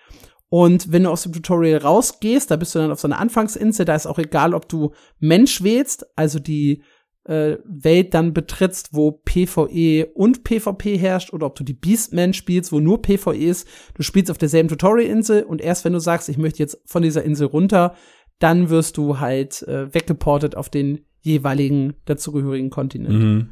Und 0.49 0.93
wenn 0.93 1.05
du 1.05 1.11
aus 1.11 1.23
dem 1.23 1.33
Tutorial 1.33 1.79
rausgehst, 1.79 2.51
da 2.51 2.57
bist 2.57 2.75
du 2.75 2.79
dann 2.79 2.93
auf 2.93 3.01
so 3.01 3.09
einer 3.09 3.19
Anfangsinsel, 3.19 3.85
da 3.85 3.95
ist 3.95 4.07
auch 4.07 4.19
egal, 4.19 4.55
ob 4.55 4.69
du 4.69 4.93
Mensch 5.19 5.63
wählst, 5.63 6.07
also 6.17 6.39
die 6.39 6.83
äh, 7.27 7.59
Welt 7.65 8.15
dann 8.15 8.33
betrittst, 8.33 8.91
wo 8.93 9.13
PvE 9.13 10.07
und 10.15 10.45
PvP 10.45 10.97
herrscht, 10.97 11.33
oder 11.33 11.47
ob 11.47 11.55
du 11.55 11.65
die 11.65 11.75
Beastman 11.75 12.33
spielst, 12.33 12.73
wo 12.73 12.81
nur 12.81 13.03
PvE 13.03 13.37
ist. 13.37 13.69
Du 13.95 14.03
spielst 14.03 14.31
auf 14.31 14.39
derselben 14.39 14.69
Tutorial-Insel 14.69 15.43
und 15.43 15.61
erst 15.61 15.85
wenn 15.85 15.93
du 15.93 15.99
sagst, 15.99 16.29
ich 16.29 16.39
möchte 16.39 16.61
jetzt 16.61 16.81
von 16.87 17.03
dieser 17.03 17.25
Insel 17.25 17.49
runter, 17.49 17.95
dann 18.39 18.71
wirst 18.71 18.97
du 18.97 19.19
halt 19.19 19.63
äh, 19.63 19.93
weggeportet 19.93 20.57
auf 20.57 20.69
den 20.69 21.05
jeweiligen 21.21 21.95
dazugehörigen 22.05 22.71
Kontinent. 22.71 23.19
Mhm. 23.19 23.51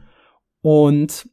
Und 0.61 1.29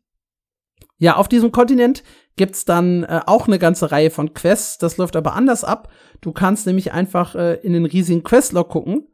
ja, 0.97 1.17
auf 1.17 1.27
diesem 1.27 1.51
Kontinent 1.51 2.03
gibt's 2.35 2.65
dann 2.65 3.03
äh, 3.03 3.21
auch 3.25 3.47
eine 3.47 3.59
ganze 3.59 3.91
Reihe 3.91 4.09
von 4.09 4.33
Quests. 4.33 4.77
Das 4.77 4.97
läuft 4.97 5.15
aber 5.15 5.33
anders 5.33 5.63
ab. 5.63 5.91
Du 6.21 6.31
kannst 6.31 6.65
nämlich 6.65 6.91
einfach 6.91 7.35
äh, 7.35 7.55
in 7.55 7.73
den 7.73 7.85
riesigen 7.85 8.23
Questlog 8.23 8.69
gucken 8.69 9.07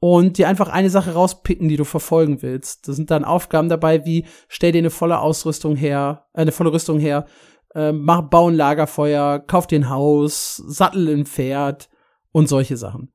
und 0.00 0.38
dir 0.38 0.48
einfach 0.48 0.68
eine 0.68 0.90
Sache 0.90 1.14
rauspicken, 1.14 1.68
die 1.68 1.76
du 1.76 1.84
verfolgen 1.84 2.42
willst. 2.42 2.88
Da 2.88 2.92
sind 2.92 3.10
dann 3.10 3.24
Aufgaben 3.24 3.68
dabei 3.68 4.04
wie 4.04 4.26
stell 4.48 4.72
dir 4.72 4.78
eine 4.78 4.90
volle 4.90 5.20
Ausrüstung 5.20 5.76
her, 5.76 6.26
äh, 6.34 6.42
eine 6.42 6.52
volle 6.52 6.72
Rüstung 6.72 6.98
her, 6.98 7.26
äh, 7.74 7.92
mach, 7.92 8.22
bau 8.22 8.48
ein 8.48 8.54
Lagerfeuer, 8.54 9.40
kauf 9.40 9.66
dir 9.66 9.80
ein 9.80 9.90
Haus, 9.90 10.56
sattel 10.56 11.08
ein 11.08 11.26
Pferd 11.26 11.88
und 12.32 12.48
solche 12.48 12.76
Sachen. 12.76 13.12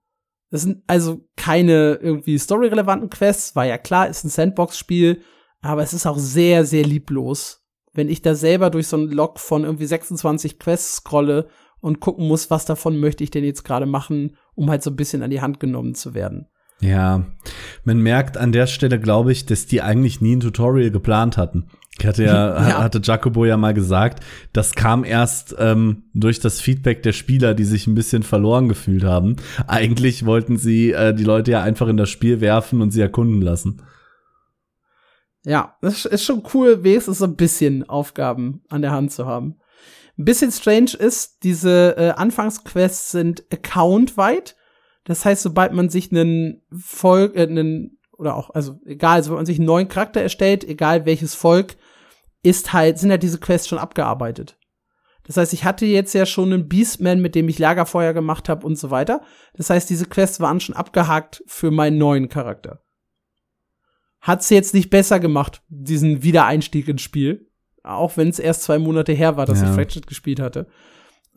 Das 0.50 0.62
sind 0.62 0.84
also 0.86 1.28
keine 1.36 1.96
irgendwie 1.96 2.38
storyrelevanten 2.38 3.10
Quests, 3.10 3.56
war 3.56 3.66
ja 3.66 3.78
klar, 3.78 4.08
ist 4.08 4.24
ein 4.24 4.30
Sandbox-Spiel, 4.30 5.22
aber 5.62 5.82
es 5.82 5.94
ist 5.94 6.06
auch 6.06 6.20
sehr, 6.20 6.66
sehr 6.66 6.86
lieblos. 6.86 7.66
Wenn 7.94 8.10
ich 8.10 8.22
da 8.22 8.36
selber 8.36 8.70
durch 8.70 8.88
so 8.88 8.98
einen 8.98 9.12
Log 9.12 9.40
von 9.40 9.64
irgendwie 9.64 9.86
26 9.86 10.60
Quests 10.60 10.98
scrolle 10.98 11.48
und 11.80 12.00
gucken 12.00 12.28
muss, 12.28 12.52
was 12.52 12.66
davon 12.66 13.00
möchte 13.00 13.24
ich 13.24 13.32
denn 13.32 13.44
jetzt 13.44 13.64
gerade 13.64 13.86
machen, 13.86 14.36
um 14.56 14.70
halt 14.70 14.84
so 14.84 14.92
ein 14.92 14.96
bisschen 14.96 15.24
an 15.24 15.32
die 15.32 15.42
Hand 15.42 15.60
genommen 15.60 15.96
zu 15.96 16.14
werden. 16.14 16.48
Ja, 16.82 17.26
man 17.84 18.00
merkt 18.00 18.38
an 18.38 18.52
der 18.52 18.68
Stelle, 18.68 19.00
glaube 19.00 19.32
ich, 19.32 19.46
dass 19.46 19.68
die 19.68 19.82
eigentlich 19.82 20.22
nie 20.22 20.36
ein 20.36 20.42
Tutorial 20.42 20.92
geplant 20.92 21.38
hatten. 21.38 21.68
Ich 22.00 22.06
hatte 22.06 22.24
ja, 22.24 22.70
ja, 22.70 22.84
hatte 22.84 23.02
Jacobo 23.04 23.46
ja 23.46 23.58
mal 23.58 23.74
gesagt, 23.74 24.24
das 24.52 24.74
kam 24.74 25.04
erst 25.04 25.56
ähm, 25.60 26.04
durch 26.14 26.40
das 26.40 26.60
Feedback 26.60 27.04
der 27.04 27.14
Spieler, 27.14 27.54
die 27.54 27.64
sich 27.64 27.88
ein 27.88 27.96
bisschen 27.96 28.24
verloren 28.24 28.68
gefühlt 28.68 29.04
haben. 29.04 29.36
Eigentlich 29.68 30.26
wollten 30.26 30.58
sie 30.58 30.92
äh, 30.92 31.14
die 31.14 31.24
Leute 31.24 31.52
ja 31.52 31.62
einfach 31.62 31.88
in 31.88 31.98
das 31.98 32.10
Spiel 32.10 32.42
werfen 32.42 32.82
und 32.82 32.92
sie 32.92 33.02
erkunden 33.02 33.42
lassen. 33.42 33.82
Ja, 35.46 35.78
das 35.82 36.06
ist 36.06 36.24
schon 36.24 36.44
cool, 36.54 36.84
wenigstens 36.84 37.20
so 37.20 37.26
ein 37.26 37.36
bisschen 37.36 37.88
Aufgaben 37.88 38.64
an 38.70 38.82
der 38.82 38.92
Hand 38.92 39.12
zu 39.12 39.26
haben. 39.26 39.60
Ein 40.18 40.26
bisschen 40.26 40.52
strange 40.52 40.92
ist, 40.98 41.44
diese 41.44 41.98
äh, 41.98 42.10
Anfangsquests 42.12 43.12
sind 43.12 43.44
accountweit. 43.52 44.56
Das 45.06 45.26
heißt, 45.26 45.44
sobald 45.44 45.74
man 45.74 45.90
sich 45.90 46.12
einen 46.12 46.62
Volk, 46.72 47.36
äh, 47.36 47.44
einen, 47.44 48.00
oder 48.12 48.36
auch, 48.36 48.52
also 48.52 48.80
egal, 48.86 49.24
sobald 49.24 49.40
man 49.40 49.46
sich 49.46 49.60
einen 49.60 49.68
neuen 49.68 49.88
Charakter 49.88 50.22
erstellt, 50.22 50.64
egal 50.64 51.06
welches 51.06 51.36
Volk, 51.36 51.76
ist 52.42 52.74
halt, 52.74 53.00
sind 53.00 53.12
halt 53.12 53.24
diese 53.24 53.40
Quests 53.40 53.68
schon 53.68 53.78
abgearbeitet. 53.78 54.58
Das 55.26 55.38
heißt, 55.38 55.54
ich 55.54 55.64
hatte 55.64 55.86
jetzt 55.86 56.14
ja 56.14 56.26
schon 56.26 56.52
einen 56.52 56.68
Beastman, 56.68 57.22
mit 57.22 57.34
dem 57.36 57.48
ich 57.48 57.58
Lagerfeuer 57.58 58.14
gemacht 58.14 58.50
habe 58.50 58.66
und 58.66 58.76
so 58.78 58.92
weiter. 58.92 59.22
Das 59.54 59.70
heißt, 59.70 59.90
diese 59.90 60.06
Quests 60.06 60.42
waren 60.42 60.60
schon 60.60 60.76
abgehakt 60.76 61.44
für 61.48 61.72
meinen 61.72 61.98
neuen 61.98 62.28
Charakter. 62.28 62.84
Hat's 64.20 64.50
jetzt 64.50 64.74
nicht 64.74 64.90
besser 64.90 65.20
gemacht, 65.20 65.62
diesen 65.70 66.24
Wiedereinstieg 66.24 66.88
ins 66.88 67.02
Spiel. 67.02 67.50
Auch 67.84 68.16
wenn 68.16 68.30
es 68.30 68.40
erst 68.40 68.64
zwei 68.64 68.80
Monate 68.80 69.14
her 69.14 69.36
war, 69.36 69.46
dass 69.46 69.62
ja. 69.62 69.68
ich 69.68 69.76
Fractured 69.76 70.08
gespielt 70.08 70.40
hatte. 70.40 70.68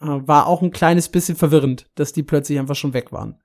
Äh, 0.01 0.06
war 0.06 0.47
auch 0.47 0.62
ein 0.62 0.70
kleines 0.70 1.09
bisschen 1.09 1.36
verwirrend, 1.36 1.90
dass 1.94 2.12
die 2.12 2.22
plötzlich 2.22 2.59
einfach 2.59 2.76
schon 2.76 2.94
weg 2.94 3.12
waren. 3.12 3.40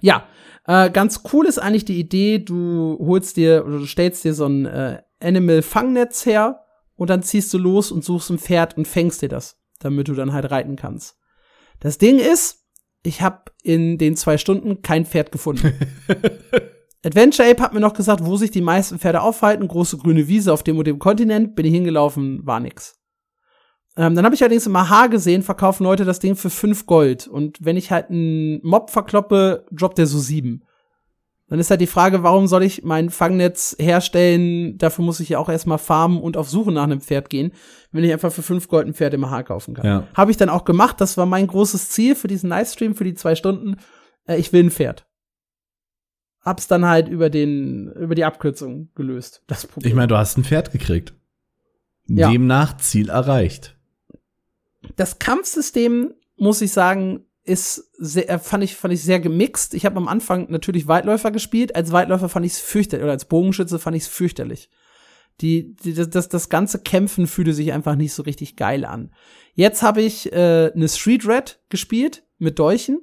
Ja, 0.00 0.26
äh, 0.66 0.90
ganz 0.90 1.22
cool 1.32 1.46
ist 1.46 1.58
eigentlich 1.58 1.84
die 1.84 1.98
Idee, 1.98 2.38
du 2.38 2.98
holst 3.00 3.36
dir 3.36 3.64
oder 3.66 3.78
du 3.78 3.86
stellst 3.86 4.24
dir 4.24 4.34
so 4.34 4.46
ein 4.46 4.66
äh, 4.66 5.02
Animal-Fangnetz 5.20 6.26
her 6.26 6.64
und 6.96 7.10
dann 7.10 7.22
ziehst 7.22 7.52
du 7.54 7.58
los 7.58 7.92
und 7.92 8.04
suchst 8.04 8.30
ein 8.30 8.38
Pferd 8.38 8.76
und 8.76 8.88
fängst 8.88 9.22
dir 9.22 9.28
das, 9.28 9.60
damit 9.78 10.08
du 10.08 10.14
dann 10.14 10.32
halt 10.32 10.50
reiten 10.50 10.76
kannst. 10.76 11.16
Das 11.80 11.98
Ding 11.98 12.18
ist, 12.18 12.64
ich 13.02 13.22
habe 13.22 13.52
in 13.62 13.98
den 13.98 14.16
zwei 14.16 14.38
Stunden 14.38 14.82
kein 14.82 15.06
Pferd 15.06 15.30
gefunden. 15.30 15.72
Adventure 17.04 17.48
Ape 17.48 17.62
hat 17.62 17.72
mir 17.72 17.80
noch 17.80 17.94
gesagt, 17.94 18.24
wo 18.24 18.36
sich 18.36 18.50
die 18.50 18.62
meisten 18.62 18.98
Pferde 18.98 19.22
aufhalten. 19.22 19.68
Große 19.68 19.98
grüne 19.98 20.26
Wiese 20.26 20.52
auf 20.52 20.64
dem 20.64 20.78
und 20.78 20.86
dem 20.86 20.98
Kontinent. 20.98 21.54
Bin 21.54 21.64
ich 21.64 21.72
hingelaufen, 21.72 22.44
war 22.44 22.58
nix. 22.58 22.95
Ähm, 23.96 24.14
dann 24.14 24.24
habe 24.24 24.34
ich 24.34 24.42
allerdings 24.42 24.66
im 24.66 24.76
AHA 24.76 25.06
gesehen, 25.06 25.42
verkaufen 25.42 25.84
Leute 25.84 26.04
das 26.04 26.18
Ding 26.18 26.36
für 26.36 26.50
fünf 26.50 26.86
Gold. 26.86 27.26
Und 27.26 27.64
wenn 27.64 27.76
ich 27.76 27.90
halt 27.90 28.10
einen 28.10 28.60
Mob 28.62 28.90
verkloppe, 28.90 29.64
droppt 29.72 29.98
der 29.98 30.06
so 30.06 30.18
sieben. 30.18 30.62
Dann 31.48 31.60
ist 31.60 31.70
halt 31.70 31.80
die 31.80 31.86
Frage, 31.86 32.22
warum 32.22 32.48
soll 32.48 32.64
ich 32.64 32.82
mein 32.82 33.08
Fangnetz 33.08 33.76
herstellen? 33.78 34.76
Dafür 34.78 35.04
muss 35.04 35.20
ich 35.20 35.30
ja 35.30 35.38
auch 35.38 35.48
erstmal 35.48 35.78
farmen 35.78 36.20
und 36.20 36.36
auf 36.36 36.50
Suche 36.50 36.72
nach 36.72 36.82
einem 36.82 37.00
Pferd 37.00 37.30
gehen, 37.30 37.52
wenn 37.92 38.02
ich 38.02 38.12
einfach 38.12 38.32
für 38.32 38.42
fünf 38.42 38.68
Gold 38.68 38.86
ein 38.86 38.94
Pferd 38.94 39.14
im 39.14 39.24
AHA 39.24 39.44
kaufen 39.44 39.74
kann. 39.74 39.86
Ja. 39.86 40.08
Habe 40.14 40.30
ich 40.30 40.36
dann 40.36 40.48
auch 40.48 40.64
gemacht. 40.64 41.00
Das 41.00 41.16
war 41.16 41.24
mein 41.24 41.46
großes 41.46 41.88
Ziel 41.90 42.16
für 42.16 42.28
diesen 42.28 42.50
Livestream, 42.50 42.96
für 42.96 43.04
die 43.04 43.14
zwei 43.14 43.34
Stunden. 43.34 43.76
Äh, 44.26 44.36
ich 44.36 44.52
will 44.52 44.64
ein 44.64 44.70
Pferd. 44.70 45.06
Hab's 46.42 46.66
dann 46.66 46.84
halt 46.84 47.08
über 47.08 47.30
den, 47.30 47.92
über 47.92 48.14
die 48.14 48.24
Abkürzung 48.24 48.90
gelöst. 48.94 49.42
Das 49.46 49.66
Problem. 49.66 49.88
Ich 49.88 49.94
meine, 49.94 50.08
du 50.08 50.16
hast 50.16 50.36
ein 50.36 50.44
Pferd 50.44 50.70
gekriegt. 50.70 51.14
Ja. 52.08 52.30
Demnach 52.30 52.76
Ziel 52.76 53.08
erreicht 53.08 53.75
das 54.96 55.18
Kampfsystem, 55.18 56.14
muss 56.36 56.60
ich 56.60 56.72
sagen, 56.72 57.26
ist 57.46 57.90
sehr, 57.96 58.28
äh, 58.28 58.38
fand 58.38 58.64
ich, 58.64 58.76
fand 58.76 58.92
ich 58.92 59.02
sehr 59.02 59.20
gemixt. 59.20 59.74
Ich 59.74 59.86
habe 59.86 59.96
am 59.96 60.08
Anfang 60.08 60.50
natürlich 60.50 60.88
Weitläufer 60.88 61.30
gespielt. 61.30 61.74
Als 61.74 61.92
Weitläufer 61.92 62.28
fand 62.28 62.44
ich 62.44 62.52
es 62.52 62.60
fürchterlich, 62.60 63.04
oder 63.04 63.12
als 63.12 63.26
Bogenschütze 63.26 63.78
fand 63.78 63.96
ich 63.96 64.04
es 64.04 64.08
fürchterlich. 64.08 64.68
Die, 65.40 65.74
die, 65.76 65.94
das, 65.94 66.28
das 66.28 66.48
ganze 66.48 66.80
Kämpfen 66.80 67.26
fühlte 67.26 67.52
sich 67.52 67.72
einfach 67.72 67.94
nicht 67.94 68.14
so 68.14 68.22
richtig 68.22 68.56
geil 68.56 68.84
an. 68.84 69.12
Jetzt 69.54 69.82
habe 69.82 70.02
ich 70.02 70.32
äh, 70.32 70.72
eine 70.74 70.88
Street 70.88 71.26
Red 71.26 71.60
gespielt 71.68 72.24
mit 72.38 72.58
Dolchen. 72.58 73.00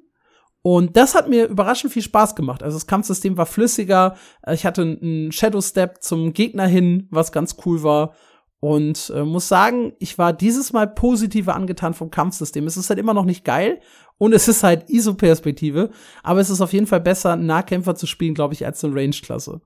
Und 0.62 0.96
das 0.96 1.14
hat 1.14 1.30
mir 1.30 1.48
überraschend 1.48 1.92
viel 1.92 2.02
Spaß 2.02 2.36
gemacht. 2.36 2.64
Also 2.64 2.78
das 2.78 2.88
Kampfsystem 2.88 3.38
war 3.38 3.46
flüssiger. 3.46 4.16
Ich 4.50 4.66
hatte 4.66 4.82
einen 4.82 5.32
Shadow 5.32 5.62
Step 5.62 6.02
zum 6.02 6.32
Gegner 6.32 6.68
hin, 6.68 7.08
was 7.12 7.34
ganz 7.34 7.58
cool 7.66 7.84
war. 7.84 8.16
Und 8.64 9.12
äh, 9.14 9.26
muss 9.26 9.50
sagen, 9.50 9.92
ich 10.00 10.18
war 10.18 10.32
dieses 10.32 10.72
Mal 10.72 10.88
positiver 10.88 11.54
angetan 11.54 11.94
vom 11.94 12.10
Kampfsystem. 12.10 12.66
Es 12.66 12.78
ist 12.78 12.90
halt 12.90 12.98
immer 12.98 13.14
noch 13.14 13.26
nicht 13.26 13.44
geil 13.44 13.82
und 14.18 14.32
es 14.32 14.48
ist 14.48 14.64
halt 14.64 14.90
ISO-Perspektive, 14.90 15.90
aber 16.24 16.40
es 16.40 16.50
ist 16.50 16.62
auf 16.62 16.72
jeden 16.72 16.88
Fall 16.88 17.02
besser, 17.02 17.34
einen 17.34 17.46
Nahkämpfer 17.46 17.94
zu 17.96 18.08
spielen, 18.08 18.34
glaube 18.34 18.54
ich, 18.54 18.66
als 18.66 18.82
eine 18.82 18.96
Range-Klasse. 18.96 19.60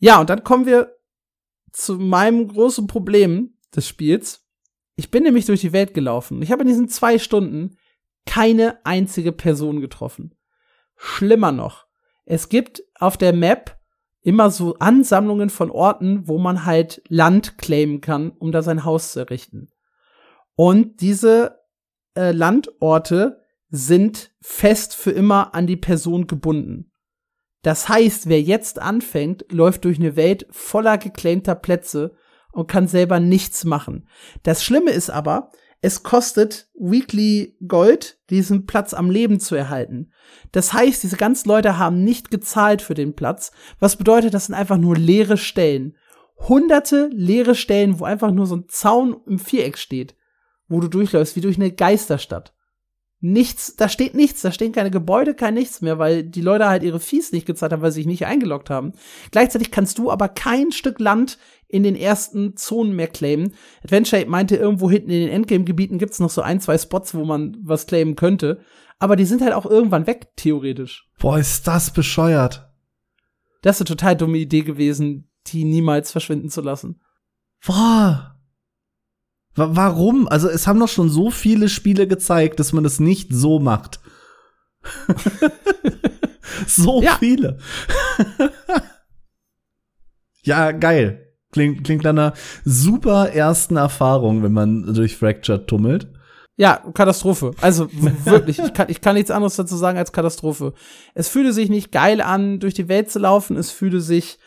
Ja, 0.00 0.20
und 0.20 0.28
dann 0.28 0.44
kommen 0.44 0.66
wir 0.66 0.98
zu 1.72 1.94
meinem 1.94 2.46
großen 2.46 2.88
Problem 2.88 3.56
des 3.74 3.88
Spiels. 3.88 4.46
Ich 4.94 5.10
bin 5.10 5.22
nämlich 5.22 5.46
durch 5.46 5.62
die 5.62 5.72
Welt 5.72 5.94
gelaufen. 5.94 6.42
Ich 6.42 6.52
habe 6.52 6.60
in 6.60 6.68
diesen 6.68 6.90
zwei 6.90 7.18
Stunden 7.18 7.78
keine 8.26 8.84
einzige 8.84 9.32
Person 9.32 9.80
getroffen. 9.80 10.34
Schlimmer 10.94 11.52
noch. 11.52 11.86
Es 12.26 12.50
gibt 12.50 12.82
auf 12.96 13.16
der 13.16 13.32
Map 13.32 13.75
immer 14.26 14.50
so 14.50 14.74
Ansammlungen 14.80 15.50
von 15.50 15.70
Orten, 15.70 16.26
wo 16.26 16.36
man 16.36 16.64
halt 16.64 17.00
Land 17.06 17.58
claimen 17.58 18.00
kann, 18.00 18.32
um 18.32 18.50
da 18.50 18.60
sein 18.60 18.84
Haus 18.84 19.12
zu 19.12 19.20
errichten. 19.20 19.68
Und 20.56 21.00
diese 21.00 21.60
äh, 22.16 22.32
Landorte 22.32 23.40
sind 23.68 24.32
fest 24.40 24.96
für 24.96 25.12
immer 25.12 25.54
an 25.54 25.68
die 25.68 25.76
Person 25.76 26.26
gebunden. 26.26 26.90
Das 27.62 27.88
heißt, 27.88 28.28
wer 28.28 28.42
jetzt 28.42 28.80
anfängt, 28.80 29.46
läuft 29.52 29.84
durch 29.84 30.00
eine 30.00 30.16
Welt 30.16 30.48
voller 30.50 30.98
geclaimter 30.98 31.54
Plätze 31.54 32.16
und 32.50 32.66
kann 32.66 32.88
selber 32.88 33.20
nichts 33.20 33.64
machen. 33.64 34.08
Das 34.42 34.64
Schlimme 34.64 34.90
ist 34.90 35.08
aber, 35.08 35.52
es 35.86 36.02
kostet 36.02 36.68
Weekly 36.74 37.56
Gold, 37.64 38.18
diesen 38.28 38.66
Platz 38.66 38.92
am 38.92 39.08
Leben 39.08 39.38
zu 39.38 39.54
erhalten. 39.54 40.10
Das 40.50 40.72
heißt, 40.72 41.00
diese 41.04 41.16
ganzen 41.16 41.48
Leute 41.48 41.78
haben 41.78 42.02
nicht 42.02 42.32
gezahlt 42.32 42.82
für 42.82 42.94
den 42.94 43.14
Platz, 43.14 43.52
was 43.78 43.94
bedeutet, 43.94 44.34
das 44.34 44.46
sind 44.46 44.56
einfach 44.56 44.78
nur 44.78 44.96
leere 44.96 45.36
Stellen. 45.36 45.96
Hunderte 46.40 47.08
leere 47.12 47.54
Stellen, 47.54 48.00
wo 48.00 48.04
einfach 48.04 48.32
nur 48.32 48.46
so 48.46 48.56
ein 48.56 48.64
Zaun 48.66 49.18
im 49.28 49.38
Viereck 49.38 49.78
steht, 49.78 50.16
wo 50.66 50.80
du 50.80 50.88
durchläufst, 50.88 51.36
wie 51.36 51.40
durch 51.40 51.54
eine 51.54 51.70
Geisterstadt 51.70 52.52
nichts, 53.20 53.76
da 53.76 53.88
steht 53.88 54.14
nichts, 54.14 54.42
da 54.42 54.52
stehen 54.52 54.72
keine 54.72 54.90
Gebäude, 54.90 55.34
kein 55.34 55.54
nichts 55.54 55.80
mehr, 55.80 55.98
weil 55.98 56.22
die 56.22 56.42
Leute 56.42 56.68
halt 56.68 56.82
ihre 56.82 57.00
Fees 57.00 57.32
nicht 57.32 57.46
gezahlt 57.46 57.72
haben, 57.72 57.82
weil 57.82 57.90
sie 57.90 58.00
sich 58.00 58.06
nicht 58.06 58.26
eingeloggt 58.26 58.70
haben. 58.70 58.92
Gleichzeitig 59.30 59.70
kannst 59.70 59.98
du 59.98 60.10
aber 60.10 60.28
kein 60.28 60.72
Stück 60.72 61.00
Land 61.00 61.38
in 61.68 61.82
den 61.82 61.96
ersten 61.96 62.56
Zonen 62.56 62.94
mehr 62.94 63.08
claimen. 63.08 63.54
Adventure 63.82 64.24
meinte, 64.26 64.56
irgendwo 64.56 64.90
hinten 64.90 65.10
in 65.10 65.20
den 65.20 65.30
Endgame-Gebieten 65.30 65.98
gibt's 65.98 66.20
noch 66.20 66.30
so 66.30 66.42
ein, 66.42 66.60
zwei 66.60 66.78
Spots, 66.78 67.14
wo 67.14 67.24
man 67.24 67.56
was 67.62 67.86
claimen 67.86 68.16
könnte. 68.16 68.60
Aber 68.98 69.16
die 69.16 69.24
sind 69.24 69.42
halt 69.42 69.52
auch 69.52 69.66
irgendwann 69.66 70.06
weg, 70.06 70.28
theoretisch. 70.36 71.08
Boah, 71.18 71.38
ist 71.38 71.66
das 71.66 71.92
bescheuert. 71.92 72.70
Das 73.62 73.76
ist 73.76 73.82
eine 73.82 73.96
total 73.96 74.16
dumme 74.16 74.38
Idee 74.38 74.62
gewesen, 74.62 75.30
die 75.48 75.64
niemals 75.64 76.12
verschwinden 76.12 76.50
zu 76.50 76.60
lassen. 76.60 77.00
Boah. 77.66 78.38
Warum? 79.54 80.28
Also 80.28 80.48
es 80.48 80.66
haben 80.66 80.78
doch 80.78 80.88
schon 80.88 81.08
so 81.08 81.30
viele 81.30 81.68
Spiele 81.68 82.06
gezeigt, 82.06 82.60
dass 82.60 82.72
man 82.72 82.84
das 82.84 83.00
nicht 83.00 83.32
so 83.32 83.58
macht. 83.58 84.00
so 86.66 87.02
viele. 87.18 87.58
ja, 90.42 90.72
geil. 90.72 91.25
Klingt, 91.52 91.84
klingt 91.84 92.04
nach 92.04 92.10
einer 92.10 92.32
super 92.64 93.30
ersten 93.30 93.76
Erfahrung, 93.76 94.42
wenn 94.42 94.52
man 94.52 94.94
durch 94.94 95.16
Fracture 95.16 95.64
tummelt. 95.64 96.08
Ja, 96.56 96.82
Katastrophe. 96.94 97.52
Also 97.60 97.88
wirklich, 98.24 98.58
ich 98.58 98.72
kann, 98.72 98.88
ich 98.88 99.00
kann 99.00 99.14
nichts 99.14 99.30
anderes 99.30 99.56
dazu 99.56 99.76
sagen 99.76 99.98
als 99.98 100.12
Katastrophe. 100.12 100.72
Es 101.14 101.28
fühlte 101.28 101.52
sich 101.52 101.68
nicht 101.68 101.92
geil 101.92 102.20
an, 102.20 102.60
durch 102.60 102.74
die 102.74 102.88
Welt 102.88 103.10
zu 103.10 103.18
laufen. 103.18 103.56
Es 103.56 103.70
fühlte 103.70 104.00
sich 104.00 104.38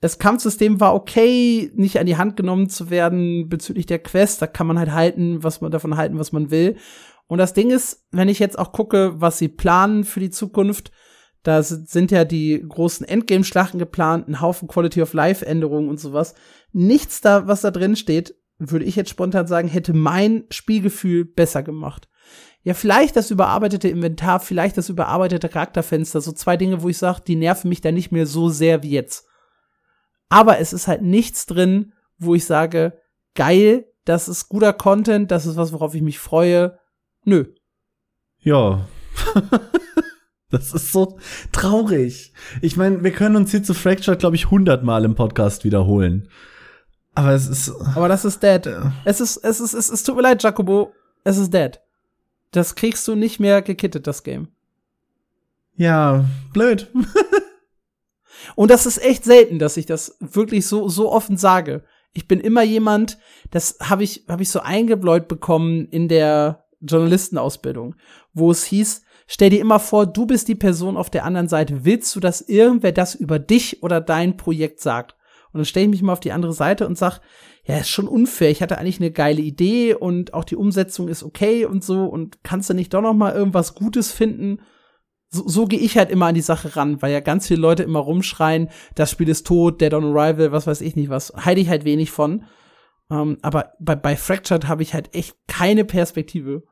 das 0.00 0.18
Kampfsystem 0.18 0.78
war 0.78 0.94
okay, 0.94 1.72
nicht 1.74 1.98
an 1.98 2.06
die 2.06 2.18
Hand 2.18 2.36
genommen 2.36 2.68
zu 2.68 2.90
werden 2.90 3.48
bezüglich 3.48 3.86
der 3.86 3.98
Quest. 3.98 4.42
Da 4.42 4.46
kann 4.46 4.66
man 4.66 4.78
halt 4.78 4.92
halten, 4.92 5.42
was 5.42 5.60
man 5.60 5.70
davon 5.70 5.96
halten, 5.96 6.18
was 6.18 6.32
man 6.32 6.50
will. 6.50 6.76
Und 7.26 7.38
das 7.38 7.54
Ding 7.54 7.70
ist, 7.70 8.06
wenn 8.12 8.28
ich 8.28 8.38
jetzt 8.38 8.58
auch 8.58 8.72
gucke, 8.72 9.20
was 9.20 9.38
sie 9.38 9.48
planen 9.48 10.04
für 10.04 10.20
die 10.20 10.30
Zukunft, 10.30 10.92
da 11.46 11.62
sind 11.62 12.10
ja 12.10 12.24
die 12.24 12.60
großen 12.68 13.06
Endgame-Schlachten 13.06 13.78
geplant, 13.78 14.26
ein 14.26 14.40
Haufen 14.40 14.66
Quality 14.66 15.00
of 15.00 15.12
Life-Änderungen 15.12 15.88
und 15.88 16.00
sowas. 16.00 16.34
Nichts 16.72 17.20
da, 17.20 17.46
was 17.46 17.60
da 17.60 17.70
drin 17.70 17.94
steht, 17.94 18.34
würde 18.58 18.84
ich 18.84 18.96
jetzt 18.96 19.10
spontan 19.10 19.46
sagen, 19.46 19.68
hätte 19.68 19.92
mein 19.92 20.42
Spielgefühl 20.50 21.24
besser 21.24 21.62
gemacht. 21.62 22.08
Ja, 22.64 22.74
vielleicht 22.74 23.14
das 23.14 23.30
überarbeitete 23.30 23.88
Inventar, 23.88 24.40
vielleicht 24.40 24.76
das 24.76 24.88
überarbeitete 24.88 25.48
Charakterfenster, 25.48 26.20
so 26.20 26.32
zwei 26.32 26.56
Dinge, 26.56 26.82
wo 26.82 26.88
ich 26.88 26.98
sage, 26.98 27.22
die 27.24 27.36
nerven 27.36 27.68
mich 27.68 27.80
da 27.80 27.92
nicht 27.92 28.10
mehr 28.10 28.26
so 28.26 28.48
sehr 28.48 28.82
wie 28.82 28.90
jetzt. 28.90 29.28
Aber 30.28 30.58
es 30.58 30.72
ist 30.72 30.88
halt 30.88 31.02
nichts 31.02 31.46
drin, 31.46 31.92
wo 32.18 32.34
ich 32.34 32.44
sage, 32.44 33.00
geil, 33.36 33.86
das 34.04 34.26
ist 34.26 34.48
guter 34.48 34.72
Content, 34.72 35.30
das 35.30 35.46
ist 35.46 35.56
was, 35.56 35.72
worauf 35.72 35.94
ich 35.94 36.02
mich 36.02 36.18
freue. 36.18 36.80
Nö. 37.22 37.44
Ja. 38.40 38.88
das 40.56 40.72
ist 40.72 40.92
so 40.92 41.18
traurig. 41.52 42.32
Ich 42.62 42.76
meine, 42.76 43.02
wir 43.02 43.12
können 43.12 43.36
uns 43.36 43.50
hier 43.50 43.62
zu 43.62 43.74
Fractured, 43.74 44.18
glaube 44.18 44.36
ich, 44.36 44.50
hundertmal 44.50 45.04
im 45.04 45.14
Podcast 45.14 45.64
wiederholen. 45.64 46.28
Aber 47.14 47.30
es 47.32 47.48
ist. 47.48 47.72
Aber 47.94 48.08
das 48.08 48.24
ist 48.24 48.42
dead. 48.42 48.68
Es 49.04 49.20
ist, 49.20 49.38
es 49.38 49.60
ist, 49.60 49.74
es, 49.74 49.90
es 49.90 50.02
tut 50.02 50.16
mir 50.16 50.22
leid, 50.22 50.42
Jacobo. 50.42 50.92
Es 51.24 51.38
ist 51.38 51.52
dead. 51.52 51.80
Das 52.52 52.74
kriegst 52.74 53.06
du 53.08 53.14
nicht 53.14 53.40
mehr 53.40 53.62
gekittet, 53.62 54.06
das 54.06 54.22
Game. 54.22 54.48
Ja, 55.76 56.24
blöd. 56.52 56.90
Und 58.54 58.70
das 58.70 58.86
ist 58.86 59.02
echt 59.02 59.24
selten, 59.24 59.58
dass 59.58 59.76
ich 59.76 59.86
das 59.86 60.16
wirklich 60.20 60.66
so, 60.66 60.88
so 60.88 61.10
offen 61.10 61.36
sage. 61.36 61.84
Ich 62.12 62.28
bin 62.28 62.40
immer 62.40 62.62
jemand, 62.62 63.18
das 63.50 63.76
habe 63.82 64.04
ich, 64.04 64.24
hab 64.28 64.40
ich 64.40 64.50
so 64.50 64.60
eingebläut 64.60 65.28
bekommen 65.28 65.86
in 65.88 66.08
der 66.08 66.64
Journalistenausbildung, 66.80 67.96
wo 68.32 68.50
es 68.50 68.64
hieß, 68.64 69.02
stell 69.26 69.50
dir 69.50 69.60
immer 69.60 69.78
vor, 69.78 70.06
du 70.06 70.26
bist 70.26 70.48
die 70.48 70.54
Person 70.54 70.96
auf 70.96 71.10
der 71.10 71.24
anderen 71.24 71.48
Seite. 71.48 71.84
Willst 71.84 72.14
du, 72.14 72.20
dass 72.20 72.40
irgendwer 72.40 72.92
das 72.92 73.14
über 73.14 73.38
dich 73.38 73.82
oder 73.82 74.00
dein 74.00 74.36
Projekt 74.36 74.80
sagt? 74.80 75.16
Und 75.52 75.58
dann 75.58 75.64
stelle 75.64 75.86
ich 75.86 75.90
mich 75.90 76.02
mal 76.02 76.12
auf 76.12 76.20
die 76.20 76.32
andere 76.32 76.52
Seite 76.52 76.86
und 76.86 76.98
sag, 76.98 77.20
ja, 77.64 77.78
ist 77.78 77.88
schon 77.88 78.08
unfair. 78.08 78.50
Ich 78.50 78.62
hatte 78.62 78.78
eigentlich 78.78 79.00
eine 79.00 79.10
geile 79.10 79.40
Idee 79.40 79.94
und 79.94 80.34
auch 80.34 80.44
die 80.44 80.56
Umsetzung 80.56 81.08
ist 81.08 81.22
okay 81.22 81.64
und 81.64 81.82
so 81.82 82.04
und 82.04 82.44
kannst 82.44 82.70
du 82.70 82.74
nicht 82.74 82.94
doch 82.94 83.00
noch 83.02 83.14
mal 83.14 83.34
irgendwas 83.34 83.74
Gutes 83.74 84.12
finden? 84.12 84.60
So, 85.28 85.48
so 85.48 85.64
gehe 85.64 85.80
ich 85.80 85.98
halt 85.98 86.10
immer 86.10 86.26
an 86.26 86.34
die 86.34 86.40
Sache 86.42 86.76
ran, 86.76 87.02
weil 87.02 87.12
ja 87.12 87.20
ganz 87.20 87.48
viele 87.48 87.60
Leute 87.60 87.82
immer 87.82 87.98
rumschreien, 87.98 88.68
das 88.94 89.10
Spiel 89.10 89.28
ist 89.28 89.46
tot, 89.46 89.80
Dead 89.80 89.92
on 89.94 90.04
Arrival, 90.04 90.52
was 90.52 90.66
weiß 90.66 90.80
ich 90.80 90.94
nicht 90.94 91.08
was. 91.08 91.32
Heide 91.44 91.60
ich 91.60 91.68
halt 91.68 91.84
wenig 91.84 92.10
von. 92.10 92.44
Ähm, 93.10 93.38
aber 93.42 93.72
bei, 93.80 93.96
bei 93.96 94.14
Fractured 94.14 94.68
habe 94.68 94.82
ich 94.82 94.94
halt 94.94 95.14
echt 95.14 95.36
keine 95.48 95.84
Perspektive. 95.84 96.62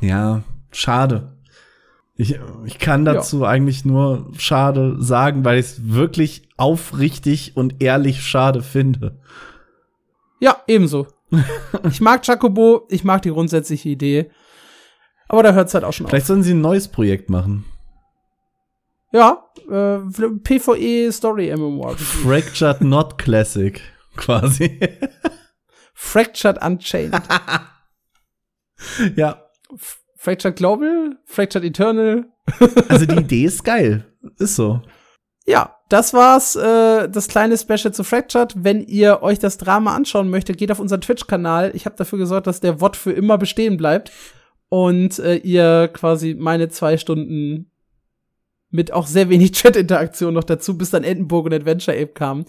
Ja, 0.00 0.42
schade. 0.76 1.36
Ich, 2.18 2.38
ich 2.64 2.78
kann 2.78 3.04
dazu 3.04 3.42
ja. 3.42 3.48
eigentlich 3.48 3.84
nur 3.84 4.32
schade 4.38 4.96
sagen, 4.98 5.44
weil 5.44 5.58
ich 5.58 5.66
es 5.66 5.92
wirklich 5.92 6.48
aufrichtig 6.56 7.56
und 7.56 7.82
ehrlich 7.82 8.22
schade 8.22 8.62
finde. 8.62 9.20
Ja, 10.40 10.62
ebenso. 10.66 11.06
ich 11.90 12.00
mag 12.00 12.26
Jacobo, 12.26 12.86
ich 12.88 13.04
mag 13.04 13.22
die 13.22 13.30
grundsätzliche 13.30 13.90
Idee. 13.90 14.30
Aber 15.28 15.42
da 15.42 15.52
hört 15.52 15.68
es 15.68 15.74
halt 15.74 15.84
auch 15.84 15.92
schon 15.92 16.06
Vielleicht 16.06 16.24
auf. 16.24 16.28
sollen 16.28 16.42
sie 16.42 16.54
ein 16.54 16.60
neues 16.60 16.88
Projekt 16.88 17.28
machen. 17.28 17.64
Ja, 19.12 19.44
äh, 19.70 19.98
PvE 19.98 21.12
Story 21.12 21.54
MMORPG. 21.54 22.02
Fractured 22.02 22.80
Not 22.80 23.18
Classic, 23.18 23.80
quasi. 24.16 24.80
Fractured 25.94 26.62
Unchained. 26.62 27.20
ja. 29.16 29.42
Fractured 30.26 30.56
Global, 30.56 31.16
Fractured 31.24 31.62
Eternal. 31.62 32.24
also 32.88 33.06
die 33.06 33.20
Idee 33.20 33.44
ist 33.44 33.62
geil. 33.62 34.04
Ist 34.40 34.56
so. 34.56 34.82
Ja, 35.46 35.76
das 35.88 36.14
war's, 36.14 36.56
äh, 36.56 37.08
das 37.08 37.28
kleine 37.28 37.56
Special 37.56 37.94
zu 37.94 38.02
Fractured. 38.02 38.52
Wenn 38.56 38.80
ihr 38.80 39.22
euch 39.22 39.38
das 39.38 39.56
Drama 39.56 39.94
anschauen 39.94 40.28
möchtet, 40.28 40.58
geht 40.58 40.72
auf 40.72 40.80
unseren 40.80 41.00
Twitch-Kanal. 41.00 41.70
Ich 41.74 41.86
habe 41.86 41.94
dafür 41.94 42.18
gesorgt, 42.18 42.48
dass 42.48 42.58
der 42.58 42.80
WOT 42.80 42.96
für 42.96 43.12
immer 43.12 43.38
bestehen 43.38 43.76
bleibt. 43.76 44.10
Und 44.68 45.20
äh, 45.20 45.36
ihr 45.36 45.86
quasi 45.92 46.34
meine 46.36 46.70
zwei 46.70 46.96
Stunden 46.96 47.70
mit 48.70 48.92
auch 48.92 49.06
sehr 49.06 49.28
wenig 49.28 49.52
Chat-Interaktion 49.52 50.34
noch 50.34 50.42
dazu, 50.42 50.76
bis 50.76 50.90
dann 50.90 51.04
Endenburg 51.04 51.46
und 51.46 51.54
Adventure 51.54 51.96
Ape 51.96 52.14
kamen, 52.14 52.46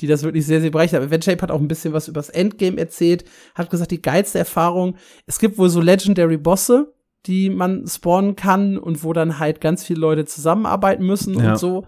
die 0.00 0.06
das 0.06 0.22
wirklich 0.22 0.46
sehr, 0.46 0.62
sehr 0.62 0.70
bereichert 0.70 0.94
haben. 0.94 1.04
Adventure 1.04 1.34
Ape 1.34 1.42
hat 1.42 1.50
auch 1.50 1.60
ein 1.60 1.68
bisschen 1.68 1.92
was 1.92 2.08
übers 2.08 2.30
Endgame 2.30 2.78
erzählt, 2.78 3.26
hat 3.54 3.68
gesagt, 3.68 3.90
die 3.90 4.00
geilste 4.00 4.38
Erfahrung, 4.38 4.96
es 5.26 5.38
gibt 5.38 5.58
wohl 5.58 5.68
so 5.68 5.82
Legendary 5.82 6.38
Bosse, 6.38 6.94
die 7.28 7.50
man 7.50 7.86
spawnen 7.86 8.34
kann 8.34 8.78
und 8.78 9.04
wo 9.04 9.12
dann 9.12 9.38
halt 9.38 9.60
ganz 9.60 9.84
viele 9.84 10.00
Leute 10.00 10.24
zusammenarbeiten 10.24 11.06
müssen 11.06 11.38
ja. 11.38 11.50
und 11.50 11.58
so. 11.58 11.86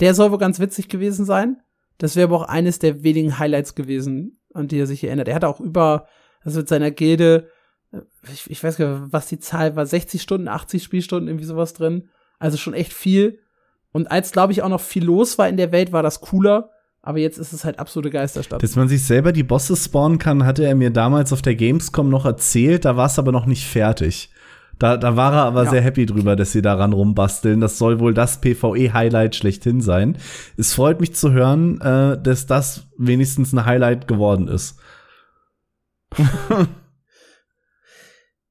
Der 0.00 0.14
soll 0.14 0.32
wohl 0.32 0.38
ganz 0.38 0.58
witzig 0.58 0.88
gewesen 0.88 1.24
sein. 1.24 1.58
Das 1.98 2.16
wäre 2.16 2.28
aber 2.28 2.36
auch 2.36 2.48
eines 2.48 2.78
der 2.78 3.02
wenigen 3.04 3.38
Highlights 3.38 3.74
gewesen, 3.74 4.40
an 4.52 4.66
die 4.68 4.78
er 4.78 4.86
sich 4.86 5.04
erinnert. 5.04 5.28
Er 5.28 5.36
hat 5.36 5.44
auch 5.44 5.60
über, 5.60 6.06
also 6.42 6.58
mit 6.58 6.68
seiner 6.68 6.90
Gilde, 6.90 7.48
äh, 7.92 8.00
ich, 8.32 8.50
ich 8.50 8.62
weiß 8.62 8.76
gar 8.76 9.00
nicht, 9.00 9.12
was 9.12 9.28
die 9.28 9.38
Zahl 9.38 9.76
war, 9.76 9.86
60 9.86 10.20
Stunden, 10.20 10.48
80 10.48 10.82
Spielstunden, 10.82 11.28
irgendwie 11.28 11.46
sowas 11.46 11.72
drin. 11.72 12.08
Also 12.38 12.56
schon 12.56 12.74
echt 12.74 12.92
viel. 12.92 13.38
Und 13.92 14.10
als, 14.10 14.32
glaube 14.32 14.52
ich, 14.52 14.62
auch 14.62 14.68
noch 14.68 14.80
viel 14.80 15.04
los 15.04 15.38
war 15.38 15.48
in 15.48 15.56
der 15.56 15.72
Welt, 15.72 15.92
war 15.92 16.02
das 16.02 16.20
cooler. 16.20 16.70
Aber 17.02 17.18
jetzt 17.18 17.38
ist 17.38 17.52
es 17.52 17.64
halt 17.64 17.78
absolute 17.78 18.10
Geisterstadt. 18.10 18.62
Dass 18.62 18.76
man 18.76 18.88
sich 18.88 19.04
selber 19.04 19.32
die 19.32 19.42
Bosse 19.42 19.76
spawnen 19.76 20.18
kann, 20.18 20.44
hatte 20.44 20.64
er 20.64 20.74
mir 20.74 20.90
damals 20.90 21.32
auf 21.32 21.42
der 21.42 21.54
Gamescom 21.54 22.08
noch 22.08 22.26
erzählt. 22.26 22.84
Da 22.84 22.96
war 22.96 23.06
es 23.06 23.18
aber 23.18 23.32
noch 23.32 23.46
nicht 23.46 23.66
fertig. 23.66 24.30
Da, 24.80 24.96
da 24.96 25.14
war 25.14 25.32
er 25.34 25.42
aber 25.42 25.64
ja. 25.64 25.70
sehr 25.70 25.82
happy 25.82 26.06
drüber, 26.06 26.36
dass 26.36 26.52
sie 26.52 26.62
daran 26.62 26.94
rumbasteln. 26.94 27.60
Das 27.60 27.76
soll 27.76 28.00
wohl 28.00 28.14
das 28.14 28.40
PvE-Highlight 28.40 29.36
schlechthin 29.36 29.82
sein. 29.82 30.16
Es 30.56 30.72
freut 30.72 31.00
mich 31.00 31.14
zu 31.14 31.32
hören, 31.32 31.78
äh, 31.82 32.20
dass 32.20 32.46
das 32.46 32.88
wenigstens 32.96 33.52
ein 33.52 33.66
Highlight 33.66 34.08
geworden 34.08 34.48
ist. 34.48 34.80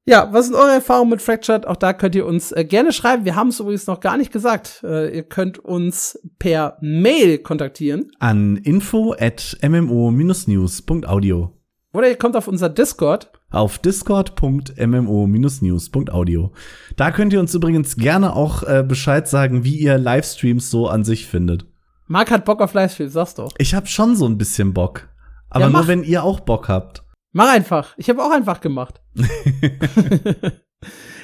Ja, 0.06 0.32
was 0.32 0.46
sind 0.46 0.56
eure 0.56 0.72
Erfahrungen 0.72 1.10
mit 1.10 1.22
Fractured? 1.22 1.66
Auch 1.66 1.76
da 1.76 1.92
könnt 1.92 2.16
ihr 2.16 2.26
uns 2.26 2.50
äh, 2.50 2.64
gerne 2.64 2.90
schreiben. 2.90 3.24
Wir 3.24 3.36
haben 3.36 3.48
es 3.48 3.60
übrigens 3.60 3.86
noch 3.86 4.00
gar 4.00 4.16
nicht 4.16 4.32
gesagt. 4.32 4.80
Äh, 4.82 5.14
ihr 5.14 5.22
könnt 5.22 5.60
uns 5.60 6.18
per 6.40 6.78
Mail 6.80 7.38
kontaktieren. 7.38 8.10
An 8.18 8.56
info 8.56 9.14
at 9.16 9.56
mmo-news.audio. 9.62 11.52
Oder 11.92 12.08
ihr 12.08 12.16
kommt 12.16 12.34
auf 12.34 12.48
unser 12.48 12.68
Discord. 12.68 13.30
Auf 13.50 13.78
discord.mmo-news.audio. 13.78 16.52
Da 16.96 17.10
könnt 17.10 17.32
ihr 17.32 17.40
uns 17.40 17.54
übrigens 17.54 17.96
gerne 17.96 18.36
auch 18.36 18.62
äh, 18.62 18.84
Bescheid 18.86 19.26
sagen, 19.26 19.64
wie 19.64 19.76
ihr 19.76 19.98
Livestreams 19.98 20.70
so 20.70 20.86
an 20.88 21.02
sich 21.02 21.26
findet. 21.26 21.66
Marc 22.06 22.30
hat 22.30 22.44
Bock 22.44 22.60
auf 22.60 22.74
Livestreams, 22.74 23.12
sag's 23.12 23.34
doch. 23.34 23.50
Ich 23.58 23.74
hab 23.74 23.88
schon 23.88 24.14
so 24.14 24.26
ein 24.26 24.38
bisschen 24.38 24.72
Bock. 24.72 25.08
Aber 25.48 25.64
ja, 25.64 25.70
nur 25.70 25.88
wenn 25.88 26.04
ihr 26.04 26.22
auch 26.22 26.38
Bock 26.40 26.68
habt. 26.68 27.02
Mach 27.32 27.52
einfach. 27.52 27.94
Ich 27.96 28.08
habe 28.08 28.22
auch 28.22 28.30
einfach 28.30 28.60
gemacht. 28.60 29.00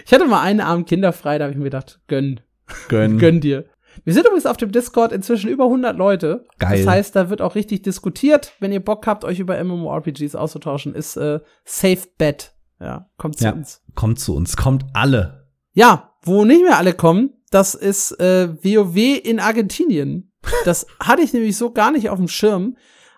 ich 0.04 0.12
hatte 0.12 0.26
mal 0.26 0.42
einen 0.42 0.60
Abend 0.60 0.88
kinderfrei, 0.88 1.38
da 1.38 1.44
habe 1.44 1.52
ich 1.52 1.58
mir 1.58 1.64
gedacht, 1.64 2.00
gönn. 2.08 2.40
Gönn. 2.88 3.18
gönn 3.18 3.40
dir. 3.40 3.66
Wir 4.04 4.14
sind 4.14 4.26
übrigens 4.26 4.46
auf 4.46 4.56
dem 4.56 4.72
Discord 4.72 5.12
inzwischen 5.12 5.48
über 5.48 5.64
100 5.64 5.96
Leute. 5.96 6.46
Geil. 6.58 6.78
Das 6.78 6.86
heißt, 6.86 7.16
da 7.16 7.30
wird 7.30 7.42
auch 7.42 7.54
richtig 7.54 7.82
diskutiert. 7.82 8.52
Wenn 8.60 8.72
ihr 8.72 8.84
Bock 8.84 9.06
habt, 9.06 9.24
euch 9.24 9.38
über 9.38 9.62
MMORPGs 9.62 10.34
auszutauschen, 10.34 10.94
ist 10.94 11.16
äh, 11.16 11.40
Safe 11.64 12.02
Bet. 12.18 12.54
Ja, 12.80 13.08
kommt 13.16 13.38
zu 13.38 13.44
ja, 13.44 13.52
uns. 13.52 13.82
Kommt 13.94 14.20
zu 14.20 14.34
uns, 14.34 14.56
kommt 14.56 14.84
alle. 14.92 15.46
Ja, 15.72 16.14
wo 16.22 16.44
nicht 16.44 16.62
mehr 16.62 16.78
alle 16.78 16.92
kommen, 16.92 17.30
das 17.50 17.74
ist 17.74 18.12
äh, 18.20 18.54
WoW 18.62 18.96
in 18.96 19.40
Argentinien. 19.40 20.32
Das 20.64 20.86
hatte 21.00 21.22
ich 21.22 21.32
nämlich 21.32 21.56
so 21.56 21.72
gar 21.72 21.90
nicht 21.90 22.08
auf 22.08 22.18
dem 22.18 22.28
Schirm. 22.28 22.76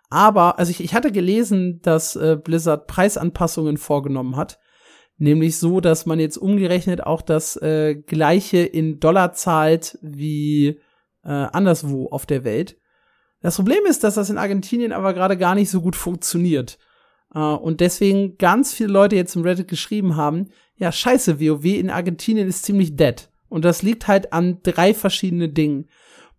Aber, 0.08 0.58
also 0.58 0.70
ich, 0.70 0.82
ich 0.82 0.94
hatte 0.94 1.12
gelesen, 1.12 1.80
dass 1.82 2.16
äh, 2.16 2.38
Blizzard 2.42 2.86
Preisanpassungen 2.86 3.76
vorgenommen 3.76 4.36
hat. 4.36 4.58
Nämlich 5.18 5.58
so, 5.58 5.80
dass 5.80 6.06
man 6.06 6.20
jetzt 6.20 6.36
umgerechnet 6.36 7.04
auch 7.04 7.22
das 7.22 7.56
äh, 7.56 7.96
gleiche 7.96 8.58
in 8.58 9.00
Dollar 9.00 9.32
zahlt 9.32 9.98
wie 10.00 10.80
äh, 11.24 11.28
anderswo 11.28 12.06
auf 12.06 12.24
der 12.24 12.44
Welt. 12.44 12.78
Das 13.40 13.56
Problem 13.56 13.84
ist, 13.88 14.04
dass 14.04 14.14
das 14.14 14.30
in 14.30 14.38
Argentinien 14.38 14.92
aber 14.92 15.14
gerade 15.14 15.36
gar 15.36 15.54
nicht 15.54 15.70
so 15.70 15.80
gut 15.80 15.96
funktioniert. 15.96 16.78
Äh, 17.34 17.40
und 17.40 17.80
deswegen 17.80 18.38
ganz 18.38 18.72
viele 18.72 18.92
Leute 18.92 19.16
jetzt 19.16 19.34
im 19.34 19.42
Reddit 19.42 19.68
geschrieben 19.68 20.16
haben, 20.16 20.50
ja, 20.76 20.92
scheiße, 20.92 21.40
WoW 21.40 21.64
in 21.64 21.90
Argentinien 21.90 22.46
ist 22.46 22.64
ziemlich 22.64 22.96
dead. 22.96 23.28
Und 23.48 23.64
das 23.64 23.82
liegt 23.82 24.06
halt 24.06 24.32
an 24.32 24.58
drei 24.62 24.94
verschiedene 24.94 25.48
Dingen. 25.48 25.88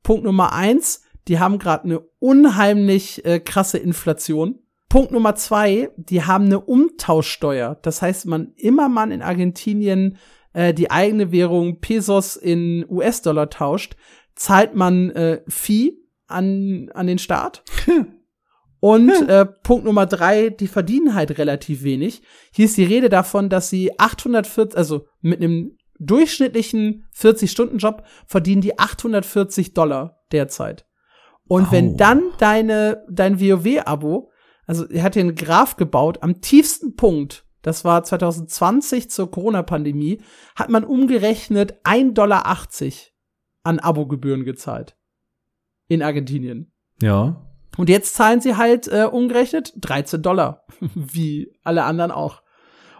Punkt 0.03 0.23
Nummer 0.23 0.53
eins, 0.53 1.03
die 1.27 1.39
haben 1.39 1.60
gerade 1.60 1.84
eine 1.84 1.99
unheimlich 2.19 3.26
äh, 3.26 3.39
krasse 3.39 3.77
Inflation. 3.77 4.60
Punkt 4.89 5.11
Nummer 5.11 5.35
zwei, 5.35 5.91
die 5.97 6.23
haben 6.23 6.45
eine 6.45 6.59
Umtauschsteuer. 6.59 7.77
Das 7.83 8.01
heißt, 8.01 8.25
man 8.25 8.53
immer 8.55 8.89
man 8.89 9.11
in 9.11 9.21
Argentinien 9.21 10.17
äh, 10.53 10.73
die 10.73 10.89
eigene 10.89 11.31
Währung 11.31 11.79
Pesos 11.79 12.35
in 12.35 12.85
US-Dollar 12.89 13.51
tauscht, 13.51 13.95
zahlt 14.35 14.75
man 14.75 15.11
äh, 15.11 15.41
Fee 15.47 15.93
an, 16.27 16.89
an 16.93 17.07
den 17.07 17.19
Staat. 17.19 17.63
Und 18.81 19.09
äh, 19.27 19.45
Punkt 19.45 19.85
Nummer 19.85 20.05
drei, 20.05 20.49
die 20.49 20.67
verdienen 20.67 21.13
halt 21.13 21.37
relativ 21.37 21.83
wenig. 21.83 22.21
Hier 22.51 22.65
ist 22.65 22.77
die 22.77 22.85
Rede 22.85 23.09
davon, 23.09 23.49
dass 23.49 23.69
sie 23.69 23.99
840, 23.99 24.77
also 24.77 25.05
mit 25.21 25.41
einem 25.41 25.77
durchschnittlichen 25.99 27.05
40-Stunden-Job 27.13 28.03
verdienen 28.25 28.61
die 28.61 28.79
840 28.79 29.73
Dollar 29.73 30.21
derzeit. 30.31 30.85
Und 31.47 31.65
wow. 31.65 31.71
wenn 31.73 31.97
dann 31.97 32.23
deine, 32.37 33.03
dein 33.09 33.41
WoW-Abo 33.41 34.31
also 34.69 34.87
er 34.87 35.01
hat 35.01 35.15
hier 35.15 35.23
einen 35.23 35.33
Graph 35.33 35.77
gebaut, 35.77 36.19
am 36.21 36.41
tiefsten 36.41 36.95
Punkt, 36.95 37.43
das 37.63 37.83
war 37.85 38.03
2020 38.03 39.09
zur 39.09 39.31
Corona-Pandemie, 39.31 40.21
hat 40.55 40.69
man 40.69 40.83
umgerechnet 40.83 41.83
1,80 41.85 42.13
Dollar 42.13 42.45
an 43.63 43.79
Abogebühren 43.79 44.45
gezahlt. 44.45 44.95
In 45.87 46.03
Argentinien. 46.03 46.71
Ja. 47.01 47.47
Und 47.77 47.89
jetzt 47.89 48.13
zahlen 48.13 48.41
sie 48.41 48.57
halt 48.57 48.87
äh, 48.87 49.05
umgerechnet 49.11 49.73
13 49.77 50.21
Dollar, 50.21 50.67
wie 50.93 51.51
alle 51.63 51.83
anderen 51.83 52.11
auch. 52.11 52.43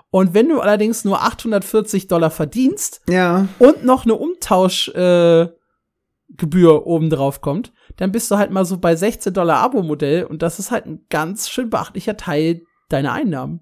Und 0.10 0.34
wenn 0.34 0.50
du 0.50 0.62
allerdings 0.62 1.06
nur 1.06 1.22
840 1.22 2.08
Dollar 2.08 2.32
verdienst 2.32 3.02
Ja. 3.08 3.48
und 3.60 3.86
noch 3.86 4.06
eine 4.06 4.16
Umtauschgebühr 4.16 5.54
äh, 5.54 6.36
Gebühr 6.36 6.88
oben 6.88 7.12
drauf 7.12 7.42
kommt, 7.42 7.72
dann 8.00 8.14
bist 8.14 8.32
du 8.32 8.38
halt 8.38 8.50
mal 8.50 8.64
so 8.64 8.78
bei 8.78 8.96
16 8.96 9.34
Dollar 9.34 9.58
Abo-Modell 9.58 10.24
und 10.24 10.42
das 10.42 10.58
ist 10.58 10.72
halt 10.72 10.86
ein 10.86 11.06
ganz 11.10 11.50
schön 11.50 11.70
beachtlicher 11.70 12.16
Teil 12.16 12.62
deiner 12.88 13.12
Einnahmen. 13.12 13.60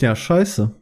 Ja, 0.00 0.16
scheiße. 0.16 0.74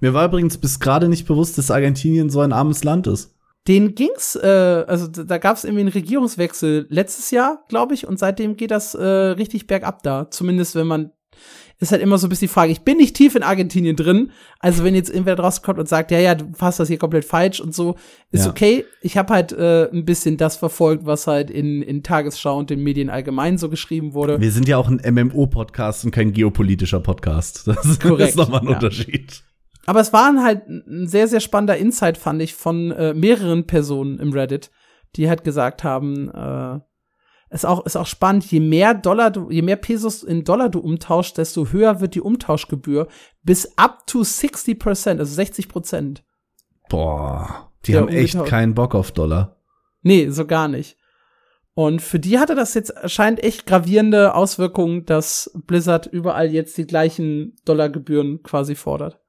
Mir 0.00 0.14
war 0.14 0.26
übrigens 0.26 0.56
bis 0.56 0.78
gerade 0.78 1.08
nicht 1.08 1.26
bewusst, 1.26 1.58
dass 1.58 1.72
Argentinien 1.72 2.30
so 2.30 2.40
ein 2.40 2.52
armes 2.52 2.84
Land 2.84 3.08
ist. 3.08 3.34
Den 3.66 3.96
ging's, 3.96 4.36
äh, 4.36 4.84
also 4.86 5.08
da 5.08 5.38
gab's 5.38 5.64
irgendwie 5.64 5.80
einen 5.80 5.92
Regierungswechsel 5.92 6.86
letztes 6.90 7.32
Jahr, 7.32 7.64
glaube 7.68 7.94
ich, 7.94 8.06
und 8.06 8.20
seitdem 8.20 8.56
geht 8.56 8.70
das 8.70 8.94
äh, 8.94 9.04
richtig 9.04 9.66
bergab 9.66 10.04
da. 10.04 10.30
Zumindest 10.30 10.76
wenn 10.76 10.86
man 10.86 11.10
ist 11.82 11.92
halt 11.92 12.00
immer 12.00 12.16
so 12.16 12.26
ein 12.26 12.30
bisschen 12.30 12.46
die 12.48 12.52
Frage, 12.54 12.70
ich 12.72 12.82
bin 12.82 12.96
nicht 12.96 13.16
tief 13.16 13.34
in 13.34 13.42
Argentinien 13.42 13.96
drin, 13.96 14.30
also 14.60 14.84
wenn 14.84 14.94
jetzt 14.94 15.10
irgendwer 15.10 15.36
draus 15.36 15.62
kommt 15.62 15.78
und 15.78 15.88
sagt, 15.88 16.10
ja, 16.12 16.18
ja, 16.18 16.34
du 16.36 16.46
fasst 16.54 16.78
das 16.80 16.88
hier 16.88 16.98
komplett 16.98 17.24
falsch 17.24 17.60
und 17.60 17.74
so, 17.74 17.96
ist 18.30 18.44
Ja. 18.44 18.50
okay. 18.50 18.84
Ich 19.00 19.16
habe 19.18 19.34
halt 19.34 19.52
äh, 19.52 19.90
ein 19.90 20.04
bisschen 20.04 20.36
das 20.36 20.56
verfolgt, 20.56 21.04
was 21.04 21.26
halt 21.26 21.50
in, 21.50 21.82
in 21.82 22.02
Tagesschau 22.02 22.56
und 22.56 22.70
den 22.70 22.82
Medien 22.82 23.10
allgemein 23.10 23.58
so 23.58 23.68
geschrieben 23.68 24.14
wurde. 24.14 24.40
Wir 24.40 24.52
sind 24.52 24.68
ja 24.68 24.78
auch 24.78 24.88
ein 24.88 25.00
MMO-Podcast 25.04 26.04
und 26.04 26.12
kein 26.12 26.32
geopolitischer 26.32 27.00
Podcast. 27.00 27.66
Das 27.72 27.84
ist 27.84 28.00
Korrekt, 28.00 28.36
nochmal 28.36 28.60
ein 28.60 28.68
ja. 28.68 28.74
Unterschied. 28.74 29.42
Aber 29.86 30.00
es 30.00 30.12
waren 30.12 30.44
halt 30.44 30.68
ein 30.68 31.08
sehr, 31.08 31.26
sehr 31.26 31.40
spannender 31.40 31.76
Insight, 31.76 32.16
fand 32.16 32.40
ich, 32.40 32.54
von 32.54 32.92
äh, 32.92 33.12
mehreren 33.14 33.66
Personen 33.66 34.20
im 34.20 34.32
Reddit, 34.32 34.70
die 35.16 35.28
halt 35.28 35.42
gesagt 35.42 35.82
haben, 35.82 36.28
äh, 36.30 36.78
ist 37.52 37.66
auch, 37.66 37.84
ist 37.84 37.96
auch 37.96 38.06
spannend, 38.06 38.50
je 38.50 38.60
mehr 38.60 38.94
Dollar 38.94 39.30
du, 39.30 39.50
je 39.50 39.62
mehr 39.62 39.76
Pesos 39.76 40.22
in 40.22 40.44
Dollar 40.44 40.70
du 40.70 40.80
umtauschst, 40.80 41.36
desto 41.36 41.68
höher 41.68 42.00
wird 42.00 42.14
die 42.14 42.20
Umtauschgebühr 42.20 43.08
bis 43.42 43.76
up 43.76 44.06
to 44.06 44.20
60% 44.20 45.18
also 45.18 45.34
60 45.34 45.68
Prozent. 45.68 46.24
Boah, 46.88 47.70
die 47.84 47.96
haben 47.96 48.08
echt 48.08 48.34
umgetauscht. 48.34 48.50
keinen 48.50 48.74
Bock 48.74 48.94
auf 48.94 49.12
Dollar. 49.12 49.56
Nee, 50.02 50.30
so 50.30 50.46
gar 50.46 50.68
nicht. 50.68 50.96
Und 51.74 52.02
für 52.02 52.18
die 52.18 52.38
hatte 52.38 52.54
das 52.54 52.74
jetzt 52.74 52.92
scheint 53.10 53.42
echt 53.42 53.66
gravierende 53.66 54.34
Auswirkungen, 54.34 55.06
dass 55.06 55.50
Blizzard 55.66 56.06
überall 56.06 56.50
jetzt 56.52 56.76
die 56.76 56.86
gleichen 56.86 57.56
Dollargebühren 57.64 58.42
quasi 58.42 58.74
fordert. 58.74 59.20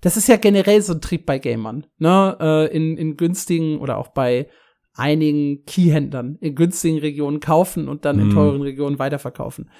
Das 0.00 0.16
ist 0.16 0.28
ja 0.28 0.36
generell 0.36 0.80
so 0.80 0.94
ein 0.94 1.00
Trieb 1.00 1.26
bei 1.26 1.38
Gamern, 1.38 1.86
ne? 1.98 2.36
Äh, 2.40 2.76
in, 2.76 2.96
in 2.96 3.16
günstigen 3.16 3.80
oder 3.80 3.98
auch 3.98 4.08
bei 4.08 4.48
einigen 4.98 5.64
Keyhändlern 5.64 6.36
in 6.40 6.54
günstigen 6.54 6.98
Regionen 6.98 7.40
kaufen 7.40 7.88
und 7.88 8.04
dann 8.04 8.18
in 8.18 8.28
Mhm. 8.28 8.34
teuren 8.34 8.62
Regionen 8.62 8.98
weiterverkaufen. 8.98 9.70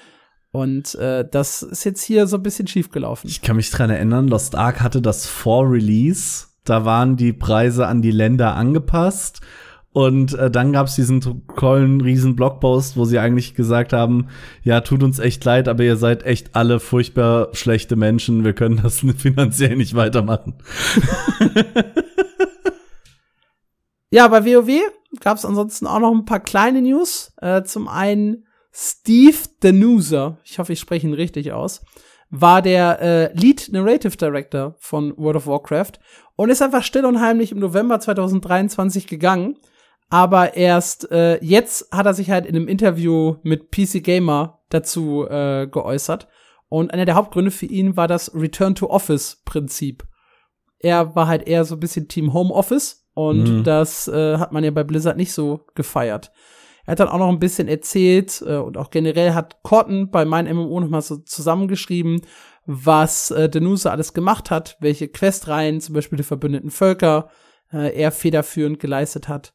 Und 0.51 0.95
äh, 0.95 1.27
das 1.29 1.61
ist 1.61 1.83
jetzt 1.83 2.01
hier 2.01 2.25
so 2.25 2.37
ein 2.37 2.43
bisschen 2.43 2.65
schief 2.67 2.89
gelaufen. 2.89 3.27
Ich 3.27 3.41
kann 3.41 3.55
mich 3.55 3.69
dran 3.69 3.89
erinnern, 3.91 4.27
Lost 4.27 4.55
Ark 4.55 4.81
hatte 4.81 5.01
das 5.01 5.27
vor 5.27 5.69
Release. 5.71 6.47
Da 6.63 6.85
waren 6.85 7.17
die 7.17 7.33
Preise 7.33 7.85
an 7.87 8.01
die 8.01 8.11
Länder 8.11 8.55
angepasst. 8.55 9.41
Und 9.91 10.33
äh, 10.35 10.51
dann 10.51 10.71
gab's 10.71 10.95
diesen 10.95 11.19
tollen 11.55 11.99
riesen 12.01 12.35
Blogpost, 12.35 12.95
wo 12.95 13.05
sie 13.05 13.17
eigentlich 13.17 13.55
gesagt 13.55 13.91
haben, 13.91 14.27
ja, 14.63 14.81
tut 14.81 15.01
uns 15.01 15.17
echt 15.17 15.43
leid, 15.45 15.67
aber 15.67 15.83
ihr 15.83 15.97
seid 15.97 16.23
echt 16.23 16.55
alle 16.55 16.79
furchtbar 16.79 17.49
schlechte 17.53 17.95
Menschen. 17.95 18.43
Wir 18.43 18.53
können 18.53 18.79
das 18.83 18.99
finanziell 19.17 19.75
nicht 19.75 19.95
weitermachen. 19.95 20.53
Ja, 24.11 24.27
bei 24.27 24.43
WoW 24.45 24.69
gab 25.19 25.37
es 25.37 25.45
ansonsten 25.45 25.87
auch 25.87 25.99
noch 25.99 26.11
ein 26.11 26.25
paar 26.25 26.39
kleine 26.39 26.81
News. 26.81 27.33
Äh, 27.41 27.63
zum 27.63 27.87
einen 27.87 28.45
Steve 28.71 29.37
Danuser, 29.61 30.39
ich 30.43 30.59
hoffe, 30.59 30.73
ich 30.73 30.79
spreche 30.79 31.07
ihn 31.07 31.13
richtig 31.13 31.51
aus, 31.51 31.81
war 32.29 32.61
der 32.61 33.01
äh, 33.01 33.33
Lead 33.33 33.69
Narrative 33.71 34.15
Director 34.15 34.75
von 34.79 35.17
World 35.17 35.37
of 35.37 35.47
Warcraft 35.47 35.93
und 36.35 36.49
ist 36.49 36.61
einfach 36.61 36.83
still 36.83 37.05
und 37.05 37.19
heimlich 37.19 37.51
im 37.51 37.59
November 37.59 37.99
2023 37.99 39.07
gegangen. 39.07 39.57
Aber 40.09 40.55
erst 40.55 41.11
äh, 41.11 41.43
jetzt 41.43 41.91
hat 41.91 42.05
er 42.05 42.13
sich 42.13 42.31
halt 42.31 42.45
in 42.45 42.55
einem 42.55 42.67
Interview 42.67 43.35
mit 43.43 43.71
PC 43.71 44.03
Gamer 44.03 44.59
dazu 44.69 45.27
äh, 45.27 45.67
geäußert. 45.67 46.27
Und 46.67 46.93
einer 46.93 47.05
der 47.05 47.15
Hauptgründe 47.15 47.51
für 47.51 47.65
ihn 47.65 47.97
war 47.97 48.07
das 48.07 48.33
Return 48.33 48.75
to 48.75 48.87
Office 48.89 49.41
Prinzip. 49.45 50.03
Er 50.79 51.15
war 51.15 51.27
halt 51.27 51.47
eher 51.47 51.65
so 51.65 51.75
ein 51.75 51.79
bisschen 51.79 52.07
Team 52.07 52.33
Home 52.33 52.53
Office 52.53 52.98
und 53.27 53.43
Mhm. 53.43 53.63
das 53.65 54.07
äh, 54.07 54.37
hat 54.37 54.53
man 54.53 54.63
ja 54.63 54.71
bei 54.71 54.85
Blizzard 54.85 55.17
nicht 55.17 55.33
so 55.33 55.65
gefeiert. 55.75 56.31
Er 56.85 56.93
hat 56.93 57.01
dann 57.01 57.09
auch 57.09 57.19
noch 57.19 57.27
ein 57.27 57.39
bisschen 57.39 57.67
erzählt 57.67 58.41
äh, 58.47 58.55
und 58.55 58.77
auch 58.77 58.91
generell 58.91 59.33
hat 59.33 59.61
Corton 59.61 60.09
bei 60.09 60.23
meinem 60.23 60.55
MMO 60.55 60.79
noch 60.79 60.87
mal 60.87 61.01
so 61.01 61.17
zusammengeschrieben, 61.17 62.21
was 62.65 63.29
äh, 63.31 63.49
Denuse 63.49 63.91
alles 63.91 64.13
gemacht 64.13 64.49
hat, 64.51 64.77
welche 64.79 65.09
Questreihen, 65.09 65.81
zum 65.81 65.95
Beispiel 65.95 66.15
die 66.15 66.23
verbündeten 66.23 66.69
Völker, 66.69 67.29
äh, 67.73 67.93
er 67.93 68.13
federführend 68.13 68.79
geleistet 68.79 69.27
hat, 69.27 69.53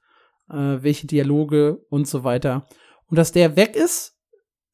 äh, 0.51 0.57
welche 0.83 1.07
Dialoge 1.07 1.79
und 1.89 2.07
so 2.07 2.23
weiter. 2.23 2.67
Und 3.09 3.19
dass 3.19 3.33
der 3.33 3.57
weg 3.57 3.77
ist, 3.77 4.19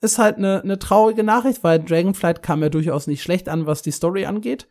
ist 0.00 0.18
halt 0.18 0.36
eine 0.36 0.62
ne 0.64 0.80
traurige 0.80 1.22
Nachricht, 1.22 1.62
weil 1.62 1.78
Dragonflight 1.78 2.42
kam 2.42 2.60
ja 2.62 2.70
durchaus 2.70 3.06
nicht 3.06 3.22
schlecht 3.22 3.48
an, 3.48 3.66
was 3.66 3.82
die 3.82 3.92
Story 3.92 4.26
angeht. 4.26 4.66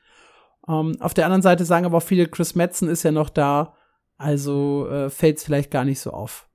Ähm, 0.68 0.98
auf 1.00 1.14
der 1.14 1.24
anderen 1.26 1.41
Seite 1.41 1.64
sagen 1.64 1.86
aber 1.86 1.98
auch 1.98 2.04
viele, 2.04 2.28
Chris 2.28 2.54
Metzen 2.56 2.90
ist 2.90 3.04
ja 3.04 3.12
noch 3.12 3.30
da, 3.30 3.76
also 4.20 4.88
äh, 4.90 5.10
fällt 5.10 5.38
es 5.38 5.44
vielleicht 5.44 5.72
gar 5.72 5.86
nicht 5.86 6.00
so 6.00 6.12
auf, 6.12 6.48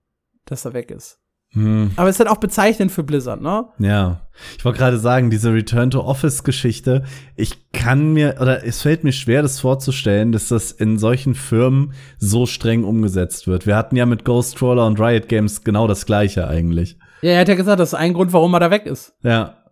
dass 0.44 0.64
er 0.64 0.74
weg 0.74 0.90
ist. 0.92 1.18
Hm. 1.54 1.92
Aber 1.96 2.08
es 2.08 2.16
ist 2.16 2.20
halt 2.20 2.30
auch 2.30 2.40
bezeichnend 2.40 2.90
für 2.90 3.04
Blizzard, 3.04 3.40
ne? 3.40 3.66
Ja, 3.78 4.22
ich 4.58 4.64
wollte 4.64 4.78
gerade 4.78 4.98
sagen, 4.98 5.30
diese 5.30 5.52
Return-to-Office-Geschichte, 5.52 7.04
ich 7.36 7.70
kann 7.72 8.12
mir, 8.12 8.36
oder 8.40 8.64
es 8.66 8.82
fällt 8.82 9.04
mir 9.04 9.12
schwer, 9.12 9.42
das 9.42 9.60
vorzustellen, 9.60 10.32
dass 10.32 10.48
das 10.48 10.72
in 10.72 10.98
solchen 10.98 11.34
Firmen 11.34 11.92
so 12.18 12.46
streng 12.46 12.82
umgesetzt 12.82 13.46
wird. 13.46 13.66
Wir 13.66 13.76
hatten 13.76 13.94
ja 13.94 14.04
mit 14.04 14.24
Ghost 14.24 14.56
Crawler 14.56 14.86
und 14.86 15.00
Riot 15.00 15.28
Games 15.28 15.62
genau 15.62 15.86
das 15.86 16.06
Gleiche 16.06 16.48
eigentlich. 16.48 16.98
Ja, 17.22 17.30
er 17.30 17.40
hat 17.40 17.48
ja 17.48 17.54
gesagt, 17.54 17.78
das 17.78 17.90
ist 17.90 17.98
ein 17.98 18.14
Grund, 18.14 18.32
warum 18.32 18.52
er 18.54 18.60
da 18.60 18.70
weg 18.70 18.86
ist. 18.86 19.14
Ja. 19.22 19.63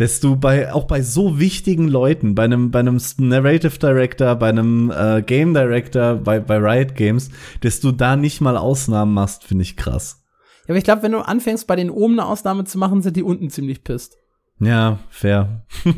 Dass 0.00 0.18
du 0.18 0.36
bei, 0.36 0.72
auch 0.72 0.84
bei 0.84 1.02
so 1.02 1.38
wichtigen 1.38 1.86
Leuten, 1.86 2.34
bei 2.34 2.44
einem, 2.44 2.70
bei 2.70 2.78
einem 2.78 2.98
Narrative 3.18 3.78
Director, 3.78 4.34
bei 4.34 4.48
einem 4.48 4.90
äh, 4.90 5.20
Game 5.20 5.52
Director, 5.52 6.14
bei, 6.14 6.40
bei 6.40 6.56
Riot 6.56 6.94
Games, 6.94 7.30
dass 7.60 7.80
du 7.80 7.92
da 7.92 8.16
nicht 8.16 8.40
mal 8.40 8.56
Ausnahmen 8.56 9.12
machst, 9.12 9.44
finde 9.44 9.62
ich 9.62 9.76
krass. 9.76 10.24
Ja, 10.62 10.70
aber 10.70 10.78
ich 10.78 10.84
glaube, 10.84 11.02
wenn 11.02 11.12
du 11.12 11.18
anfängst, 11.18 11.66
bei 11.66 11.76
den 11.76 11.90
oben 11.90 12.18
eine 12.18 12.26
Ausnahme 12.26 12.64
zu 12.64 12.78
machen, 12.78 13.02
sind 13.02 13.14
die 13.16 13.22
unten 13.22 13.50
ziemlich 13.50 13.84
pisst. 13.84 14.16
Ja, 14.58 15.00
fair. 15.10 15.66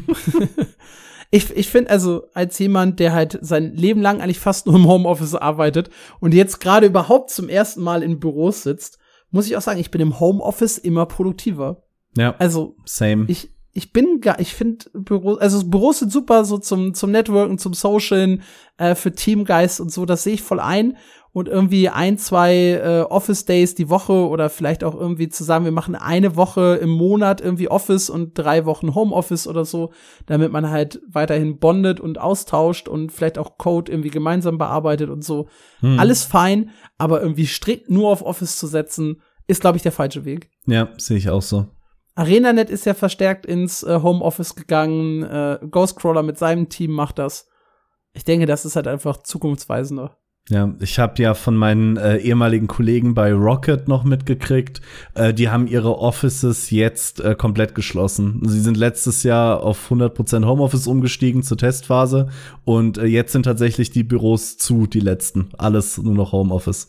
Ich, 1.34 1.50
ich 1.56 1.70
finde 1.70 1.88
also, 1.88 2.24
als 2.34 2.58
jemand, 2.58 3.00
der 3.00 3.14
halt 3.14 3.38
sein 3.40 3.72
Leben 3.74 4.02
lang 4.02 4.20
eigentlich 4.20 4.38
fast 4.38 4.66
nur 4.66 4.76
im 4.76 4.86
Homeoffice 4.86 5.34
arbeitet 5.34 5.88
und 6.20 6.34
jetzt 6.34 6.60
gerade 6.60 6.86
überhaupt 6.86 7.30
zum 7.30 7.48
ersten 7.48 7.80
Mal 7.80 8.02
in 8.02 8.20
Büros 8.20 8.64
sitzt, 8.64 8.98
muss 9.30 9.46
ich 9.46 9.56
auch 9.56 9.62
sagen, 9.62 9.80
ich 9.80 9.90
bin 9.90 10.02
im 10.02 10.20
Homeoffice 10.20 10.76
immer 10.76 11.06
produktiver. 11.06 11.84
Ja, 12.18 12.34
Also, 12.38 12.76
same. 12.84 13.24
ich, 13.28 13.48
ich 13.72 13.92
bin 13.92 14.20
gar, 14.20 14.38
ich 14.38 14.54
finde 14.54 14.84
Büros, 14.92 15.38
also 15.38 15.64
Büros 15.64 16.00
sind 16.00 16.12
super 16.12 16.44
so 16.44 16.58
zum, 16.58 16.92
zum 16.94 17.10
Networken, 17.10 17.58
zum 17.58 17.72
Socialen, 17.72 18.42
äh, 18.76 18.94
für 18.94 19.12
Teamgeist 19.12 19.80
und 19.80 19.90
so, 19.90 20.04
das 20.04 20.24
sehe 20.24 20.34
ich 20.34 20.42
voll 20.42 20.60
ein. 20.60 20.96
Und 21.34 21.48
irgendwie 21.48 21.88
ein, 21.88 22.18
zwei 22.18 22.54
äh, 22.72 23.06
Office 23.08 23.46
Days 23.46 23.74
die 23.74 23.88
Woche 23.88 24.12
oder 24.12 24.50
vielleicht 24.50 24.84
auch 24.84 24.94
irgendwie 24.94 25.30
zu 25.30 25.44
sagen, 25.44 25.64
wir 25.64 25.72
machen 25.72 25.94
eine 25.94 26.36
Woche 26.36 26.78
im 26.82 26.90
Monat 26.90 27.40
irgendwie 27.40 27.70
Office 27.70 28.10
und 28.10 28.36
drei 28.36 28.66
Wochen 28.66 28.94
Homeoffice 28.94 29.46
oder 29.46 29.64
so, 29.64 29.94
damit 30.26 30.52
man 30.52 30.68
halt 30.68 31.00
weiterhin 31.08 31.58
bondet 31.58 32.00
und 32.00 32.20
austauscht 32.20 32.86
und 32.86 33.12
vielleicht 33.12 33.38
auch 33.38 33.56
Code 33.56 33.90
irgendwie 33.90 34.10
gemeinsam 34.10 34.58
bearbeitet 34.58 35.08
und 35.08 35.24
so. 35.24 35.48
Hm. 35.80 35.98
Alles 35.98 36.22
fein, 36.22 36.68
aber 36.98 37.22
irgendwie 37.22 37.46
strikt 37.46 37.88
nur 37.88 38.10
auf 38.10 38.20
Office 38.20 38.58
zu 38.58 38.66
setzen, 38.66 39.22
ist, 39.46 39.62
glaube 39.62 39.78
ich, 39.78 39.82
der 39.82 39.92
falsche 39.92 40.26
Weg. 40.26 40.50
Ja, 40.66 40.90
sehe 40.98 41.16
ich 41.16 41.30
auch 41.30 41.40
so. 41.40 41.66
ArenaNet 42.14 42.70
ist 42.70 42.86
ja 42.86 42.94
verstärkt 42.94 43.46
ins 43.46 43.82
äh, 43.82 44.00
Homeoffice 44.02 44.54
gegangen. 44.54 45.22
Äh, 45.22 45.58
Ghostcrawler 45.70 46.22
mit 46.22 46.38
seinem 46.38 46.68
Team 46.68 46.92
macht 46.92 47.18
das. 47.18 47.48
Ich 48.12 48.24
denke, 48.24 48.46
das 48.46 48.64
ist 48.64 48.76
halt 48.76 48.86
einfach 48.86 49.22
zukunftsweisender. 49.22 50.18
Ja, 50.48 50.74
ich 50.80 50.98
habe 50.98 51.22
ja 51.22 51.34
von 51.34 51.56
meinen 51.56 51.96
äh, 51.96 52.16
ehemaligen 52.16 52.66
Kollegen 52.66 53.14
bei 53.14 53.32
Rocket 53.32 53.86
noch 53.86 54.02
mitgekriegt, 54.02 54.80
äh, 55.14 55.32
die 55.32 55.48
haben 55.48 55.68
ihre 55.68 55.98
Offices 55.98 56.70
jetzt 56.70 57.20
äh, 57.20 57.36
komplett 57.36 57.76
geschlossen. 57.76 58.40
Sie 58.44 58.60
sind 58.60 58.76
letztes 58.76 59.22
Jahr 59.22 59.62
auf 59.62 59.90
100% 59.90 60.44
Homeoffice 60.44 60.88
umgestiegen 60.88 61.44
zur 61.44 61.58
Testphase 61.58 62.28
und 62.64 62.98
äh, 62.98 63.04
jetzt 63.04 63.30
sind 63.30 63.44
tatsächlich 63.44 63.92
die 63.92 64.02
Büros 64.02 64.58
zu, 64.58 64.88
die 64.88 65.00
letzten. 65.00 65.50
Alles 65.58 65.96
nur 65.98 66.14
noch 66.14 66.32
Homeoffice. 66.32 66.88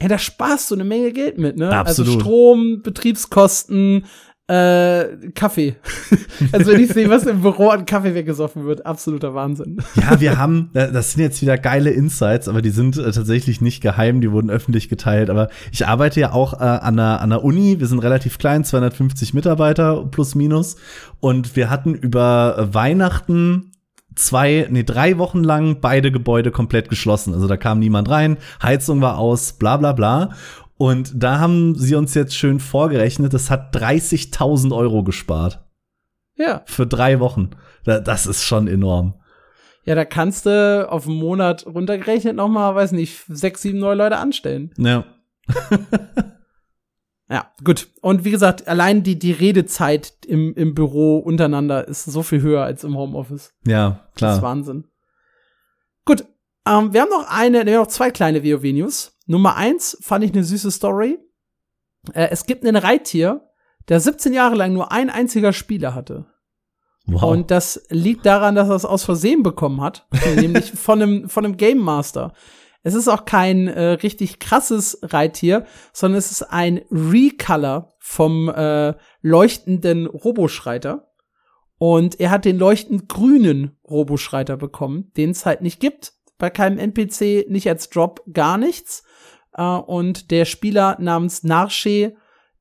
Ja, 0.00 0.08
da 0.08 0.18
sparst 0.18 0.70
du 0.70 0.74
eine 0.74 0.84
Menge 0.84 1.12
Geld 1.12 1.38
mit, 1.38 1.56
ne? 1.56 1.70
Absolut. 1.70 2.08
Also 2.08 2.20
Strom, 2.20 2.80
Betriebskosten, 2.82 4.04
Äh, 4.48 5.30
Kaffee. 5.34 5.74
also 6.52 6.70
wenn 6.70 6.80
ich 6.80 6.92
sehe, 6.92 7.10
was 7.10 7.26
im 7.26 7.40
Büro 7.40 7.70
an 7.70 7.84
Kaffee 7.84 8.14
weggesoffen 8.14 8.64
wird, 8.64 8.86
absoluter 8.86 9.34
Wahnsinn. 9.34 9.78
Ja, 9.96 10.20
wir 10.20 10.38
haben, 10.38 10.70
das 10.72 11.12
sind 11.12 11.22
jetzt 11.22 11.42
wieder 11.42 11.58
geile 11.58 11.90
Insights, 11.90 12.48
aber 12.48 12.62
die 12.62 12.70
sind 12.70 12.96
äh, 12.96 13.10
tatsächlich 13.10 13.60
nicht 13.60 13.80
geheim, 13.80 14.20
die 14.20 14.30
wurden 14.30 14.48
öffentlich 14.48 14.88
geteilt. 14.88 15.30
Aber 15.30 15.48
ich 15.72 15.88
arbeite 15.88 16.20
ja 16.20 16.32
auch 16.32 16.54
äh, 16.54 16.64
an, 16.64 16.96
der, 16.96 17.20
an 17.22 17.30
der 17.30 17.42
Uni, 17.42 17.80
wir 17.80 17.88
sind 17.88 17.98
relativ 17.98 18.38
klein, 18.38 18.62
250 18.62 19.34
Mitarbeiter 19.34 20.04
plus 20.04 20.36
minus. 20.36 20.76
Und 21.18 21.56
wir 21.56 21.68
hatten 21.68 21.94
über 21.94 22.68
Weihnachten 22.72 23.72
zwei, 24.14 24.66
nee, 24.70 24.84
drei 24.84 25.18
Wochen 25.18 25.42
lang 25.44 25.80
beide 25.80 26.12
Gebäude 26.12 26.52
komplett 26.52 26.88
geschlossen. 26.88 27.34
Also 27.34 27.48
da 27.48 27.56
kam 27.56 27.80
niemand 27.80 28.08
rein, 28.08 28.38
Heizung 28.62 29.00
war 29.00 29.18
aus, 29.18 29.54
bla 29.54 29.76
bla 29.76 29.92
bla. 29.92 30.30
Und 30.78 31.12
da 31.14 31.38
haben 31.38 31.74
sie 31.74 31.94
uns 31.94 32.14
jetzt 32.14 32.34
schön 32.34 32.60
vorgerechnet, 32.60 33.32
das 33.32 33.50
hat 33.50 33.74
30.000 33.74 34.76
Euro 34.76 35.02
gespart. 35.02 35.64
Ja. 36.34 36.62
Für 36.66 36.86
drei 36.86 37.18
Wochen. 37.20 37.50
Das 37.84 38.26
ist 38.26 38.44
schon 38.44 38.68
enorm. 38.68 39.14
Ja, 39.84 39.94
da 39.94 40.04
kannst 40.04 40.46
du 40.46 40.86
auf 40.90 41.06
einen 41.06 41.16
Monat 41.16 41.64
runtergerechnet 41.64 42.34
noch 42.34 42.48
mal, 42.48 42.74
weiß 42.74 42.92
nicht, 42.92 43.24
sechs, 43.28 43.62
sieben 43.62 43.78
neue 43.78 43.94
Leute 43.94 44.18
anstellen. 44.18 44.74
Ja. 44.76 45.04
ja, 47.30 47.50
gut. 47.62 47.88
Und 48.02 48.24
wie 48.24 48.32
gesagt, 48.32 48.66
allein 48.66 49.04
die, 49.04 49.16
die 49.18 49.30
Redezeit 49.30 50.12
im, 50.26 50.54
im 50.54 50.74
Büro 50.74 51.18
untereinander 51.18 51.86
ist 51.86 52.04
so 52.04 52.24
viel 52.24 52.42
höher 52.42 52.64
als 52.64 52.82
im 52.82 52.96
Homeoffice. 52.96 53.54
Ja, 53.64 54.08
klar. 54.16 54.30
Das 54.30 54.36
ist 54.38 54.42
Wahnsinn. 54.42 54.88
Gut. 56.04 56.24
Ähm, 56.66 56.92
wir 56.92 57.02
haben 57.02 57.10
noch 57.10 57.30
eine, 57.30 57.64
wir 57.64 57.74
haben 57.74 57.82
noch 57.82 57.86
zwei 57.86 58.10
kleine 58.10 58.42
WoW-News. 58.42 59.16
Nummer 59.26 59.56
eins 59.56 59.96
fand 60.00 60.24
ich 60.24 60.32
eine 60.32 60.44
süße 60.44 60.70
Story. 60.70 61.18
Äh, 62.12 62.28
es 62.30 62.46
gibt 62.46 62.64
einen 62.64 62.76
Reittier, 62.76 63.48
der 63.88 64.00
17 64.00 64.32
Jahre 64.32 64.56
lang 64.56 64.72
nur 64.72 64.92
ein 64.92 65.10
einziger 65.10 65.52
Spieler 65.52 65.94
hatte. 65.94 66.26
Wow. 67.06 67.22
Und 67.22 67.50
das 67.52 67.86
liegt 67.90 68.26
daran, 68.26 68.56
dass 68.56 68.68
er 68.68 68.74
es 68.74 68.84
aus 68.84 69.04
Versehen 69.04 69.42
bekommen 69.42 69.80
hat, 69.80 70.08
nämlich 70.36 70.72
von 70.72 71.00
einem, 71.00 71.28
von 71.28 71.44
einem 71.44 71.56
Game 71.56 71.78
Master. 71.78 72.32
Es 72.82 72.94
ist 72.94 73.08
auch 73.08 73.24
kein 73.24 73.68
äh, 73.68 73.90
richtig 73.90 74.38
krasses 74.38 74.98
Reittier, 75.02 75.66
sondern 75.92 76.18
es 76.18 76.30
ist 76.30 76.42
ein 76.42 76.82
Recolor 76.90 77.94
vom 77.98 78.48
äh, 78.48 78.94
leuchtenden 79.22 80.06
Roboschreiter. 80.06 81.12
Und 81.78 82.20
er 82.20 82.30
hat 82.30 82.44
den 82.44 82.58
leuchtend 82.58 83.08
grünen 83.08 83.76
Roboschreiter 83.88 84.56
bekommen, 84.56 85.12
den 85.16 85.30
es 85.30 85.44
halt 85.44 85.62
nicht 85.62 85.80
gibt. 85.80 86.15
Bei 86.38 86.50
keinem 86.50 86.78
NPC, 86.78 87.48
nicht 87.48 87.68
als 87.68 87.88
Drop, 87.88 88.22
gar 88.32 88.58
nichts. 88.58 89.04
Äh, 89.54 89.62
und 89.62 90.30
der 90.30 90.44
Spieler 90.44 90.96
namens 91.00 91.42
Narshe 91.42 92.14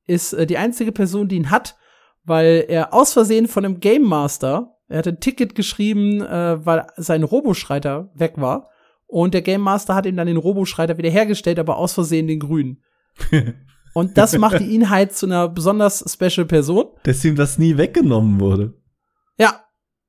ist 0.07 0.33
äh, 0.33 0.45
die 0.45 0.57
einzige 0.57 0.91
Person, 0.91 1.27
die 1.27 1.35
ihn 1.35 1.51
hat, 1.51 1.75
weil 2.23 2.65
er 2.67 2.93
aus 2.93 3.13
Versehen 3.13 3.47
von 3.47 3.65
einem 3.65 3.79
Game 3.79 4.03
Master, 4.03 4.75
er 4.87 4.99
hat 4.99 5.07
ein 5.07 5.19
Ticket 5.19 5.55
geschrieben, 5.55 6.21
äh, 6.21 6.65
weil 6.65 6.85
sein 6.97 7.23
Roboschreiter 7.23 8.11
weg 8.15 8.33
war. 8.37 8.69
Und 9.07 9.33
der 9.33 9.41
Game 9.41 9.61
Master 9.61 9.95
hat 9.95 10.05
ihm 10.05 10.15
dann 10.15 10.27
den 10.27 10.37
Roboschreiter 10.37 10.97
wiederhergestellt, 10.97 11.59
aber 11.59 11.77
aus 11.77 11.93
Versehen 11.93 12.27
den 12.27 12.39
grünen. 12.39 12.83
Und 13.93 14.17
das 14.17 14.37
machte 14.37 14.63
ihn 14.63 14.89
halt 14.89 15.13
zu 15.13 15.25
einer 15.25 15.47
besonders 15.47 16.03
special 16.11 16.45
Person. 16.45 16.87
Dass 17.03 17.23
ihm 17.23 17.35
das 17.35 17.57
nie 17.57 17.77
weggenommen 17.77 18.41
wurde. 18.41 18.73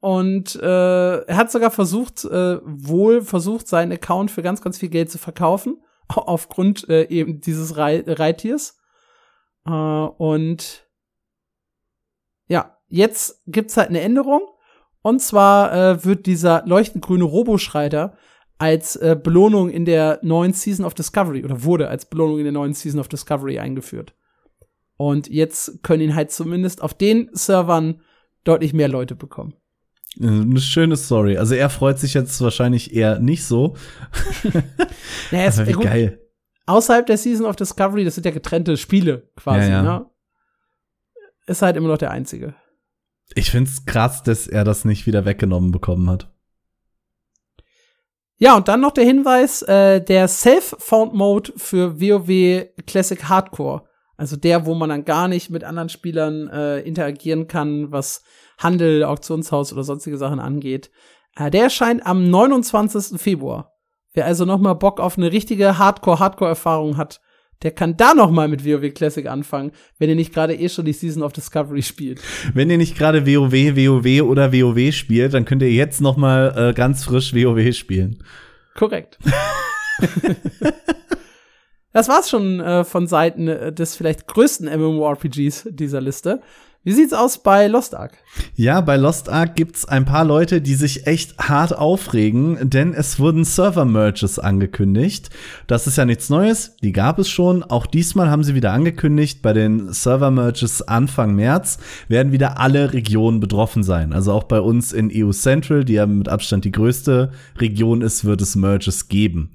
Und 0.07 0.55
äh, 0.63 1.17
er 1.23 1.37
hat 1.37 1.51
sogar 1.51 1.73
versucht, 1.73 2.25
äh, 2.27 2.61
wohl 2.63 3.23
versucht, 3.23 3.67
seinen 3.67 3.91
Account 3.91 4.31
für 4.31 4.41
ganz, 4.41 4.63
ganz 4.63 4.79
viel 4.79 4.89
Geld 4.89 5.11
zu 5.11 5.19
verkaufen 5.19 5.83
aufgrund 6.09 6.89
äh, 6.89 7.09
eben 7.09 7.41
dieses 7.41 7.77
Rei 7.77 8.05
Reittiers. 8.07 8.79
Äh, 9.67 9.73
und 9.73 10.89
ja, 12.47 12.79
jetzt 12.87 13.43
gibt's 13.49 13.77
halt 13.77 13.89
eine 13.89 14.01
Änderung. 14.01 14.43
Und 15.03 15.21
zwar 15.23 15.73
äh, 15.73 16.05
wird 16.05 16.27
dieser 16.27 16.65
leuchtend 16.67 17.05
grüne 17.05 17.25
Roboschreiter 17.25 18.17
als 18.59 18.95
äh, 18.95 19.19
Belohnung 19.21 19.71
in 19.71 19.87
der 19.87 20.21
neuen 20.23 20.53
Season 20.53 20.87
of 20.87 20.95
Discovery 20.95 21.45
oder 21.45 21.65
wurde 21.65 21.89
als 21.89 22.07
Belohnung 22.07 22.39
in 22.39 22.45
der 22.45 22.53
neuen 22.53 22.75
Season 22.75 23.01
of 23.01 23.09
Discovery 23.09 23.59
eingeführt. 23.59 24.15
Und 24.99 25.27
jetzt 25.27 25.83
können 25.83 26.03
ihn 26.05 26.15
halt 26.15 26.31
zumindest 26.31 26.81
auf 26.81 26.95
den 26.95 27.29
Servern 27.33 28.03
deutlich 28.45 28.73
mehr 28.73 28.87
Leute 28.87 29.17
bekommen. 29.17 29.55
Eine 30.21 30.61
schöne 30.61 30.97
Story. 30.97 31.37
Also 31.37 31.55
er 31.55 31.69
freut 31.69 31.99
sich 31.99 32.15
jetzt 32.15 32.41
wahrscheinlich 32.41 32.95
eher 32.95 33.19
nicht 33.19 33.45
so. 33.45 33.77
naja, 35.31 35.51
Aber 35.53 35.67
wie 35.67 35.73
gut, 35.73 35.85
geil. 35.85 36.21
Außerhalb 36.67 37.07
der 37.07 37.19
Season 37.19 37.47
of 37.47 37.57
Discovery, 37.57 38.05
das 38.05 38.15
sind 38.15 38.25
ja 38.25 38.33
getrennte 38.33 38.77
Spiele 38.77 39.31
quasi, 39.37 39.71
ja, 39.71 39.83
ja. 39.83 39.83
ne? 39.83 40.07
Ist 41.47 41.63
halt 41.63 41.77
immer 41.77 41.89
noch 41.89 41.99
der 41.99 42.11
einzige. 42.11 42.55
Ich 43.35 43.51
find's 43.51 43.87
krass, 43.87 44.23
dass 44.23 44.49
er 44.49 44.65
das 44.65 44.85
nicht 44.85 45.07
wieder 45.07 45.25
weggenommen 45.25 45.71
bekommen 45.71 46.11
hat. 46.11 46.33
Ja, 48.39 48.57
und 48.57 48.69
dann 48.69 48.81
noch 48.81 48.93
der 48.93 49.05
Hinweis, 49.05 49.63
äh, 49.63 50.01
der 50.01 50.29
Self-Found-Mode 50.29 51.53
für 51.57 52.01
WoW 52.01 52.67
Classic 52.87 53.23
Hardcore. 53.25 53.86
Also 54.17 54.37
der, 54.37 54.67
wo 54.67 54.75
man 54.75 54.89
dann 54.89 55.05
gar 55.05 55.29
nicht 55.29 55.51
mit 55.51 55.65
anderen 55.65 55.89
Spielern 55.89 56.49
äh, 56.49 56.81
interagieren 56.81 57.49
kann, 57.49 57.93
was 57.93 58.23
Handel, 58.59 59.05
Auktionshaus 59.05 59.73
oder 59.73 59.85
sonstige 59.85 60.17
Sachen 60.17 60.41
angeht. 60.41 60.91
Äh, 61.37 61.51
der 61.51 61.65
erscheint 61.65 62.07
am 62.07 62.31
29. 62.31 63.21
Februar. 63.21 63.73
Wer 64.15 64.25
also 64.25 64.47
noch 64.47 64.59
mal 64.59 64.75
Bock 64.75 64.99
auf 65.01 65.19
eine 65.19 65.31
richtige 65.31 65.79
Hardcore-Hardcore-Erfahrung 65.79 66.97
hat, 66.97 67.21
der 67.63 67.71
kann 67.71 67.97
da 67.97 68.15
noch 68.15 68.31
mal 68.31 68.49
mit 68.49 68.65
WoW 68.67 68.93
Classic 68.93 69.27
anfangen, 69.27 69.73
wenn 69.99 70.09
ihr 70.11 70.15
nicht 70.15 70.33
gerade 70.33 70.55
eh 70.55 70.69
schon 70.69 70.85
die 70.85 70.93
Season 70.93 71.23
of 71.23 71.33
Discovery 71.33 71.83
spielt. 71.83 72.21
Wenn 72.55 72.71
ihr 72.71 72.79
nicht 72.79 72.97
gerade 72.97 73.27
WoW, 73.27 73.53
WoW 73.53 74.23
oder 74.29 74.53
WoW 74.53 74.93
spielt, 74.93 75.35
dann 75.35 75.45
könnt 75.45 75.63
ihr 75.63 75.73
jetzt 75.73 76.01
noch 76.01 76.17
mal 76.17 76.55
äh, 76.57 76.75
ganz 76.75 77.05
frisch 77.05 77.35
WoW 77.35 77.75
spielen. 77.75 78.23
Korrekt. 78.75 79.19
das 81.97 82.09
war's 82.09 82.29
schon 82.29 82.61
äh, 82.61 82.85
von 82.85 83.07
Seiten 83.07 83.49
äh, 83.49 83.73
des 83.73 83.97
vielleicht 83.97 84.27
größten 84.27 84.69
MMORPGs 84.69 85.69
dieser 85.71 86.03
Liste. 86.03 86.43
Wie 86.85 86.93
sieht's 86.93 87.15
aus 87.15 87.39
bei 87.39 87.69
Lost 87.69 87.95
Ark? 87.95 88.19
Ja, 88.55 88.83
bei 88.83 88.97
Lost 88.97 89.31
Ark 89.31 89.57
gibt's 89.57 89.87
ein 89.87 90.05
paar 90.05 90.27
Leute, 90.27 90.61
die 90.61 90.75
sich 90.75 91.07
echt 91.07 91.39
hart 91.39 91.75
aufregen, 91.75 92.69
denn 92.69 92.93
es 92.93 93.19
wurden 93.19 93.45
Server-Merges 93.45 94.39
angekündigt. 94.39 95.31
Das 95.67 95.87
ist 95.87 95.97
ja 95.97 96.05
nichts 96.05 96.29
Neues, 96.29 96.77
die 96.83 96.93
gab 96.93 97.19
es 97.19 97.31
schon. 97.31 97.63
Auch 97.63 97.87
diesmal 97.87 98.29
haben 98.29 98.45
sie 98.45 98.55
wieder 98.55 98.75
angekündigt, 98.75 99.41
bei 99.41 99.55
den 99.55 99.91
Server-Merges 99.91 100.83
Anfang 100.83 101.35
März 101.35 101.79
werden 102.09 102.31
wieder 102.31 102.61
alle 102.61 102.93
Regionen 102.93 103.41
betroffen 103.41 103.83
sein. 103.83 104.13
Also 104.13 104.33
auch 104.33 104.45
bei 104.45 104.61
uns 104.61 104.93
in 104.93 105.11
EU 105.11 105.31
Central, 105.31 105.83
die 105.83 105.95
ja 105.95 106.05
mit 106.05 106.29
Abstand 106.29 106.67
die 106.67 106.73
größte 106.73 107.33
Region 107.59 108.03
ist, 108.03 108.27
wird 108.27 108.43
es 108.43 108.55
Merges 108.55 109.09
geben. 109.09 109.51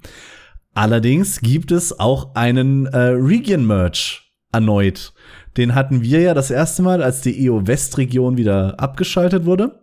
Allerdings 0.74 1.40
gibt 1.40 1.70
es 1.70 1.98
auch 1.98 2.34
einen 2.34 2.86
äh, 2.86 2.98
Region-Merge 2.98 4.20
erneut. 4.52 5.12
Den 5.56 5.74
hatten 5.74 6.02
wir 6.02 6.20
ja 6.20 6.34
das 6.34 6.50
erste 6.50 6.82
Mal, 6.82 7.02
als 7.02 7.20
die 7.20 7.46
EO 7.46 7.66
Westregion 7.66 8.38
wieder 8.38 8.80
abgeschaltet 8.80 9.44
wurde. 9.44 9.78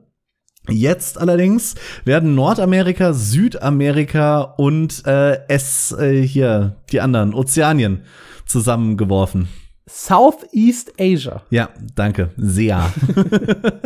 Jetzt 0.67 1.19
allerdings 1.19 1.75
werden 2.05 2.35
Nordamerika, 2.35 3.13
Südamerika 3.13 4.41
und 4.41 5.05
äh, 5.05 5.39
es 5.47 5.91
äh, 5.93 6.21
hier 6.21 6.77
die 6.91 7.01
anderen 7.01 7.33
Ozeanien 7.33 8.03
zusammengeworfen. 8.45 9.47
Southeast 9.87 10.93
Asia. 10.99 11.43
Ja, 11.49 11.69
danke. 11.95 12.31
Sehr. 12.37 12.91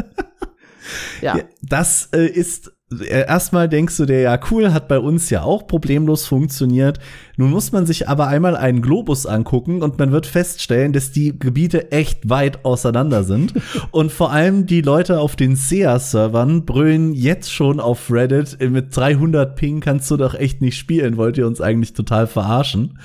ja. 1.21 1.39
Das 1.61 2.09
äh, 2.13 2.25
ist 2.25 2.73
erstmal 3.01 3.69
denkst 3.69 3.97
du 3.97 4.05
dir, 4.05 4.21
ja, 4.21 4.39
cool, 4.51 4.73
hat 4.73 4.87
bei 4.87 4.99
uns 4.99 5.29
ja 5.29 5.43
auch 5.43 5.67
problemlos 5.67 6.25
funktioniert. 6.25 6.99
Nun 7.37 7.51
muss 7.51 7.71
man 7.71 7.85
sich 7.85 8.09
aber 8.09 8.27
einmal 8.27 8.55
einen 8.55 8.81
Globus 8.81 9.25
angucken 9.25 9.81
und 9.81 9.97
man 9.99 10.11
wird 10.11 10.25
feststellen, 10.25 10.93
dass 10.93 11.11
die 11.11 11.37
Gebiete 11.37 11.91
echt 11.91 12.29
weit 12.29 12.65
auseinander 12.65 13.23
sind. 13.23 13.53
und 13.91 14.11
vor 14.11 14.31
allem 14.31 14.65
die 14.65 14.81
Leute 14.81 15.19
auf 15.19 15.35
den 15.35 15.55
SEA-Servern 15.55 16.65
brüllen 16.65 17.13
jetzt 17.13 17.51
schon 17.51 17.79
auf 17.79 18.11
Reddit, 18.11 18.57
mit 18.59 18.95
300 18.95 19.55
Ping 19.55 19.79
kannst 19.79 20.09
du 20.11 20.17
doch 20.17 20.33
echt 20.35 20.61
nicht 20.61 20.77
spielen, 20.77 21.17
wollt 21.17 21.37
ihr 21.37 21.47
uns 21.47 21.61
eigentlich 21.61 21.93
total 21.93 22.27
verarschen. 22.27 22.99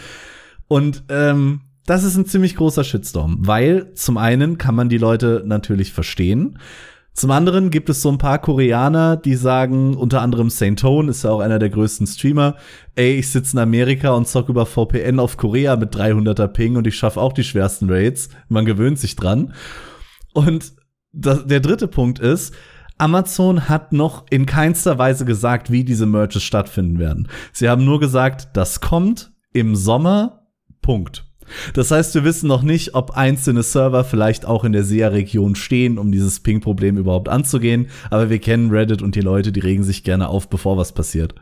Und 0.69 1.05
ähm, 1.09 1.63
das 1.89 2.05
ist 2.05 2.17
ein 2.17 2.27
ziemlich 2.27 2.55
großer 2.55 2.85
Shitstorm, 2.85 3.39
weil 3.41 3.95
zum 3.95 4.19
einen 4.19 4.59
kann 4.59 4.75
man 4.75 4.91
die 4.91 4.99
Leute 4.99 5.43
natürlich 5.47 5.93
verstehen. 5.93 6.59
Zum 7.19 7.33
anderen 7.33 7.71
gibt 7.71 7.89
es 7.89 8.01
so 8.01 8.11
ein 8.11 8.19
paar 8.19 8.39
Koreaner, 8.39 9.17
die 9.17 9.35
sagen, 9.35 9.97
unter 9.97 10.23
anderem 10.23 10.51
Saint 10.51 10.79
Tone 10.79 11.11
ist 11.11 11.25
ja 11.25 11.31
auch 11.31 11.41
einer 11.41 11.59
der 11.59 11.69
größten 11.69 12.07
Streamer, 12.07 12.55
ey, 12.95 13.17
ich 13.17 13.29
sitze 13.33 13.57
in 13.57 13.59
Amerika 13.59 14.11
und 14.11 14.29
zock 14.29 14.49
über 14.49 14.67
VPN 14.67 15.19
auf 15.19 15.37
Korea 15.37 15.75
mit 15.75 15.93
300er 15.93 16.47
Ping 16.47 16.77
und 16.77 16.87
ich 16.87 16.95
schaffe 16.95 17.21
auch 17.21 17.33
die 17.33 17.43
schwersten 17.43 17.91
Raids. 17.91 18.29
Man 18.49 18.67
gewöhnt 18.67 19.01
sich 19.01 19.17
dran. 19.17 19.53
Und 20.33 20.75
das, 21.11 21.45
der 21.45 21.59
dritte 21.59 21.89
Punkt 21.89 22.21
ist, 22.21 22.55
Amazon 22.99 23.69
hat 23.69 23.93
noch 23.93 24.25
in 24.31 24.47
keinster 24.47 24.97
Weise 24.99 25.25
gesagt, 25.25 25.73
wie 25.73 25.83
diese 25.83 26.07
Merges 26.07 26.45
stattfinden 26.45 27.01
werden. 27.01 27.27
Sie 27.53 27.69
haben 27.69 27.85
nur 27.85 27.99
gesagt, 27.99 28.51
das 28.53 28.81
kommt 28.81 29.33
im 29.53 29.75
Sommer. 29.75 30.47
Punkt. 30.83 31.28
Das 31.75 31.91
heißt, 31.91 32.15
wir 32.15 32.25
wissen 32.25 32.49
noch 32.49 32.63
nicht, 32.63 32.95
ob 32.95 33.13
einzelne 33.13 33.63
Server 33.63 34.05
vielleicht 34.05 34.47
auch 34.47 34.65
in 34.65 34.73
der 34.73 34.85
SEA-Region 34.85 35.55
stehen, 35.55 35.99
um 35.99 36.13
dieses 36.13 36.41
Ping-Problem 36.41 36.97
überhaupt 36.99 37.29
anzugehen. 37.29 37.89
Aber 38.11 38.31
wir 38.31 38.39
kennen 38.39 38.71
Reddit 38.71 39.03
und 39.03 39.15
die 39.15 39.21
Leute, 39.21 39.53
die 39.53 39.61
regen 39.61 39.85
sich 39.85 40.05
gerne 40.05 40.29
auf, 40.29 40.49
bevor 40.49 40.77
was 40.77 40.93
passiert. 40.93 41.35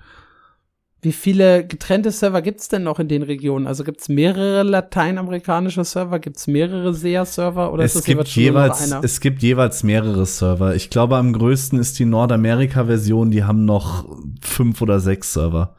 Wie 1.02 1.12
viele 1.12 1.64
getrennte 1.64 2.10
Server 2.10 2.42
gibt's 2.42 2.68
denn 2.68 2.82
noch 2.82 2.98
in 2.98 3.06
den 3.06 3.22
Regionen? 3.22 3.66
Also 3.66 3.84
gibt's 3.84 4.08
mehrere 4.08 4.62
lateinamerikanische 4.62 5.84
Server? 5.84 6.18
Gibt's 6.18 6.46
mehrere 6.46 6.94
SEA-Server? 6.94 7.72
Oder 7.72 7.84
es 7.84 7.94
ist 7.94 7.98
das 7.98 8.04
gibt 8.06 8.26
jeweils, 8.28 8.92
einer? 8.92 9.04
es 9.04 9.20
gibt 9.20 9.42
jeweils 9.42 9.82
mehrere 9.82 10.26
Server. 10.26 10.74
Ich 10.74 10.90
glaube, 10.90 11.16
am 11.16 11.32
größten 11.32 11.78
ist 11.78 11.98
die 11.98 12.06
Nordamerika-Version. 12.06 13.30
Die 13.30 13.44
haben 13.44 13.64
noch 13.66 14.04
fünf 14.40 14.80
oder 14.82 14.98
sechs 14.98 15.32
Server. 15.32 15.76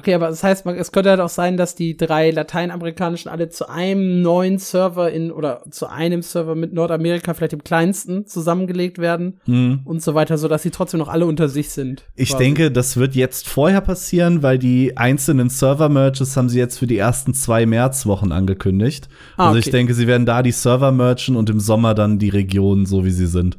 Okay, 0.00 0.14
aber 0.14 0.28
das 0.28 0.42
heißt, 0.42 0.64
es 0.66 0.92
könnte 0.92 1.10
halt 1.10 1.20
auch 1.20 1.28
sein, 1.28 1.56
dass 1.56 1.74
die 1.74 1.96
drei 1.96 2.30
lateinamerikanischen 2.30 3.30
alle 3.30 3.50
zu 3.50 3.68
einem 3.68 4.22
neuen 4.22 4.58
Server 4.58 5.10
in 5.10 5.30
oder 5.30 5.62
zu 5.70 5.86
einem 5.88 6.22
Server 6.22 6.54
mit 6.54 6.72
Nordamerika, 6.72 7.34
vielleicht 7.34 7.52
dem 7.52 7.62
kleinsten, 7.64 8.26
zusammengelegt 8.26 8.98
werden 8.98 9.40
Mhm. 9.46 9.80
und 9.84 10.02
so 10.02 10.14
weiter, 10.14 10.38
so 10.38 10.48
dass 10.48 10.62
sie 10.62 10.70
trotzdem 10.70 10.98
noch 11.00 11.08
alle 11.08 11.26
unter 11.26 11.48
sich 11.48 11.68
sind. 11.70 12.04
Ich 12.16 12.30
quasi. 12.30 12.44
denke, 12.44 12.70
das 12.70 12.96
wird 12.96 13.14
jetzt 13.14 13.48
vorher 13.48 13.80
passieren, 13.82 14.42
weil 14.42 14.58
die 14.58 14.96
einzelnen 14.96 15.50
Server-Merges 15.50 16.36
haben 16.36 16.48
sie 16.48 16.58
jetzt 16.58 16.78
für 16.78 16.86
die 16.86 16.98
ersten 16.98 17.34
zwei 17.34 17.66
Märzwochen 17.66 18.32
angekündigt. 18.32 19.08
Ah, 19.36 19.48
Also 19.48 19.58
ich 19.58 19.66
okay. 19.66 19.72
denke, 19.76 19.94
sie 19.94 20.06
werden 20.06 20.24
da 20.26 20.42
die 20.42 20.52
Server 20.52 20.92
merchen 20.92 21.36
und 21.36 21.50
im 21.50 21.60
Sommer 21.60 21.94
dann 21.94 22.18
die 22.18 22.30
Regionen, 22.30 22.86
so 22.86 23.04
wie 23.04 23.10
sie 23.10 23.26
sind. 23.26 23.58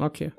Okay. 0.00 0.32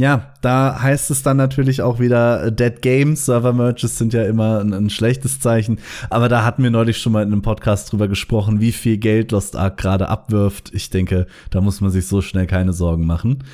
Ja, 0.00 0.32
da 0.40 0.80
heißt 0.80 1.10
es 1.10 1.22
dann 1.22 1.36
natürlich 1.36 1.82
auch 1.82 2.00
wieder 2.00 2.44
äh, 2.44 2.52
Dead 2.52 2.80
Games. 2.80 3.26
Server 3.26 3.52
Merges 3.52 3.98
sind 3.98 4.14
ja 4.14 4.24
immer 4.24 4.60
ein, 4.60 4.72
ein 4.72 4.88
schlechtes 4.88 5.40
Zeichen. 5.40 5.78
Aber 6.08 6.30
da 6.30 6.42
hatten 6.42 6.62
wir 6.62 6.70
neulich 6.70 6.96
schon 6.96 7.12
mal 7.12 7.22
in 7.22 7.30
einem 7.30 7.42
Podcast 7.42 7.92
drüber 7.92 8.08
gesprochen, 8.08 8.60
wie 8.60 8.72
viel 8.72 8.96
Geld 8.96 9.30
Lost 9.30 9.56
Ark 9.56 9.76
gerade 9.76 10.08
abwirft. 10.08 10.72
Ich 10.72 10.88
denke, 10.88 11.26
da 11.50 11.60
muss 11.60 11.82
man 11.82 11.90
sich 11.90 12.06
so 12.06 12.22
schnell 12.22 12.46
keine 12.46 12.72
Sorgen 12.72 13.04
machen. 13.04 13.44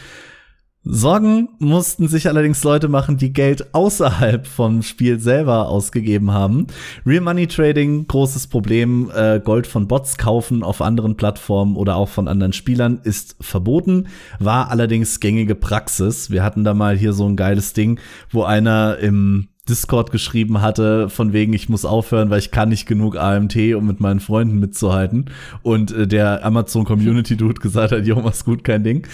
Sorgen 0.89 1.49
mussten 1.59 2.07
sich 2.07 2.29
allerdings 2.29 2.63
Leute 2.63 2.87
machen, 2.87 3.17
die 3.17 3.33
Geld 3.33 3.75
außerhalb 3.75 4.47
vom 4.47 4.83
Spiel 4.83 5.19
selber 5.19 5.69
ausgegeben 5.69 6.31
haben. 6.31 6.69
Real 7.05 7.23
Money 7.23 7.49
Trading, 7.49 8.07
großes 8.07 8.47
Problem. 8.47 9.11
Äh, 9.13 9.41
Gold 9.41 9.67
von 9.67 9.89
Bots 9.89 10.17
kaufen 10.17 10.63
auf 10.63 10.81
anderen 10.81 11.17
Plattformen 11.17 11.75
oder 11.75 11.97
auch 11.97 12.09
von 12.09 12.29
anderen 12.29 12.53
Spielern 12.53 13.01
ist 13.03 13.35
verboten, 13.41 14.07
war 14.39 14.71
allerdings 14.71 15.19
gängige 15.19 15.57
Praxis. 15.57 16.31
Wir 16.31 16.45
hatten 16.45 16.63
da 16.63 16.73
mal 16.73 16.97
hier 16.97 17.13
so 17.13 17.29
ein 17.29 17.35
geiles 17.35 17.73
Ding, 17.73 17.99
wo 18.31 18.45
einer 18.45 18.99
im 18.99 19.49
Discord 19.69 20.13
geschrieben 20.13 20.63
hatte, 20.63 21.09
von 21.09 21.33
wegen, 21.33 21.53
ich 21.53 21.69
muss 21.69 21.85
aufhören, 21.85 22.31
weil 22.31 22.39
ich 22.39 22.53
kann 22.53 22.69
nicht 22.69 22.87
genug 22.87 23.17
AMT, 23.17 23.57
um 23.75 23.87
mit 23.87 23.99
meinen 23.99 24.21
Freunden 24.21 24.61
mitzuhalten. 24.61 25.31
Und 25.63 25.91
äh, 25.91 26.07
der 26.07 26.45
Amazon 26.45 26.85
Community 26.85 27.37
Dude 27.37 27.61
gesagt 27.61 27.93
hat, 27.93 28.07
jo, 28.07 28.21
mach's 28.21 28.45
gut, 28.45 28.63
kein 28.63 28.85
Ding. 28.85 29.07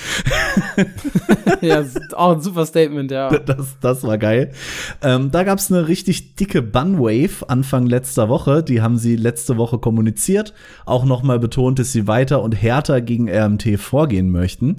ja, 1.61 1.85
auch 2.15 2.33
ein 2.33 2.41
super 2.41 2.67
Statement, 2.67 3.11
ja. 3.11 3.31
Das, 3.47 3.77
das 3.81 4.05
war 4.05 4.19
geil. 4.19 4.53
Ähm, 5.03 5.31
da 5.31 5.45
gab's 5.45 5.71
eine 5.71 5.89
richtig 5.89 6.37
dicke 6.37 6.63
Bunwave 6.63 7.49
Anfang 7.49 7.87
letzter 7.87 8.29
Woche. 8.29 8.63
Die 8.63 8.81
haben 8.81 8.99
sie 8.99 9.17
letzte 9.17 9.57
Woche 9.57 9.79
kommuniziert. 9.79 10.55
Auch 10.87 11.05
nochmal 11.05 11.39
betont, 11.39 11.79
dass 11.79 11.93
sie 11.93 12.07
weiter 12.07 12.43
und 12.43 12.53
härter 12.53 13.01
gegen 13.01 13.29
RMT 13.29 13.79
vorgehen 13.79 14.31
möchten. 14.31 14.77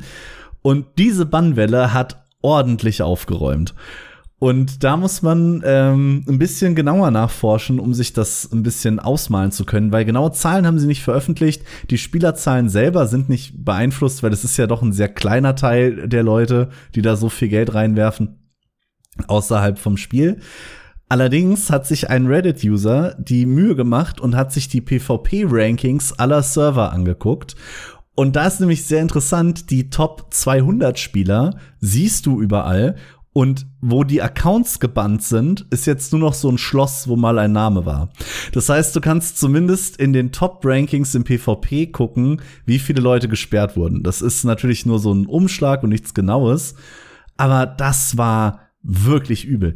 Und 0.62 0.86
diese 0.98 1.26
Bannwelle 1.26 1.94
hat 1.94 2.24
ordentlich 2.42 3.02
aufgeräumt. 3.02 3.74
Und 4.44 4.84
da 4.84 4.98
muss 4.98 5.22
man 5.22 5.64
ähm, 5.64 6.26
ein 6.28 6.38
bisschen 6.38 6.76
genauer 6.76 7.12
nachforschen, 7.12 7.80
um 7.80 7.94
sich 7.94 8.12
das 8.12 8.52
ein 8.52 8.62
bisschen 8.62 9.00
ausmalen 9.00 9.54
zu 9.54 9.64
können, 9.64 9.94
weil 9.94 10.04
genaue 10.04 10.34
Zahlen 10.34 10.68
haben 10.68 10.80
sie 10.80 10.86
nicht 10.86 11.02
veröffentlicht. 11.02 11.64
Die 11.90 11.98
Spielerzahlen 11.98 12.68
selber 12.68 13.08
sind 13.08 13.30
nicht 13.30 13.64
beeinflusst, 13.64 14.22
weil 14.22 14.34
es 14.34 14.44
ist 14.44 14.58
ja 14.58 14.68
doch 14.68 14.82
ein 14.82 14.92
sehr 14.92 15.08
kleiner 15.08 15.56
Teil 15.56 16.10
der 16.10 16.24
Leute, 16.24 16.68
die 16.94 17.02
da 17.02 17.16
so 17.16 17.30
viel 17.30 17.48
Geld 17.48 17.74
reinwerfen 17.74 18.52
außerhalb 19.30 19.80
vom 19.80 19.96
Spiel. 19.96 20.42
Allerdings 21.08 21.70
hat 21.70 21.88
sich 21.88 22.10
ein 22.10 22.28
Reddit-User 22.28 23.16
die 23.18 23.46
Mühe 23.46 23.78
gemacht 23.78 24.20
und 24.20 24.36
hat 24.36 24.52
sich 24.52 24.68
die 24.68 24.82
PvP-Rankings 24.82 26.20
aller 26.20 26.44
Server 26.44 26.92
angeguckt. 26.92 27.56
Und 28.14 28.36
da 28.36 28.46
ist 28.46 28.60
nämlich 28.60 28.84
sehr 28.84 29.02
interessant, 29.02 29.70
die 29.72 29.90
Top 29.90 30.34
200 30.34 31.00
Spieler 31.00 31.56
siehst 31.80 32.26
du 32.26 32.42
überall. 32.42 32.98
Und 33.34 33.66
wo 33.82 34.04
die 34.04 34.22
Accounts 34.22 34.80
gebannt 34.80 35.24
sind, 35.24 35.66
ist 35.72 35.88
jetzt 35.88 36.12
nur 36.12 36.22
noch 36.22 36.36
so 36.36 36.50
ein 36.50 36.60
Schloss, 36.60 37.08
wo 37.08 37.16
mal 37.16 37.40
ein 37.40 37.52
Name 37.52 37.84
war. 37.84 38.10
Das 38.52 38.70
heißt, 38.70 38.96
du 38.96 39.02
kannst 39.02 39.40
zumindest 39.40 39.98
in 39.98 40.14
den 40.14 40.32
Top-Rankings 40.32 41.16
im 41.16 41.24
PvP 41.24 41.88
gucken, 41.88 42.42
wie 42.68 42.78
viele 42.78 43.02
Leute 43.02 43.28
gesperrt 43.28 43.76
wurden. 43.76 44.04
Das 44.04 44.22
ist 44.22 44.44
natürlich 44.44 44.86
nur 44.86 45.00
so 45.00 45.12
ein 45.12 45.26
Umschlag 45.26 45.82
und 45.82 45.90
nichts 45.90 46.14
Genaues. 46.14 46.76
Aber 47.36 47.66
das 47.66 48.18
war 48.18 48.60
wirklich 48.84 49.46
übel. 49.46 49.74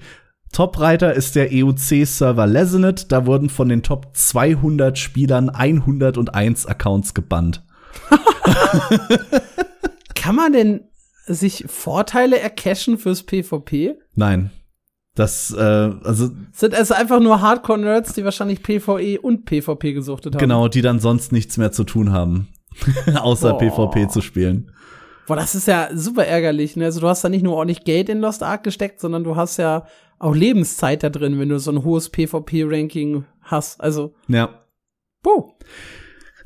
Top-Reiter 0.52 1.16
ist 1.16 1.36
der 1.36 1.50
EUC-Server 1.52 2.46
Lesenet. 2.46 3.12
Da 3.12 3.26
wurden 3.26 3.50
von 3.50 3.70
den 3.70 3.82
Top 3.82 4.10
200 4.14 5.00
Spielern 5.00 5.50
101 5.50 6.68
Accounts 6.68 7.16
gebannt. 7.16 7.66
Kann 10.16 10.36
man 10.36 10.54
denn 10.54 10.82
sich 11.28 11.66
Vorteile 11.68 12.40
ercashen 12.40 12.98
fürs 12.98 13.24
PvP? 13.24 13.96
Nein. 14.16 14.52
Das, 15.16 15.52
äh, 15.52 15.60
also 15.62 16.30
Sind 16.52 16.74
es 16.74 16.92
einfach 16.92 17.20
nur 17.20 17.42
Hardcore-Nerds, 17.42 18.14
die 18.14 18.24
wahrscheinlich 18.24 18.62
PvE 18.62 19.20
und 19.20 19.46
PvP 19.46 19.94
gesuchtet 19.94 20.36
haben? 20.36 20.40
genau, 20.40 20.68
die 20.68 20.82
dann 20.82 21.00
sonst 21.00 21.32
nichts 21.32 21.58
mehr 21.58 21.72
zu 21.72 21.84
tun 21.86 22.12
haben, 22.12 22.50
außer 23.16 23.54
Boah. 23.54 23.58
PvP 23.90 24.08
zu 24.10 24.22
spielen. 24.22 24.72
Boah, 25.26 25.36
das 25.36 25.56
ist 25.56 25.68
ja 25.68 25.90
super 25.94 26.26
ärgerlich. 26.26 26.76
Ne? 26.76 26.86
Also 26.86 27.00
du 27.02 27.08
hast 27.08 27.24
da 27.24 27.30
nicht 27.30 27.44
nur 27.44 27.56
ordentlich 27.56 27.84
Geld 27.84 28.10
in 28.10 28.20
Lost 28.20 28.44
Ark 28.44 28.64
gesteckt, 28.64 29.00
sondern 29.02 29.24
du 29.24 29.36
hast 29.36 29.58
ja 29.58 29.88
auch 30.20 30.36
Lebenszeit 30.36 31.02
da 31.04 31.10
drin, 31.10 31.40
wenn 31.40 31.50
du 31.50 31.60
so 31.60 31.72
ein 31.72 31.84
hohes 31.84 32.10
PvP-Ranking 32.10 33.26
hast. 33.42 33.82
Also, 33.82 34.14
Ja. 34.28 34.50
puh. 35.24 35.52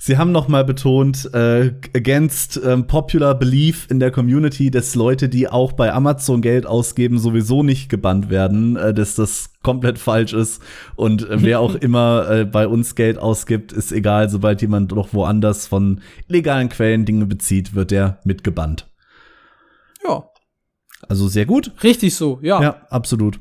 Sie 0.04 0.18
haben 0.18 0.32
noch 0.32 0.48
mal 0.48 0.66
betont, 0.66 1.32
äh, 1.32 1.76
against 1.96 2.60
ähm, 2.66 2.88
popular 2.88 3.38
belief 3.38 3.86
in 3.92 4.00
der 4.00 4.10
Community, 4.10 4.72
dass 4.72 4.96
Leute, 4.96 5.30
die 5.30 5.48
auch 5.48 5.74
bei 5.74 5.94
Amazon 5.94 6.42
Geld 6.42 6.66
ausgeben, 6.66 7.20
sowieso 7.20 7.62
nicht 7.62 7.88
gebannt 7.88 8.32
werden, 8.32 8.78
äh, 8.78 8.96
dass 8.96 9.14
das 9.14 9.52
komplett 9.62 10.00
falsch 10.00 10.34
ist. 10.34 10.60
Und 10.96 11.30
äh, 11.30 11.44
wer 11.44 11.60
auch 11.60 11.76
immer 11.80 12.28
äh, 12.32 12.46
bei 12.46 12.68
uns 12.68 12.96
Geld 12.96 13.20
ausgibt, 13.20 13.74
ist 13.74 13.92
egal, 13.92 14.28
sobald 14.28 14.64
jemand 14.64 14.92
noch 14.92 15.14
woanders 15.14 15.68
von 15.68 16.02
illegalen 16.28 16.70
Quellen 16.70 17.06
Dinge 17.06 17.28
bezieht, 17.28 17.76
wird 17.76 17.92
der 17.92 18.18
mitgebannt. 18.24 18.90
Ja, 20.04 20.24
Also 21.08 21.28
sehr 21.28 21.46
gut. 21.46 21.74
richtig 21.84 22.16
so, 22.16 22.40
ja. 22.42 22.60
Ja, 22.60 22.82
absolut. 22.90 23.40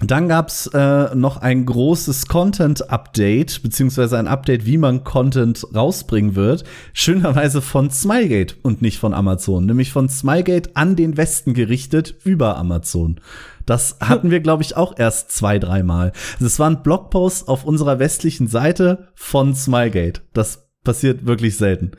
Dann 0.00 0.28
gab's 0.28 0.68
äh, 0.68 1.14
noch 1.16 1.38
ein 1.38 1.66
großes 1.66 2.28
Content-Update, 2.28 3.62
beziehungsweise 3.62 4.16
ein 4.16 4.28
Update, 4.28 4.64
wie 4.64 4.78
man 4.78 5.02
Content 5.02 5.66
rausbringen 5.74 6.36
wird. 6.36 6.62
Schönerweise 6.92 7.60
von 7.60 7.90
Smilegate 7.90 8.54
und 8.62 8.80
nicht 8.80 8.98
von 8.98 9.12
Amazon. 9.12 9.66
Nämlich 9.66 9.90
von 9.90 10.08
Smilegate 10.08 10.70
an 10.74 10.94
den 10.94 11.16
Westen 11.16 11.52
gerichtet 11.52 12.14
über 12.22 12.56
Amazon. 12.56 13.20
Das 13.66 13.96
hatten 14.00 14.30
wir, 14.30 14.40
glaube 14.40 14.62
ich, 14.62 14.76
auch 14.76 14.96
erst 14.96 15.32
zwei, 15.32 15.58
dreimal. 15.58 16.12
Es 16.40 16.58
war 16.60 16.70
ein 16.70 16.82
Blogpost 16.82 17.48
auf 17.48 17.64
unserer 17.64 17.98
westlichen 17.98 18.46
Seite 18.46 19.08
von 19.14 19.54
Smilegate. 19.54 20.22
Das 20.32 20.68
passiert 20.84 21.26
wirklich 21.26 21.56
selten. 21.56 21.90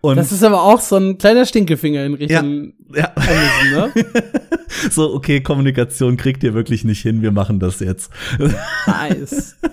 Und 0.00 0.16
Das 0.16 0.30
ist 0.30 0.44
aber 0.44 0.62
auch 0.62 0.80
so 0.80 0.96
ein 0.96 1.18
kleiner 1.18 1.44
Stinkefinger 1.44 2.04
in 2.04 2.14
Richtung 2.14 2.72
ja, 2.94 3.12
Amazon, 3.16 3.92
ne? 3.94 4.04
so, 4.90 5.12
okay, 5.14 5.40
Kommunikation 5.40 6.16
kriegt 6.16 6.44
ihr 6.44 6.54
wirklich 6.54 6.84
nicht 6.84 7.02
hin, 7.02 7.20
wir 7.20 7.32
machen 7.32 7.58
das 7.58 7.80
jetzt. 7.80 8.10
Nice. 8.86 9.56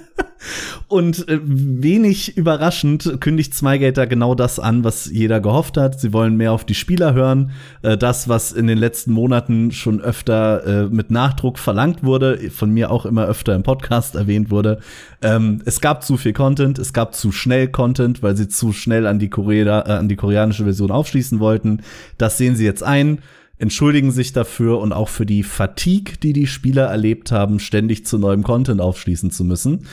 Und 0.88 1.28
äh, 1.28 1.40
wenig 1.44 2.38
überraschend 2.38 3.18
kündigt 3.20 3.54
Smygate 3.54 3.94
da 3.94 4.06
genau 4.06 4.36
das 4.36 4.60
an, 4.60 4.84
was 4.84 5.10
jeder 5.12 5.40
gehofft 5.40 5.78
hat. 5.78 6.00
Sie 6.00 6.14
wollen 6.14 6.38
mehr 6.38 6.52
auf 6.52 6.66
die 6.66 6.76
Spieler 6.76 7.14
hören. 7.14 7.52
Äh, 7.82 7.98
das, 7.98 8.28
was 8.30 8.52
in 8.52 8.68
den 8.68 8.78
letzten 8.78 9.12
Monaten 9.12 9.72
schon 9.72 10.02
öfter 10.02 10.66
äh, 10.66 10.90
mit 10.90 11.12
Nachdruck 11.12 11.58
verlangt 11.58 12.04
wurde, 12.04 12.50
von 12.50 12.72
mir 12.72 12.92
auch 12.92 13.06
immer 13.06 13.26
öfter 13.26 13.56
im 13.56 13.64
Podcast 13.64 14.16
erwähnt 14.16 14.52
wurde. 14.52 14.80
Ähm, 15.22 15.62
es 15.66 15.82
gab 15.82 16.04
zu 16.04 16.18
viel 16.18 16.34
Content, 16.34 16.78
es 16.78 16.94
gab 16.94 17.16
zu 17.16 17.32
schnell 17.32 17.68
Content, 17.68 18.22
weil 18.22 18.36
sie 18.36 18.48
zu 18.48 18.74
schnell 18.74 19.08
an 19.08 19.20
die, 19.20 19.30
Korea, 19.30 19.82
äh, 19.88 19.92
an 19.94 20.10
die 20.10 20.16
koreanische 20.16 20.64
Version 20.64 20.92
aufschließen 20.92 21.40
wollten. 21.40 21.82
Das 22.18 22.38
sehen 22.38 22.56
sie 22.56 22.66
jetzt 22.66 22.84
ein 22.84 23.20
entschuldigen 23.58 24.12
sich 24.12 24.34
dafür 24.34 24.80
und 24.80 24.92
auch 24.92 25.10
für 25.10 25.26
die 25.26 25.44
Fatigue, 25.44 26.16
die 26.22 26.34
die 26.34 26.48
Spieler 26.48 26.88
erlebt 26.88 27.32
haben, 27.32 27.60
ständig 27.60 28.06
zu 28.06 28.18
neuem 28.18 28.44
Content 28.44 28.82
aufschließen 28.82 29.32
zu 29.32 29.46
müssen. 29.46 29.88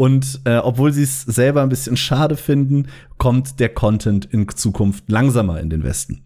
Und 0.00 0.40
äh, 0.46 0.56
obwohl 0.56 0.94
sie 0.94 1.02
es 1.02 1.20
selber 1.24 1.62
ein 1.62 1.68
bisschen 1.68 1.94
schade 1.94 2.38
finden, 2.38 2.86
kommt 3.18 3.60
der 3.60 3.68
Content 3.68 4.24
in 4.24 4.48
Zukunft 4.48 5.10
langsamer 5.10 5.60
in 5.60 5.68
den 5.68 5.84
Westen. 5.84 6.24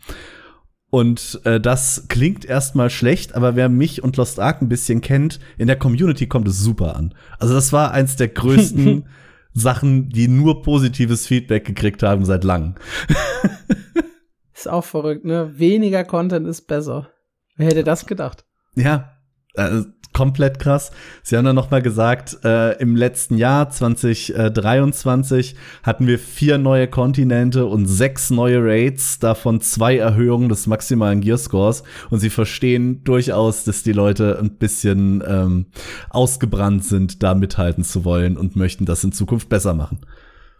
Und 0.90 1.40
äh, 1.42 1.60
das 1.60 2.06
klingt 2.06 2.44
erstmal 2.44 2.88
schlecht, 2.88 3.34
aber 3.34 3.56
wer 3.56 3.68
mich 3.68 4.04
und 4.04 4.16
Lost 4.16 4.38
Ark 4.38 4.62
ein 4.62 4.68
bisschen 4.68 5.00
kennt, 5.00 5.40
in 5.58 5.66
der 5.66 5.76
Community 5.76 6.28
kommt 6.28 6.46
es 6.46 6.60
super 6.60 6.94
an. 6.94 7.16
Also 7.40 7.52
das 7.52 7.72
war 7.72 7.90
eins 7.90 8.14
der 8.14 8.28
größten 8.28 9.08
Sachen, 9.54 10.08
die 10.08 10.28
nur 10.28 10.62
positives 10.62 11.26
Feedback 11.26 11.64
gekriegt 11.64 12.04
haben 12.04 12.24
seit 12.24 12.44
langem. 12.44 12.76
ist 14.54 14.68
auch 14.68 14.84
verrückt, 14.84 15.24
ne? 15.24 15.52
Weniger 15.58 16.04
Content 16.04 16.46
ist 16.46 16.68
besser. 16.68 17.10
Wer 17.56 17.66
hätte 17.66 17.82
das 17.82 18.06
gedacht? 18.06 18.44
Ja, 18.76 19.16
also 19.56 19.86
komplett 20.14 20.58
krass. 20.58 20.90
Sie 21.22 21.36
haben 21.36 21.44
dann 21.44 21.56
noch 21.56 21.70
mal 21.70 21.82
gesagt, 21.82 22.38
äh, 22.44 22.78
im 22.78 22.96
letzten 22.96 23.36
Jahr 23.36 23.68
2023 23.68 25.56
hatten 25.82 26.06
wir 26.06 26.18
vier 26.18 26.56
neue 26.56 26.88
Kontinente 26.88 27.66
und 27.66 27.86
sechs 27.86 28.30
neue 28.30 28.64
Raids, 28.64 29.18
davon 29.18 29.60
zwei 29.60 29.98
Erhöhungen 29.98 30.48
des 30.48 30.66
maximalen 30.66 31.20
Gearscores. 31.20 31.82
Und 32.08 32.20
sie 32.20 32.30
verstehen 32.30 33.04
durchaus, 33.04 33.64
dass 33.64 33.82
die 33.82 33.92
Leute 33.92 34.38
ein 34.40 34.56
bisschen 34.56 35.22
ähm, 35.26 35.66
ausgebrannt 36.08 36.84
sind, 36.84 37.22
da 37.22 37.34
mithalten 37.34 37.84
zu 37.84 38.06
wollen 38.06 38.38
und 38.38 38.56
möchten 38.56 38.86
das 38.86 39.04
in 39.04 39.12
Zukunft 39.12 39.50
besser 39.50 39.74
machen. 39.74 39.98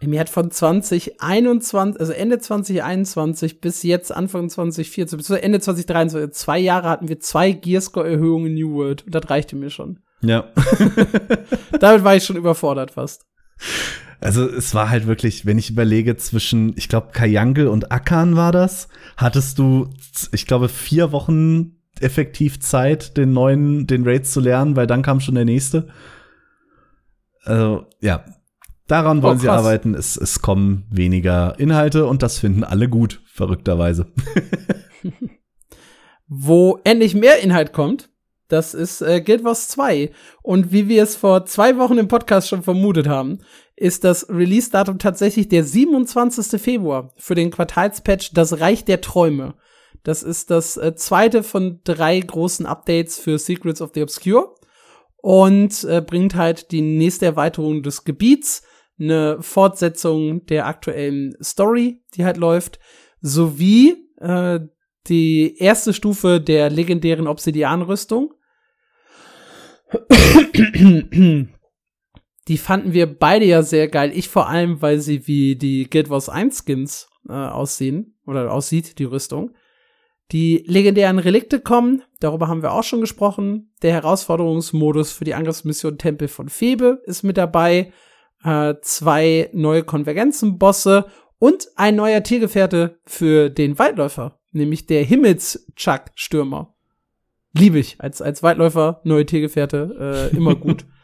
Mir 0.07 0.19
hat 0.19 0.29
von 0.29 0.51
2021, 0.51 1.99
also 1.99 2.13
Ende 2.13 2.39
2021 2.39 3.61
bis 3.61 3.83
jetzt 3.83 4.11
Anfang 4.11 4.49
2024, 4.49 5.17
bis 5.17 5.29
Ende 5.29 5.59
2023, 5.59 6.31
zwei 6.31 6.59
Jahre 6.59 6.89
hatten 6.89 7.07
wir 7.07 7.19
zwei 7.19 7.51
Gearscore-Erhöhungen 7.51 8.47
in 8.47 8.53
New 8.55 8.73
World. 8.75 9.05
Und 9.05 9.15
das 9.15 9.29
reichte 9.29 9.55
mir 9.55 9.69
schon. 9.69 9.99
Ja. 10.21 10.51
Damit 11.79 12.03
war 12.03 12.15
ich 12.15 12.23
schon 12.23 12.35
überfordert 12.35 12.91
fast. 12.91 13.25
Also 14.21 14.47
es 14.47 14.73
war 14.73 14.89
halt 14.89 15.07
wirklich, 15.07 15.45
wenn 15.45 15.57
ich 15.57 15.69
überlege, 15.69 16.17
zwischen, 16.17 16.73
ich 16.77 16.89
glaube, 16.89 17.11
Kajangel 17.11 17.67
und 17.67 17.91
Akan 17.91 18.35
war 18.35 18.51
das, 18.51 18.87
hattest 19.17 19.59
du, 19.59 19.89
ich 20.31 20.47
glaube, 20.47 20.69
vier 20.69 21.11
Wochen 21.11 21.75
effektiv 21.99 22.59
Zeit, 22.59 23.17
den 23.17 23.33
neuen, 23.33 23.87
den 23.87 24.07
Raids 24.07 24.31
zu 24.31 24.39
lernen, 24.39 24.75
weil 24.75 24.87
dann 24.87 25.01
kam 25.01 25.19
schon 25.19 25.35
der 25.35 25.45
nächste. 25.45 25.87
Also, 27.43 27.85
ja, 28.01 28.25
Daran 28.87 29.23
wollen 29.23 29.37
oh, 29.37 29.41
sie 29.41 29.49
arbeiten. 29.49 29.95
Es, 29.95 30.15
es 30.15 30.41
kommen 30.41 30.85
weniger 30.91 31.59
Inhalte 31.59 32.05
und 32.05 32.21
das 32.21 32.37
finden 32.37 32.63
alle 32.63 32.87
gut, 32.87 33.21
verrückterweise. 33.25 34.11
Wo 36.27 36.79
endlich 36.83 37.15
mehr 37.15 37.39
Inhalt 37.39 37.73
kommt, 37.73 38.09
das 38.47 38.75
ist 38.75 39.01
äh, 39.01 39.21
Guild 39.21 39.43
Wars 39.43 39.67
2. 39.69 40.11
Und 40.43 40.71
wie 40.71 40.87
wir 40.87 41.01
es 41.01 41.15
vor 41.15 41.45
zwei 41.45 41.77
Wochen 41.77 41.97
im 41.97 42.07
Podcast 42.07 42.47
schon 42.47 42.61
vermutet 42.61 43.07
haben, 43.07 43.39
ist 43.75 44.03
das 44.03 44.29
Release-Datum 44.29 44.99
tatsächlich 44.99 45.49
der 45.49 45.63
27. 45.63 46.61
Februar 46.61 47.11
für 47.17 47.35
den 47.35 47.51
Quartalspatch 47.51 48.33
Das 48.33 48.59
Reich 48.59 48.85
der 48.85 49.01
Träume. 49.01 49.55
Das 50.03 50.21
ist 50.21 50.51
das 50.51 50.77
äh, 50.77 50.95
zweite 50.95 51.41
von 51.41 51.81
drei 51.83 52.19
großen 52.19 52.67
Updates 52.67 53.17
für 53.17 53.39
Secrets 53.39 53.81
of 53.81 53.91
the 53.95 54.03
Obscure 54.03 54.53
und 55.17 55.83
äh, 55.85 56.01
bringt 56.05 56.35
halt 56.35 56.71
die 56.71 56.81
nächste 56.81 57.25
Erweiterung 57.25 57.81
des 57.81 58.03
Gebiets 58.03 58.61
eine 58.99 59.41
Fortsetzung 59.41 60.45
der 60.45 60.67
aktuellen 60.67 61.35
Story, 61.41 62.01
die 62.15 62.25
halt 62.25 62.37
läuft, 62.37 62.79
sowie 63.21 63.95
äh, 64.19 64.59
die 65.07 65.57
erste 65.57 65.93
Stufe 65.93 66.41
der 66.41 66.69
legendären 66.69 67.27
Obsidian-Rüstung. 67.27 68.33
die 72.47 72.57
fanden 72.57 72.93
wir 72.93 73.05
beide 73.07 73.45
ja 73.45 73.61
sehr 73.61 73.87
geil. 73.87 74.11
Ich 74.13 74.29
vor 74.29 74.49
allem, 74.49 74.81
weil 74.81 74.99
sie 74.99 75.27
wie 75.27 75.55
die 75.55 75.89
Guild 75.89 76.09
Wars 76.09 76.29
1 76.29 76.63
Skins 76.65 77.07
äh, 77.27 77.33
aussehen 77.33 78.17
oder 78.25 78.51
aussieht, 78.51 78.99
die 78.99 79.03
Rüstung. 79.03 79.51
Die 80.31 80.63
legendären 80.65 81.19
Relikte 81.19 81.59
kommen, 81.59 82.01
darüber 82.19 82.47
haben 82.47 82.63
wir 82.63 82.71
auch 82.71 82.83
schon 82.83 83.01
gesprochen. 83.01 83.71
Der 83.83 83.93
Herausforderungsmodus 83.93 85.11
für 85.11 85.23
die 85.23 85.35
Angriffsmission 85.35 85.99
Tempel 85.99 86.27
von 86.27 86.49
Febe 86.49 87.03
ist 87.05 87.21
mit 87.21 87.37
dabei 87.37 87.91
äh, 88.45 88.75
zwei 88.81 89.49
neue 89.53 89.83
Konvergenzen-Bosse 89.83 91.05
und 91.39 91.67
ein 91.75 91.95
neuer 91.95 92.23
Tiergefährte 92.23 92.99
für 93.05 93.49
den 93.49 93.77
Waldläufer, 93.77 94.39
nämlich 94.51 94.85
der 94.85 95.03
Himmels-Chuck-Stürmer. 95.03 96.73
Liebe 97.57 97.79
ich 97.79 97.99
als, 97.99 98.21
als 98.21 98.43
Waldläufer, 98.43 99.01
neue 99.03 99.25
Tiergefährte, 99.25 100.29
äh, 100.31 100.35
immer 100.35 100.55
gut. 100.55 100.85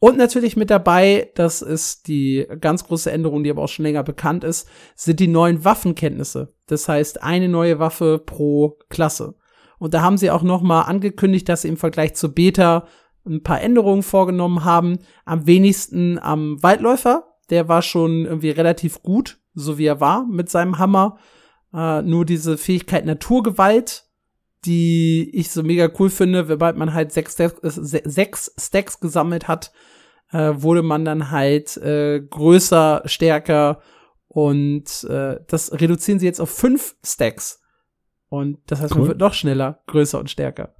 Und 0.00 0.18
natürlich 0.18 0.56
mit 0.56 0.68
dabei, 0.68 1.30
das 1.36 1.62
ist 1.62 2.08
die 2.08 2.48
ganz 2.60 2.84
große 2.84 3.12
Änderung, 3.12 3.44
die 3.44 3.50
aber 3.50 3.62
auch 3.62 3.68
schon 3.68 3.84
länger 3.84 4.02
bekannt 4.02 4.42
ist, 4.42 4.68
sind 4.96 5.20
die 5.20 5.28
neuen 5.28 5.64
Waffenkenntnisse. 5.64 6.52
Das 6.66 6.88
heißt, 6.88 7.22
eine 7.22 7.48
neue 7.48 7.78
Waffe 7.78 8.18
pro 8.18 8.78
Klasse. 8.88 9.36
Und 9.78 9.94
da 9.94 10.02
haben 10.02 10.18
sie 10.18 10.32
auch 10.32 10.42
noch 10.42 10.60
mal 10.60 10.82
angekündigt, 10.82 11.48
dass 11.48 11.62
sie 11.62 11.68
im 11.68 11.76
Vergleich 11.76 12.14
zur 12.14 12.34
Beta 12.34 12.88
ein 13.26 13.42
paar 13.42 13.60
Änderungen 13.60 14.02
vorgenommen 14.02 14.64
haben. 14.64 14.98
Am 15.24 15.46
wenigsten 15.46 16.18
am 16.18 16.62
Waldläufer. 16.62 17.28
Der 17.50 17.68
war 17.68 17.82
schon 17.82 18.24
irgendwie 18.24 18.50
relativ 18.50 19.02
gut, 19.02 19.38
so 19.54 19.76
wie 19.78 19.86
er 19.86 20.00
war 20.00 20.24
mit 20.26 20.48
seinem 20.48 20.78
Hammer. 20.78 21.18
Äh, 21.74 22.02
nur 22.02 22.24
diese 22.24 22.56
Fähigkeit 22.56 23.04
Naturgewalt, 23.04 24.04
die 24.64 25.30
ich 25.34 25.50
so 25.50 25.62
mega 25.62 25.90
cool 25.98 26.10
finde, 26.10 26.46
sobald 26.46 26.76
man 26.76 26.94
halt 26.94 27.12
sechs, 27.12 27.34
Stacks, 27.34 27.58
äh, 27.62 28.00
sechs 28.04 28.54
Stacks 28.58 29.00
gesammelt 29.00 29.48
hat, 29.48 29.72
äh, 30.30 30.52
wurde 30.56 30.82
man 30.82 31.04
dann 31.04 31.30
halt 31.30 31.76
äh, 31.78 32.20
größer, 32.20 33.02
stärker 33.06 33.80
und 34.28 35.04
äh, 35.04 35.40
das 35.46 35.72
reduzieren 35.78 36.18
sie 36.18 36.26
jetzt 36.26 36.40
auf 36.40 36.50
fünf 36.50 36.96
Stacks. 37.04 37.60
Und 38.28 38.58
das 38.66 38.80
heißt, 38.80 38.94
cool. 38.94 39.00
man 39.00 39.08
wird 39.08 39.20
noch 39.20 39.34
schneller, 39.34 39.82
größer 39.88 40.18
und 40.18 40.30
stärker. 40.30 40.74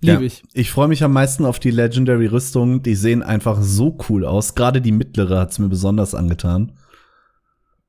Liebe 0.00 0.24
ich. 0.24 0.42
Ich 0.54 0.70
freue 0.70 0.88
mich 0.88 1.04
am 1.04 1.12
meisten 1.12 1.44
auf 1.44 1.58
die 1.58 1.70
Legendary 1.70 2.26
Rüstungen. 2.26 2.82
Die 2.82 2.94
sehen 2.94 3.22
einfach 3.22 3.58
so 3.60 3.98
cool 4.08 4.24
aus. 4.24 4.54
Gerade 4.54 4.80
die 4.80 4.92
mittlere 4.92 5.38
hat's 5.38 5.58
mir 5.58 5.68
besonders 5.68 6.14
angetan. 6.14 6.72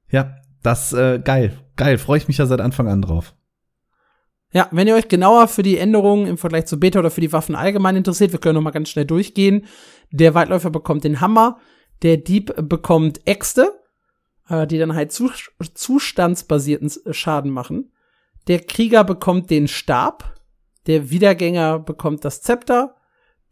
Ja, 0.10 0.36
das 0.62 0.92
äh, 0.94 1.20
geil. 1.24 1.58
Geil, 1.78 1.98
freue 1.98 2.18
ich 2.18 2.28
mich 2.28 2.38
ja 2.38 2.46
seit 2.46 2.60
Anfang 2.60 2.90
an 2.90 3.02
drauf. 3.02 3.34
Ja, 4.54 4.68
wenn 4.72 4.88
ihr 4.88 4.96
euch 4.96 5.08
genauer 5.08 5.48
für 5.48 5.64
die 5.64 5.78
Änderungen 5.78 6.28
im 6.28 6.38
Vergleich 6.38 6.66
zu 6.66 6.78
Beta 6.78 7.00
oder 7.00 7.12
für 7.12 7.22
die 7.22 7.32
Waffen 7.32 7.56
allgemein 7.56 7.96
interessiert, 7.96 8.34
wir 8.34 8.40
können 8.40 8.56
noch 8.56 8.62
mal 8.62 8.72
ganz 8.72 8.90
schnell 8.90 9.06
durchgehen. 9.06 9.66
Der 10.12 10.34
Waldläufer 10.34 10.70
bekommt 10.70 11.06
den 11.06 11.22
Hammer, 11.22 11.60
der 12.02 12.18
Dieb 12.18 12.54
bekommt 12.58 13.26
Äxte, 13.26 13.72
äh, 14.50 14.68
die 14.68 14.78
dann 14.78 14.94
halt 14.94 15.14
zustandsbasierten 15.14 16.92
Schaden 17.14 17.52
machen. 17.52 17.94
Der 18.48 18.60
Krieger 18.60 19.06
bekommt 19.06 19.50
den 19.50 19.70
Stab, 19.70 20.41
der 20.88 21.10
Wiedergänger 21.10 21.80
bekommt 21.80 22.26
das 22.26 22.42
Zepter. 22.42 22.96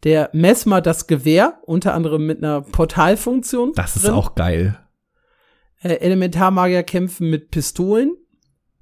Der 0.02 0.30
Mesmer 0.32 0.80
das 0.80 1.06
Gewehr, 1.06 1.58
unter 1.66 1.94
anderem 1.94 2.26
mit 2.26 2.38
einer 2.38 2.62
Portalfunktion. 2.62 3.72
Das 3.74 3.96
ist 3.96 4.06
drin. 4.06 4.14
auch 4.14 4.34
geil. 4.34 4.78
Äh, 5.82 5.94
Elementarmagier 5.94 6.82
kämpfen 6.82 7.28
mit 7.28 7.50
Pistolen. 7.50 8.16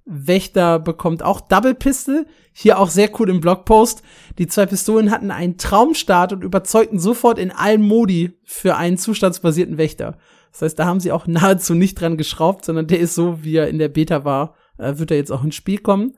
Wächter 0.05 0.79
bekommt 0.79 1.23
auch 1.23 1.41
Double 1.41 1.75
Pistol. 1.75 2.27
Hier 2.53 2.79
auch 2.79 2.89
sehr 2.89 3.11
cool 3.19 3.29
im 3.29 3.41
Blogpost. 3.41 4.03
Die 4.39 4.47
zwei 4.47 4.65
Pistolen 4.65 5.11
hatten 5.11 5.31
einen 5.31 5.59
Traumstart 5.59 6.33
und 6.33 6.45
überzeugten 6.45 6.99
sofort 6.99 7.39
in 7.39 7.51
allen 7.51 7.83
Modi 7.83 8.39
für 8.45 8.77
einen 8.77 8.97
zustandsbasierten 8.97 9.77
Wächter. 9.77 10.17
Das 10.53 10.63
heißt, 10.63 10.79
da 10.79 10.87
haben 10.87 11.01
sie 11.01 11.13
auch 11.13 11.27
nahezu 11.27 11.75
nicht 11.75 12.01
dran 12.01 12.17
geschraubt, 12.17 12.65
sondern 12.65 12.87
der 12.87 13.01
ist 13.01 13.15
so, 13.15 13.45
wie 13.45 13.57
er 13.57 13.69
in 13.69 13.79
der 13.79 13.89
Beta 13.89 14.25
war, 14.25 14.55
äh, 14.79 14.99
wird 14.99 15.11
er 15.11 15.19
jetzt 15.19 15.31
auch 15.31 15.45
ins 15.45 15.57
Spiel 15.57 15.79
kommen. 15.79 16.17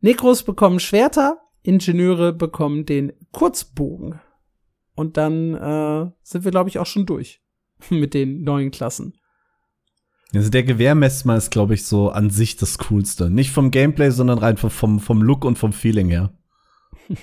Nekros 0.00 0.42
bekommen 0.42 0.80
Schwerter, 0.80 1.41
Ingenieure 1.62 2.32
bekommen 2.32 2.86
den 2.86 3.12
Kurzbogen. 3.32 4.20
Und 4.94 5.16
dann 5.16 5.54
äh, 5.54 6.10
sind 6.22 6.44
wir, 6.44 6.50
glaube 6.50 6.68
ich, 6.68 6.78
auch 6.78 6.86
schon 6.86 7.06
durch 7.06 7.40
mit 7.90 8.14
den 8.14 8.42
neuen 8.42 8.70
Klassen. 8.70 9.14
Also 10.34 10.48
der 10.48 10.62
Gewehrmessmer 10.62 11.36
ist, 11.36 11.50
glaube 11.50 11.74
ich, 11.74 11.84
so 11.84 12.10
an 12.10 12.30
sich 12.30 12.56
das 12.56 12.78
Coolste. 12.78 13.28
Nicht 13.28 13.50
vom 13.50 13.70
Gameplay, 13.70 14.10
sondern 14.10 14.38
rein 14.38 14.56
vom, 14.56 14.98
vom 14.98 15.22
Look 15.22 15.44
und 15.44 15.58
vom 15.58 15.74
Feeling 15.74 16.08
her. 16.08 16.32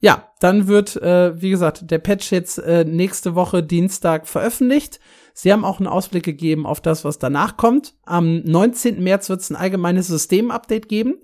ja, 0.00 0.32
dann 0.40 0.68
wird, 0.68 0.96
äh, 0.96 1.40
wie 1.40 1.50
gesagt, 1.50 1.90
der 1.90 1.98
Patch 1.98 2.32
jetzt 2.32 2.58
äh, 2.58 2.84
nächste 2.84 3.34
Woche 3.34 3.62
Dienstag 3.62 4.26
veröffentlicht. 4.26 5.00
Sie 5.34 5.52
haben 5.52 5.66
auch 5.66 5.78
einen 5.78 5.86
Ausblick 5.86 6.24
gegeben 6.24 6.64
auf 6.64 6.80
das, 6.80 7.04
was 7.04 7.18
danach 7.18 7.58
kommt. 7.58 7.94
Am 8.04 8.40
19. 8.40 9.02
März 9.02 9.28
wird 9.28 9.42
es 9.42 9.50
ein 9.50 9.56
allgemeines 9.56 10.06
System-Update 10.06 10.88
geben. 10.88 11.16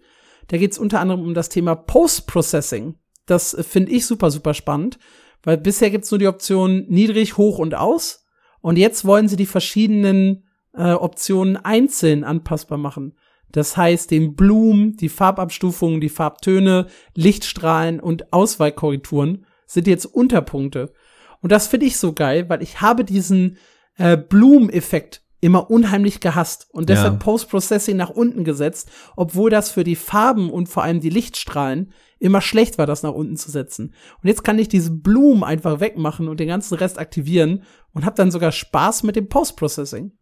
Da 0.52 0.58
geht 0.58 0.72
es 0.72 0.78
unter 0.78 1.00
anderem 1.00 1.22
um 1.22 1.32
das 1.32 1.48
Thema 1.48 1.74
Post-Processing. 1.74 2.96
Das 3.24 3.54
äh, 3.54 3.62
finde 3.62 3.90
ich 3.90 4.04
super, 4.04 4.30
super 4.30 4.52
spannend, 4.52 4.98
weil 5.42 5.56
bisher 5.56 5.88
gibt 5.88 6.04
es 6.04 6.10
nur 6.10 6.18
die 6.18 6.26
Option 6.28 6.84
niedrig, 6.88 7.38
hoch 7.38 7.58
und 7.58 7.74
aus. 7.74 8.26
Und 8.60 8.76
jetzt 8.76 9.06
wollen 9.06 9.28
sie 9.28 9.36
die 9.36 9.46
verschiedenen 9.46 10.44
äh, 10.74 10.92
Optionen 10.92 11.56
einzeln 11.56 12.22
anpassbar 12.22 12.76
machen. 12.76 13.14
Das 13.50 13.78
heißt, 13.78 14.10
den 14.10 14.36
Blumen, 14.36 14.94
die 14.98 15.08
Farbabstufungen, 15.08 16.02
die 16.02 16.10
Farbtöne, 16.10 16.86
Lichtstrahlen 17.14 17.98
und 17.98 18.34
Auswahlkorrekturen 18.34 19.46
sind 19.64 19.86
jetzt 19.86 20.04
Unterpunkte. 20.04 20.92
Und 21.40 21.50
das 21.50 21.66
finde 21.66 21.86
ich 21.86 21.96
so 21.96 22.12
geil, 22.12 22.50
weil 22.50 22.62
ich 22.62 22.82
habe 22.82 23.06
diesen 23.06 23.56
äh, 23.96 24.18
Bloom-Effekt 24.18 25.21
immer 25.42 25.70
unheimlich 25.70 26.20
gehasst 26.20 26.68
und 26.70 26.88
deshalb 26.88 27.14
Ja. 27.14 27.18
Post-Processing 27.18 27.96
nach 27.96 28.10
unten 28.10 28.44
gesetzt, 28.44 28.88
obwohl 29.16 29.50
das 29.50 29.70
für 29.72 29.82
die 29.82 29.96
Farben 29.96 30.50
und 30.50 30.68
vor 30.68 30.84
allem 30.84 31.00
die 31.00 31.10
Lichtstrahlen 31.10 31.92
immer 32.20 32.40
schlecht 32.40 32.78
war, 32.78 32.86
das 32.86 33.02
nach 33.02 33.12
unten 33.12 33.36
zu 33.36 33.50
setzen. 33.50 33.92
Und 34.22 34.28
jetzt 34.28 34.44
kann 34.44 34.60
ich 34.60 34.68
diese 34.68 34.92
Blumen 34.92 35.42
einfach 35.42 35.80
wegmachen 35.80 36.28
und 36.28 36.38
den 36.38 36.46
ganzen 36.46 36.76
Rest 36.76 36.96
aktivieren 36.96 37.64
und 37.92 38.06
habe 38.06 38.14
dann 38.14 38.30
sogar 38.30 38.52
Spaß 38.52 39.02
mit 39.02 39.16
dem 39.16 39.28
Post-Processing. 39.28 40.12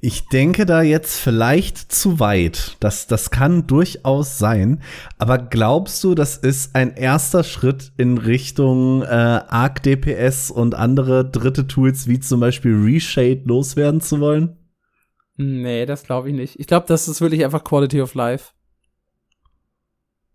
Ich 0.00 0.28
denke 0.28 0.66
da 0.66 0.82
jetzt 0.82 1.18
vielleicht 1.18 1.78
zu 1.90 2.20
weit. 2.20 2.76
Das, 2.80 3.06
das 3.06 3.30
kann 3.30 3.66
durchaus 3.66 4.38
sein. 4.38 4.82
Aber 5.18 5.38
glaubst 5.38 6.04
du, 6.04 6.14
das 6.14 6.36
ist 6.36 6.74
ein 6.76 6.94
erster 6.94 7.42
Schritt 7.42 7.92
in 7.96 8.18
Richtung 8.18 9.02
äh, 9.02 9.06
Arc 9.06 9.82
DPS 9.82 10.50
und 10.50 10.74
andere 10.74 11.28
dritte 11.28 11.66
Tools 11.66 12.06
wie 12.06 12.20
zum 12.20 12.40
Beispiel 12.40 12.76
Reshade 12.76 13.42
loswerden 13.44 14.00
zu 14.00 14.20
wollen? 14.20 14.56
Nee, 15.36 15.86
das 15.86 16.04
glaube 16.04 16.30
ich 16.30 16.34
nicht. 16.34 16.60
Ich 16.60 16.66
glaube, 16.66 16.86
das 16.88 17.08
ist 17.08 17.20
wirklich 17.20 17.44
einfach 17.44 17.64
Quality 17.64 18.00
of 18.00 18.14
Life. 18.14 18.52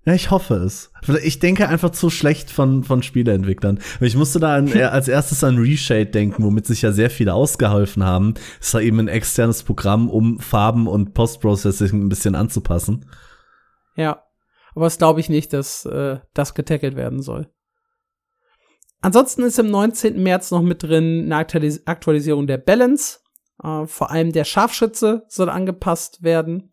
Ja, 0.04 0.14
ich 0.14 0.32
hoffe 0.32 0.56
es. 0.56 0.92
Ich 1.24 1.38
denke 1.38 1.68
einfach 1.70 1.92
zu 1.92 2.10
schlecht 2.10 2.50
von, 2.50 2.84
von 2.84 3.04
Spieleentwicklern. 3.04 3.80
Ich 4.00 4.16
musste 4.16 4.40
da 4.40 4.56
an, 4.56 4.72
als 4.82 5.08
erstes 5.08 5.44
an 5.44 5.60
Reshade 5.60 6.08
denken, 6.08 6.44
womit 6.44 6.66
sich 6.66 6.82
ja 6.82 6.92
sehr 6.92 7.12
viele 7.12 7.36
ausgeholfen 7.36 8.04
haben. 8.04 8.34
Es 8.60 8.74
war 8.74 8.82
eben 8.82 9.00
ein 9.00 9.08
externes 9.08 9.62
Programm, 9.62 10.10
um 10.10 10.40
Farben 10.40 10.88
und 10.88 11.14
Post-Processing 11.14 12.02
ein 12.02 12.10
bisschen 12.10 12.34
anzupassen. 12.34 13.06
Ja. 13.96 14.24
Aber 14.74 14.86
das 14.86 14.98
glaube 14.98 15.20
ich 15.20 15.30
nicht, 15.30 15.54
dass 15.54 15.86
äh, 15.86 16.20
das 16.34 16.54
getackelt 16.56 16.96
werden 16.96 17.22
soll. 17.22 17.52
Ansonsten 19.02 19.44
ist 19.44 19.60
im 19.60 19.70
19. 19.70 20.22
März 20.22 20.52
noch 20.52 20.62
mit 20.62 20.84
drin 20.84 21.24
eine 21.26 21.36
Aktualis 21.36 21.86
Aktualisierung 21.86 22.48
der 22.48 22.58
Balance. 22.58 23.20
Äh, 23.64 23.86
vor 23.86 24.12
allem 24.12 24.32
der 24.32 24.46
Scharfschütze 24.46 25.26
soll 25.28 25.50
angepasst 25.50 26.24
werden. 26.24 26.72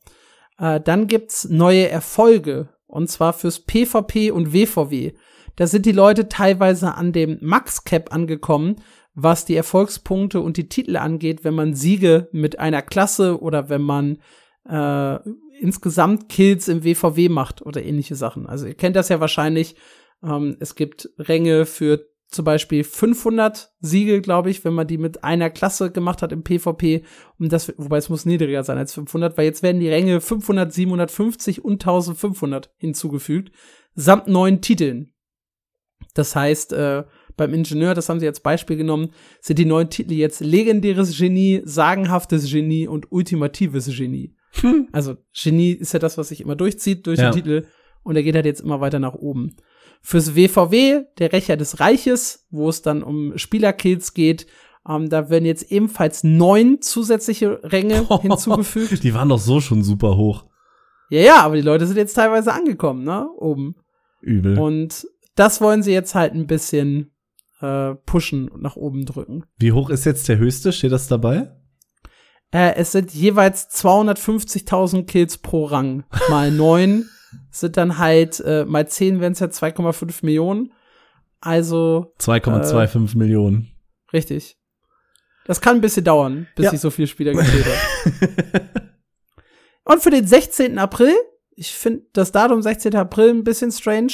Äh, 0.59 0.81
dann 0.81 1.09
gibt's 1.09 1.49
neue 1.49 1.89
Erfolge. 1.89 2.69
Und 2.89 3.09
zwar 3.09 3.33
fürs 3.33 3.61
PvP 3.61 4.33
und 4.33 4.53
WVW. 4.53 5.13
Da 5.57 5.67
sind 5.67 5.87
die 5.87 5.93
Leute 5.93 6.29
teilweise 6.29 6.95
an 6.95 7.13
dem 7.13 7.39
Max-Cap 7.41 8.13
angekommen, 8.13 8.77
was 9.15 9.45
die 9.45 9.57
Erfolgspunkte 9.57 10.41
und 10.41 10.57
die 10.57 10.69
Titel 10.69 10.97
angeht, 10.97 11.45
wenn 11.45 11.55
man 11.55 11.75
Siege 11.75 12.29
mit 12.33 12.59
einer 12.59 12.83
Klasse 12.83 13.41
oder 13.41 13.69
wenn 13.69 13.83
man 13.83 14.19
äh, 14.69 15.19
insgesamt 15.61 16.29
Kills 16.29 16.69
im 16.69 16.85
WVW 16.85 17.29
macht 17.29 17.63
oder 17.63 17.83
ähnliche 17.83 18.15
Sachen. 18.15 18.47
Also 18.47 18.67
ihr 18.67 18.75
kennt 18.75 18.97
das 18.97 19.09
ja 19.09 19.21
wahrscheinlich. 19.21 19.77
Ähm, 20.23 20.57
es 20.61 20.75
gibt 20.75 21.11
Ränge 21.19 21.67
für 21.67 22.07
zum 22.31 22.45
Beispiel 22.45 22.85
500 22.85 23.73
Siege, 23.81 24.21
glaube 24.21 24.51
ich, 24.51 24.65
wenn 24.65 24.75
man 24.75 24.87
die 24.87 24.99
mit 24.99 25.25
einer 25.25 25.49
Klasse 25.49 25.91
gemacht 25.91 26.21
hat 26.23 26.31
im 26.31 26.43
PvP. 26.45 27.03
Und 27.39 27.53
das, 27.53 27.73
wobei 27.79 27.97
es 27.97 28.11
muss 28.11 28.27
niedriger 28.27 28.63
sein 28.65 28.77
als 28.79 28.93
500, 28.93 29.37
weil 29.39 29.47
jetzt 29.47 29.63
werden 29.63 29.81
die 29.81 29.89
Ränge 29.89 30.21
500, 30.21 30.73
750 30.73 31.65
und 31.65 31.83
1500 31.83 32.71
hinzugefügt, 32.77 33.51
samt 33.95 34.29
neuen 34.29 34.61
Titeln. 34.61 35.15
Das 36.15 36.37
heißt, 36.37 36.73
äh, 36.75 37.05
beim 37.37 37.55
Ingenieur, 37.55 37.95
das 37.95 38.09
haben 38.09 38.21
sie 38.21 38.27
als 38.27 38.41
Beispiel 38.41 38.77
genommen, 38.77 39.11
sind 39.41 39.59
die 39.59 39.65
neuen 39.65 39.89
Titel 39.89 40.13
jetzt 40.13 40.41
legendäres 40.41 41.17
Genie, 41.17 41.63
sagenhaftes 41.65 42.51
Genie 42.51 42.89
und 42.89 43.11
ultimatives 43.11 43.87
Genie. 43.97 44.35
Hm. 44.61 44.89
Also 44.93 45.17
Genie 45.33 45.73
ist 45.73 45.93
ja 45.93 45.99
das, 45.99 46.19
was 46.19 46.29
sich 46.29 46.41
immer 46.41 46.57
durchzieht 46.57 47.07
durch 47.07 47.21
Ja. 47.21 47.31
den 47.31 47.37
Titel 47.37 47.67
und 48.03 48.17
er 48.17 48.23
geht 48.23 48.35
halt 48.35 48.47
jetzt 48.47 48.61
immer 48.61 48.81
weiter 48.81 48.99
nach 48.99 49.15
oben. 49.15 49.57
Fürs 50.01 50.35
WVW, 50.35 51.05
der 51.19 51.33
Rächer 51.33 51.57
des 51.57 51.81
Reiches, 51.81 52.47
wo 52.51 52.69
es 52.69 52.83
dann 52.83 53.03
um 53.03 53.37
Spielerkills 53.37 54.15
geht, 54.15 54.47
ähm, 54.89 55.09
da 55.09 55.29
werden 55.29 55.45
jetzt 55.45 55.71
ebenfalls 55.71 56.25
neun 56.25 56.81
zusätzliche 56.81 57.61
Ränge 57.63 58.07
hinzugefügt. 58.23 59.03
Die 59.05 59.15
waren 59.15 59.29
doch 59.29 59.39
so 59.39 59.61
schon 59.61 59.83
super 59.83 60.17
hoch. 60.17 60.47
Ja, 61.11 61.21
ja, 61.21 61.43
aber 61.43 61.57
die 61.57 61.63
Leute 61.63 61.87
sind 61.87 61.97
jetzt 61.97 62.15
teilweise 62.15 62.53
angekommen, 62.53 63.05
ne? 63.05 63.29
Oben. 63.37 63.77
Übel. 64.21 64.59
Und 64.59 65.07
das 65.37 65.61
wollen 65.61 65.83
sie 65.83 65.93
jetzt 65.93 66.15
halt 66.15 66.35
ein 66.35 66.47
bisschen 66.47 67.13
äh, 67.61 67.95
pushen 67.95 68.49
und 68.49 68.63
nach 68.63 68.77
oben 68.77 69.05
drücken. 69.05 69.45
Wie 69.59 69.73
hoch 69.73 69.91
ist 69.91 70.05
jetzt 70.05 70.29
der 70.29 70.39
höchste? 70.39 70.73
Steht 70.73 70.93
das 70.93 71.09
dabei? 71.09 71.55
Äh, 72.51 72.75
es 72.77 72.93
sind 72.93 73.13
jeweils 73.13 73.69
250.000 73.71 75.05
Kills 75.05 75.39
pro 75.39 75.65
Rang. 75.65 76.05
Mal 76.31 76.51
neun 76.53 77.09
sind 77.51 77.77
dann 77.77 77.99
halt, 77.99 78.41
äh, 78.41 78.65
mal 78.65 78.87
zehn 78.89 79.21
wären 79.21 79.33
es 79.33 79.41
ja 79.41 79.49
2,5 79.49 80.25
Millionen. 80.25 80.73
Also, 81.41 82.13
2,25 82.19 83.17
Millionen. 83.17 83.69
richtig. 84.13 84.57
Das 85.47 85.61
kann 85.63 85.77
ein 85.77 85.81
bisschen 85.81 86.05
dauern, 86.05 86.47
bis 86.57 86.65
Ja. 86.67 86.71
sich 86.73 86.81
so 86.81 86.91
viele 86.91 87.09
Spieler 87.09 87.33
gezählt 87.33 87.65
haben. 87.65 88.69
Und 89.85 90.03
für 90.03 90.11
den 90.11 90.27
16. 90.27 90.79
April, 90.79 91.15
ich 91.55 91.73
finde 91.73 92.03
das 92.13 92.33
Datum 92.33 92.61
16. 92.61 92.95
April 92.97 93.31
ein 93.31 93.45
bisschen 93.45 93.73
strange, 93.73 94.13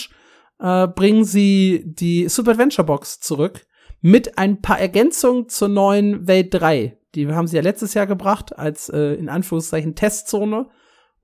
äh, 0.60 0.86
bringen 0.86 1.24
sie 1.24 1.82
die 1.86 2.28
Super 2.28 2.52
Adventure 2.52 2.86
Box 2.86 3.18
zurück 3.20 3.66
mit 4.00 4.38
ein 4.38 4.60
paar 4.62 4.78
Ergänzungen 4.78 5.48
zur 5.48 5.68
neuen 5.68 6.28
Welt 6.28 6.54
3. 6.54 6.96
Die 7.16 7.26
haben 7.28 7.46
sie 7.48 7.56
ja 7.56 7.62
letztes 7.62 7.94
Jahr 7.94 8.06
gebracht 8.06 8.56
als 8.56 8.88
äh, 8.88 9.14
in 9.14 9.28
Anführungszeichen 9.28 9.94
Testzone 9.96 10.68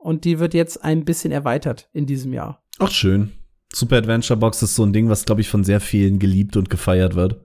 und 0.01 0.25
die 0.25 0.39
wird 0.39 0.55
jetzt 0.55 0.83
ein 0.83 1.05
bisschen 1.05 1.33
erweitert 1.33 1.89
in 1.93 2.07
diesem 2.07 2.33
Jahr. 2.33 2.63
Ach, 2.79 2.91
schön. 2.91 3.33
Super 3.73 3.99
Adventure 3.99 4.39
Box 4.39 4.63
ist 4.63 4.75
so 4.75 4.85
ein 4.85 4.93
Ding, 4.93 5.09
was, 5.09 5.25
glaube 5.25 5.43
ich, 5.43 5.49
von 5.49 5.63
sehr 5.63 5.81
vielen 5.81 6.19
geliebt 6.19 6.57
und 6.57 6.71
gefeiert 6.71 7.15
wird. 7.15 7.41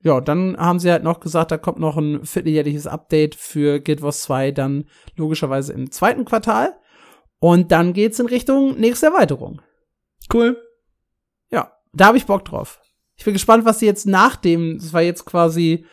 Ja, 0.00 0.20
dann 0.20 0.56
haben 0.56 0.78
sie 0.78 0.90
halt 0.90 1.02
noch 1.02 1.20
gesagt, 1.20 1.50
da 1.50 1.58
kommt 1.58 1.80
noch 1.80 1.96
ein 1.96 2.24
vierteljährliches 2.24 2.86
Update 2.86 3.34
für 3.34 3.80
Guild 3.80 4.00
Wars 4.00 4.22
2 4.22 4.52
dann 4.52 4.84
logischerweise 5.16 5.72
im 5.72 5.90
zweiten 5.90 6.24
Quartal. 6.24 6.78
Und 7.40 7.72
dann 7.72 7.92
geht's 7.92 8.18
in 8.18 8.26
Richtung 8.26 8.78
nächste 8.78 9.06
Erweiterung. 9.06 9.60
Cool. 10.32 10.56
Ja, 11.50 11.72
da 11.92 12.06
habe 12.06 12.16
ich 12.16 12.26
Bock 12.26 12.44
drauf. 12.44 12.80
Ich 13.16 13.24
bin 13.24 13.34
gespannt, 13.34 13.64
was 13.64 13.80
sie 13.80 13.86
jetzt 13.86 14.06
nach 14.06 14.36
dem, 14.36 14.78
das 14.78 14.92
war 14.92 15.02
jetzt 15.02 15.24
quasi, 15.24 15.84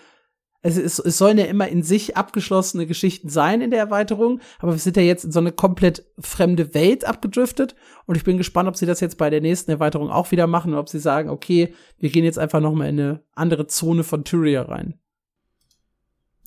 es, 0.66 0.78
ist, 0.78 0.98
es 0.98 1.20
sollen 1.20 1.38
ja 1.38 1.46
immer 1.46 1.68
in 1.68 1.84
sich 1.84 2.18
abgeschlossene 2.18 2.88
Geschichten 2.88 3.30
sein 3.30 3.62
in 3.62 3.70
der 3.70 3.80
Erweiterung, 3.80 4.40
aber 4.58 4.72
wir 4.72 4.80
sind 4.80 4.98
ja 4.98 5.04
jetzt 5.04 5.24
in 5.24 5.32
so 5.32 5.40
eine 5.40 5.52
komplett 5.52 6.04
fremde 6.18 6.74
Welt 6.74 7.06
abgedriftet 7.06 7.76
und 8.08 8.16
ich 8.16 8.24
bin 8.24 8.40
gespannt, 8.40 8.68
ob 8.68 8.76
sie 8.76 8.88
das 8.88 9.00
jetzt 9.00 9.20
bei 9.20 9.30
der 9.30 9.42
nächsten 9.42 9.70
Erweiterung 9.70 10.10
auch 10.10 10.32
wieder 10.32 10.48
machen 10.48 10.72
oder 10.72 10.80
ob 10.80 10.90
sie 10.90 10.98
sagen, 10.98 11.30
okay, 11.30 11.76
wir 12.00 12.10
gehen 12.10 12.26
jetzt 12.26 12.40
einfach 12.40 12.62
noch 12.62 12.74
mal 12.74 12.90
in 12.90 13.00
eine 13.00 13.24
andere 13.34 13.68
Zone 13.68 14.04
von 14.04 14.24
Tyria 14.24 14.64
rein. 14.64 14.96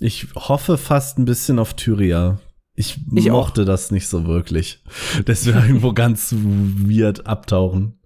Ich 0.01 0.27
hoffe 0.35 0.79
fast 0.79 1.19
ein 1.19 1.25
bisschen 1.25 1.61
auf 1.61 1.75
Tyria. 1.75 2.41
Ich, 2.75 2.99
Ich 3.15 3.31
auch. 3.31 3.37
mochte 3.37 3.65
das 3.65 3.93
nicht 3.93 4.09
so 4.09 4.27
wirklich. 4.27 4.83
Das 5.27 5.47
wird 5.47 5.57
irgendwo 5.57 5.93
ganz 5.93 6.35
weird 6.35 7.27
abtauchen. 7.27 7.98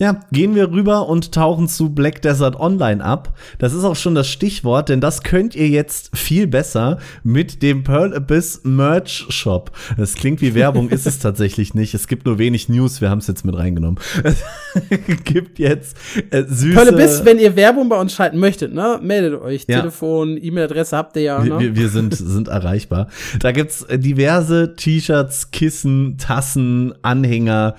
Ja, 0.00 0.18
gehen 0.32 0.54
wir 0.54 0.70
rüber 0.70 1.10
und 1.10 1.32
tauchen 1.32 1.68
zu 1.68 1.90
Black 1.90 2.22
Desert 2.22 2.58
Online 2.58 3.04
ab. 3.04 3.36
Das 3.58 3.74
ist 3.74 3.84
auch 3.84 3.96
schon 3.96 4.14
das 4.14 4.28
Stichwort, 4.28 4.88
denn 4.88 5.02
das 5.02 5.22
könnt 5.22 5.54
ihr 5.54 5.68
jetzt 5.68 6.16
viel 6.16 6.46
besser 6.46 6.98
mit 7.22 7.62
dem 7.62 7.84
Pearl 7.84 8.14
Abyss 8.14 8.62
Merch 8.64 9.26
Shop. 9.28 9.70
Das 9.98 10.14
klingt 10.14 10.40
wie 10.40 10.54
Werbung, 10.54 10.88
ist 10.88 11.06
es 11.06 11.18
tatsächlich 11.20 11.74
nicht. 11.74 11.92
Es 11.92 12.08
gibt 12.08 12.24
nur 12.24 12.38
wenig 12.38 12.70
News, 12.70 13.02
wir 13.02 13.10
haben 13.10 13.18
es 13.18 13.26
jetzt 13.26 13.44
mit 13.44 13.54
reingenommen. 13.54 14.00
Es 14.24 14.42
gibt 15.24 15.58
jetzt 15.58 15.98
äh, 16.30 16.44
süße 16.48 16.78
Hölle 16.78 16.92
bis, 16.94 17.26
wenn 17.26 17.38
ihr 17.38 17.54
Werbung 17.54 17.90
bei 17.90 18.00
uns 18.00 18.14
schalten 18.14 18.38
möchtet, 18.38 18.72
ne? 18.72 18.98
Meldet 19.02 19.38
euch. 19.38 19.66
Ja. 19.68 19.80
Telefon, 19.80 20.38
E-Mail-Adresse 20.40 20.96
habt 20.96 21.14
ihr 21.16 21.22
ja, 21.22 21.44
Wir, 21.44 21.52
ne? 21.52 21.60
wir, 21.60 21.76
wir 21.76 21.88
sind, 21.90 22.14
sind 22.14 22.48
erreichbar. 22.48 23.08
Da 23.40 23.52
gibt's 23.52 23.86
diverse 23.90 24.76
T-Shirts, 24.76 25.50
Kissen, 25.50 26.16
Tassen, 26.16 26.94
Anhänger, 27.02 27.74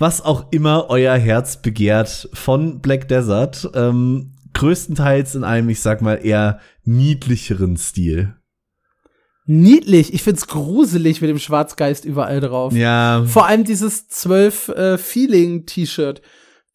was 0.00 0.22
auch 0.22 0.50
immer 0.50 0.86
euer 0.88 1.14
Herz 1.16 1.60
begehrt 1.60 2.28
von 2.32 2.80
Black 2.80 3.06
Desert. 3.08 3.70
Ähm, 3.74 4.32
größtenteils 4.54 5.34
in 5.34 5.44
einem, 5.44 5.68
ich 5.68 5.80
sag 5.80 6.00
mal, 6.02 6.16
eher 6.24 6.58
niedlicheren 6.84 7.76
Stil. 7.76 8.34
Niedlich. 9.46 10.14
Ich 10.14 10.22
find's 10.22 10.46
gruselig 10.46 11.20
mit 11.20 11.28
dem 11.28 11.38
Schwarzgeist 11.38 12.04
überall 12.04 12.40
drauf. 12.40 12.72
Ja, 12.72 13.24
Vor 13.26 13.46
allem 13.46 13.64
dieses 13.64 14.08
zwölf 14.08 14.68
äh, 14.70 14.96
Feeling-T-Shirt. 14.96 16.22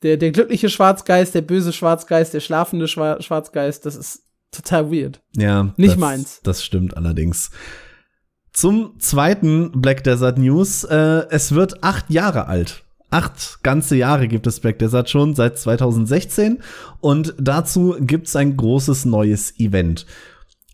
Der, 0.03 0.17
der 0.17 0.31
glückliche 0.31 0.69
Schwarzgeist, 0.69 1.33
der 1.33 1.41
böse 1.41 1.73
Schwarzgeist, 1.73 2.33
der 2.33 2.41
schlafende 2.41 2.87
Schwa 2.87 3.21
Schwarzgeist, 3.21 3.85
das 3.85 3.95
ist 3.95 4.23
total 4.51 4.91
weird. 4.91 5.21
ja. 5.35 5.73
Nicht 5.77 5.93
das, 5.93 5.99
meins. 5.99 6.39
Das 6.43 6.63
stimmt 6.63 6.95
allerdings. 6.95 7.49
Zum 8.53 8.99
zweiten 8.99 9.71
Black 9.81 10.03
Desert 10.03 10.37
News. 10.37 10.83
Äh, 10.83 11.25
es 11.29 11.53
wird 11.53 11.83
acht 11.83 12.09
Jahre 12.11 12.47
alt. 12.47 12.84
Acht 13.15 13.63
ganze 13.63 13.95
Jahre 13.95 14.27
gibt 14.27 14.45
es 14.45 14.59
Black 14.59 14.77
Desert 14.77 15.09
schon, 15.09 15.35
seit 15.35 15.57
2016. 15.57 16.59
Und 16.99 17.33
dazu 17.39 17.95
gibt's 17.97 18.35
ein 18.35 18.57
großes 18.57 19.05
neues 19.05 19.57
Event. 19.57 20.05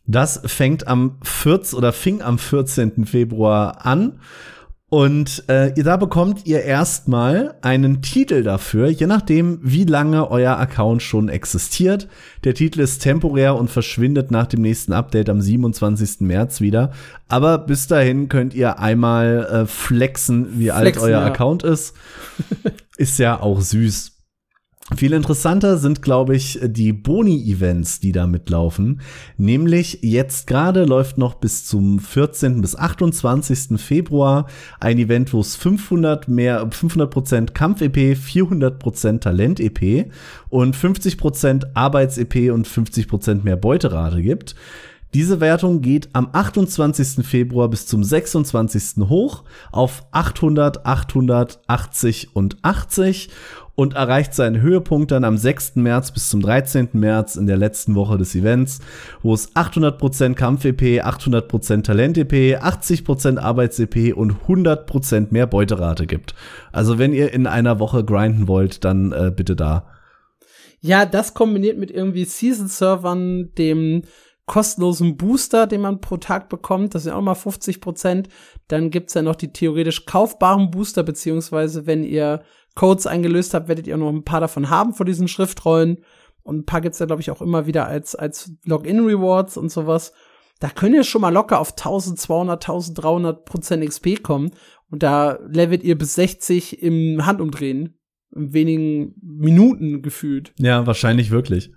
Das 0.07 0.41
fängt 0.45 0.87
am 0.87 1.19
14. 1.21 1.77
oder 1.77 1.93
fing 1.93 2.23
am 2.23 2.39
14. 2.39 3.05
Februar 3.05 3.85
an. 3.85 4.21
Und 4.93 5.47
äh, 5.47 5.71
da 5.71 5.95
bekommt 5.95 6.45
ihr 6.45 6.63
erstmal 6.63 7.55
einen 7.61 8.01
Titel 8.01 8.43
dafür, 8.43 8.89
je 8.89 9.07
nachdem, 9.07 9.57
wie 9.63 9.85
lange 9.85 10.29
euer 10.29 10.57
Account 10.57 11.01
schon 11.01 11.29
existiert. 11.29 12.09
Der 12.43 12.55
Titel 12.55 12.81
ist 12.81 13.01
temporär 13.01 13.55
und 13.55 13.71
verschwindet 13.71 14.31
nach 14.31 14.47
dem 14.47 14.61
nächsten 14.61 14.91
Update 14.91 15.29
am 15.29 15.39
27. 15.39 16.19
März 16.19 16.59
wieder. 16.59 16.91
Aber 17.29 17.57
bis 17.57 17.87
dahin 17.87 18.27
könnt 18.27 18.53
ihr 18.53 18.79
einmal 18.79 19.47
äh, 19.63 19.65
flexen, 19.65 20.59
wie 20.59 20.65
flexen, 20.65 20.73
alt 20.73 20.97
euer 20.97 21.21
ja. 21.21 21.25
Account 21.25 21.63
ist. 21.63 21.95
ist 22.97 23.17
ja 23.17 23.39
auch 23.39 23.61
süß. 23.61 24.10
Viel 24.95 25.13
interessanter 25.13 25.77
sind, 25.77 26.01
glaube 26.01 26.35
ich, 26.35 26.59
die 26.61 26.93
Boni-Events, 26.93 28.01
die 28.01 28.11
da 28.11 28.27
mitlaufen. 28.27 29.01
Nämlich 29.37 29.99
jetzt 30.01 30.47
gerade 30.47 30.83
läuft 30.83 31.17
noch 31.17 31.35
bis 31.35 31.65
zum 31.65 31.99
14. 31.99 32.61
bis 32.61 32.75
28. 32.75 33.79
Februar 33.81 34.47
ein 34.79 34.99
Event, 34.99 35.33
wo 35.33 35.39
es 35.39 35.55
500 35.55 36.27
mehr, 36.27 36.67
500 36.69 37.55
Kampf-EP, 37.55 38.15
400% 38.15 39.21
Talent-EP 39.21 40.11
und 40.49 40.75
50% 40.75 41.67
Arbeits-EP 41.73 42.51
und 42.51 42.67
50% 42.67 43.43
mehr 43.43 43.57
Beuterate 43.57 44.21
gibt. 44.21 44.55
Diese 45.13 45.41
Wertung 45.41 45.81
geht 45.81 46.09
am 46.13 46.29
28. 46.31 47.25
Februar 47.25 47.69
bis 47.69 47.85
zum 47.85 48.01
26. 48.01 49.09
hoch 49.09 49.43
auf 49.73 50.05
800, 50.11 50.85
880 50.85 52.33
und 52.33 52.57
80 52.61 53.29
und 53.75 53.93
erreicht 53.93 54.33
seinen 54.33 54.61
Höhepunkt 54.61 55.11
dann 55.11 55.23
am 55.23 55.37
6. 55.37 55.77
März 55.77 56.11
bis 56.11 56.29
zum 56.29 56.41
13. 56.41 56.89
März 56.93 57.35
in 57.35 57.47
der 57.47 57.57
letzten 57.57 57.95
Woche 57.95 58.17
des 58.17 58.35
Events, 58.35 58.79
wo 59.21 59.33
es 59.33 59.55
800% 59.55 60.35
Kampf-EP, 60.35 61.03
800% 61.03 61.83
Talent-EP, 61.83 62.61
80% 62.61 63.37
Arbeits-EP 63.37 64.15
und 64.15 64.33
100% 64.47 65.27
mehr 65.31 65.47
Beuterate 65.47 66.05
gibt. 66.05 66.35
Also 66.71 66.99
wenn 66.99 67.13
ihr 67.13 67.33
in 67.33 67.47
einer 67.47 67.79
Woche 67.79 68.03
grinden 68.03 68.47
wollt, 68.47 68.83
dann 68.83 69.11
äh, 69.11 69.31
bitte 69.35 69.55
da. 69.55 69.87
Ja, 70.81 71.05
das 71.05 71.33
kombiniert 71.33 71.77
mit 71.77 71.91
irgendwie 71.91 72.25
Season-Servern, 72.25 73.53
dem 73.57 74.03
kostenlosen 74.51 75.15
Booster, 75.15 75.65
den 75.65 75.81
man 75.81 76.01
pro 76.01 76.17
Tag 76.17 76.49
bekommt, 76.49 76.93
das 76.93 77.03
sind 77.03 77.13
auch 77.13 77.21
mal 77.21 77.35
50% 77.35 78.25
Dann 78.67 78.89
gibt's 78.89 79.13
ja 79.13 79.21
noch 79.21 79.35
die 79.35 79.53
theoretisch 79.53 80.05
kaufbaren 80.05 80.71
Booster, 80.71 81.03
beziehungsweise 81.03 81.85
wenn 81.85 82.03
ihr 82.03 82.41
Codes 82.75 83.07
eingelöst 83.07 83.53
habt, 83.53 83.67
werdet 83.67 83.87
ihr 83.87 83.97
noch 83.97 84.09
ein 84.09 84.23
paar 84.23 84.39
davon 84.39 84.69
haben 84.69 84.93
von 84.93 85.05
diesen 85.05 85.27
Schriftrollen. 85.27 86.03
Und 86.43 86.59
ein 86.59 86.65
paar 86.65 86.81
gibt's 86.81 86.99
ja, 86.99 87.05
glaube 87.05 87.21
ich, 87.21 87.31
auch 87.31 87.41
immer 87.41 87.65
wieder 87.65 87.87
als, 87.87 88.15
als 88.15 88.51
Login-Rewards 88.65 89.57
und 89.57 89.69
sowas. 89.69 90.13
Da 90.59 90.69
könnt 90.69 90.95
ihr 90.95 91.03
schon 91.03 91.21
mal 91.21 91.33
locker 91.33 91.59
auf 91.59 91.71
1200, 91.71 92.63
1300 92.63 93.45
Prozent 93.45 93.85
XP 93.85 94.23
kommen. 94.23 94.51
Und 94.89 95.03
da 95.03 95.39
levelt 95.47 95.83
ihr 95.83 95.97
bis 95.97 96.15
60 96.15 96.81
im 96.81 97.25
Handumdrehen. 97.25 97.97
In 98.33 98.53
wenigen 98.53 99.15
Minuten 99.21 100.01
gefühlt. 100.01 100.53
Ja, 100.57 100.87
wahrscheinlich 100.87 101.31
wirklich. 101.31 101.71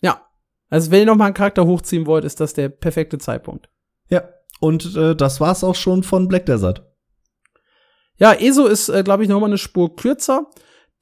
Ja. 0.00 0.22
Also, 0.68 0.90
wenn 0.90 1.00
ihr 1.00 1.06
noch 1.06 1.16
mal 1.16 1.26
einen 1.26 1.34
Charakter 1.34 1.66
hochziehen 1.66 2.06
wollt, 2.06 2.24
ist 2.24 2.40
das 2.40 2.54
der 2.54 2.68
perfekte 2.68 3.18
Zeitpunkt. 3.18 3.68
Ja. 4.08 4.28
Und 4.60 4.94
äh, 4.94 5.16
das 5.16 5.40
war's 5.40 5.64
auch 5.64 5.74
schon 5.74 6.02
von 6.02 6.28
Black 6.28 6.46
Desert. 6.46 6.93
Ja, 8.18 8.32
ESO 8.32 8.66
ist, 8.66 8.88
äh, 8.88 9.02
glaube 9.02 9.22
ich, 9.22 9.28
noch 9.28 9.40
mal 9.40 9.46
eine 9.46 9.58
Spur 9.58 9.96
kürzer. 9.96 10.50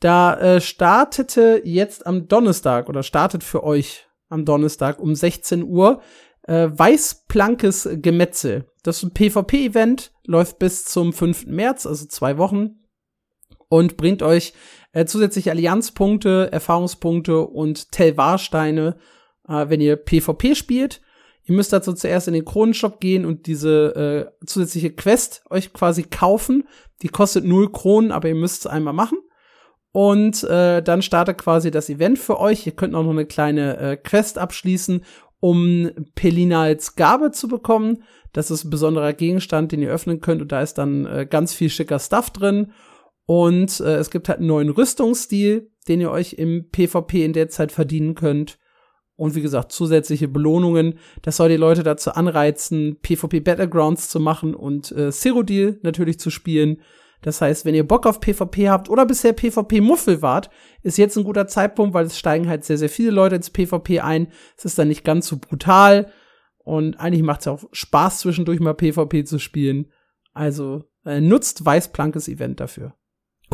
Da 0.01 0.39
äh, 0.39 0.61
startete 0.61 1.61
jetzt 1.65 2.07
am 2.07 2.27
Donnerstag 2.27 2.89
oder 2.89 3.03
startet 3.03 3.45
für 3.45 3.63
euch 3.63 4.07
am 4.29 4.45
Donnerstag 4.45 4.99
um 4.99 5.15
16 5.15 5.63
Uhr 5.63 6.03
äh, 6.45 6.69
Weißplankes 6.73 7.89
Gemetzel. 7.95 8.67
Das 8.83 8.97
ist 8.97 9.03
ein 9.05 9.15
PvP-Event, 9.15 10.13
läuft 10.27 10.59
bis 10.59 10.85
zum 10.85 11.13
5. 11.13 11.47
März, 11.47 11.87
also 11.87 12.07
zwei 12.07 12.39
Wochen, 12.39 12.81
und 13.69 13.97
bringt 13.97 14.23
euch 14.23 14.55
äh, 14.93 15.05
zusätzliche 15.05 15.51
Allianzpunkte, 15.51 16.49
Erfahrungspunkte 16.51 17.47
und 17.47 17.93
Telvarsteine, 17.93 18.97
äh, 19.49 19.69
wenn 19.69 19.81
ihr 19.81 19.97
PvP 19.97 20.55
spielt. 20.55 21.01
Ihr 21.45 21.55
müsst 21.55 21.73
dazu 21.73 21.93
zuerst 21.93 22.29
in 22.29 22.35
den 22.35 22.45
Kronenshop 22.45 23.01
gehen 23.01 23.25
und 23.25 23.47
diese 23.47 24.31
äh, 24.41 24.47
zusätzliche 24.47 24.93
Quest 24.93 25.43
euch 25.51 25.73
quasi 25.73 26.05
kaufen. 26.05 26.69
Die 27.03 27.09
kostet 27.09 27.45
null 27.45 27.73
Kronen, 27.73 28.13
aber 28.13 28.29
ihr 28.29 28.35
müsst 28.35 28.61
es 28.61 28.67
einmal 28.67 28.93
machen. 28.95 29.19
Und 29.91 30.45
äh, 30.45 30.83
dann 30.83 31.03
startet 31.03 31.39
quasi 31.39 31.71
das 31.71 31.91
Event 31.91 32.19
für 32.19 32.41
euch. 32.41 32.67
Ihr 32.67 32.73
könnt 32.73 32.95
auch 32.95 33.03
noch 33.03 33.11
eine 33.11 33.27
kleine 33.27 33.77
äh, 33.77 33.97
Quest 33.97 34.39
abschließen, 34.39 35.05
um 35.41 35.91
Pelinals 36.15 36.95
Gabe 36.95 37.33
zu 37.33 37.49
bekommen. 37.49 38.05
Das 38.33 38.51
ist 38.51 38.65
ein 38.65 38.71
besonderer 38.71 39.13
Gegenstand, 39.13 39.73
den 39.73 39.83
ihr 39.83 39.91
öffnen 39.91 40.21
könnt. 40.21 40.41
Und 40.41 40.53
da 40.53 40.63
ist 40.63 40.75
dann 40.75 41.05
äh, 41.07 41.27
ganz 41.29 41.53
viel 41.53 41.69
schicker 41.69 41.99
Stuff 41.99 42.31
drin. 42.31 42.73
Und 43.27 43.81
äh, 43.81 43.97
es 43.97 44.11
gibt 44.11 44.29
halt 44.29 44.39
einen 44.39 44.49
neuen 44.49 44.71
Rüstungsstil, 44.71 45.71
den 45.89 46.01
ihr 46.01 46.11
euch 46.11 46.35
im 46.35 46.71
PvP 46.71 47.25
in 47.25 47.33
der 47.33 47.49
Zeit 47.49 47.73
verdienen 47.73 48.15
könnt. 48.15 48.59
Und 49.17 49.35
wie 49.35 49.43
gesagt, 49.43 49.73
zusätzliche 49.73 50.29
Belohnungen. 50.29 50.99
Das 51.23 51.37
soll 51.37 51.51
die 51.51 51.57
Leute 51.57 51.83
dazu 51.83 52.13
anreizen, 52.13 52.99
PvP 53.03 53.41
Battlegrounds 53.41 54.09
zu 54.09 54.21
machen 54.21 54.55
und 54.55 54.91
äh, 54.93 55.13
Cyrodiil 55.13 55.79
natürlich 55.83 56.19
zu 56.19 56.31
spielen. 56.31 56.79
Das 57.23 57.41
heißt, 57.41 57.65
wenn 57.65 57.75
ihr 57.75 57.87
Bock 57.87 58.07
auf 58.07 58.21
PvP 58.21 58.69
habt 58.69 58.91
oder 58.91 59.07
bisher 59.07 59.33
PvP-Muffel 59.33 60.23
wart, 60.23 60.51
ist 60.83 60.99
jetzt 60.99 61.17
ein 61.17 61.25
guter 61.25 61.47
Zeitpunkt, 61.47 61.95
weil 61.95 62.07
es 62.07 62.19
steigen 62.19 62.49
halt 62.49 62.65
sehr, 62.65 62.79
sehr 62.79 62.89
viele 62.89 63.13
Leute 63.13 63.37
ins 63.37 63.51
PvP 63.51 64.01
ein. 64.01 64.29
Es 64.57 64.65
ist 64.65 64.79
dann 64.79 64.89
nicht 64.89 65.05
ganz 65.05 65.29
so 65.29 65.39
brutal. 65.39 66.11
Und 66.65 66.99
eigentlich 66.99 67.23
macht 67.23 67.41
es 67.43 67.49
auch 67.49 67.63
Spaß, 67.71 68.21
zwischendurch 68.21 68.61
mal 68.61 68.75
PvP 68.75 69.25
zu 69.25 69.39
spielen. 69.39 69.93
Also 70.33 70.85
äh, 71.05 71.21
nutzt 71.21 71.65
Weißplankes 71.65 72.29
Event 72.29 72.59
dafür. 72.59 72.95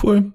Cool. 0.02 0.32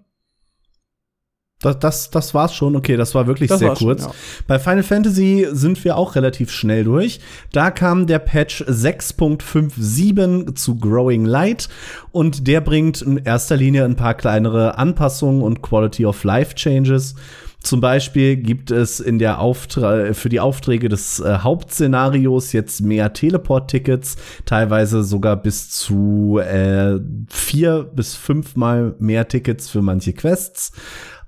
Das, 1.62 1.80
das, 1.80 2.10
das 2.10 2.34
war's 2.34 2.54
schon. 2.54 2.76
Okay, 2.76 2.98
das 2.98 3.16
war 3.16 3.26
wirklich 3.26 3.50
das 3.50 3.60
sehr 3.60 3.74
kurz. 3.74 4.04
Schon, 4.04 4.12
ja. 4.12 4.18
Bei 4.48 4.60
Final 4.60 4.84
Fantasy 4.84 5.48
sind 5.52 5.84
wir 5.86 5.96
auch 5.96 6.16
relativ 6.16 6.52
schnell 6.52 6.84
durch. 6.84 7.22
Da 7.54 7.72
kam 7.72 8.06
der 8.06 8.20
Patch 8.20 8.64
6.57 8.64 10.56
zu 10.56 10.76
Growing 10.76 11.24
Light 11.24 11.70
und 12.12 12.48
der 12.48 12.60
bringt 12.60 13.02
in 13.02 13.18
erster 13.18 13.56
Linie 13.56 13.86
ein 13.86 13.96
paar 13.96 14.14
kleinere 14.14 14.78
Anpassungen 14.78 15.42
und 15.42 15.62
Quality 15.62 16.06
of 16.06 16.24
Life 16.26 16.56
Changes. 16.56 17.16
Zum 17.64 17.80
Beispiel 17.80 18.36
gibt 18.36 18.72
es 18.72 19.00
in 19.00 19.20
der 19.20 19.40
Auftra 19.40 20.14
für 20.14 20.28
die 20.28 20.42
Aufträge 20.42 20.90
des 20.90 21.22
äh, 21.22 21.38
Hauptszenarios 21.40 22.52
jetzt 22.52 22.82
mehr 22.82 23.14
Teleport-Tickets, 23.14 24.18
teilweise 24.44 25.02
sogar 25.02 25.38
bis 25.38 25.70
zu 25.70 26.42
äh, 26.44 27.00
vier 27.30 27.84
bis 27.84 28.16
fünfmal 28.16 28.96
mehr 29.00 29.30
Tickets 29.30 29.70
für 29.70 29.82
manche 29.82 30.12
Quests. 30.12 30.74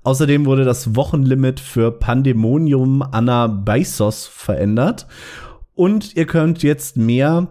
Außerdem 0.05 0.45
wurde 0.45 0.65
das 0.65 0.95
Wochenlimit 0.95 1.59
für 1.59 1.91
Pandemonium 1.91 3.01
Anabaisos 3.01 4.27
verändert. 4.27 5.07
Und 5.73 6.15
ihr 6.15 6.27
könnt 6.27 6.61
jetzt 6.61 6.95
mehr 6.95 7.47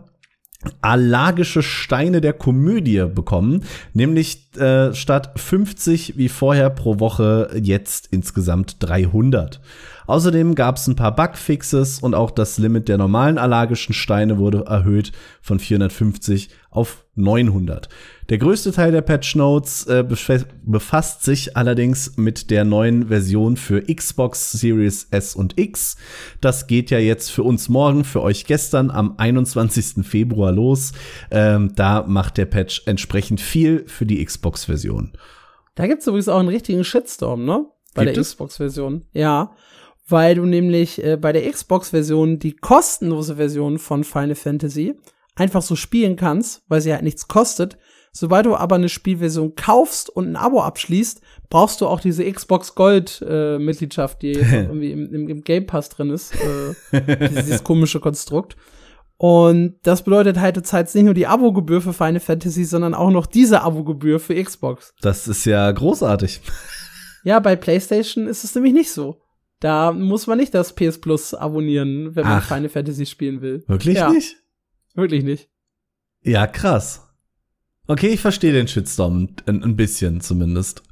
allergische 0.81 1.65
Steine 1.65 2.21
der 2.21 2.33
Komödie 2.33 3.07
bekommen, 3.13 3.65
nämlich 3.93 4.57
äh, 4.57 4.95
statt 4.95 5.33
50 5.35 6.17
wie 6.17 6.29
vorher 6.29 6.71
pro 6.71 7.01
Woche 7.01 7.51
jetzt 7.61 8.09
insgesamt 8.13 8.77
300. 8.79 9.61
Außerdem 10.07 10.55
gab 10.55 10.77
es 10.77 10.87
ein 10.87 10.97
paar 10.97 11.15
Bugfixes 11.15 12.01
und 12.01 12.15
auch 12.15 12.31
das 12.31 12.59
Limit 12.59 12.89
der 12.89 12.99
normalen 12.99 13.39
allergischen 13.39 13.95
Steine 13.95 14.39
wurde 14.39 14.65
erhöht 14.67 15.13
von 15.41 15.59
450 15.59 16.51
auf 16.71 17.05
900. 17.15 17.89
Der 18.29 18.39
größte 18.39 18.73
Teil 18.73 18.93
der 18.93 19.03
Patch 19.03 19.37
Notes 19.37 19.87
äh, 19.87 20.05
befasst 20.65 21.23
sich 21.23 21.57
allerdings 21.57 22.17
mit 22.17 22.51
der 22.51 22.65
neuen 22.65 23.09
Version 23.09 23.57
für 23.57 23.83
Xbox 23.83 24.53
Series 24.53 25.09
S 25.11 25.37
und 25.37 25.59
X. 25.59 25.97
Das 26.41 26.67
geht 26.67 26.91
ja 26.91 26.99
jetzt 26.99 27.31
für 27.31 27.43
uns 27.43 27.69
morgen, 27.69 28.05
für 28.05 28.23
euch 28.23 28.47
gestern 28.47 28.91
am 28.91 29.15
21. 29.19 30.07
Februar 30.07 30.53
los. 30.53 30.93
Ähm, 31.31 31.73
da 31.77 32.05
macht 32.07 32.37
der 32.39 32.47
Patch 32.47 32.83
entsprechend 32.87 33.41
viel 33.41 33.85
für 33.87 34.07
die 34.07 34.25
Xbox-Version. 34.25 35.13
Da 35.75 35.87
gibt's 35.87 36.07
übrigens 36.07 36.29
auch 36.29 36.41
einen 36.41 36.49
richtigen 36.49 36.85
Shitstorm, 36.85 37.45
ne? 37.45 37.67
Bei 37.95 38.05
Gibt 38.05 38.17
der 38.17 38.25
Xbox-Version. 38.25 39.05
Ja 39.13 39.55
weil 40.07 40.35
du 40.35 40.45
nämlich 40.45 41.03
äh, 41.03 41.17
bei 41.17 41.33
der 41.33 41.51
Xbox-Version 41.51 42.39
die 42.39 42.57
kostenlose 42.57 43.37
Version 43.37 43.79
von 43.79 44.05
Final 44.05 44.35
Fantasy 44.35 44.95
einfach 45.35 45.63
so 45.63 45.77
spielen 45.77 46.17
kannst, 46.17 46.63
weil 46.69 46.81
sie 46.81 46.93
halt 46.93 47.03
nichts 47.03 47.29
kostet. 47.29 47.77
Sobald 48.17 48.47
du 48.47 48.55
aber 48.55 48.77
eine 48.77 48.89
Spielversion 48.89 49.57
kaufst 49.57 50.09
und 50.09 50.31
ein 50.31 50.37
Abo 50.37 50.63
abschließt, 50.63 51.21
brauchst 51.51 51.81
du 51.81 51.89
auch 51.89 51.99
diese 51.99 52.31
Xbox 52.31 52.77
Gold-Mitgliedschaft, 52.77 54.23
äh, 54.23 54.33
die 54.33 54.39
jetzt 54.39 54.53
irgendwie 54.53 54.93
im, 54.93 55.13
im, 55.13 55.29
im, 55.29 55.43
Game 55.43 55.67
Pass 55.67 55.89
drin 55.89 56.11
ist. 56.11 56.33
Äh, 56.93 57.29
dieses 57.29 57.65
komische 57.65 57.99
Konstrukt. 57.99 58.57
Und 59.17 59.77
das 59.83 60.03
bedeutet 60.03 60.39
halt, 60.39 60.57
du 60.57 60.63
zahlst 60.63 60.95
nicht 60.95 61.05
nur 61.05 61.15
die 61.15 61.27
Abogebühr 61.27 61.81
für 61.81 61.93
Final 61.93 62.21
Fantasy, 62.21 62.65
sondern 62.65 62.95
auch 62.95 63.11
noch 63.11 63.27
diese 63.27 63.63
Abogebühr 63.63 64.21
für 64.21 64.41
Xbox. 64.41 64.95
Das 65.01 65.27
ist 65.27 65.45
ja 65.45 65.71
großartig. 65.73 66.41
Ja, 67.25 67.41
bei 67.41 67.57
PlayStation 67.57 68.27
ist 68.27 68.45
es 68.45 68.55
nämlich 68.55 68.75
nicht 68.75 68.93
so. 68.93 69.24
Da 69.65 69.93
muss 69.93 70.27
man 70.27 70.37
nicht 70.37 70.53
das 70.53 70.75
PS 70.75 71.01
Plus 71.01 71.33
abonnieren, 71.33 72.15
wenn 72.15 72.25
man 72.25 72.43
Ach, 72.43 72.47
Final 72.47 72.69
Fantasy 72.69 73.07
spielen 73.07 73.41
will. 73.41 73.65
Wirklich 73.67 73.97
ja. 73.97 74.11
nicht? 74.11 74.37
Wirklich 74.95 75.25
nicht. 75.25 75.49
Ja, 76.21 76.47
krass. 76.47 77.09
Okay, 77.87 78.09
ich 78.09 78.21
verstehe 78.21 78.53
den 78.53 78.69
Shitstorm 78.69 79.31
ein, 79.47 79.63
ein, 79.65 79.75
bisschen 79.75 80.21
zumindest. 80.21 80.83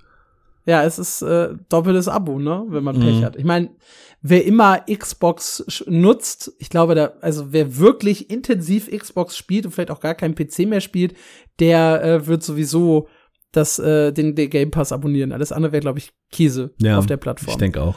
Ja, 0.65 0.85
es 0.85 0.99
ist 0.99 1.20
äh, 1.20 1.51
doppeltes 1.69 2.09
Abo, 2.09 2.39
ne, 2.39 2.65
wenn 2.69 2.82
man 2.82 2.99
Pech 2.99 3.16
mhm. 3.16 3.24
hat. 3.27 3.36
Ich 3.36 3.44
meine, 3.44 3.77
wer 4.23 4.47
immer 4.47 4.86
Xbox 4.90 5.85
nutzt, 5.86 6.55
ich 6.59 6.70
glaube, 6.70 6.94
da, 6.94 7.12
also 7.20 7.53
wer 7.53 7.77
wirklich 7.77 8.31
intensiv 8.31 8.90
Xbox 8.90 9.36
spielt 9.36 9.66
und 9.66 9.73
vielleicht 9.73 9.90
auch 9.90 10.01
gar 10.01 10.15
keinen 10.15 10.35
PC 10.35 10.61
mehr 10.61 10.81
spielt, 10.81 11.15
der 11.59 12.03
äh, 12.03 12.27
wird 12.27 12.43
sowieso 12.43 13.07
das, 13.51 13.78
äh, 13.78 14.12
den, 14.12 14.35
den 14.35 14.49
Game 14.49 14.70
Pass 14.70 14.93
abonnieren. 14.93 15.32
Alles 15.32 15.53
andere 15.53 15.73
wäre, 15.73 15.82
glaube 15.82 15.99
ich, 15.99 16.15
Käse 16.31 16.73
ja, 16.78 16.97
auf 16.97 17.05
der 17.05 17.19
Plattform. 17.19 17.53
Ich 17.53 17.59
denke 17.59 17.82
auch. 17.82 17.97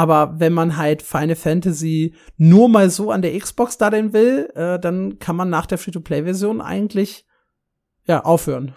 Aber 0.00 0.40
wenn 0.40 0.54
man 0.54 0.78
halt 0.78 1.02
Final 1.02 1.36
Fantasy 1.36 2.14
nur 2.38 2.70
mal 2.70 2.88
so 2.88 3.10
an 3.10 3.20
der 3.20 3.38
Xbox 3.38 3.76
da 3.76 3.90
denn 3.90 4.14
will, 4.14 4.48
äh, 4.54 4.78
dann 4.78 5.18
kann 5.18 5.36
man 5.36 5.50
nach 5.50 5.66
der 5.66 5.76
Free-to-Play-Version 5.76 6.62
eigentlich 6.62 7.26
ja 8.06 8.24
aufhören 8.24 8.72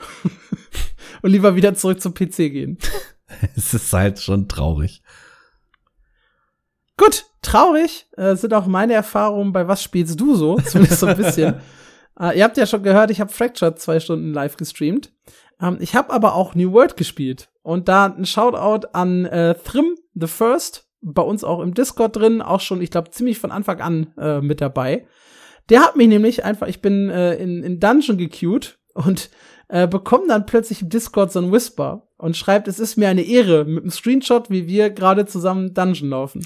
und 1.22 1.32
lieber 1.32 1.56
wieder 1.56 1.76
zurück 1.76 2.02
zum 2.02 2.14
PC 2.14 2.52
gehen. 2.52 2.78
es 3.56 3.74
ist 3.74 3.94
halt 3.94 4.20
schon 4.20 4.50
traurig. 4.50 5.02
Gut, 6.98 7.24
traurig 7.42 8.06
äh, 8.18 8.36
sind 8.36 8.54
auch 8.54 8.66
meine 8.66 8.92
Erfahrungen 8.92 9.54
bei 9.54 9.66
Was 9.66 9.82
spielst 9.82 10.20
du 10.20 10.36
so? 10.36 10.58
Zumindest 10.58 11.00
so 11.00 11.06
ein 11.08 11.16
bisschen. 11.16 11.62
äh, 12.20 12.38
ihr 12.38 12.44
habt 12.44 12.58
ja 12.58 12.66
schon 12.66 12.84
gehört, 12.84 13.12
ich 13.12 13.22
habe 13.22 13.32
Fractured 13.32 13.80
zwei 13.80 14.02
Stunden 14.02 14.34
live 14.34 14.58
gestreamt. 14.58 15.14
Ähm, 15.62 15.78
ich 15.80 15.96
habe 15.96 16.12
aber 16.12 16.36
auch 16.36 16.54
New 16.54 16.74
World 16.74 16.98
gespielt. 16.98 17.50
Und 17.62 17.88
da 17.88 18.08
ein 18.08 18.26
Shoutout 18.26 18.90
an 18.92 19.24
äh, 19.24 19.56
Thrim 19.56 19.96
the 20.16 20.28
First, 20.28 20.90
bei 21.04 21.22
uns 21.22 21.44
auch 21.44 21.60
im 21.60 21.74
Discord 21.74 22.16
drin, 22.16 22.42
auch 22.42 22.62
schon, 22.62 22.82
ich 22.82 22.92
glaube, 22.92 23.12
ziemlich 23.12 23.40
von 23.40 23.52
Anfang 23.52 23.82
an 23.82 24.14
äh, 24.18 24.42
mit 24.42 24.62
dabei. 24.62 25.06
Der 25.70 25.82
hat 25.82 25.96
mich 25.96 26.08
nämlich 26.08 26.44
einfach, 26.44 26.68
ich 26.68 26.82
bin 26.82 27.10
äh, 27.10 27.36
in, 27.36 27.64
in 27.64 27.80
Dungeon 27.80 28.18
gequeued 28.18 28.80
und 28.94 29.30
äh, 29.70 29.88
bekomme 29.88 30.28
dann 30.28 30.46
plötzlich 30.46 30.82
im 30.82 30.90
Discord 30.90 31.32
so 31.32 31.40
ein 31.40 31.52
Whisper 31.52 32.08
und 32.18 32.38
schreibt, 32.38 32.68
es 32.68 32.80
ist 32.80 32.98
mir 32.98 33.10
eine 33.10 33.24
Ehre, 33.24 33.66
mit 33.66 33.84
einem 33.84 33.92
Screenshot, 33.92 34.50
wie 34.50 34.68
wir 34.68 34.90
gerade 34.90 35.26
zusammen 35.26 35.74
Dungeon 35.74 36.10
laufen. 36.10 36.46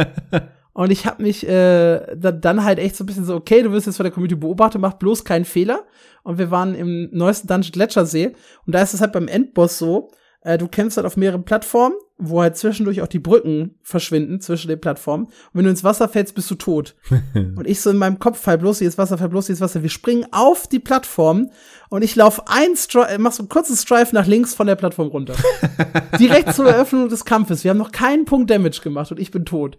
und 0.72 0.90
ich 0.90 1.06
habe 1.06 1.22
mich 1.22 1.48
äh, 1.48 2.14
dann 2.16 2.64
halt 2.64 2.78
echt 2.78 2.96
so 2.96 3.04
ein 3.04 3.06
bisschen 3.06 3.24
so, 3.24 3.34
okay, 3.34 3.62
du 3.62 3.72
wirst 3.72 3.86
jetzt 3.86 3.96
von 3.96 4.04
der 4.04 4.12
Community 4.12 4.36
beobachtet, 4.36 4.80
mach 4.80 4.94
bloß 4.94 5.24
keinen 5.24 5.44
Fehler. 5.44 5.84
Und 6.24 6.38
wir 6.38 6.50
waren 6.50 6.74
im 6.74 7.08
neuesten 7.12 7.48
Dungeon 7.48 7.72
Gletschersee 7.72 8.32
und 8.66 8.74
da 8.74 8.82
ist 8.82 8.94
es 8.94 9.00
halt 9.00 9.12
beim 9.12 9.28
Endboss 9.28 9.78
so, 9.78 10.10
äh, 10.42 10.58
du 10.58 10.68
kämpfst 10.68 10.96
halt 10.96 11.06
auf 11.06 11.16
mehreren 11.16 11.44
Plattformen, 11.44 11.96
wo 12.22 12.40
halt 12.40 12.56
zwischendurch 12.56 13.02
auch 13.02 13.08
die 13.08 13.18
Brücken 13.18 13.74
verschwinden 13.82 14.40
zwischen 14.40 14.68
den 14.68 14.80
Plattformen. 14.80 15.24
Und 15.24 15.32
wenn 15.52 15.64
du 15.64 15.70
ins 15.70 15.84
Wasser 15.84 16.08
fällst, 16.08 16.34
bist 16.34 16.50
du 16.50 16.54
tot. 16.54 16.94
und 17.34 17.66
ich 17.66 17.80
so 17.80 17.90
in 17.90 17.96
meinem 17.96 18.18
Kopf 18.18 18.38
fall 18.38 18.58
bloß 18.58 18.80
ins 18.80 18.98
Wasser, 18.98 19.18
fall 19.18 19.28
bloß 19.28 19.48
ins 19.48 19.60
Wasser. 19.60 19.82
Wir 19.82 19.90
springen 19.90 20.26
auf 20.30 20.66
die 20.66 20.78
Plattform 20.78 21.50
und 21.90 22.02
ich 22.02 22.16
laufe 22.16 22.42
ein 22.46 22.76
Stri 22.76 23.02
äh, 23.08 23.18
mach 23.18 23.32
so 23.32 23.42
einen 23.42 23.48
kurzen 23.48 23.76
Strife 23.76 24.14
nach 24.14 24.26
links 24.26 24.54
von 24.54 24.66
der 24.66 24.76
Plattform 24.76 25.08
runter. 25.08 25.34
Direkt 26.18 26.54
zur 26.54 26.68
Eröffnung 26.68 27.08
des 27.08 27.24
Kampfes. 27.24 27.64
Wir 27.64 27.70
haben 27.70 27.78
noch 27.78 27.92
keinen 27.92 28.24
Punkt 28.24 28.50
Damage 28.50 28.80
gemacht 28.82 29.10
und 29.10 29.20
ich 29.20 29.30
bin 29.30 29.44
tot. 29.44 29.78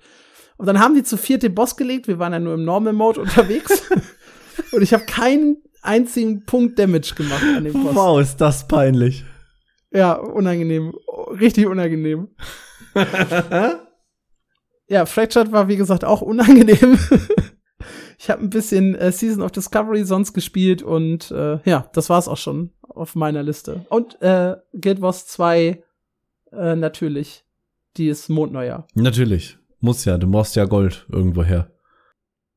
Und 0.57 0.68
dann 0.68 0.80
haben 0.80 0.95
die 0.95 1.03
zu 1.03 1.18
viert 1.18 1.44
den 1.44 1.56
Boss 1.56 1.76
gelegt. 1.76 2.07
Wir 2.07 2.20
waren 2.20 2.34
ja 2.34 2.40
nur 2.40 2.53
im 2.53 2.65
Normal 2.65 2.94
Mode 2.94 3.22
unterwegs. 3.22 3.84
und 4.72 4.82
ich 4.82 4.94
habe 4.94 5.06
keinen 5.06 5.57
einzigen 5.82 6.45
Punkt 6.45 6.78
Damage 6.80 7.15
gemacht 7.15 7.44
an 7.56 7.64
dem 7.64 7.74
Boss. 7.74 7.95
Wow, 7.95 8.22
ist 8.22 8.38
das 8.38 8.68
peinlich. 8.68 9.26
Ja, 9.91 10.14
unangenehm. 10.14 10.94
Richtig 11.40 11.68
unangenehm. 11.68 12.30
ja, 14.88 15.06
Fractured 15.06 15.52
war 15.52 15.68
wie 15.68 15.78
gesagt 15.78 16.06
auch 16.06 16.22
unangenehm. 16.22 16.98
ich 18.20 18.30
habe 18.30 18.44
ein 18.44 18.50
bisschen 18.50 18.96
äh, 18.96 19.12
Season 19.12 19.42
of 19.42 19.52
Discovery 19.52 20.06
sonst 20.06 20.34
gespielt 20.34 20.84
und 20.84 21.32
äh, 21.32 21.60
ja, 21.66 21.90
das 21.94 22.10
war's 22.10 22.28
auch 22.28 22.38
schon 22.38 22.72
auf 22.82 23.16
meiner 23.16 23.44
Liste. 23.44 23.86
Und 23.90 24.22
äh, 24.22 24.56
Guild 24.80 25.02
Wars 25.02 25.28
2 25.28 25.84
äh, 26.52 26.76
natürlich. 26.76 27.44
Die 27.98 28.08
ist 28.08 28.30
Mondneujahr. 28.30 28.88
Natürlich. 28.96 29.58
Muss 29.80 30.06
ja, 30.06 30.18
du 30.18 30.30
brauchst 30.30 30.56
ja 30.56 30.66
Gold 30.66 31.06
irgendwoher. 31.12 31.73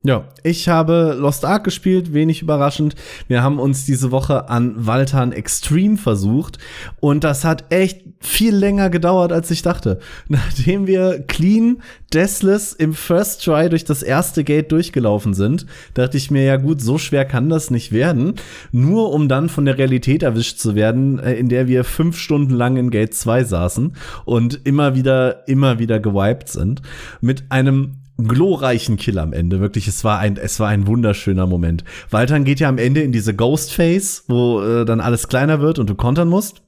Ja, 0.03 0.25
ich 0.43 0.69
habe 0.69 1.17
Lost 1.19 1.43
Ark 1.43 1.63
gespielt, 1.63 2.13
wenig 2.13 2.43
überraschend. 2.43 2.95
Wir 3.27 3.41
haben 3.41 3.59
uns 3.59 3.83
diese 3.83 4.11
Woche 4.11 4.47
an 4.47 4.73
Valtan 4.77 5.33
Extreme 5.33 5.97
versucht 5.97 6.59
und 7.01 7.23
das 7.23 7.43
hat 7.43 7.73
echt 7.73 8.03
viel 8.19 8.55
länger 8.55 8.91
gedauert, 8.91 9.33
als 9.33 9.49
ich 9.49 9.63
dachte. 9.63 9.99
Nachdem 10.29 10.85
wir 10.85 11.25
clean, 11.27 11.81
deathless 12.13 12.73
im 12.73 12.93
First 12.93 13.43
Try 13.43 13.69
durch 13.69 13.85
das 13.85 14.03
erste 14.03 14.43
Gate 14.43 14.71
durchgelaufen 14.71 15.33
sind, 15.33 15.65
dachte 15.95 16.15
ich 16.15 16.29
mir, 16.29 16.43
ja 16.43 16.57
gut, 16.57 16.79
so 16.79 16.99
schwer 16.99 17.25
kann 17.25 17.49
das 17.49 17.71
nicht 17.71 17.91
werden. 17.91 18.35
Nur 18.71 19.11
um 19.11 19.27
dann 19.27 19.49
von 19.49 19.65
der 19.65 19.79
Realität 19.79 20.21
erwischt 20.21 20.59
zu 20.59 20.75
werden, 20.75 21.17
äh, 21.19 21.33
in 21.33 21.49
der 21.49 21.67
wir 21.67 21.83
fünf 21.83 22.17
Stunden 22.17 22.53
lang 22.53 22.77
in 22.77 22.91
Gate 22.91 23.15
2 23.15 23.43
saßen 23.43 23.93
und 24.25 24.61
immer 24.63 24.95
wieder, 24.95 25.47
immer 25.49 25.79
wieder 25.79 25.99
gewiped 25.99 26.49
sind. 26.49 26.83
Mit 27.19 27.51
einem 27.51 27.97
glorreichen 28.17 28.97
Kill 28.97 29.19
am 29.19 29.33
Ende. 29.33 29.59
Wirklich, 29.59 29.87
es 29.87 30.03
war 30.03 30.19
ein, 30.19 30.37
es 30.37 30.59
war 30.59 30.69
ein 30.69 30.87
wunderschöner 30.87 31.45
Moment. 31.45 31.83
Waltern 32.09 32.43
geht 32.43 32.59
ja 32.59 32.69
am 32.69 32.77
Ende 32.77 33.01
in 33.01 33.11
diese 33.11 33.35
Ghost 33.35 33.73
Phase, 33.73 34.23
wo 34.27 34.61
äh, 34.61 34.85
dann 34.85 34.99
alles 34.99 35.27
kleiner 35.27 35.61
wird 35.61 35.79
und 35.79 35.89
du 35.89 35.95
kontern 35.95 36.27
musst. 36.27 36.63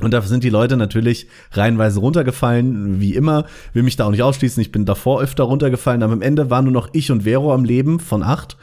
Und 0.00 0.12
da 0.14 0.22
sind 0.22 0.44
die 0.44 0.50
Leute 0.50 0.76
natürlich 0.76 1.26
reihenweise 1.52 2.00
runtergefallen, 2.00 3.00
wie 3.00 3.14
immer. 3.14 3.44
Will 3.72 3.82
mich 3.82 3.96
da 3.96 4.06
auch 4.06 4.10
nicht 4.10 4.22
ausschließen. 4.22 4.60
Ich 4.60 4.72
bin 4.72 4.86
davor 4.86 5.20
öfter 5.20 5.44
runtergefallen, 5.44 6.02
aber 6.02 6.12
am 6.12 6.22
Ende 6.22 6.48
waren 6.48 6.64
nur 6.64 6.72
noch 6.72 6.88
ich 6.92 7.10
und 7.10 7.24
Vero 7.24 7.52
am 7.52 7.64
Leben 7.64 8.00
von 8.00 8.22
acht. 8.22 8.56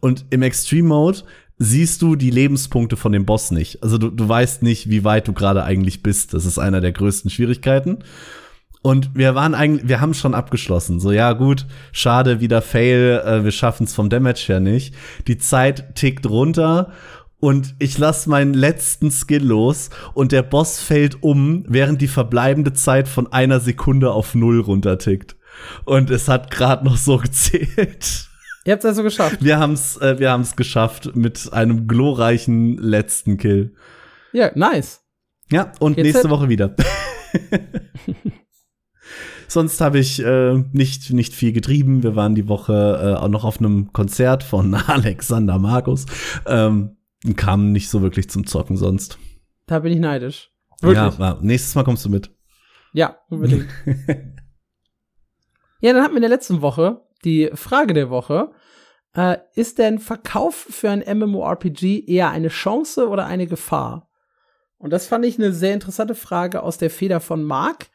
Und 0.00 0.24
im 0.30 0.42
Extreme 0.42 0.88
Mode 0.88 1.20
siehst 1.58 2.00
du 2.00 2.16
die 2.16 2.30
Lebenspunkte 2.30 2.96
von 2.96 3.12
dem 3.12 3.26
Boss 3.26 3.50
nicht. 3.50 3.82
Also 3.82 3.98
du, 3.98 4.08
du 4.08 4.28
weißt 4.28 4.62
nicht, 4.62 4.88
wie 4.88 5.04
weit 5.04 5.28
du 5.28 5.34
gerade 5.34 5.62
eigentlich 5.62 6.02
bist. 6.02 6.32
Das 6.32 6.46
ist 6.46 6.58
einer 6.58 6.80
der 6.80 6.92
größten 6.92 7.30
Schwierigkeiten. 7.30 7.98
Und 8.82 9.14
wir 9.14 9.34
waren 9.34 9.54
eigentlich, 9.54 9.88
wir 9.88 10.00
haben 10.00 10.14
schon 10.14 10.34
abgeschlossen. 10.34 11.00
So, 11.00 11.12
ja, 11.12 11.34
gut, 11.34 11.66
schade, 11.92 12.40
wieder 12.40 12.62
Fail, 12.62 13.22
äh, 13.24 13.44
wir 13.44 13.50
schaffen 13.50 13.84
es 13.84 13.94
vom 13.94 14.08
Damage 14.08 14.44
her 14.46 14.60
nicht. 14.60 14.94
Die 15.26 15.36
Zeit 15.36 15.94
tickt 15.96 16.26
runter 16.26 16.92
und 17.40 17.74
ich 17.78 17.98
lass 17.98 18.26
meinen 18.26 18.54
letzten 18.54 19.10
Skill 19.10 19.44
los 19.44 19.90
und 20.14 20.32
der 20.32 20.42
Boss 20.42 20.80
fällt 20.80 21.22
um, 21.22 21.64
während 21.68 22.00
die 22.00 22.08
verbleibende 22.08 22.72
Zeit 22.72 23.06
von 23.06 23.30
einer 23.32 23.60
Sekunde 23.60 24.12
auf 24.12 24.34
null 24.34 24.60
runtertickt. 24.60 25.36
Und 25.84 26.08
es 26.08 26.28
hat 26.28 26.50
gerade 26.50 26.84
noch 26.84 26.96
so 26.96 27.18
gezählt. 27.18 28.28
Ihr 28.64 28.72
habt's 28.72 28.84
also 28.86 29.02
geschafft. 29.02 29.42
Wir 29.42 29.58
haben's, 29.58 29.98
äh, 29.98 30.18
wir 30.18 30.30
haben's 30.30 30.56
geschafft 30.56 31.14
mit 31.14 31.52
einem 31.52 31.86
glorreichen 31.86 32.78
letzten 32.78 33.36
Kill. 33.36 33.74
Ja, 34.32 34.52
nice. 34.54 35.00
Ja, 35.50 35.72
und 35.80 35.96
Jetzt 35.96 36.04
nächste 36.04 36.30
Woche 36.30 36.48
wieder. 36.48 36.74
Sonst 39.50 39.80
habe 39.80 39.98
ich 39.98 40.22
äh, 40.24 40.62
nicht, 40.72 41.12
nicht 41.12 41.34
viel 41.34 41.52
getrieben. 41.52 42.04
Wir 42.04 42.14
waren 42.14 42.36
die 42.36 42.46
Woche 42.46 42.72
äh, 43.02 43.18
auch 43.18 43.26
noch 43.26 43.42
auf 43.42 43.58
einem 43.58 43.92
Konzert 43.92 44.44
von 44.44 44.74
Alexander 44.86 45.58
Markus. 45.58 46.06
Ähm, 46.46 46.98
kamen 47.34 47.72
nicht 47.72 47.88
so 47.88 48.00
wirklich 48.00 48.30
zum 48.30 48.46
Zocken 48.46 48.76
sonst. 48.76 49.18
Da 49.66 49.80
bin 49.80 49.92
ich 49.92 49.98
neidisch. 49.98 50.52
Wirklich. 50.80 51.18
Ja, 51.18 51.38
nächstes 51.40 51.74
Mal 51.74 51.82
kommst 51.82 52.04
du 52.04 52.10
mit. 52.10 52.30
Ja, 52.92 53.18
unbedingt. 53.28 53.66
ja, 55.80 55.92
dann 55.94 56.04
hatten 56.04 56.12
wir 56.12 56.18
in 56.18 56.22
der 56.22 56.30
letzten 56.30 56.62
Woche 56.62 57.00
die 57.24 57.50
Frage 57.54 57.92
der 57.92 58.08
Woche. 58.08 58.52
Äh, 59.14 59.38
ist 59.56 59.78
denn 59.78 59.98
Verkauf 59.98 60.54
für 60.54 60.90
ein 60.90 61.02
MMORPG 61.18 62.04
eher 62.06 62.30
eine 62.30 62.48
Chance 62.48 63.08
oder 63.08 63.26
eine 63.26 63.48
Gefahr? 63.48 64.08
Und 64.78 64.92
das 64.92 65.08
fand 65.08 65.24
ich 65.24 65.40
eine 65.40 65.52
sehr 65.52 65.74
interessante 65.74 66.14
Frage 66.14 66.62
aus 66.62 66.78
der 66.78 66.90
Feder 66.90 67.18
von 67.18 67.42
Mark. 67.42 67.88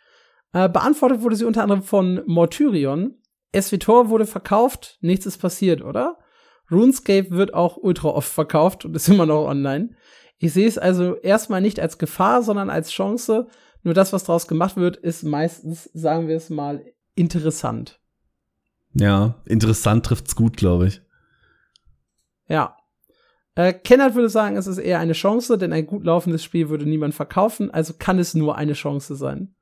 Äh, 0.53 0.69
beantwortet 0.69 1.21
wurde 1.21 1.35
sie 1.35 1.45
unter 1.45 1.63
anderem 1.63 1.83
von 1.83 2.21
Mortyrion. 2.25 3.15
SWTOR 3.55 4.09
wurde 4.09 4.25
verkauft, 4.25 4.97
nichts 5.01 5.25
ist 5.25 5.37
passiert, 5.37 5.81
oder? 5.81 6.17
RuneScape 6.71 7.31
wird 7.31 7.53
auch 7.53 7.77
ultra 7.77 8.09
oft 8.09 8.31
verkauft 8.31 8.85
und 8.85 8.95
ist 8.95 9.07
immer 9.09 9.25
noch 9.25 9.45
online. 9.45 9.95
Ich 10.37 10.53
sehe 10.53 10.67
es 10.67 10.77
also 10.77 11.15
erstmal 11.15 11.61
nicht 11.61 11.79
als 11.79 11.97
Gefahr, 11.97 12.43
sondern 12.43 12.69
als 12.69 12.91
Chance. 12.91 13.47
Nur 13.83 13.93
das, 13.93 14.13
was 14.13 14.23
daraus 14.23 14.47
gemacht 14.47 14.77
wird, 14.77 14.97
ist 14.97 15.23
meistens, 15.23 15.89
sagen 15.93 16.27
wir 16.27 16.35
es 16.35 16.49
mal, 16.49 16.83
interessant. 17.15 17.99
Ja, 18.93 19.35
interessant 19.45 20.05
trifft's 20.05 20.35
gut, 20.35 20.57
glaube 20.57 20.87
ich. 20.87 21.01
Ja. 22.47 22.77
Äh, 23.55 23.73
Kenneth 23.73 24.15
würde 24.15 24.29
sagen, 24.29 24.57
es 24.57 24.67
ist 24.67 24.77
eher 24.77 24.99
eine 24.99 25.13
Chance, 25.13 25.57
denn 25.57 25.71
ein 25.71 25.87
gut 25.87 26.03
laufendes 26.03 26.43
Spiel 26.43 26.69
würde 26.69 26.85
niemand 26.85 27.13
verkaufen, 27.13 27.71
also 27.71 27.93
kann 27.97 28.19
es 28.19 28.33
nur 28.33 28.57
eine 28.57 28.73
Chance 28.73 29.15
sein. 29.15 29.55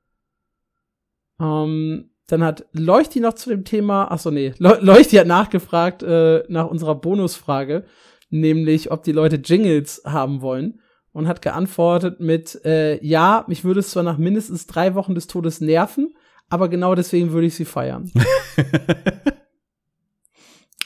Ähm, 1.40 2.10
dann 2.26 2.42
hat 2.42 2.66
Leuchti 2.72 3.20
noch 3.20 3.34
zu 3.34 3.50
dem 3.50 3.64
Thema, 3.64 4.08
ach 4.10 4.18
so 4.18 4.30
nee, 4.30 4.54
Le 4.58 4.78
Leuchti 4.80 5.16
hat 5.16 5.26
nachgefragt 5.26 6.02
äh, 6.02 6.42
nach 6.48 6.68
unserer 6.68 6.94
Bonusfrage, 6.94 7.84
nämlich 8.30 8.90
ob 8.90 9.02
die 9.02 9.12
Leute 9.12 9.36
Jingles 9.36 10.02
haben 10.06 10.40
wollen 10.40 10.80
und 11.12 11.28
hat 11.28 11.42
geantwortet 11.42 12.20
mit 12.20 12.64
äh, 12.64 13.04
ja, 13.04 13.44
mich 13.46 13.64
würde 13.64 13.80
es 13.80 13.90
zwar 13.90 14.02
nach 14.02 14.18
mindestens 14.18 14.66
drei 14.66 14.94
Wochen 14.94 15.14
des 15.14 15.26
Todes 15.26 15.60
nerven, 15.60 16.14
aber 16.48 16.68
genau 16.68 16.94
deswegen 16.94 17.32
würde 17.32 17.46
ich 17.46 17.54
sie 17.54 17.64
feiern. 17.64 18.10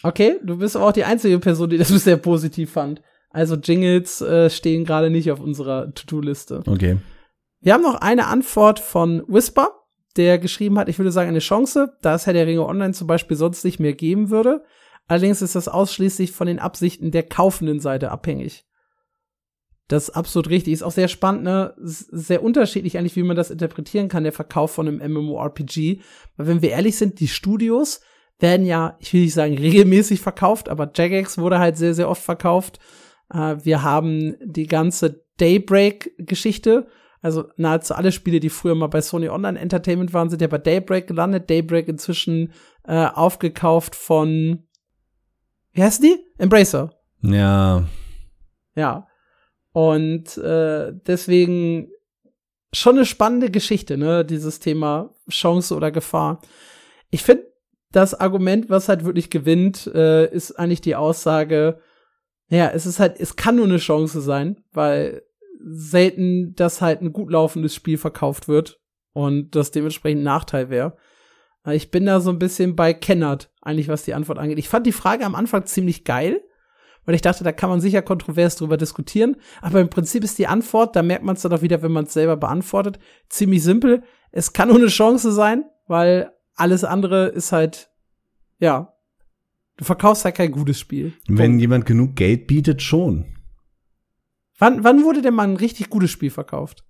okay, 0.03 0.37
du 0.43 0.59
bist 0.59 0.77
aber 0.77 0.89
auch 0.89 0.93
die 0.93 1.05
einzige 1.05 1.39
Person, 1.39 1.71
die 1.71 1.79
das 1.79 1.89
bisher 1.93 2.17
positiv 2.17 2.73
fand. 2.73 3.01
Also 3.31 3.57
Jingles 3.57 4.21
äh, 4.21 4.51
stehen 4.51 4.85
gerade 4.85 5.11
nicht 5.11 5.31
auf 5.31 5.41
unserer 5.41 5.93
To-Do-Liste. 5.95 6.63
Okay. 6.67 6.97
Wir 7.61 7.75
haben 7.75 7.83
noch 7.83 7.97
eine 7.97 8.27
Antwort 8.27 8.81
von 8.81 9.23
Whisper, 9.29 9.69
der 10.17 10.39
geschrieben 10.39 10.79
hat, 10.79 10.89
ich 10.89 10.99
würde 10.99 11.13
sagen, 11.13 11.29
eine 11.29 11.39
Chance, 11.39 11.97
da 12.03 12.15
es 12.15 12.27
Herr 12.27 12.33
der 12.33 12.47
Ringe 12.47 12.67
Online 12.67 12.93
zum 12.95 13.07
Beispiel 13.07 13.37
sonst 13.37 13.65
nicht 13.65 13.79
mehr 13.79 13.93
geben 13.93 14.31
würde. 14.31 14.65
Allerdings 15.07 15.43
ist 15.43 15.55
das 15.55 15.69
ausschließlich 15.69 16.33
von 16.33 16.47
den 16.47 16.59
Absichten 16.59 17.11
der 17.11 17.23
kaufenden 17.23 17.81
Seite 17.81 18.11
abhängig. 18.11 18.67
Das 19.89 20.11
ist 20.11 20.15
absolut 20.15 20.51
richtig. 20.51 20.75
Ist 20.75 20.83
auch 20.83 20.93
sehr 20.93 21.09
spannend, 21.09 21.45
ne? 21.45 21.75
Sehr 21.79 22.43
unterschiedlich 22.43 22.99
eigentlich, 22.99 23.17
wie 23.17 23.23
man 23.23 23.37
das 23.37 23.51
interpretieren 23.51 24.09
kann, 24.09 24.23
der 24.23 24.33
Verkauf 24.33 24.71
von 24.71 24.87
einem 24.87 25.13
MMORPG. 25.13 26.01
Weil 26.37 26.47
wenn 26.47 26.63
wir 26.63 26.71
ehrlich 26.71 26.97
sind, 26.99 27.21
die 27.21 27.29
Studios 27.29 28.03
werden 28.39 28.67
ja, 28.67 28.97
ich 29.01 29.13
will 29.15 29.23
nicht 29.23 29.35
sagen 29.35 29.57
regelmäßig 29.57 30.21
verkauft, 30.21 30.69
aber 30.69 30.91
Jagex 30.95 31.39
wurde 31.39 31.59
halt 31.59 31.77
sehr, 31.77 31.95
sehr 31.95 32.09
oft 32.09 32.23
verkauft. 32.23 32.79
Äh, 33.33 33.57
wir 33.63 33.83
haben 33.83 34.37
die 34.45 34.67
ganze 34.67 35.25
Daybreak-Geschichte. 35.39 36.87
Also 37.21 37.49
nahezu 37.57 37.95
alle 37.95 38.13
Spiele, 38.13 38.41
die 38.41 38.51
früher 38.51 38.75
mal 38.75 38.87
bei 38.87 39.01
Sony 39.01 39.29
Online 39.29 39.59
Entertainment 39.59 40.13
waren, 40.15 40.31
sind 40.31 40.43
ja 40.43 40.49
bei 40.49 40.59
Daybreak 40.59 41.07
gelandet. 41.07 41.51
Daybreak 41.51 41.89
inzwischen 41.89 42.53
äh, 42.85 43.07
aufgekauft 43.07 43.95
von, 43.95 44.67
wie 45.73 45.83
heißt 45.83 46.03
die? 46.03 46.17
Embracer. 46.39 46.95
Ja. 47.23 47.85
Ja. 48.77 49.09
Und 49.73 50.37
äh, 50.39 50.93
deswegen 51.07 51.91
schon 52.73 52.97
eine 52.97 53.07
spannende 53.07 53.51
Geschichte, 53.51 53.97
ne? 53.97 54.25
Dieses 54.25 54.61
Thema 54.61 55.15
Chance 55.31 55.75
oder 55.75 55.91
Gefahr. 55.91 56.41
Ich 57.11 57.23
finde, 57.23 57.49
das 57.93 58.15
Argument, 58.15 58.69
was 58.69 58.89
halt 58.89 59.05
wirklich 59.05 59.31
gewinnt, 59.31 59.87
äh, 59.95 60.31
ist 60.31 60.59
eigentlich 60.59 60.83
die 60.83 60.97
Aussage, 60.97 61.81
ja, 62.49 62.69
es 62.71 62.87
ist 62.87 63.01
halt, 63.01 63.19
es 63.19 63.37
kann 63.37 63.57
nur 63.57 63.65
eine 63.65 63.79
Chance 63.79 64.21
sein, 64.21 64.63
weil 64.73 65.23
selten, 65.61 66.55
dass 66.55 66.81
halt 66.81 67.03
ein 67.03 67.13
gut 67.13 67.31
laufendes 67.31 67.75
Spiel 67.75 67.99
verkauft 67.99 68.49
wird 68.49 68.81
und 69.13 69.55
das 69.55 69.71
dementsprechend 69.71 70.21
ein 70.21 70.25
Nachteil 70.25 70.71
wäre. 70.71 70.97
Äh, 71.67 71.77
ich 71.77 71.91
bin 71.91 72.07
da 72.07 72.21
so 72.21 72.31
ein 72.31 72.39
bisschen 72.39 72.77
bei 72.77 72.95
Kennert, 72.95 73.51
eigentlich 73.63 73.89
was 73.89 74.05
die 74.05 74.15
Antwort 74.15 74.39
angeht. 74.39 74.59
Ich 74.59 74.69
fand 74.69 74.87
die 74.87 74.93
Frage 74.93 75.25
am 75.25 75.35
Anfang 75.35 75.67
ziemlich 75.67 76.05
geil, 76.05 76.41
weil 77.05 77.15
ich 77.15 77.23
dachte, 77.23 77.43
da 77.43 77.53
kann 77.53 77.71
man 77.71 77.81
sicher 77.81 78.03
kontrovers 78.03 78.57
drüber 78.57 78.77
diskutieren. 78.77 79.37
Aber 79.63 79.81
im 79.81 79.91
Prinzip 79.91 80.25
ist 80.25 80.39
die 80.39 80.47
Antwort, 80.47 80.95
da 80.95 81.03
merkt 81.03 81.25
man 81.25 81.37
es 81.37 81.43
dann 81.43 81.53
auch 81.53 81.63
wieder, 81.63 81.83
wenn 81.83 81.93
man 81.93 82.05
es 82.05 82.13
selber 82.13 82.37
beantwortet, 82.37 82.99
ziemlich 83.29 83.63
simpel. 83.63 84.03
Es 84.31 84.53
kann 84.53 84.69
nur 84.69 84.77
eine 84.77 84.89
Chance 84.89 85.33
sein, 85.33 85.65
weil 85.87 86.31
alles 86.55 86.85
andere 86.85 87.29
ist 87.29 87.53
halt, 87.53 87.91
ja, 88.59 88.93
du 89.79 89.85
verkaufst 89.85 90.25
halt 90.25 90.35
kein 90.35 90.53
gutes 90.53 90.79
Spiel. 90.79 91.15
Wenn 91.29 91.53
Punkt. 91.53 91.61
jemand 91.63 91.87
genug 91.87 92.15
Geld 92.15 92.47
bietet, 92.47 92.83
schon. 92.83 93.38
Wann, 94.59 94.85
wann 94.85 95.05
wurde 95.05 95.23
denn 95.23 95.35
mal 95.35 95.49
ein 95.49 95.57
richtig 95.57 95.89
gutes 95.89 96.11
Spiel 96.11 96.31
verkauft? 96.31 96.85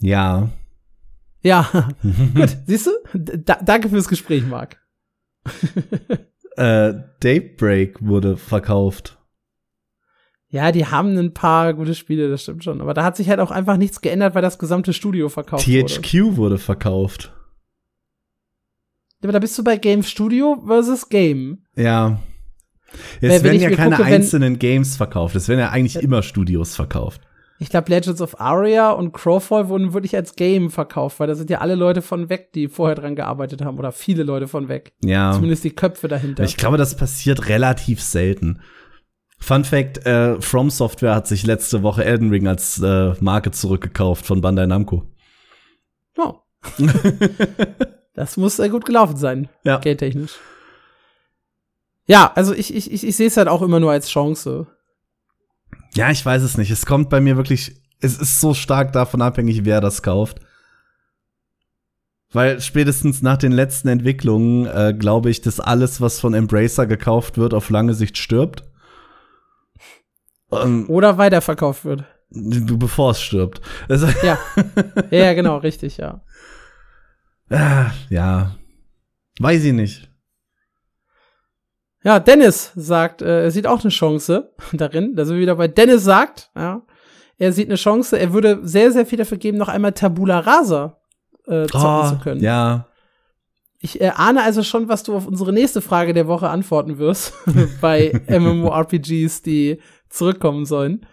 Ja. 0.00 0.48
Ja, 1.42 1.90
gut, 2.34 2.56
siehst 2.66 2.86
du? 2.86 2.90
Da, 3.14 3.56
danke 3.62 3.88
fürs 3.88 4.08
Gespräch, 4.08 4.44
Marc. 4.46 4.80
äh, 6.56 6.94
Daybreak 7.20 8.04
wurde 8.04 8.36
verkauft. 8.36 9.18
Ja, 10.50 10.72
die 10.72 10.86
haben 10.86 11.16
ein 11.18 11.34
paar 11.34 11.74
gute 11.74 11.94
Spiele, 11.94 12.30
das 12.30 12.42
stimmt 12.42 12.64
schon. 12.64 12.80
Aber 12.80 12.94
da 12.94 13.04
hat 13.04 13.16
sich 13.16 13.28
halt 13.28 13.38
auch 13.38 13.50
einfach 13.50 13.76
nichts 13.76 14.00
geändert, 14.00 14.34
weil 14.34 14.42
das 14.42 14.58
gesamte 14.58 14.94
Studio 14.94 15.28
verkauft 15.28 15.64
THQ 15.64 15.70
wurde. 15.82 16.00
THQ 16.00 16.36
wurde 16.36 16.58
verkauft. 16.58 17.34
Aber 19.22 19.32
da 19.32 19.40
bist 19.40 19.58
du 19.58 19.64
bei 19.64 19.76
Game 19.76 20.02
Studio 20.02 20.62
versus 20.64 21.08
Game. 21.08 21.64
Ja. 21.76 22.20
Es 23.20 23.42
werden 23.42 23.60
ja 23.60 23.70
keine 23.70 23.96
gucke, 23.96 24.08
einzelnen 24.08 24.58
Games 24.58 24.96
verkauft. 24.96 25.36
Es 25.36 25.48
werden 25.48 25.60
ja 25.60 25.70
eigentlich 25.70 25.94
ja. 25.94 26.00
immer 26.00 26.22
Studios 26.22 26.74
verkauft. 26.74 27.20
Ich 27.60 27.70
glaube, 27.70 27.90
Legends 27.90 28.20
of 28.20 28.40
Aria 28.40 28.92
und 28.92 29.12
Crowfall 29.12 29.68
wurden 29.68 29.92
wirklich 29.92 30.14
als 30.14 30.36
Game 30.36 30.70
verkauft, 30.70 31.18
weil 31.18 31.26
da 31.26 31.34
sind 31.34 31.50
ja 31.50 31.58
alle 31.58 31.74
Leute 31.74 32.02
von 32.02 32.28
weg, 32.28 32.52
die 32.52 32.68
vorher 32.68 32.94
dran 32.94 33.16
gearbeitet 33.16 33.62
haben 33.62 33.78
oder 33.78 33.90
viele 33.90 34.22
Leute 34.22 34.46
von 34.46 34.68
weg. 34.68 34.92
Ja. 35.02 35.32
Zumindest 35.32 35.64
die 35.64 35.74
Köpfe 35.74 36.06
dahinter. 36.06 36.44
Ich 36.44 36.56
glaube, 36.56 36.76
das 36.76 36.96
passiert 36.96 37.48
relativ 37.48 38.00
selten. 38.00 38.60
Fun 39.40 39.64
Fact: 39.64 40.06
äh, 40.06 40.40
From 40.40 40.70
Software 40.70 41.14
hat 41.14 41.26
sich 41.26 41.46
letzte 41.46 41.82
Woche 41.82 42.04
Elden 42.04 42.30
Ring 42.30 42.46
als 42.46 42.80
äh, 42.80 43.14
Marke 43.20 43.50
zurückgekauft 43.50 44.24
von 44.24 44.40
Bandai 44.40 44.66
Namco. 44.66 45.04
Oh. 46.16 46.34
das 48.14 48.36
muss 48.36 48.58
äh, 48.60 48.68
gut 48.68 48.84
gelaufen 48.84 49.16
sein, 49.16 49.48
ja. 49.64 49.78
geldtechnisch. 49.78 50.38
Ja, 52.08 52.32
also 52.34 52.54
ich, 52.54 52.74
ich, 52.74 52.90
ich, 52.90 53.06
ich 53.06 53.16
sehe 53.16 53.26
es 53.26 53.36
halt 53.36 53.48
auch 53.48 53.60
immer 53.62 53.80
nur 53.80 53.92
als 53.92 54.08
Chance. 54.08 54.66
Ja, 55.94 56.10
ich 56.10 56.24
weiß 56.24 56.42
es 56.42 56.56
nicht. 56.56 56.70
Es 56.70 56.86
kommt 56.86 57.10
bei 57.10 57.20
mir 57.20 57.36
wirklich, 57.36 57.80
es 58.00 58.18
ist 58.18 58.40
so 58.40 58.54
stark 58.54 58.92
davon 58.92 59.20
abhängig, 59.20 59.64
wer 59.64 59.82
das 59.82 60.02
kauft. 60.02 60.40
Weil 62.32 62.60
spätestens 62.60 63.20
nach 63.20 63.36
den 63.36 63.52
letzten 63.52 63.88
Entwicklungen 63.88 64.66
äh, 64.66 64.94
glaube 64.98 65.28
ich, 65.30 65.42
dass 65.42 65.60
alles, 65.60 66.00
was 66.00 66.18
von 66.18 66.34
Embracer 66.34 66.86
gekauft 66.86 67.36
wird, 67.36 67.52
auf 67.52 67.68
lange 67.68 67.94
Sicht 67.94 68.16
stirbt. 68.16 68.64
Um, 70.48 70.88
Oder 70.88 71.18
weiterverkauft 71.18 71.84
wird. 71.84 72.04
Bevor 72.30 73.10
es 73.10 73.20
stirbt. 73.20 73.60
ja. 73.88 74.38
ja, 75.10 75.34
genau, 75.34 75.58
richtig, 75.58 75.98
ja. 75.98 76.22
Ah, 77.50 77.90
ja. 78.08 78.56
Weiß 79.40 79.62
ich 79.64 79.72
nicht. 79.72 80.07
Ja, 82.08 82.20
Dennis 82.20 82.72
sagt, 82.74 83.20
äh, 83.20 83.42
er 83.42 83.50
sieht 83.50 83.66
auch 83.66 83.82
eine 83.82 83.90
Chance 83.90 84.54
darin. 84.72 85.14
Da 85.14 85.26
sind 85.26 85.34
wir 85.34 85.42
wieder 85.42 85.56
bei 85.56 85.68
Dennis 85.68 86.04
sagt, 86.04 86.50
ja, 86.56 86.80
er 87.36 87.52
sieht 87.52 87.68
eine 87.68 87.74
Chance. 87.74 88.18
Er 88.18 88.32
würde 88.32 88.60
sehr, 88.62 88.92
sehr 88.92 89.04
viel 89.04 89.18
dafür 89.18 89.36
geben, 89.36 89.58
noch 89.58 89.68
einmal 89.68 89.92
Tabula 89.92 90.38
Rasa 90.38 90.96
äh, 91.46 91.66
zocken 91.66 91.86
oh, 91.86 92.08
zu 92.08 92.18
können. 92.18 92.40
Ja. 92.40 92.86
Ich 93.78 94.00
äh, 94.00 94.08
ahne 94.16 94.42
also 94.42 94.62
schon, 94.62 94.88
was 94.88 95.02
du 95.02 95.16
auf 95.16 95.26
unsere 95.26 95.52
nächste 95.52 95.82
Frage 95.82 96.14
der 96.14 96.26
Woche 96.26 96.48
antworten 96.48 96.96
wirst 96.96 97.34
bei 97.82 98.18
MMORPGs, 98.26 99.42
die 99.42 99.78
zurückkommen 100.08 100.64
sollen. 100.64 101.04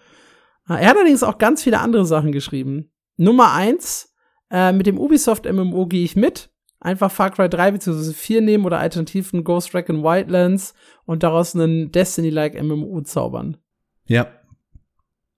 Ah, 0.66 0.78
er 0.78 0.92
hat 0.92 0.96
allerdings 0.96 1.24
auch 1.24 1.40
ganz 1.40 1.62
viele 1.62 1.82
andere 1.82 2.06
Sachen 2.06 2.32
geschrieben. 2.32 2.90
Nummer 3.18 3.52
eins, 3.52 4.14
äh, 4.50 4.72
mit 4.72 4.88
dem 4.88 4.98
Ubisoft 4.98 5.44
MMO 5.44 5.88
gehe 5.88 6.06
ich 6.06 6.16
mit 6.16 6.52
einfach 6.86 7.12
Far 7.12 7.32
Cry 7.32 7.50
3 7.50 7.72
bzw. 7.72 8.14
4 8.14 8.42
nehmen 8.42 8.66
oder 8.66 8.80
alternativ 8.80 9.34
ein 9.34 9.44
Ghost 9.44 9.74
Recon 9.74 10.04
Wildlands 10.04 10.74
und 11.06 11.24
daraus 11.24 11.56
einen 11.56 11.92
Destiny-like 11.92 12.62
MMO 12.62 13.02
zaubern. 13.02 13.58
Ja. 14.06 14.28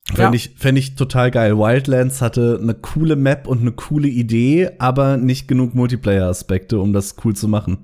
Fände 0.06 0.24
ja. 0.24 0.34
ich, 0.34 0.56
fänd 0.57 0.78
ich 0.78 0.95
total 0.95 1.32
geil. 1.32 1.57
Wildlands 1.57 2.22
hatte 2.22 2.60
eine 2.61 2.76
coole 2.76 3.15
Map 3.15 3.48
und 3.48 3.61
eine 3.61 3.72
coole 3.72 4.07
Idee, 4.07 4.72
aber 4.78 5.18
nicht 5.18 5.48
genug 5.48 5.76
Multiplayer-Aspekte, 5.76 6.80
um 6.80 6.94
das 6.94 7.15
cool 7.24 7.36
zu 7.36 7.48
machen. 7.48 7.80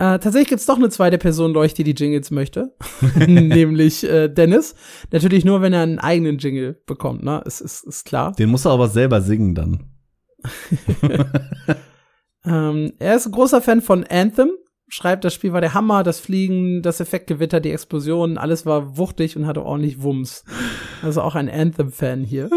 Äh, 0.00 0.18
tatsächlich 0.20 0.48
gibt's 0.48 0.66
doch 0.66 0.76
eine 0.76 0.90
zweite 0.90 1.18
Person, 1.18 1.52
Leuch, 1.52 1.74
die 1.74 1.84
die 1.84 1.94
Jingles 1.94 2.30
möchte. 2.30 2.74
Nämlich 3.26 4.08
äh, 4.08 4.28
Dennis. 4.28 4.76
Natürlich 5.10 5.44
nur, 5.44 5.60
wenn 5.60 5.72
er 5.72 5.82
einen 5.82 5.98
eigenen 5.98 6.38
Jingle 6.38 6.80
bekommt, 6.86 7.24
ne? 7.24 7.42
Ist, 7.44 7.60
ist, 7.60 7.84
ist 7.84 8.04
klar. 8.04 8.32
Den 8.32 8.48
muss 8.48 8.64
er 8.64 8.72
aber 8.72 8.88
selber 8.88 9.20
singen 9.20 9.56
dann. 9.56 9.97
ähm, 12.44 12.92
er 12.98 13.16
ist 13.16 13.26
ein 13.26 13.32
großer 13.32 13.62
Fan 13.62 13.82
von 13.82 14.04
Anthem. 14.04 14.50
Schreibt, 14.90 15.24
das 15.24 15.34
Spiel 15.34 15.52
war 15.52 15.60
der 15.60 15.74
Hammer, 15.74 16.02
das 16.02 16.18
Fliegen, 16.18 16.80
das 16.80 17.00
Effektgewitter, 17.00 17.60
die 17.60 17.72
Explosionen, 17.72 18.38
alles 18.38 18.64
war 18.64 18.96
wuchtig 18.96 19.36
und 19.36 19.46
hatte 19.46 19.62
ordentlich 19.62 20.02
Wumms. 20.02 20.44
Also 21.02 21.20
auch 21.20 21.34
ein 21.34 21.50
Anthem-Fan 21.50 22.24
hier. 22.24 22.48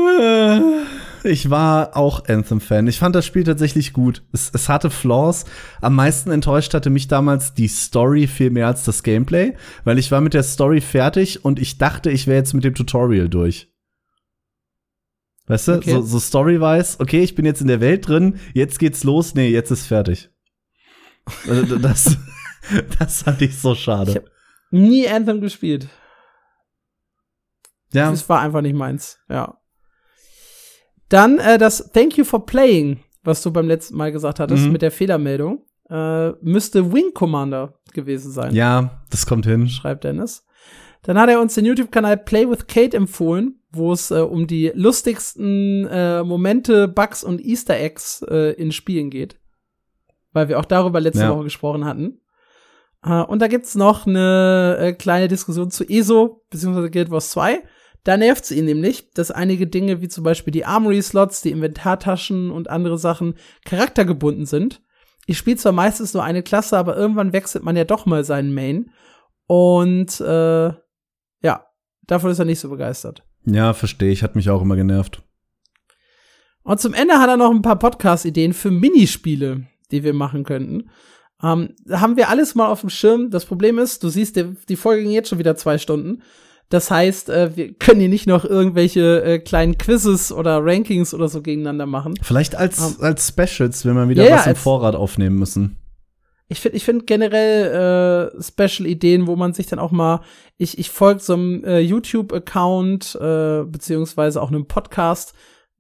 Ich 1.24 1.50
war 1.50 1.96
auch 1.96 2.28
Anthem-Fan. 2.28 2.88
Ich 2.88 3.00
fand 3.00 3.16
das 3.16 3.26
Spiel 3.26 3.44
tatsächlich 3.44 3.94
gut. 3.94 4.24
Es, 4.32 4.50
es, 4.54 4.70
hatte 4.70 4.90
Flaws. 4.90 5.46
Am 5.82 5.96
meisten 5.96 6.32
enttäuscht 6.32 6.74
hatte 6.74 6.90
mich 6.90 7.08
damals 7.08 7.54
die 7.54 7.68
Story 7.68 8.28
viel 8.28 8.50
mehr 8.50 8.68
als 8.68 8.84
das 8.84 9.04
Gameplay, 9.04 9.54
weil 9.84 10.00
ich 10.00 10.12
war 10.12 10.22
mit 10.22 10.34
der 10.34 10.44
Story 10.44 10.82
fertig 10.82 11.46
und 11.46 11.60
ich 11.60 11.78
dachte, 11.78 12.10
ich 12.10 12.28
wäre 12.28 12.38
jetzt 12.38 12.54
mit 12.54 12.64
dem 12.64 12.74
Tutorial 12.74 13.30
durch. 13.30 13.71
Weißt 15.52 15.68
du, 15.68 15.74
okay. 15.74 15.92
so, 15.92 16.02
so 16.02 16.20
story-wise, 16.20 16.98
okay, 17.02 17.20
ich 17.20 17.36
bin 17.36 17.44
jetzt 17.44 17.60
in 17.60 17.68
der 17.68 17.82
Welt 17.82 18.08
drin, 18.08 18.40
jetzt 18.54 18.80
geht's 18.80 19.04
los, 19.04 19.36
nee, 19.36 19.50
jetzt 19.50 19.70
ist 19.70 19.86
fertig. 19.86 20.30
Also, 21.46 21.78
das, 21.78 22.18
das 23.00 23.24
fand 23.24 23.42
ich 23.42 23.60
so 23.60 23.76
schade. 23.76 24.12
Ich 24.12 24.16
hab 24.16 24.26
nie 24.72 25.10
Anthem 25.10 25.42
gespielt. 25.42 25.90
Ja. 27.92 28.10
Das 28.10 28.30
war 28.30 28.40
einfach 28.40 28.62
nicht 28.62 28.78
meins, 28.78 29.20
ja. 29.28 29.58
Dann 31.10 31.38
äh, 31.40 31.58
das 31.58 31.92
Thank 31.92 32.18
you 32.18 32.24
for 32.24 32.46
playing, 32.46 33.04
was 33.22 33.42
du 33.42 33.52
beim 33.52 33.68
letzten 33.68 33.98
Mal 33.98 34.14
gesagt 34.14 34.40
hattest, 34.40 34.64
mhm. 34.64 34.72
mit 34.72 34.82
der 34.82 34.92
Fehlermeldung, 34.92 35.66
äh, 35.90 36.30
müsste 36.42 36.94
Wing 36.94 37.14
Commander 37.14 37.78
gewesen 37.92 38.32
sein. 38.32 38.56
Ja, 38.56 39.04
das 39.10 39.26
kommt 39.26 39.46
hin. 39.46 39.68
Schreibt 39.68 40.06
Dennis. 40.06 40.46
Dann 41.02 41.20
hat 41.20 41.30
er 41.30 41.42
uns 41.42 41.56
den 41.56 41.66
YouTube-Kanal 41.66 42.16
Play 42.16 42.50
with 42.50 42.68
Kate 42.68 42.96
empfohlen, 42.96 43.61
wo 43.72 43.94
es 43.94 44.12
äh, 44.12 44.20
um 44.20 44.48
die 44.48 44.72
lustigsten 44.74 45.88
äh, 45.88 46.24
Momente, 46.24 46.88
Bugs 46.88 47.24
und 47.24 47.44
Easter 47.44 47.78
Eggs 47.78 48.24
äh, 48.30 48.54
in 48.54 48.72
Spielen 48.72 49.10
geht. 49.10 49.40
Weil 50.34 50.50
wir 50.50 50.60
auch 50.60 50.66
darüber 50.66 51.00
letzte 51.00 51.24
ja. 51.24 51.34
Woche 51.34 51.46
gesprochen 51.46 51.86
hatten. 51.86 52.22
Äh, 53.04 53.22
und 53.22 53.42
da 53.42 53.48
gibt's 53.48 53.76
noch 53.76 54.06
eine 54.06 54.78
äh, 54.80 54.94
kleine 54.94 55.28
Diskussion 55.28 55.72
zu 55.72 55.88
ESO, 55.88 56.44
beziehungsweise 56.50 56.92
Guild 56.92 57.12
Wars 57.12 57.32
2. 57.32 57.64
Da 58.04 58.18
nervt 58.18 58.44
es 58.46 58.52
ihn 58.52 58.66
nämlich, 58.66 59.12
dass 59.12 59.32
einige 59.32 59.68
Dinge 59.68 60.02
wie 60.02 60.08
zum 60.08 60.24
Beispiel 60.24 60.52
die 60.52 60.66
Armory-Slots, 60.66 61.42
die 61.42 61.52
Inventartaschen 61.52 62.50
und 62.52 62.70
andere 62.70 62.98
Sachen 62.98 63.36
charaktergebunden 63.66 64.46
sind. 64.46 64.82
Ich 65.28 65.38
spiele 65.38 65.58
zwar 65.58 65.72
meistens 65.72 66.14
nur 66.14 66.24
eine 66.24 66.42
Klasse, 66.42 66.78
aber 66.78 66.98
irgendwann 66.98 67.32
wechselt 67.32 67.64
man 67.64 67.78
ja 67.78 67.84
doch 67.84 68.08
mal 68.08 68.24
seinen 68.24 68.54
Main. 68.54 68.92
Und 69.46 70.20
äh, 70.20 70.74
ja, 71.44 71.66
davon 72.08 72.32
ist 72.32 72.40
er 72.40 72.46
nicht 72.46 72.60
so 72.60 72.70
begeistert. 72.70 73.24
Ja, 73.46 73.74
verstehe 73.74 74.12
ich, 74.12 74.24
hat 74.24 74.36
mich 74.36 74.50
auch 74.50 74.62
immer 74.62 74.76
genervt. 74.76 75.22
Und 76.64 76.80
zum 76.80 76.94
Ende 76.94 77.16
hat 77.16 77.30
er 77.30 77.38
noch 77.38 77.52
ein 77.52 77.64
paar 77.64 77.80
Podcast-Ideen 77.80 78.54
für 78.54 78.72
Minispiele, 78.72 79.66
die 79.92 80.04
wir 80.04 80.14
machen 80.14 80.44
könnten. 80.44 80.90
Ähm, 81.44 81.76
haben 81.90 82.18
wir 82.18 82.30
alles 82.30 82.54
mal 82.54 82.68
auf 82.68 82.82
dem 82.82 82.90
Schirm. 82.90 83.32
Das 83.32 83.46
Problem 83.46 83.80
ist, 83.80 84.04
du 84.04 84.10
siehst, 84.10 84.36
die, 84.36 84.56
die 84.70 84.76
Folge 84.76 85.04
ging 85.04 85.12
jetzt 85.12 85.30
schon 85.30 85.40
wieder 85.40 85.56
zwei 85.56 85.80
Stunden. 85.80 86.22
Das 86.70 86.90
heißt, 86.90 87.30
äh, 87.30 87.56
wir 87.56 87.74
können 87.74 88.00
hier 88.00 88.10
nicht 88.10 88.28
noch 88.28 88.46
irgendwelche 88.46 89.24
äh, 89.24 89.40
kleinen 89.40 89.78
Quizzes 89.78 90.32
oder 90.32 90.60
Rankings 90.64 91.14
oder 91.14 91.28
so 91.28 91.42
gegeneinander 91.42 91.86
machen. 91.86 92.14
Vielleicht 92.22 92.56
als, 92.56 92.80
um, 92.80 92.96
ähm, 93.00 93.04
als 93.06 93.28
Specials, 93.28 93.86
wenn 93.86 93.96
wir 93.96 94.08
wieder 94.08 94.24
ja, 94.24 94.38
was 94.38 94.48
im 94.48 94.56
Vorrat 94.56 94.96
aufnehmen 94.96 95.38
müssen. 95.38 95.81
Ich 96.52 96.60
finde 96.60 96.76
ich 96.76 96.84
finde 96.84 97.06
generell 97.06 98.32
äh, 98.36 98.42
Special-Ideen, 98.44 99.26
wo 99.26 99.38
man 99.38 99.54
sich 99.54 99.68
dann 99.68 99.80
auch 99.80 99.92
mal, 99.92 100.20
ich, 100.58 100.78
ich 100.78 100.90
folge 100.92 101.22
so 101.22 101.32
einem 101.32 101.64
äh, 101.64 101.80
YouTube-Account, 101.80 103.16
äh, 103.16 103.64
beziehungsweise 103.64 104.42
auch 104.42 104.50
einem 104.50 104.66
Podcast, 104.66 105.34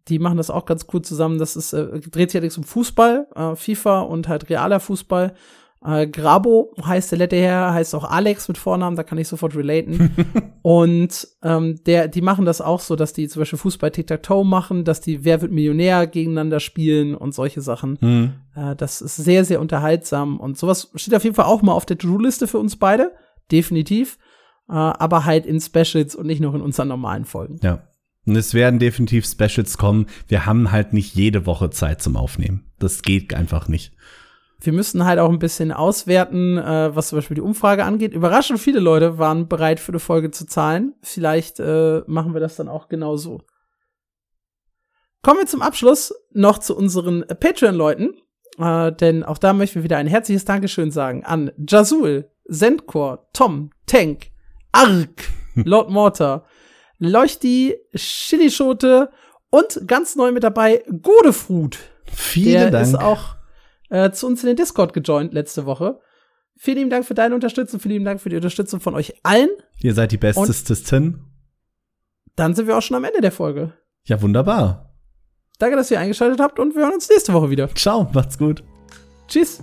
die 0.08 0.18
machen 0.18 0.38
das 0.38 0.50
auch 0.50 0.66
ganz 0.66 0.86
cool 0.94 1.02
zusammen. 1.02 1.40
Das 1.40 1.58
ist, 1.58 1.74
äh, 1.74 2.00
dreht 2.00 2.32
sich 2.32 2.38
allerdings 2.38 2.58
um 2.58 2.64
Fußball, 2.64 3.28
äh, 3.36 3.56
FIFA 3.58 4.00
und 4.04 4.30
halt 4.30 4.50
realer 4.50 4.80
Fußball. 4.80 5.34
Äh, 5.84 6.08
Grabo 6.08 6.76
heißt 6.84 7.12
der 7.12 7.20
Lette 7.20 7.36
her, 7.36 7.74
heißt 7.74 7.96
auch 7.96 8.04
Alex 8.04 8.48
mit 8.48 8.58
Vornamen, 8.58 8.96
da 8.96 9.04
kann 9.04 9.18
ich 9.18 9.28
sofort 9.28 9.56
relaten. 9.56 10.12
und 10.62 11.28
ähm, 11.42 11.84
der, 11.86 12.08
die 12.08 12.22
machen 12.22 12.46
das 12.46 12.62
auch 12.62 12.80
so, 12.80 12.96
dass 12.96 13.14
die 13.14 13.28
zum 13.28 13.42
Beispiel 13.42 13.58
Fußball 13.58 13.90
Tic-Tac-Toe 13.90 14.46
machen, 14.46 14.84
dass 14.84 15.02
die 15.02 15.24
Wer 15.26 15.42
wird 15.42 15.52
Millionär 15.52 16.06
gegeneinander 16.06 16.60
spielen 16.60 17.16
und 17.16 17.34
solche 17.34 17.62
Sachen. 17.62 17.98
Mhm. 18.00 18.34
Äh, 18.56 18.76
das 18.76 19.02
ist 19.02 19.16
sehr, 19.16 19.44
sehr 19.44 19.60
unterhaltsam 19.60 20.40
und 20.40 20.58
sowas 20.58 20.92
steht 20.96 21.16
auf 21.16 21.24
jeden 21.24 21.36
Fall 21.36 21.46
auch 21.46 21.64
mal 21.64 21.74
auf 21.74 21.88
der 21.88 21.98
To-Do-Liste 21.98 22.48
für 22.48 22.60
uns 22.60 22.76
beide, 22.76 23.14
definitiv. 23.52 24.20
Äh, 24.70 24.74
aber 24.74 25.26
halt 25.26 25.48
in 25.48 25.60
Specials 25.60 26.16
und 26.16 26.28
nicht 26.28 26.42
noch 26.42 26.54
in 26.54 26.62
unseren 26.62 26.90
normalen 26.90 27.26
Folgen. 27.26 27.60
Ja. 27.64 27.88
Und 28.28 28.36
es 28.36 28.54
werden 28.54 28.80
definitiv 28.80 29.26
Specials 29.26 29.80
kommen. 29.80 30.06
Wir 30.28 30.46
haben 30.46 30.72
halt 30.72 30.94
nicht 30.94 31.16
jede 31.16 31.48
Woche 31.48 31.72
Zeit 31.72 32.04
zum 32.04 32.16
Aufnehmen. 32.16 32.66
Das 32.78 33.02
geht 33.02 33.34
einfach 33.34 33.68
nicht 33.68 33.94
wir 34.64 34.74
müssen 34.74 35.06
halt 35.06 35.20
auch 35.20 35.30
ein 35.30 35.40
bisschen 35.40 35.72
auswerten, 35.72 36.58
äh, 36.58 36.96
was 36.96 37.10
zum 37.10 37.18
Beispiel 37.18 37.36
die 37.36 37.42
Umfrage 37.42 37.84
angeht. 37.84 38.14
Überraschend 38.14 38.60
viele 38.60 38.80
Leute 38.80 39.18
waren 39.18 39.48
bereit, 39.48 39.80
für 39.80 39.92
eine 39.92 40.00
Folge 40.00 40.30
zu 40.32 40.46
zahlen. 40.46 40.94
Vielleicht 41.02 41.60
äh, 41.60 42.02
machen 42.06 42.34
wir 42.34 42.40
das 42.40 42.56
dann 42.56 42.70
auch 42.70 42.88
genau 42.88 43.18
so. 43.18 43.42
Kommen 45.24 45.40
wir 45.40 45.48
zum 45.48 45.62
Abschluss 45.62 46.14
noch 46.32 46.60
zu 46.60 46.76
unseren 46.76 47.26
Patreon-Leuten. 47.28 48.14
Äh, 48.60 48.92
denn 48.92 49.24
auch 49.24 49.40
da 49.40 49.54
möchten 49.54 49.76
wir 49.76 49.84
wieder 49.84 49.98
ein 49.98 50.08
herzliches 50.08 50.46
Dankeschön 50.46 50.92
sagen 50.92 51.24
an 51.24 51.52
Jazul, 51.68 52.30
Zendcore, 52.50 53.28
Tom, 53.34 53.72
Tank, 53.88 54.28
Ark, 54.72 55.24
Lord 55.56 55.90
Mortar, 55.90 56.46
Leuchti, 57.00 57.76
Chilischote 57.96 59.10
und 59.50 59.82
ganz 59.88 60.16
neu 60.16 60.32
mit 60.32 60.44
dabei 60.44 60.84
Godefrut. 61.02 61.80
Vielen 62.06 62.54
Der 62.54 62.72
Dank. 62.72 62.88
ist 62.88 62.96
auch 62.96 63.41
äh, 63.92 64.12
zu 64.12 64.26
uns 64.26 64.42
in 64.42 64.48
den 64.48 64.56
Discord 64.56 64.94
gejoint 64.94 65.34
letzte 65.34 65.66
Woche. 65.66 66.00
Vielen 66.58 66.78
lieben 66.78 66.90
Dank 66.90 67.06
für 67.06 67.14
deine 67.14 67.36
Unterstützung, 67.36 67.80
vielen 67.80 67.94
lieben 67.94 68.06
Dank 68.06 68.22
für 68.22 68.30
die 68.30 68.36
Unterstützung 68.36 68.80
von 68.80 68.96
euch 68.96 69.14
allen. 69.24 69.50
Ihr 69.82 69.94
seid 69.94 70.12
die 70.12 70.18
Bestesten. 70.18 71.26
Dann 72.36 72.56
sind 72.56 72.68
wir 72.68 72.78
auch 72.78 72.82
schon 72.82 72.98
am 72.98 73.04
Ende 73.04 73.22
der 73.22 73.32
Folge. 73.32 73.74
Ja, 74.06 74.22
wunderbar. 74.22 74.96
Danke, 75.60 75.76
dass 75.76 75.92
ihr 75.92 76.00
eingeschaltet 76.00 76.40
habt 76.40 76.60
und 76.60 76.76
wir 76.76 76.84
hören 76.84 76.94
uns 76.94 77.10
nächste 77.10 77.34
Woche 77.34 77.50
wieder. 77.50 77.70
Ciao, 77.76 78.10
macht's 78.14 78.38
gut. 78.38 78.64
Tschüss. 79.28 79.62